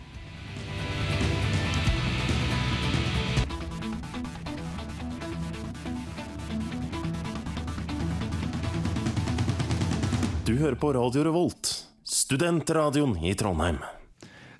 Du 10.46 10.54
hører 10.60 10.76
på 10.78 10.92
Radio 10.94 11.24
Revolt, 11.26 11.70
studentradioen 12.06 13.16
i 13.24 13.32
Trondheim. 13.38 13.80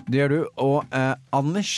Det 0.06 0.18
gjør 0.18 0.32
du. 0.32 0.38
Og 0.62 0.94
eh, 0.94 1.12
Anders, 1.34 1.74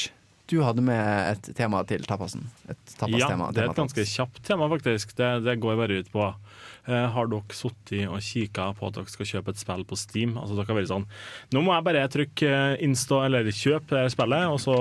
du 0.48 0.62
hadde 0.64 0.84
med 0.84 1.34
et 1.34 1.50
tema 1.58 1.82
til 1.88 2.04
tapasen. 2.08 2.46
Et 2.72 2.94
Ja, 3.12 3.28
tema, 3.28 3.50
det 3.52 3.62
er 3.62 3.70
et 3.72 3.76
ganske 3.78 4.04
kjapt 4.08 4.40
tema, 4.48 4.68
faktisk. 4.72 5.12
Det, 5.18 5.28
det 5.44 5.58
går 5.60 5.76
bare 5.80 6.00
ut 6.00 6.10
på 6.12 6.24
eh, 6.24 7.06
Har 7.14 7.28
dere 7.28 7.56
sittet 7.56 8.08
og 8.08 8.20
kikka 8.24 8.70
på 8.78 8.88
at 8.88 8.96
dere 8.98 9.12
skal 9.12 9.28
kjøpe 9.34 9.52
et 9.54 9.60
spill 9.60 9.84
på 9.88 10.00
Steam? 10.00 10.36
Altså 10.40 10.56
dere 10.56 10.70
har 10.72 10.80
vært 10.80 10.92
sånn 10.92 11.08
Nå 11.52 11.64
må 11.66 11.76
jeg 11.76 11.88
bare 11.90 12.08
trykke 12.16 12.52
eh, 12.52 12.76
insta 12.88 13.22
eller 13.28 13.52
kjøp 13.52 13.92
det 13.92 14.06
spillet, 14.16 14.48
og 14.48 14.60
så 14.64 14.78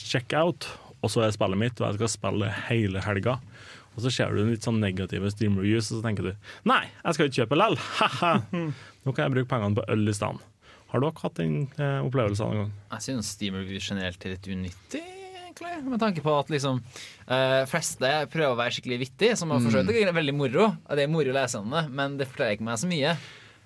check 0.00 0.32
out. 0.40 0.68
Og 1.00 1.08
så 1.12 1.22
er 1.24 1.32
spillet 1.32 1.56
mitt, 1.60 1.78
og 1.80 1.86
jeg 1.88 2.00
skal 2.00 2.12
spille 2.16 2.48
hele 2.68 3.00
helga. 3.04 3.38
Og 3.96 4.04
så 4.04 4.12
ser 4.14 4.34
du 4.34 4.44
litt 4.46 4.64
sånn 4.66 4.78
negative 4.82 5.30
Steam 5.32 5.58
reviews, 5.58 5.90
og 5.90 5.98
så 5.98 6.04
tenker 6.06 6.30
du 6.30 6.50
nei, 6.70 6.82
jeg 7.02 7.16
skal 7.16 7.28
ikke 7.28 7.42
kjøpe 7.42 7.58
lell. 7.58 7.76
Nå 9.04 9.14
kan 9.14 9.26
jeg 9.26 9.34
bruke 9.34 9.50
pengene 9.50 9.78
på 9.80 9.86
øl 9.92 10.10
i 10.10 10.14
stedet. 10.16 10.46
Har 10.90 11.02
dere 11.04 11.22
hatt 11.22 11.38
den 11.38 11.56
eh, 11.78 11.98
opplevelsen 12.02 12.48
noen 12.50 12.62
gang? 12.64 12.70
Jeg 12.96 13.06
synes 13.06 13.32
Steam 13.36 13.58
Reviews 13.58 13.86
generelt 13.86 14.24
er 14.26 14.34
litt 14.34 14.48
unyttig, 14.50 15.02
egentlig. 15.44 15.74
Med 15.86 16.02
tanke 16.02 16.24
på 16.24 16.34
at 16.34 16.50
liksom 16.50 16.80
eh, 16.82 17.60
fleste 17.70 18.10
prøver 18.32 18.54
å 18.54 18.58
være 18.58 18.74
skikkelig 18.74 18.98
vittig, 19.04 19.34
som 19.38 19.54
for 19.54 19.70
så 19.70 19.84
vidt 19.86 20.00
er 20.02 20.16
veldig 20.16 20.34
moro. 20.34 20.66
Og 20.72 20.98
det 20.98 21.06
er 21.06 21.12
moro 21.12 21.30
å 21.30 21.36
lese 21.36 21.62
om 21.62 21.70
det, 21.76 21.84
men 21.94 22.18
det 22.18 22.26
forteller 22.30 22.58
ikke 22.58 22.66
meg 22.66 22.82
så 22.82 22.90
mye. 22.90 23.14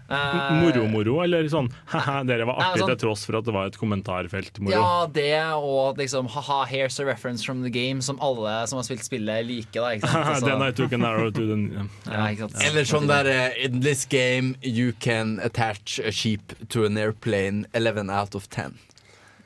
Eh, 0.05 0.61
Moro-moro, 0.61 1.23
eller 1.25 1.47
sånn 1.49 1.71
haha, 1.89 2.19
dere 2.29 2.45
var 2.45 2.59
artig 2.61 2.83
sånn- 2.83 2.91
til 2.93 2.99
tross 3.07 3.23
for 3.25 3.39
at 3.39 3.45
det 3.47 3.55
var 3.55 3.67
et 3.71 3.79
kommentarfelt-moro? 3.81 4.71
Ja, 4.75 5.07
det 5.07 5.31
og 5.57 5.97
liksom 5.97 6.29
haha, 6.29 6.67
here's 6.69 6.99
a 7.01 7.07
reference 7.07 7.43
from 7.43 7.63
the 7.63 7.71
game, 7.71 8.03
som 8.03 8.19
alle 8.21 8.67
som 8.69 8.77
har 8.77 8.85
spilt 8.85 9.03
spillet, 9.03 9.47
liker. 9.49 9.81
Da, 9.81 9.95
ikke 9.97 10.09
sant? 10.09 10.27
Altså- 10.27 10.47
Then 10.47 10.63
I 10.63 10.71
took 10.73 10.93
an 10.93 11.05
arrow 11.05 11.31
to 11.31 11.47
the 11.47 11.57
Ja, 12.13 12.27
ikke 12.29 12.51
sant? 12.51 12.63
Eller 12.69 12.85
sånn 12.85 13.07
der 13.09 13.27
eh, 13.33 13.65
In 13.65 13.81
this 13.81 14.05
game 14.05 14.57
you 14.63 14.93
can 14.93 15.41
attach 15.43 15.99
a 16.05 16.11
sheep 16.13 16.53
to 16.69 16.85
an 16.85 16.99
airplane 16.99 17.65
11 17.73 18.11
out 18.11 18.35
of 18.35 18.49
10. 18.51 18.75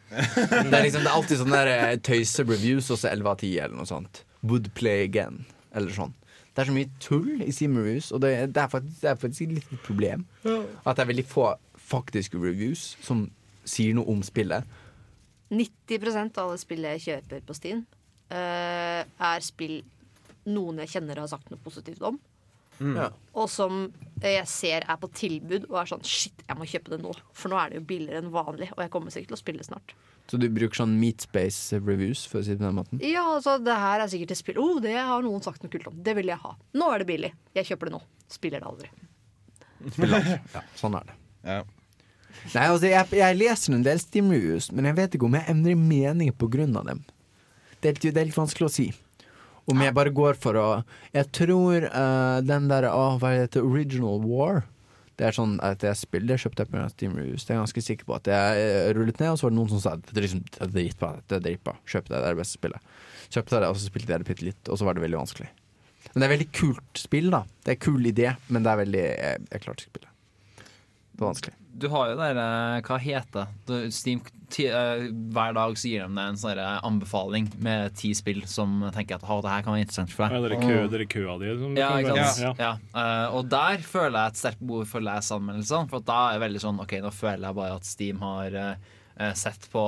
Det 0.10 0.72
er 0.74 0.82
liksom 0.88 1.02
det 1.04 1.10
er 1.10 1.14
alltid 1.14 1.38
sånn 1.38 1.52
der 1.52 1.68
eh, 1.68 1.96
tøyse-reviews, 2.02 2.90
og 2.90 2.98
så 2.98 3.10
11 3.12 3.26
av 3.30 3.36
10 3.42 3.58
eller 3.60 3.76
noe 3.76 3.86
sånt. 3.86 4.22
Would 4.42 4.72
play 4.74 5.04
again, 5.04 5.44
eller 5.74 5.90
sånn. 5.94 6.14
Det 6.58 6.64
er 6.64 6.70
så 6.72 6.74
mye 6.74 6.88
tull 6.98 7.42
i 7.44 7.52
Steam 7.54 7.76
Reviews, 7.78 8.08
og 8.10 8.24
det, 8.24 8.32
det, 8.50 8.62
er 8.64 8.70
faktisk, 8.72 8.96
det 8.98 9.10
er 9.12 9.18
faktisk 9.22 9.52
litt 9.54 9.68
et 9.76 9.84
problem. 9.86 10.24
At 10.42 10.96
det 10.98 11.04
er 11.04 11.10
veldig 11.12 11.24
få 11.30 11.52
faktiske 11.78 12.40
reviews 12.42 12.96
som 12.98 13.28
sier 13.62 13.94
noe 13.94 14.10
om 14.10 14.24
spillet. 14.26 14.66
90% 15.54 16.34
av 16.34 16.48
alle 16.48 16.58
spill 16.58 16.82
jeg 16.88 17.04
kjøper 17.04 17.44
på 17.46 17.54
Steam, 17.54 17.84
uh, 18.34 19.06
er 19.06 19.46
spill 19.46 19.78
noen 20.50 20.82
jeg 20.82 20.96
kjenner 20.96 21.22
har 21.22 21.30
sagt 21.30 21.54
noe 21.54 21.62
positivt 21.62 22.02
om. 22.02 22.18
Ja. 22.82 23.06
Og 23.38 23.46
som 23.54 23.86
jeg 24.18 24.42
ser 24.50 24.82
er 24.82 24.98
på 24.98 25.12
tilbud 25.14 25.68
og 25.68 25.78
er 25.80 25.88
sånn 25.90 26.04
Shit, 26.06 26.42
jeg 26.42 26.58
må 26.58 26.66
kjøpe 26.66 26.96
det 26.96 27.00
nå. 27.06 27.14
For 27.30 27.54
nå 27.54 27.58
er 27.62 27.70
det 27.70 27.80
jo 27.80 27.88
billigere 27.94 28.24
enn 28.24 28.34
vanlig, 28.34 28.72
og 28.74 28.82
jeg 28.82 28.92
kommer 28.94 29.14
sikkert 29.14 29.36
til 29.36 29.38
å 29.38 29.44
spille 29.46 29.66
snart. 29.70 29.94
Så 30.28 30.36
du 30.36 30.44
bruker 30.52 30.76
sånn 30.82 30.98
Meatspace 31.00 31.78
reviews, 31.80 32.26
for 32.28 32.42
å 32.42 32.44
si 32.44 32.52
det 32.52 32.60
på 32.60 32.66
den 32.66 32.76
måten? 32.76 33.00
Ja, 33.00 33.22
altså, 33.38 33.54
det 33.64 33.76
her 33.80 34.02
er 34.04 34.10
sikkert 34.12 34.34
et 34.34 34.40
spill 34.42 34.58
oh, 34.60 34.76
det 34.84 34.92
har 34.98 35.24
noen 35.24 35.40
sagt 35.44 35.62
noe 35.64 35.72
kult 35.72 35.88
om. 35.88 35.96
Det 36.04 36.12
vil 36.18 36.28
jeg 36.28 36.36
ha. 36.42 36.52
Nå 36.76 36.90
er 36.92 37.00
det 37.02 37.08
billig. 37.08 37.30
Jeg 37.56 37.70
kjøper 37.70 37.88
det 37.88 37.94
nå. 37.96 38.02
Spiller 38.28 38.60
det 38.64 38.68
aldri. 38.68 38.90
Spiller. 39.94 40.30
Ja, 40.56 40.64
sånn 40.76 40.98
er 41.00 41.08
det. 41.08 41.16
Nei, 42.52 42.64
altså, 42.68 42.86
jeg, 42.90 43.08
jeg 43.18 43.36
leser 43.40 43.74
en 43.78 43.84
del 43.86 44.00
Steam 44.02 44.28
Reviews, 44.34 44.68
men 44.74 44.86
jeg 44.90 44.98
vet 44.98 45.16
ikke 45.16 45.28
om 45.30 45.36
jeg 45.38 45.48
endrer 45.50 45.78
mening 45.80 46.30
av 46.36 46.84
dem. 46.92 47.04
Det 47.80 47.88
er, 47.88 47.94
litt- 47.96 48.14
det 48.14 48.20
er 48.20 48.28
litt 48.28 48.36
vanskelig 48.38 48.68
å 48.68 48.74
si. 48.74 48.88
Om 49.68 49.82
jeg 49.84 49.92
bare 49.96 50.10
går 50.16 50.36
for 50.40 50.56
å 50.56 50.66
Jeg 51.12 51.26
tror 51.36 51.84
uh, 51.92 52.38
den 52.40 52.68
der 52.70 52.86
Å, 52.88 53.18
hva 53.20 53.34
heter 53.34 53.60
det? 53.60 53.66
Original 53.68 54.22
War? 54.24 54.62
Det 55.18 55.26
er 55.26 55.34
sånn 55.34 55.56
at 55.66 55.82
jeg 55.82 55.98
spiller, 55.98 56.36
det 56.36 56.42
kjøpte 56.44 56.62
jeg 56.64 56.70
på 56.70 56.82
Steam 56.92 57.16
Reviews. 57.18 57.42
Det 57.44 57.50
er 57.50 57.56
jeg 57.56 57.64
ganske 57.64 57.82
sikker 57.88 58.06
på 58.06 58.14
at 58.14 58.28
jeg 58.30 58.66
eh, 58.66 58.90
rullet 58.94 59.18
ned, 59.18 59.32
og 59.32 59.40
så 59.40 59.48
var 59.48 59.54
det 59.54 59.58
noen 59.58 59.72
som 59.72 59.80
sa 59.82 59.94
det 59.98 60.14
er 60.14 60.26
liksom, 60.28 60.44
det 60.54 60.60
er 60.62 60.74
dritbra. 60.76 61.10
Det 61.26 61.40
dritbra. 61.46 61.74
Kjøp 61.90 62.06
det, 62.06 62.14
det 62.14 62.20
er 62.20 62.36
det 62.36 62.42
beste 62.42 62.60
spillet. 62.60 62.92
Kjøpte 63.28 63.58
det, 63.58 63.70
og 63.72 63.80
så 63.80 63.90
spilte 63.90 64.14
jeg 64.14 64.22
det 64.22 64.28
bitte 64.30 64.46
litt, 64.46 64.70
og 64.70 64.78
så 64.78 64.86
var 64.86 64.94
det 64.94 65.02
veldig 65.02 65.18
vanskelig. 65.24 65.48
Men 66.12 66.22
det 66.22 66.28
er 66.28 66.34
veldig 66.36 66.50
kult 66.54 67.02
spill, 67.02 67.32
da. 67.34 67.42
Det 67.66 67.74
er 67.74 67.80
kul 67.82 68.06
idé, 68.08 68.30
men 68.48 68.64
det 68.64 68.70
er 68.70 68.80
veldig 68.84 69.02
Jeg, 69.02 69.42
jeg 69.50 69.64
klarte 69.64 69.84
ikke 69.84 69.90
å 69.90 69.96
spille. 69.96 70.14
Det 71.10 71.24
var 71.24 71.32
vanskelig. 71.32 71.56
Du 71.78 71.86
har 71.92 72.08
jo 72.10 72.16
der, 72.18 72.38
eh, 72.42 72.80
hva 72.82 72.96
heter 72.98 73.46
det? 73.68 73.92
Steam, 73.94 74.20
ti, 74.50 74.64
eh, 74.66 75.04
Hver 75.30 75.54
dag 75.54 75.76
så 75.78 75.86
gir 75.90 76.02
de 76.08 76.14
deg 76.16 76.32
en 76.32 76.38
sånn 76.40 76.58
anbefaling 76.82 77.46
med 77.62 77.94
ti 77.94 78.10
spill 78.18 78.42
som 78.50 78.80
tenker 78.94 79.14
at 79.20 79.22
«Å, 79.22 79.40
det 79.44 79.52
her 79.52 79.62
kan 79.62 79.74
være 79.76 79.84
interessant 79.86 80.10
for 80.10 80.26
Ja, 80.26 80.40
deg. 80.40 80.50
dere 80.50 80.60
kø, 80.64 80.88
dere 80.90 81.06
køa 81.06 81.38
de, 81.38 81.52
Ja, 81.78 81.90
ikke 82.02 82.16
sant? 82.16 82.42
Ja, 82.42 82.54
Ja. 82.58 82.72
eh, 82.98 83.34
og 83.36 83.48
der 83.48 83.78
føler 83.78 84.18
jeg 84.18 84.26
et 84.34 84.40
sterkt 84.42 84.66
behov 84.66 84.86
for 84.90 85.00
å 85.00 85.04
lese 85.04 85.36
anmeldelsene. 85.38 85.88
For 85.88 86.00
da 86.00 86.18
er 86.32 86.38
det 86.38 86.46
veldig 86.50 86.60
sånn 86.66 86.80
OK, 86.82 86.92
nå 87.00 87.12
føler 87.12 87.46
jeg 87.46 87.54
bare 87.54 87.74
at 87.76 87.84
Steam 87.84 88.18
har 88.20 88.46
eh, 88.46 88.70
eh, 88.70 88.76
sett 89.34 89.64
på 89.72 89.82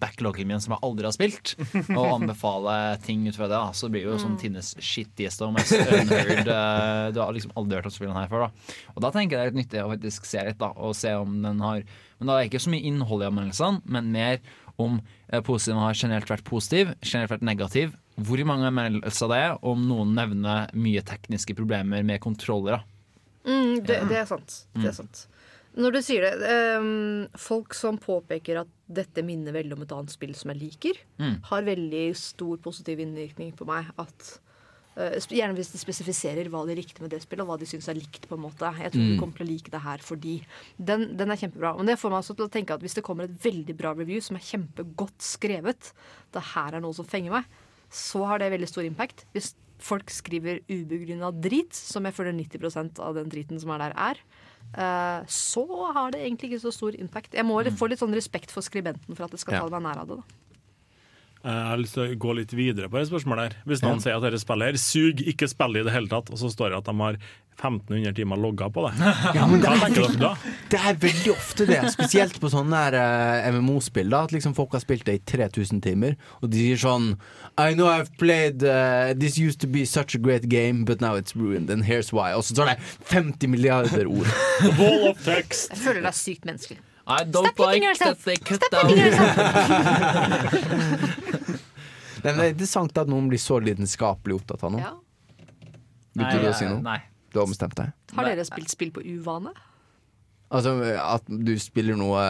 backloggen 0.00 0.46
min 0.50 0.60
som 0.60 0.74
jeg 0.74 0.82
aldri 0.84 1.06
har 1.08 1.14
spilt, 1.16 1.54
og 1.94 2.04
anbefaler 2.18 2.98
ting 3.04 3.22
ut 3.28 3.36
fra 3.38 3.48
det. 3.48 3.56
Da. 3.56 3.70
Så 3.76 3.88
blir 3.92 4.04
det 4.04 4.10
jo 4.12 4.18
sånn 4.22 4.36
Tinnes 4.40 4.74
shittieste 4.82 5.46
og 5.46 5.54
mest 5.56 5.72
unheard 5.72 6.50
eh, 6.52 7.12
Du 7.16 7.20
har 7.22 7.32
liksom 7.32 7.54
aldri 7.56 7.78
hørt 7.80 7.88
om 7.88 7.94
spillene 7.94 8.20
her 8.24 8.28
før. 8.32 8.46
da 8.48 8.92
Og 8.96 9.02
da 9.06 9.10
tenker 9.14 9.36
jeg 9.36 9.40
det 9.40 9.46
er 9.46 9.52
litt 9.54 9.60
nyttig 9.62 9.82
å 9.84 9.90
faktisk 9.94 10.28
se 10.28 10.44
litt, 10.50 10.58
da, 10.60 10.72
og 10.76 10.94
se 10.98 11.14
om 11.16 11.38
den 11.44 11.60
har 11.64 11.82
Men 12.20 12.28
da 12.28 12.36
er 12.36 12.44
det 12.44 12.52
ikke 12.52 12.62
så 12.66 12.72
mye 12.74 12.86
innhold 12.90 13.24
i 13.24 13.28
anmeldelsene, 13.30 13.82
men 13.96 14.12
mer 14.14 14.40
om 14.80 14.96
eh, 15.30 15.40
positiv 15.46 15.78
har 15.78 15.94
generelt 15.94 16.30
vært 16.30 16.44
positiv, 16.48 16.92
generelt 17.06 17.30
vært 17.36 17.44
negativ. 17.46 17.92
Hvor 18.18 18.40
mange 18.46 18.68
anmeldelser 18.70 19.30
det 19.30 19.38
er, 19.48 19.52
om 19.66 19.84
noen 19.88 20.12
nevner 20.18 20.68
mye 20.78 21.02
tekniske 21.06 21.54
problemer 21.58 22.02
med 22.06 22.20
kontroller. 22.22 22.78
da. 22.80 23.50
Mm, 23.50 23.80
det, 23.86 23.98
det 24.08 24.16
er 24.22 24.26
sant. 24.30 24.54
Det 24.74 24.80
Mm. 24.82 24.88
er 24.88 24.94
sant. 24.96 25.24
Når 25.74 25.90
du 25.96 25.98
sier 26.06 26.22
det, 26.22 26.50
um, 26.78 27.26
folk 27.34 27.74
som 27.74 27.96
påpeker 27.98 28.60
at 28.60 28.68
dette 28.86 29.24
minner 29.26 29.50
veldig 29.56 29.74
om 29.74 29.82
et 29.82 29.94
annet 29.96 30.12
spill 30.14 30.34
som 30.38 30.52
jeg 30.52 30.60
liker, 30.60 31.00
Mm. 31.18 31.42
har 31.50 31.62
veldig 31.66 32.16
stor 32.16 32.56
positiv 32.58 32.98
innvirkning 33.02 33.52
på 33.56 33.66
meg. 33.66 33.86
At, 33.98 34.38
uh, 34.96 35.10
gjerne 35.18 35.56
hvis 35.58 35.72
de 35.72 35.78
spesifiserer 35.82 36.46
hva 36.48 36.64
de 36.68 36.76
likte 36.78 37.00
med 37.02 37.10
det 37.10 37.22
spillet, 37.22 37.42
og 37.42 37.48
hva 37.48 37.58
de 37.58 37.66
syns 37.66 37.88
er 37.88 37.94
likt. 37.98 38.28
på 38.28 38.36
en 38.38 38.42
måte 38.46 38.70
Jeg 38.78 38.92
tror 38.92 39.02
Mm. 39.02 39.16
du 39.16 39.20
kommer 39.20 39.36
til 39.36 39.46
å 39.46 39.50
like 39.50 39.70
det 39.70 39.80
her 39.82 39.98
fordi 39.98 40.46
den, 40.78 41.16
den 41.16 41.30
er 41.32 41.36
kjempebra. 41.36 41.76
Men 41.76 41.86
det 41.86 41.98
får 41.98 42.10
meg 42.10 42.22
også 42.22 42.36
til 42.36 42.46
å 42.46 42.50
tenke 42.50 42.70
at 42.74 42.80
hvis 42.80 42.94
det 42.94 43.02
kommer 43.04 43.24
et 43.24 43.42
veldig 43.42 43.76
bra 43.76 43.94
review 43.94 44.20
som 44.20 44.36
er 44.36 44.40
kjempegodt 44.46 45.18
skrevet, 45.18 45.92
det 46.32 46.42
her 46.54 46.74
er 46.74 46.80
noe 46.80 46.94
som 46.94 47.04
fenger 47.04 47.30
meg, 47.32 47.44
så 47.90 48.24
har 48.26 48.38
det 48.38 48.52
veldig 48.52 48.68
stor 48.68 48.84
impact. 48.84 49.24
Hvis 49.34 49.54
folk 49.80 50.06
skriver 50.06 50.60
ubegrunna 50.70 51.32
drit, 51.34 51.74
som 51.74 52.04
jeg 52.04 52.14
føler 52.14 52.32
90% 52.32 53.00
av 53.00 53.14
den 53.16 53.28
driten 53.28 53.58
som 53.60 53.70
er 53.70 53.78
der, 53.90 53.92
er, 53.96 54.14
så 54.72 55.92
har 55.94 56.10
det 56.10 56.20
egentlig 56.24 56.52
ikke 56.52 56.62
så 56.66 56.72
stor 56.72 56.96
impact. 56.98 57.34
Jeg 57.34 57.44
må 57.46 57.60
få 57.78 57.88
litt 57.88 57.98
sånn 58.00 58.14
respekt 58.14 58.50
for 58.50 58.60
skribenten 58.60 59.14
for 59.16 59.24
at 59.24 59.30
det 59.30 59.40
skal 59.40 59.54
Ja. 59.54 59.60
ta 59.60 59.68
meg 59.68 59.82
nær 59.82 60.00
av 60.02 60.08
det. 60.08 60.16
da. 60.16 60.22
Eh, 61.44 61.52
Jeg 61.52 61.68
har 61.68 61.76
lyst 61.76 61.94
til 61.94 62.02
å 62.08 62.18
gå 62.18 62.34
litt 62.34 62.50
videre 62.52 62.88
på 62.88 62.98
det 62.98 63.10
spørsmålet 63.10 63.38
her. 63.38 63.56
Hvis 63.66 63.82
noen 63.82 63.96
Ja. 63.96 63.98
sier 64.00 64.16
at 64.16 64.22
dette 64.22 64.40
spillet 64.40 64.64
her 64.64 64.72
suger, 64.80 65.24
ikke 65.28 65.48
spiller 65.48 65.80
i 65.80 65.84
det 65.84 65.92
hele 65.92 66.08
tatt, 66.08 66.30
og 66.30 66.38
så 66.38 66.48
står 66.50 66.70
det 66.70 66.78
at 66.78 66.84
de 66.84 66.94
har 66.94 67.16
1500 67.58 68.12
timer 68.16 68.36
logga 68.40 68.68
på 68.74 68.80
det. 68.86 68.92
Ja, 69.36 69.46
men 69.46 69.60
det 69.62 69.68
er 69.70 69.78
Det 70.70 70.78
er 70.80 70.94
veldig 71.00 71.30
ofte 71.32 71.66
det, 71.68 71.80
spesielt 71.94 72.40
på 72.42 72.48
sånne 72.52 72.76
her, 72.86 72.94
eh, 72.98 73.50
MMO-spill. 73.54 74.10
da 74.10 74.22
At 74.26 74.32
liksom 74.34 74.54
folk 74.56 74.72
har 74.76 74.80
spilt 74.84 75.04
det 75.06 75.14
i 75.14 75.18
3000 75.36 75.80
timer, 75.84 76.12
og 76.42 76.50
de 76.50 76.56
sier 76.58 76.76
sånn 76.82 77.06
I 77.58 77.74
know 77.74 77.86
I've 77.88 78.10
played 78.18 78.62
uh, 78.66 79.14
This 79.14 79.38
used 79.38 79.60
to 79.60 79.66
be 79.70 79.84
such 79.86 80.14
a 80.14 80.18
great 80.18 80.48
game, 80.48 80.84
but 80.84 81.00
now 81.00 81.14
it's 81.14 81.36
ruined, 81.36 81.70
and 81.70 81.84
here's 81.84 82.12
why. 82.12 82.32
Og 82.34 82.42
så 82.44 82.54
står 82.56 82.66
det 82.74 82.78
50 83.10 83.46
milliarder 83.48 84.06
ord. 84.10 84.26
Wall 84.80 85.08
of 85.12 85.24
text. 85.24 85.70
Jeg 85.70 85.78
føler 85.78 86.00
det 86.02 86.08
er 86.10 86.14
sykt 86.18 86.44
menneskelig. 86.44 86.78
I 87.06 87.20
don't 87.24 87.46
Stop 87.52 87.58
like 87.68 87.84
yourself. 87.84 88.24
that 88.24 88.24
they 88.24 88.36
cut 88.36 88.64
Stop 88.64 88.88
down. 88.88 88.96
Men 92.24 92.38
det 92.38 92.44
er 92.46 92.52
interessant 92.54 92.96
at 92.96 93.08
noen 93.12 93.26
blir 93.28 93.38
så 93.42 93.58
lidenskapelig 93.60 94.34
opptatt 94.38 94.62
av 94.64 94.70
noe. 94.72 94.80
Ja. 94.80 94.94
Du 96.14 96.22
Nei, 96.22 96.52
si 96.56 96.64
noe? 96.70 96.80
nei. 96.80 97.00
Du 97.34 97.40
har 97.42 97.48
bestemt 97.50 97.74
deg? 97.78 97.94
Har 98.14 98.28
dere 98.30 98.44
spilt 98.46 98.70
spill 98.72 98.92
på 98.94 99.02
uvane? 99.02 99.50
Altså 100.54 100.74
at 101.02 101.26
du 101.26 101.54
spiller 101.58 101.98
noe 101.98 102.20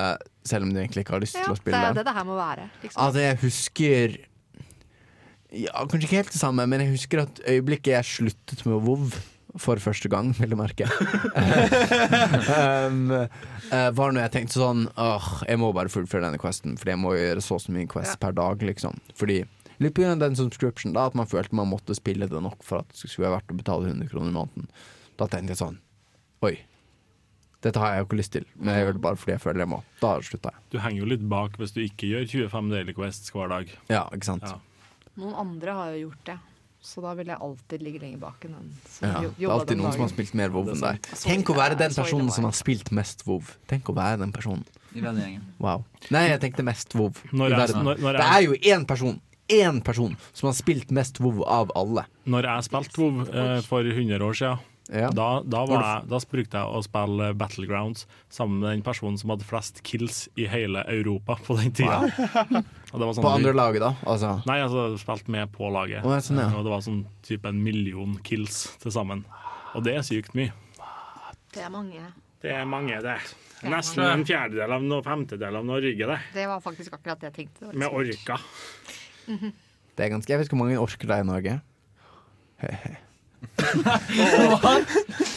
selv 0.47 0.65
om 0.65 0.73
du 0.73 0.79
egentlig 0.81 1.05
ikke 1.05 1.17
har 1.17 1.25
lyst 1.25 1.37
Ja, 1.37 1.45
til 1.45 1.57
å 1.57 1.59
spille 1.59 1.77
det 1.77 1.83
Ja, 1.83 1.93
det 1.93 2.01
er 2.01 2.01
det 2.01 2.09
det 2.09 2.17
her 2.17 2.27
må 2.29 2.39
være. 2.39 2.65
Liksom. 2.85 3.03
Altså, 3.05 3.21
jeg 3.25 3.39
husker 3.43 4.17
Ja, 5.55 5.85
kanskje 5.85 6.09
ikke 6.09 6.21
helt 6.23 6.33
det 6.33 6.41
samme, 6.41 6.67
men 6.71 6.83
jeg 6.83 6.95
husker 6.95 7.25
at 7.27 7.41
øyeblikket 7.45 7.93
jeg 7.99 8.11
sluttet 8.15 8.65
med 8.67 8.81
WoW 8.87 9.13
for 9.61 9.79
første 9.79 10.09
gang, 10.11 10.33
vil 10.35 10.51
du 10.51 10.57
merke, 10.59 10.89
um, 12.91 13.13
eh, 13.15 13.91
var 13.95 14.11
når 14.11 14.25
jeg 14.25 14.33
tenkte 14.35 14.59
sånn 14.59 14.89
Åh, 14.99 15.29
jeg 15.47 15.61
må 15.63 15.69
bare 15.77 15.93
fullføre 15.93 16.25
denne 16.27 16.41
questen, 16.43 16.75
fordi 16.81 16.97
jeg 16.97 17.03
må 17.05 17.13
gjøre 17.15 17.45
så 17.45 17.61
og 17.61 17.63
så 17.63 17.75
mye 17.77 17.87
quest 17.93 18.19
per 18.19 18.35
dag, 18.35 18.65
liksom. 18.67 18.99
Fordi 19.15 19.45
Litt 19.81 19.95
på 19.97 20.05
den 20.19 20.37
subscription, 20.39 20.93
da, 20.95 21.07
at 21.07 21.15
man 21.19 21.27
følte 21.27 21.53
man 21.59 21.69
måtte 21.71 21.95
spille 21.97 22.29
det 22.31 22.43
nok 22.43 22.63
for 22.63 22.79
at 22.85 22.89
det 22.95 23.11
skulle 23.11 23.27
være 23.29 23.41
verdt 23.41 23.51
å 23.55 23.57
betale 23.59 23.89
100 23.91 24.09
kroner 24.13 24.31
i 24.31 24.37
måneden. 24.37 24.69
Da 25.19 25.27
tenkte 25.27 25.55
jeg 25.55 25.59
sånn 25.63 25.79
Oi, 26.45 26.59
dette 27.65 27.81
har 27.81 27.95
jeg 27.95 28.03
jo 28.03 28.07
ikke 28.11 28.19
lyst 28.21 28.33
til, 28.37 28.45
men 28.61 28.75
jeg 28.75 28.85
gjør 28.85 28.93
det 28.99 29.03
bare 29.07 29.17
fordi 29.17 29.33
jeg 29.33 29.41
føler 29.41 29.65
jeg 29.65 29.71
må. 29.73 29.83
Da 30.03 30.15
slutta 30.21 30.51
jeg. 30.53 30.65
Du 30.75 30.79
henger 30.85 30.99
jo 31.01 31.07
litt 31.15 31.23
bak 31.31 31.55
hvis 31.57 31.73
du 31.73 31.81
ikke 31.81 32.11
gjør 32.11 32.27
25 32.51 32.69
Daily 32.75 32.93
Quests 32.97 33.31
hver 33.33 33.49
dag. 33.55 33.71
Ja, 33.89 34.03
ikke 34.13 34.29
sant? 34.29 34.45
Noen 35.17 35.35
andre 35.41 35.77
har 35.79 35.95
jo 35.95 36.09
gjort 36.11 36.25
det. 36.29 36.37
Så 36.85 37.01
da 37.01 37.15
vil 37.17 37.31
jeg 37.33 37.41
alltid 37.41 37.81
ligge 37.81 38.01
lenger 38.03 38.19
bak 38.21 38.43
enn 38.45 38.59
den 38.59 38.73
som 38.93 39.07
Ja, 39.09 39.21
det 39.25 39.47
er 39.47 39.53
alltid 39.55 39.79
noen 39.79 39.87
noen 39.87 39.95
som 39.97 40.03
har 40.05 40.11
spilt 40.13 40.35
mer 40.37 40.51
WoW 40.53 40.67
enn 40.75 40.83
deg. 40.83 41.07
Tenk 41.23 41.49
å 41.49 41.55
være 41.57 41.79
den 41.81 41.95
personen 41.97 42.29
som 42.35 42.45
har 42.45 42.53
spilt 42.59 42.91
mest 42.93 43.23
WoW. 43.25 43.41
Tenk 43.71 43.89
å 43.89 43.95
være 43.97 44.19
den 44.21 44.35
personen. 44.37 44.67
I 44.93 45.01
vennegjengen. 45.01 45.47
Wow. 45.65 45.87
Nei, 46.13 46.27
jeg 46.29 46.43
tenkte 46.43 46.67
mest 46.69 46.93
WoW 46.93 47.17
Når 47.33 47.47
i 47.47 47.57
verden. 47.57 47.85
når- 47.89 48.03
når 48.05 48.19
Det 48.21 48.27
er 48.29 48.43
jo 48.45 48.53
én 48.77 48.85
person 48.87 49.17
Én 49.53 49.83
person 49.85 50.15
som 50.33 50.47
har 50.49 50.55
spilt 50.57 50.91
mest 50.95 51.21
WoW 51.21 51.43
av 51.45 51.73
alle. 51.77 52.07
Når 52.25 52.47
jeg 52.49 52.69
spilte 52.71 53.01
WoW 53.03 53.27
eh, 53.29 53.59
for 53.67 53.85
100 53.85 54.23
år 54.25 54.39
siden, 54.39 54.71
Ja. 54.93 55.09
da, 55.09 55.41
da, 55.41 55.63
jeg, 55.65 56.09
da 56.13 56.19
brukte 56.29 56.61
jeg 56.61 56.77
å 56.77 56.81
spille 56.85 57.31
Battlegrounds 57.41 58.07
sammen 58.29 58.59
med 58.61 58.71
den 58.71 58.83
personen 58.85 59.17
som 59.17 59.33
hadde 59.33 59.47
flest 59.49 59.81
kills 59.83 60.27
i 60.37 60.45
hele 60.49 60.83
Europa 60.93 61.39
på 61.45 61.57
den 61.57 61.73
tida. 61.73 62.03
Wow. 62.05 62.65
Og 62.93 63.01
det 63.01 63.07
var 63.09 63.15
sånn 63.17 63.25
På 63.25 63.33
andre 63.33 63.55
laget, 63.57 63.81
da? 63.85 63.95
Altså. 64.05 64.35
Nei, 64.49 64.59
altså 64.65 64.91
spilt 65.01 65.29
med 65.33 65.53
på 65.57 65.71
laget. 65.73 66.05
Å, 66.05 66.19
sånn, 66.25 66.43
ja. 66.43 66.51
Og 66.53 66.67
det 66.69 66.75
var 66.75 66.85
sånn 66.85 67.01
type 67.25 67.49
en 67.49 67.63
million 67.65 68.19
kills 68.25 68.67
til 68.83 68.93
sammen. 68.93 69.25
Og 69.75 69.85
det 69.89 69.97
er 69.99 70.05
sykt 70.07 70.37
mye. 70.37 70.53
Det 71.55 71.65
er 71.65 71.73
mange. 71.73 72.05
Det 72.45 72.53
er 72.53 72.69
mange, 72.69 73.01
det. 73.01 73.17
Nesten 73.65 74.05
en 74.05 74.25
fjerdedel 74.29 74.73
av 74.77 74.83
no 74.85 74.99
femtedel 75.05 75.57
av 75.57 75.65
Norge, 75.65 76.09
det. 76.11 76.19
Det 76.35 76.45
var 76.51 76.61
faktisk 76.61 76.93
akkurat 76.99 77.23
det 77.23 77.31
jeg 77.31 77.37
tenkte. 77.39 77.71
Det 77.71 77.79
Med 77.81 77.95
litt 78.05 78.29
Det 79.95 80.05
er 80.05 80.11
ganske, 80.11 80.33
jeg 80.33 80.39
vet 80.41 80.49
ikke 80.49 80.57
hvor 80.57 80.65
mange 80.67 80.81
orker 80.83 81.07
det 81.11 81.17
er 81.17 81.23
i 81.23 81.29
Norge. 81.29 81.61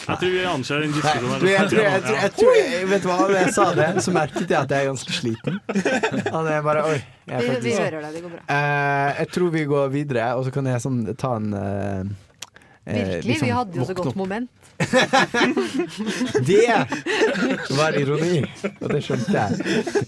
Jeg 0.08 0.16
tror 0.18 0.30
vi 0.32 0.40
anser 0.48 0.82
en 0.82 0.88
Nei, 0.88 0.96
diskusjonen 0.96 1.32
jeg, 1.48 1.68
tror, 1.70 1.80
jeg, 1.82 2.02
tror, 2.02 2.16
jeg, 2.16 2.30
tror, 2.38 2.52
jeg 2.56 2.88
vet 2.90 3.02
du 3.04 3.08
hva, 3.10 3.16
da 3.28 3.42
jeg 3.42 3.52
sa 3.54 3.66
det, 3.76 3.88
så 4.04 4.14
merket 4.14 4.46
jeg 4.48 4.58
at 4.58 4.70
jeg 4.72 4.78
er 4.80 4.88
ganske 4.88 5.12
sliten. 5.18 5.58
Og 6.32 6.40
det 6.46 6.54
er 6.54 6.62
bare, 6.64 6.84
oi, 6.88 6.98
jeg 7.28 7.34
er 7.36 7.40
Vi, 7.44 7.50
vi 7.66 7.74
hører 7.76 8.00
deg, 8.06 8.16
det 8.16 8.22
går 8.24 8.32
bra. 8.34 8.40
Uh, 8.48 9.08
jeg 9.20 9.28
tror 9.36 9.48
vi 9.54 9.64
går 9.74 9.92
videre, 9.94 10.24
og 10.38 10.42
så 10.48 10.54
kan 10.54 10.70
jeg 10.72 10.84
sånn 10.84 10.98
ta 11.20 11.34
en 11.38 11.48
eh, 11.58 12.00
eh, 12.88 12.96
Virkelig, 12.96 13.22
liksom 13.28 13.46
vi 13.46 13.54
hadde 13.58 13.72
jo 13.82 13.88
så 13.90 13.98
godt 14.00 14.12
opp. 14.14 14.18
moment. 14.24 14.50
Det 16.48 17.74
var 17.76 17.96
ironi, 17.98 18.36
og 18.78 18.92
det 18.94 19.00
skjønte 19.04 19.34
jeg. 19.34 19.50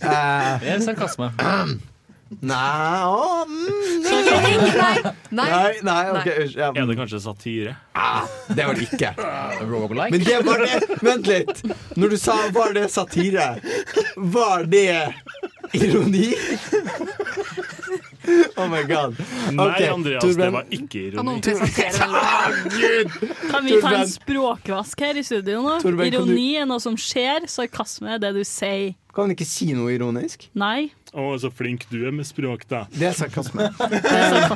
Uh, 0.00 0.56
Det 0.62 0.74
er 0.76 0.84
sarkasme. 0.88 1.32
Nei 2.30 3.02
å, 3.10 3.44
mm, 3.48 4.04
Nei, 4.80 4.94
nei, 5.34 5.72
nei, 5.82 6.04
ok, 6.14 6.28
unnskyld, 6.30 6.56
ja. 6.60 6.68
Er 6.78 6.86
det 6.86 6.94
kanskje 6.98 7.18
satire? 7.24 7.72
Det 8.54 8.66
var 8.68 8.74
det 8.78 8.86
ikke. 8.86 9.10
Roguelike? 9.66 10.10
Men 10.14 10.24
det 10.28 10.38
var 10.46 10.62
det 10.62 10.98
Vent 11.02 11.26
litt! 11.26 11.62
Når 11.98 12.14
du 12.14 12.16
sa 12.22 12.36
'var 12.54 12.72
det 12.74 12.86
satire', 12.90 13.58
var 14.16 14.62
det 14.64 15.12
ironi? 15.74 16.30
Oh 18.56 18.68
my 18.68 18.82
god. 18.84 19.16
Nei, 19.50 19.66
Ok, 19.66 19.80
Andreas, 19.90 20.22
Torben. 20.22 20.38
det 20.44 20.50
var 20.54 20.64
ikke 20.70 21.02
Kan 21.16 21.24
noen 21.26 21.40
ironi. 21.40 21.42
presentere 21.42 21.92
den 21.98 22.10
låten? 22.14 23.50
Kan 23.50 23.64
vi 23.64 23.70
ta 23.70 23.80
Torben. 23.80 24.00
en 24.00 24.08
språkvask 24.14 25.00
her 25.00 25.16
i 25.18 25.22
studio 25.26 25.62
nå? 25.64 25.80
Torben, 25.82 26.10
kan 26.10 26.26
du- 26.26 26.32
Ironi 26.34 26.56
er 26.60 26.66
noe 26.66 26.78
som 26.80 26.94
skjer, 26.96 27.46
sarkasme 27.50 28.14
er 28.14 28.18
det 28.22 28.34
du 28.34 28.44
sier. 28.44 28.94
Kan 29.14 29.26
hun 29.26 29.34
ikke 29.34 29.46
si 29.48 29.72
noe 29.74 29.90
ironisk? 29.94 30.46
Nei. 30.58 30.90
Å, 31.10 31.24
så 31.42 31.50
flink 31.50 31.88
du 31.90 31.98
er 32.06 32.14
med 32.14 32.28
språk, 32.28 32.62
da. 32.70 32.84
Det 32.94 33.08
er 33.08 33.16
sarkasme. 33.18 33.66
Det 33.90 34.00
er. 34.06 34.46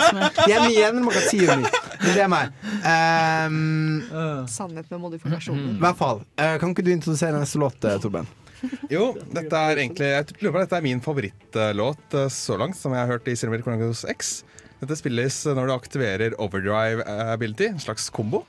Jeg 0.51 0.60
mener 0.68 1.01
man 1.02 1.16
kan 1.16 1.26
si 1.26 1.40
ironi. 1.43 1.72
Det 2.05 2.14
er 2.22 2.31
meg. 2.31 2.55
Ehm, 2.86 4.47
Sannhet 4.51 4.90
med 4.93 5.02
modifikasjoner. 5.02 5.74
I 5.74 5.82
hvert 5.82 5.98
fall. 5.98 6.22
Uh, 6.39 6.55
kan 6.62 6.74
ikke 6.74 6.86
du 6.86 6.93
introdusere 6.94 7.40
neste 7.40 7.59
låt, 7.62 7.82
eh, 7.82 7.98
Torben? 8.02 8.31
Jo, 8.89 9.10
dette 9.35 9.59
er 9.59 9.81
egentlig 9.82 10.06
Jeg 10.09 10.39
lurer 10.40 10.55
på 10.55 10.60
dette 10.62 10.78
er 10.78 10.85
min 10.86 11.02
favorittlåt 11.05 12.16
eh, 12.16 12.31
så 12.32 12.56
langt, 12.60 12.78
som 12.78 12.94
jeg 12.94 13.02
har 13.02 13.10
hørt 13.10 13.28
i 13.28 13.36
Cinematic 13.36 13.66
Chronicles 13.66 14.05
X. 14.14 14.35
Dette 14.81 14.98
spilles 15.01 15.40
når 15.56 15.68
du 15.68 15.74
aktiverer 15.74 16.36
overdrive 16.43 17.05
ability, 17.35 17.70
en 17.72 17.82
slags 17.82 18.09
kombo. 18.14 18.44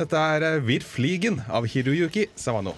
Dette 0.00 0.16
er 0.16 0.46
eh, 0.54 1.42
av 1.50 1.68
Hiroyuki 1.68 2.30
Sawano. 2.38 2.76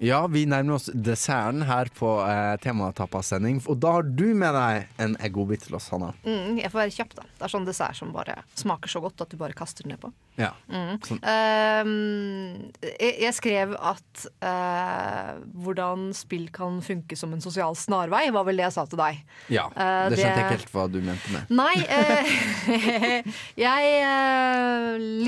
Ja, 0.00 0.22
vi 0.32 0.46
nærmer 0.48 0.78
oss 0.78 0.88
desserten 0.94 1.62
her 1.68 1.90
på 1.92 2.14
eh, 2.24 2.54
Tematapassending. 2.64 3.58
Og 3.68 3.76
da 3.82 3.98
har 3.98 4.06
du 4.08 4.30
med 4.34 4.54
deg 4.56 5.02
en 5.04 5.16
godbit 5.34 5.66
til 5.66 5.76
oss, 5.76 5.90
Hanna. 5.92 6.14
Mm, 6.24 6.56
jeg 6.62 6.70
får 6.72 6.80
være 6.86 6.94
kjapp, 6.96 7.12
da. 7.18 7.26
Det 7.36 7.44
er 7.46 7.52
sånn 7.52 7.68
dessert 7.68 7.98
som 8.00 8.14
bare 8.14 8.38
smaker 8.56 8.88
så 8.88 9.02
godt 9.04 9.20
at 9.26 9.30
du 9.34 9.36
bare 9.40 9.56
kaster 9.58 9.84
den 9.84 9.92
nedpå. 9.94 10.08
Ja. 10.40 10.54
Mm. 10.72 10.94
Sånn. 11.04 11.20
Uh, 11.20 12.70
jeg, 12.80 13.12
jeg 13.26 13.34
skrev 13.36 13.74
at 13.76 14.22
uh, 14.40 15.34
hvordan 15.66 16.08
spill 16.16 16.46
kan 16.54 16.78
funke 16.84 17.18
som 17.18 17.34
en 17.36 17.44
sosial 17.44 17.76
snarvei, 17.76 18.22
var 18.32 18.46
vel 18.48 18.56
det 18.62 18.64
jeg 18.70 18.76
sa 18.78 18.86
til 18.88 19.02
deg. 19.02 19.20
Ja, 19.52 19.66
uh, 19.74 20.08
det 20.08 20.16
skjønte 20.16 20.32
jeg 20.32 20.46
ikke 20.46 20.56
helt 20.56 20.72
hva 20.78 20.86
du 20.88 20.98
mente 21.04 21.34
med. 21.34 21.52
Nei, 21.60 21.74
eh, 21.92 23.28
jeg 23.66 24.00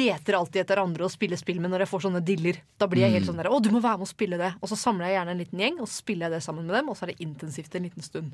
leter 0.00 0.38
alltid 0.38 0.62
etter 0.64 0.80
andre 0.80 1.04
å 1.06 1.12
spille 1.12 1.36
spill 1.40 1.60
med 1.60 1.74
når 1.74 1.84
jeg 1.84 1.92
får 1.92 2.06
sånne 2.06 2.24
diller. 2.24 2.62
Da 2.80 2.88
blir 2.88 3.04
jeg 3.04 3.18
helt 3.18 3.22
Mm. 3.22 3.28
sånn 3.28 3.38
der, 3.42 3.50
å 3.52 3.60
du 3.62 3.68
må 3.70 3.78
være 3.84 4.00
med 4.00 4.08
og 4.08 4.10
spille 4.10 4.38
det. 4.40 4.48
Og 4.62 4.70
så 4.70 4.78
samler 4.78 5.10
jeg 5.10 5.18
gjerne 5.18 5.34
en 5.34 5.42
liten 5.42 5.62
gjeng, 5.64 5.80
og 5.82 5.88
så 5.90 5.98
spiller 6.00 6.28
jeg 6.28 6.38
det 6.38 6.44
sammen 6.46 6.68
med 6.68 6.78
dem, 6.78 6.90
og 6.90 6.96
så 6.96 7.04
er 7.04 7.12
det 7.12 7.24
intensivt 7.24 7.74
en 7.74 7.88
liten 7.88 8.06
stund. 8.06 8.30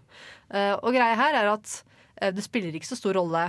Eh, 0.53 0.75
og 0.77 0.93
greia 0.93 1.17
her 1.17 1.39
er 1.41 1.49
at 1.55 1.73
eh, 2.21 2.35
det 2.37 2.45
spiller 2.45 2.77
ikke 2.77 2.91
så 2.91 2.99
stor 3.01 3.17
rolle 3.17 3.49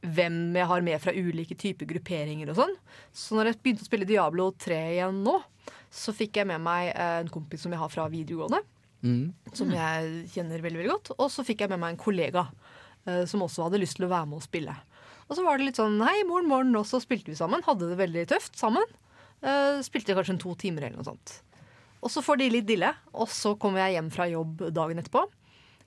hvem 0.00 0.56
jeg 0.56 0.68
har 0.68 0.84
med 0.84 1.00
fra 1.00 1.12
ulike 1.12 1.56
typer 1.60 1.88
grupperinger 1.88 2.52
og 2.52 2.60
sånn. 2.60 2.76
Så 3.12 3.36
når 3.36 3.50
jeg 3.50 3.60
begynte 3.64 3.84
å 3.84 3.88
spille 3.88 4.08
Diablo 4.08 4.50
3 4.56 4.78
igjen 4.94 5.22
nå, 5.24 5.38
så 5.92 6.12
fikk 6.16 6.40
jeg 6.40 6.48
med 6.48 6.62
meg 6.64 6.92
eh, 6.92 7.16
en 7.22 7.32
kompis 7.32 7.64
som 7.64 7.72
jeg 7.74 7.82
har 7.82 7.92
fra 7.92 8.06
videregående 8.12 8.62
Mm. 9.00 9.32
som 9.56 9.70
jeg 9.72 10.26
kjenner 10.34 10.60
veldig 10.60 10.82
veldig 10.82 10.92
godt. 10.92 11.10
Og 11.16 11.30
så 11.32 11.44
fikk 11.46 11.62
jeg 11.64 11.72
med 11.72 11.80
meg 11.80 11.94
en 11.94 12.00
kollega 12.02 12.42
uh, 13.08 13.24
som 13.28 13.44
også 13.46 13.64
hadde 13.64 13.80
lyst 13.80 13.96
til 13.96 14.04
å 14.04 14.12
være 14.12 14.28
med 14.28 14.40
og 14.40 14.44
spille. 14.44 14.74
Og 15.30 15.38
så 15.38 15.44
var 15.46 15.56
det 15.56 15.68
litt 15.70 15.80
sånn 15.80 16.00
hei, 16.04 16.18
morgen, 16.28 16.50
morgen, 16.50 16.74
og 16.76 16.84
så 16.84 17.00
spilte 17.02 17.32
vi 17.32 17.38
sammen. 17.38 17.64
Hadde 17.64 17.88
det 17.88 18.00
veldig 18.00 18.26
tøft 18.32 18.58
sammen. 18.60 18.84
Uh, 19.40 19.80
spilte 19.86 20.16
kanskje 20.16 20.36
en 20.36 20.42
to 20.42 20.52
timer 20.60 20.84
eller 20.84 21.00
noe 21.00 21.08
sånt. 21.08 21.38
Og 22.00 22.10
så 22.12 22.22
får 22.24 22.40
de 22.40 22.50
litt 22.56 22.66
dille, 22.68 22.94
og 23.12 23.28
så 23.28 23.54
kommer 23.60 23.84
jeg 23.84 23.98
hjem 23.98 24.10
fra 24.14 24.26
jobb 24.30 24.66
dagen 24.72 25.02
etterpå. 25.02 25.26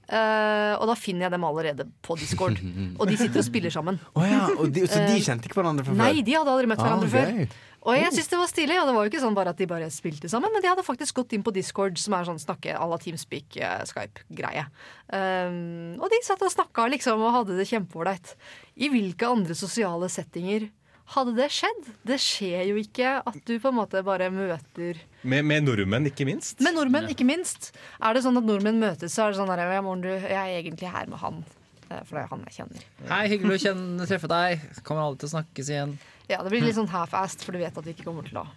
Uh, 0.04 0.76
og 0.84 0.90
da 0.90 0.96
finner 1.00 1.30
jeg 1.30 1.32
dem 1.32 1.46
allerede 1.48 1.86
på 2.04 2.18
Discord. 2.20 2.58
og 3.00 3.06
de 3.08 3.16
sitter 3.18 3.40
og 3.40 3.46
spiller 3.48 3.72
sammen. 3.74 4.00
Oh, 4.20 4.26
ja, 4.28 4.50
de, 4.52 4.84
så 4.84 5.00
de 5.00 5.16
Eh, 5.16 5.22
kjente 5.24 5.48
ikke 5.48 5.62
hverandre 5.62 5.86
fra 5.88 5.94
før? 5.96 6.02
Nei, 6.02 6.26
de 6.28 6.36
hadde 6.36 6.52
aldri 6.52 6.68
møtt 6.70 6.84
Ah, 6.84 6.90
hverandre 6.90 7.10
før. 7.14 7.56
Og 7.84 7.98
jeg 8.00 8.12
synes 8.16 8.30
det 8.32 8.38
var 8.40 8.48
stilig, 8.52 8.76
og 8.80 8.88
det 8.88 8.94
var 8.96 9.04
jo 9.08 9.12
ikke 9.12 9.22
sånn 9.24 9.36
bare 9.36 9.52
at 9.52 9.60
de 9.60 9.66
bare 9.68 9.88
spilte 9.92 10.30
sammen, 10.32 10.52
men 10.54 10.64
de 10.64 10.70
hadde 10.72 10.86
faktisk 10.88 11.18
gått 11.20 11.34
inn 11.36 11.44
på 11.44 11.52
Discord, 11.56 11.98
som 12.00 12.14
er 12.16 12.28
sånn 12.30 12.40
snakke 12.40 12.76
à 12.76 12.86
la 12.88 13.00
Teamspeak, 13.00 13.58
eh, 13.60 13.82
Skype-greie. 13.90 14.64
Um, 15.12 15.98
og 16.00 16.08
de 16.12 16.20
satt 16.24 16.44
og 16.46 16.52
snakka 16.54 16.86
liksom, 16.94 17.20
og 17.24 17.34
hadde 17.40 17.58
det 17.60 17.68
kjempeålreit. 17.72 18.36
I 18.80 18.92
hvilke 18.92 19.28
andre 19.28 19.56
sosiale 19.58 20.08
settinger 20.12 20.70
hadde 21.14 21.34
det 21.36 21.50
skjedd? 21.52 21.88
Det 22.08 22.16
skjer 22.22 22.64
jo 22.70 22.78
ikke 22.80 23.18
at 23.28 23.40
du 23.46 23.58
på 23.60 23.70
en 23.70 23.76
måte 23.78 24.02
bare 24.08 24.30
møter 24.34 25.02
Med, 25.28 25.44
med 25.46 25.66
nordmenn, 25.68 26.08
ikke 26.10 26.26
minst. 26.26 26.62
Med 26.64 26.74
nordmenn, 26.78 27.10
ikke 27.12 27.28
minst. 27.28 27.72
Er 28.02 28.16
det 28.16 28.24
sånn 28.26 28.40
at 28.40 28.48
nordmenn 28.48 28.80
møtes, 28.82 29.14
så 29.14 29.26
er 29.28 29.34
det 29.34 29.40
sånn 29.42 29.52
her, 29.52 29.62
ja, 29.76 29.82
morgen, 29.84 30.02
du, 30.06 30.10
jeg 30.14 30.34
er 30.40 30.62
egentlig 30.62 30.90
her 30.94 31.10
med 31.12 31.20
han. 31.22 31.44
eh, 31.90 32.02
For 32.08 32.16
det 32.18 32.24
er 32.24 32.32
han 32.32 32.46
jeg 32.48 32.56
kjenner. 32.62 32.88
Hei, 33.12 33.22
hyggelig 33.36 33.60
å 33.60 33.64
kjenne, 33.68 34.08
treffe 34.10 34.32
deg. 34.32 34.64
Kommer 34.88 35.04
aldri 35.10 35.24
til 35.26 35.30
å 35.30 35.34
snakkes 35.36 35.74
igjen. 35.76 35.98
Ja, 36.32 36.40
det 36.42 36.54
blir 36.54 36.64
litt 36.64 36.78
sånn 36.80 36.88
half-assed, 36.94 37.44
for 37.44 37.52
du 37.56 37.60
vet 37.60 37.78
at 37.78 37.86
vi 37.86 37.94
ikke 37.98 38.08
kommer 38.08 38.24
til 38.28 38.40
å 38.40 38.48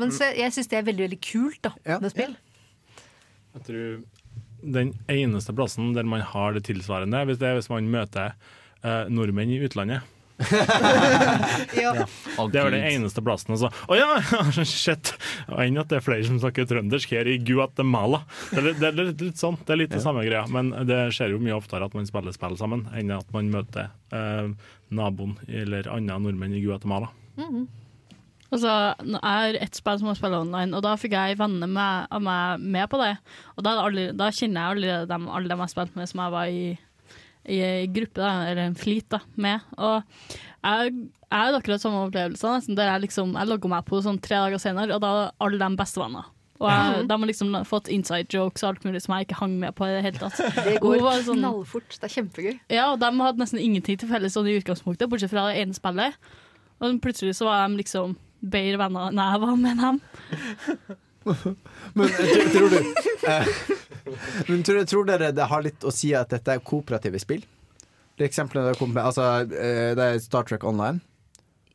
Men 0.00 0.10
så, 0.10 0.30
jeg 0.34 0.50
syns 0.56 0.70
det 0.72 0.78
er 0.80 0.88
veldig 0.88 1.04
veldig 1.04 1.20
kult 1.20 1.60
da, 1.68 1.74
med 2.00 2.10
spill. 2.10 2.32
Jeg 3.52 3.64
tror 3.68 4.02
den 4.62 4.92
eneste 5.10 5.52
plassen 5.52 5.92
der 5.92 6.06
man 6.08 6.22
har 6.24 6.54
det 6.56 6.62
tilsvarende, 6.64 7.20
hvis 7.28 7.38
det 7.42 7.48
er 7.50 7.58
hvis 7.58 7.68
man 7.70 7.90
møter 7.92 8.32
eh, 8.82 9.04
nordmenn 9.12 9.50
i 9.52 9.60
utlandet. 9.66 10.06
Ja. 11.82 11.92
Det 12.52 12.62
var 12.62 12.70
den 12.74 12.84
eneste 12.84 13.22
plassen. 13.24 13.54
Altså. 13.54 13.70
Å 13.88 13.98
ja, 13.98 14.08
shit! 14.68 15.12
Og 15.48 15.60
Enn 15.64 15.80
at 15.80 15.90
det 15.92 16.00
er 16.00 16.04
flere 16.04 16.26
som 16.26 16.40
snakker 16.42 16.68
trøndersk 16.68 17.14
her 17.16 17.28
i 17.30 17.38
Guatemala. 17.42 18.22
Det 18.50 18.62
er, 18.62 18.70
det 18.78 18.88
er 18.90 18.98
litt, 19.00 19.24
litt 19.28 19.42
sånn, 19.42 19.58
det 19.66 19.74
er 19.74 19.82
litt 19.84 19.94
det 19.94 20.02
samme 20.04 20.24
greia. 20.26 20.44
Men 20.52 20.72
det 20.88 21.04
skjer 21.16 21.34
jo 21.36 21.42
mye 21.42 21.56
oftere 21.58 21.88
at 21.88 21.96
man 21.96 22.08
spiller 22.08 22.34
spill 22.36 22.56
sammen, 22.60 22.86
enn 22.96 23.12
at 23.14 23.28
man 23.34 23.50
møter 23.52 23.90
eh, 24.14 24.50
naboen 24.92 25.38
eller 25.48 25.88
andre 25.92 26.18
nordmenn 26.22 26.58
i 26.58 26.64
Guatemala. 26.64 27.12
Mhm. 27.40 27.68
Altså, 28.52 28.72
nå 29.08 29.16
er 29.24 29.56
et 29.64 29.78
spill 29.78 29.96
som 29.96 30.10
har 30.10 30.16
spilt 30.18 30.36
online, 30.36 30.76
og 30.76 30.82
da 30.84 30.92
fikk 31.00 31.14
jeg 31.16 31.38
venner 31.40 31.70
med, 31.72 32.08
av 32.12 32.20
meg 32.20 32.60
med 32.74 32.90
på 32.92 32.98
det. 33.00 33.14
Og 33.56 33.64
da, 33.64 33.78
da 34.12 34.28
kjenner 34.28 34.60
jeg 34.60 34.74
alle 34.74 34.96
dem, 35.08 35.28
alle 35.32 35.48
dem 35.48 35.62
jeg 35.62 35.70
har 35.70 35.72
spilt 35.72 35.96
med 35.96 36.10
som 36.10 36.20
jeg 36.20 36.34
var 36.34 36.50
i, 36.52 36.66
i, 37.46 37.58
i 37.84 37.88
gruppe, 37.90 38.20
da, 38.20 38.32
eller 38.50 38.68
en 38.68 38.76
flit, 38.78 39.06
da, 39.10 39.18
med. 39.34 39.64
Og 39.78 40.02
jeg, 40.62 40.92
jeg 40.92 41.40
hadde 41.40 41.58
akkurat 41.58 41.82
samme 41.82 42.04
opplevelse, 42.06 42.52
nesten, 42.54 42.76
der 42.78 42.90
jeg 42.92 43.06
liksom 43.08 43.32
Jeg 43.38 43.50
logga 43.50 43.70
meg 43.72 43.86
på 43.88 43.98
sånn 44.04 44.20
tre 44.22 44.38
dager 44.44 44.62
senere, 44.62 44.94
og 44.94 45.02
da 45.02 45.10
var 45.16 45.32
alle 45.42 45.58
dem 45.62 45.76
bestevenner. 45.80 46.28
Og 46.62 46.68
jeg, 46.70 47.06
de 47.10 47.16
har 47.18 47.26
liksom 47.26 47.54
fått 47.66 47.88
inside 47.90 48.30
jokes 48.30 48.62
og 48.62 48.68
alt 48.68 48.84
mulig 48.86 49.00
som 49.02 49.16
jeg 49.16 49.26
ikke 49.26 49.40
hang 49.40 49.56
med 49.58 49.74
på 49.74 49.88
i 49.88 49.96
det 49.96 50.04
hele 50.04 50.20
tatt. 50.20 50.38
Det 50.68 50.76
går 50.84 51.00
sånn- 51.26 51.40
knallfort. 51.42 51.96
Det 51.98 52.06
er 52.06 52.12
kjempegøy. 52.20 52.52
ja, 52.70 52.84
og 52.92 53.00
de 53.02 53.10
hadde 53.18 53.42
nesten 53.42 53.58
ingenting 53.58 53.98
til 53.98 54.10
felles 54.12 54.36
sånn 54.36 54.46
i 54.46 54.54
utgangspunktet, 54.60 55.10
bortsett 55.10 55.32
fra 55.34 55.48
det 55.50 55.58
ene 55.64 55.74
spillet. 55.74 56.14
Og 56.78 57.00
plutselig 57.02 57.34
så 57.38 57.48
var 57.48 57.66
de 57.66 57.80
liksom 57.82 58.14
bedre 58.42 58.78
venner 58.78 59.10
enn 59.10 59.18
jeg 59.22 59.42
var 59.42 59.58
med 59.58 59.82
dem. 59.82 60.00
Men 61.94 62.08
tror, 62.14 62.48
tror 62.54 62.72
du 62.72 62.78
eh, 63.30 63.50
Men 64.48 64.62
tror, 64.66 64.82
tror 64.88 65.08
dere 65.08 65.32
det 65.36 65.48
har 65.50 65.64
litt 65.64 65.86
å 65.86 65.94
si 65.94 66.12
at 66.16 66.32
dette 66.34 66.56
er 66.56 66.64
kooperative 66.64 67.20
spill? 67.22 67.44
De 68.18 68.26
eksemplene 68.26 68.68
dere 68.68 68.78
kom 68.78 68.92
med, 68.92 69.04
altså, 69.04 69.46
eh, 69.46 69.94
det 69.98 70.08
er 70.08 70.20
Star 70.22 70.46
Trek 70.48 70.66
Online. 70.68 71.00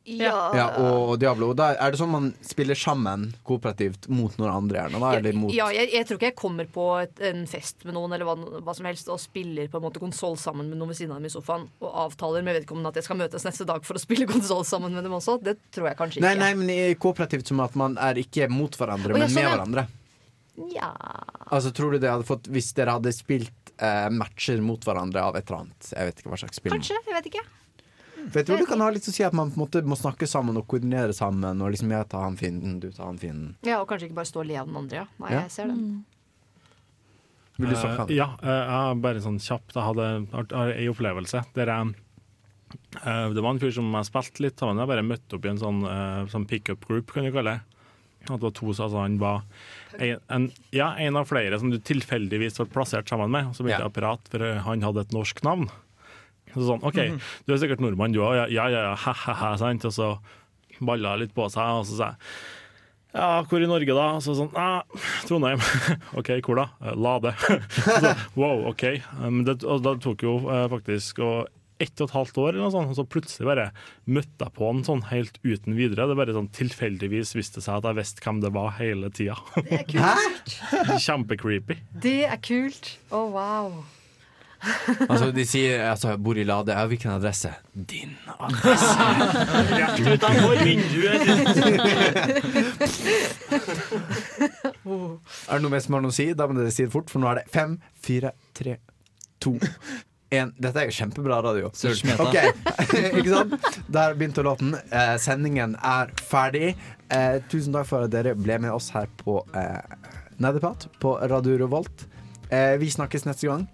Ja. 0.08 0.56
Ja, 0.56 0.66
og 0.80 1.18
Diablo. 1.20 1.50
Da 1.56 1.72
er 1.76 1.92
det 1.92 1.98
sånn 2.00 2.10
man 2.12 2.28
spiller 2.46 2.78
sammen 2.78 3.28
kooperativt 3.46 4.08
mot 4.08 4.32
noen 4.40 4.50
andre. 4.54 4.86
Gjerne. 4.86 5.10
Er 5.10 5.26
Ja, 5.52 5.68
jeg, 5.74 5.90
jeg 5.92 6.06
tror 6.08 6.18
ikke 6.18 6.30
jeg 6.30 6.36
kommer 6.38 6.70
på 6.72 6.86
et, 7.02 7.20
en 7.28 7.44
fest 7.50 7.84
med 7.84 7.96
noen 7.96 8.14
eller 8.16 8.28
hva, 8.28 8.36
hva 8.64 8.74
som 8.76 8.88
helst 8.88 9.10
og 9.12 9.20
spiller 9.20 9.68
på 9.68 9.80
en 9.80 9.84
måte 9.84 10.00
konsoll 10.02 10.38
sammen 10.40 10.70
med 10.70 10.80
noen 10.80 10.94
ved 10.94 11.00
siden 11.00 11.12
av 11.12 11.20
dem 11.20 11.28
i 11.28 11.32
sofaen 11.32 11.68
og 11.82 12.00
avtaler 12.06 12.46
med 12.46 12.60
vedkommende 12.60 12.92
at 12.92 13.00
jeg 13.00 13.08
skal 13.08 13.20
møtes 13.20 13.44
neste 13.44 13.68
dag 13.68 13.84
for 13.84 14.00
å 14.00 14.02
spille 14.02 14.28
konsoll 14.30 14.64
sammen 14.68 14.96
med 14.96 15.04
dem 15.04 15.16
også. 15.18 15.36
Det 15.44 15.58
tror 15.74 15.90
jeg 15.90 16.00
kanskje 16.00 16.22
ikke. 16.22 16.28
nei, 16.40 16.52
men 16.62 16.72
i 16.72 16.80
kooperativt 17.00 17.52
som 17.52 17.60
at 17.64 17.76
man 17.78 17.98
er 18.00 18.22
ikke 18.22 18.48
mot 18.52 18.80
hverandre, 18.80 19.12
men 19.12 19.26
ja, 19.26 19.28
men 19.28 19.34
sånn, 19.34 19.42
med 19.42 19.52
hverandre. 19.52 19.88
Ja. 20.74 20.90
Altså, 21.48 21.70
tror 21.74 21.94
du 21.94 22.00
det 22.02 22.10
hadde 22.10 22.26
fått 22.28 22.48
Hvis 22.52 22.72
dere 22.76 22.96
hadde 22.98 23.12
spilt 23.14 23.72
eh, 23.78 24.08
matcher 24.10 24.60
mot 24.64 24.82
hverandre 24.84 25.22
av 25.22 25.38
et 25.38 25.46
eller 25.46 25.62
annet 25.62 25.90
Jeg 25.94 26.10
vet 26.10 26.20
ikke 26.20 26.32
hva 26.32 26.40
slags 26.42 26.60
spill. 26.60 26.74
Kanskje. 26.74 26.98
Jeg 27.06 27.16
vet 27.20 27.30
ikke. 27.30 27.44
For 28.28 28.40
jeg 28.40 28.48
tror 28.48 28.60
du 28.60 28.66
kan 28.68 28.82
ha 28.82 28.90
litt 28.92 29.06
å 29.08 29.14
si 29.14 29.24
at 29.24 29.36
man 29.36 29.52
på 29.52 29.56
en 29.60 29.62
måte 29.62 29.82
må 29.88 29.96
snakke 29.96 30.26
sammen 30.28 30.58
og 30.60 30.66
koordinere 30.68 31.14
sammen. 31.16 31.62
Og 31.62 31.72
liksom 31.72 31.92
jeg 31.94 32.08
tar 32.12 32.26
han 32.26 32.36
fienden, 32.40 32.78
du 32.82 32.90
tar 32.90 33.06
han 33.08 33.20
fienden. 33.20 33.54
Ja, 33.66 33.80
Og 33.80 33.88
kanskje 33.88 34.10
ikke 34.10 34.18
bare 34.20 34.30
stå 34.30 34.42
og 34.42 34.50
le 34.50 34.58
av 34.60 34.68
den 34.68 34.80
andre. 34.82 35.04
Ja. 35.04 35.06
Nei, 35.22 35.32
Ja. 35.32 35.40
jeg 35.46 35.54
ser 35.54 35.70
den. 35.70 36.04
Vil 37.58 37.70
du 37.70 37.74
snakke 37.74 38.02
om 38.02 38.10
Eh, 38.10 38.16
ja, 38.16 38.28
eh, 38.42 38.66
jeg 38.70 39.00
bare 39.02 39.20
sånn 39.20 39.40
kjapt. 39.42 39.74
Jeg 39.74 39.82
hadde 39.82 40.04
har 40.32 40.70
en 40.70 40.92
opplevelse 40.92 41.44
der 41.54 41.66
jeg 41.66 41.94
eh, 43.04 43.28
Det 43.34 43.42
var 43.42 43.50
en 43.50 43.58
fyr 43.58 43.72
som 43.72 43.90
jeg 43.92 44.04
spilte 44.06 44.40
litt 44.40 44.58
sammen 44.58 44.76
med. 44.76 44.86
Jeg 44.86 44.92
bare 44.94 45.08
møtte 45.08 45.34
opp 45.34 45.44
i 45.44 45.48
en 45.48 45.58
sånn, 45.58 45.82
uh, 45.84 46.26
sånn 46.26 46.46
pickup 46.46 46.86
group, 46.86 47.12
kan 47.12 47.24
du 47.24 47.32
kalle 47.32 47.58
det. 47.58 47.60
At 48.36 48.42
det 48.42 48.48
var 48.50 48.56
to, 48.58 48.72
så 48.76 48.84
altså 48.88 49.00
han 49.02 49.18
var 49.22 49.42
en, 49.98 50.20
en, 50.34 50.46
ja, 50.74 50.90
en 51.00 51.16
av 51.16 51.26
flere 51.30 51.58
som 51.58 51.70
du 51.72 51.78
tilfeldigvis 51.78 52.58
ble 52.60 52.66
plassert 52.74 53.08
sammen 53.08 53.30
med. 53.32 53.54
Så 53.56 53.64
begynte 53.64 53.84
jeg 53.86 53.92
å 53.92 53.96
prate, 54.00 54.30
for 54.34 54.44
han 54.68 54.84
hadde 54.86 55.06
et 55.06 55.14
norsk 55.16 55.42
navn. 55.46 55.68
Så 56.54 56.64
sånn, 56.64 56.82
OK, 56.84 56.96
Mhm. 56.96 57.18
du 57.46 57.52
er 57.54 57.58
sikkert 57.60 57.80
nordmann, 57.84 58.12
du 58.12 58.20
òg? 58.24 58.34
Ja, 58.50 58.68
ja, 58.68 58.68
ja, 58.90 58.94
he-he-he, 58.96 59.50
sant? 59.60 59.84
Og 59.84 59.92
så 59.92 60.18
balla 60.80 61.16
litt 61.20 61.34
på 61.34 61.48
seg, 61.50 61.62
og 61.80 61.84
så 61.88 61.96
sa 61.98 62.06
jeg 62.12 62.16
ja, 63.18 63.42
hvor 63.48 63.62
i 63.64 63.66
Norge 63.66 63.94
da? 63.96 64.02
Og 64.18 64.22
så 64.22 64.34
sånn, 64.36 64.50
ah, 64.54 64.82
Trondheim. 65.26 65.58
OK, 66.20 66.28
hvor 66.44 66.58
da? 66.60 66.66
Eh, 66.84 66.94
Lade. 66.94 67.32
så, 67.72 68.12
wow, 68.36 68.66
OK. 68.68 68.84
Um, 69.24 69.40
det, 69.48 69.64
og 69.64 69.80
da 69.82 69.94
tok 69.96 70.22
jo 70.22 70.34
eh, 70.52 70.66
faktisk 70.70 71.18
og 71.24 71.48
ett 71.82 72.00
og 72.02 72.08
et 72.08 72.14
halvt 72.16 72.40
år, 72.42 72.48
eller 72.52 72.64
noe 72.66 72.74
sånt, 72.74 72.92
og 72.92 72.98
så 72.98 73.06
plutselig 73.06 73.48
bare 73.48 73.66
møtte 74.10 74.46
jeg 74.46 74.54
på 74.56 74.66
han 74.66 74.82
sånn 74.86 75.04
helt 75.12 75.38
uten 75.44 75.76
videre. 75.78 76.08
Det 76.10 76.18
bare 76.18 76.34
sånn 76.36 76.50
tilfeldigvis 76.54 77.36
viste 77.38 77.62
seg 77.64 77.78
at 77.78 77.90
jeg 77.90 78.00
visste 78.00 78.24
hvem 78.24 78.42
det 78.44 78.54
var 78.56 78.74
hele 78.80 79.12
tida. 79.14 79.38
Det 79.68 79.82
er 79.82 79.86
kult. 79.92 80.56
Kjempecreepy. 81.06 81.78
Det 82.02 82.18
er 82.26 82.42
kult. 82.42 82.96
Å, 83.14 83.22
wow. 83.36 83.78
Altså, 85.06 85.30
de 85.30 85.44
sier 85.46 85.84
altså, 85.86 86.12
jeg 86.12 86.20
bor 86.26 86.38
i 86.38 86.44
Lade. 86.46 86.74
Ja, 86.74 86.86
hvilken 86.90 87.12
adresse? 87.14 87.52
Din 87.72 88.16
adresse. 88.34 89.06
Rett 89.78 90.00
utenfor 90.02 90.64
vinduet. 90.66 91.22
Er 95.46 95.54
det 95.54 95.62
noe 95.62 95.72
mer 95.72 95.84
som 95.84 95.98
har 95.98 96.02
noe 96.04 96.14
å 96.14 96.18
si? 96.18 96.32
Da 96.34 96.48
må 96.48 96.58
dere 96.58 96.74
si 96.74 96.88
det 96.88 96.94
fort, 96.94 97.10
for 97.12 97.22
nå 97.22 97.30
er 97.30 97.42
det 97.42 97.46
fem, 97.54 97.78
fire, 98.02 98.34
tre, 98.58 98.80
to. 99.42 99.54
En 100.30 100.52
Dette 100.60 100.82
er 100.82 100.90
jo 100.90 100.96
kjempebra 100.98 101.38
radio. 101.44 101.70
Okay. 101.72 102.50
Ok, 102.82 102.94
ikke 103.20 103.30
sant? 103.32 103.54
Der 103.88 104.14
begynte 104.18 104.42
låten. 104.44 104.74
Eh, 104.90 105.14
sendingen 105.22 105.76
er 105.80 106.12
ferdig. 106.28 106.74
Eh, 107.08 107.38
tusen 107.48 107.72
takk 107.76 107.88
for 107.88 108.04
at 108.04 108.12
dere 108.12 108.34
ble 108.36 108.58
med 108.60 108.72
oss 108.74 108.90
her 108.92 109.08
på 109.22 109.40
eh, 109.56 109.80
Nederprat 110.38 110.88
på 111.00 111.16
Radio 111.32 111.56
Revolt. 111.64 112.06
Eh, 112.50 112.76
vi 112.80 112.88
snakkes 112.92 113.24
neste 113.28 113.48
gang. 113.48 113.66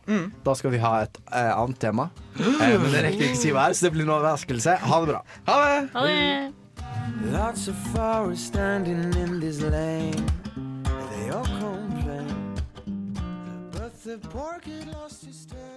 Da 0.47 0.55
skal 0.59 0.71
vi 0.75 0.79
ha 0.83 1.03
et 1.05 1.19
eh, 1.31 1.51
annet 1.55 1.79
tema. 1.83 2.09
Eh, 2.39 2.75
men 2.79 2.91
det 2.95 3.03
rekker 3.09 3.29
ikke 3.29 3.39
si 3.43 3.53
hva 3.55 3.69
er, 3.71 3.75
så 3.79 3.87
det 3.89 3.95
blir 3.97 4.07
en 4.07 4.15
overraskelse. 4.17 4.79
Ha 4.87 5.01
det 5.05 5.11
bra. 5.13 5.21
Ha 5.51 5.59
det! 5.65 5.81
Ha 5.95 6.07
det. 6.07 6.53
Lots 7.33 7.69
of 7.69 7.77
flowers 7.93 8.41
standing 8.41 9.13
in 9.19 9.41
this 9.41 9.61
lane. 9.61 10.25
They 11.11 11.31
all 11.31 11.45
complain. 11.45 12.55
But 13.73 13.93
the 14.03 14.19
porky 14.31 14.85
lost 14.91 15.25
his 15.27 15.37
steady 15.43 15.63
pace. 15.63 15.74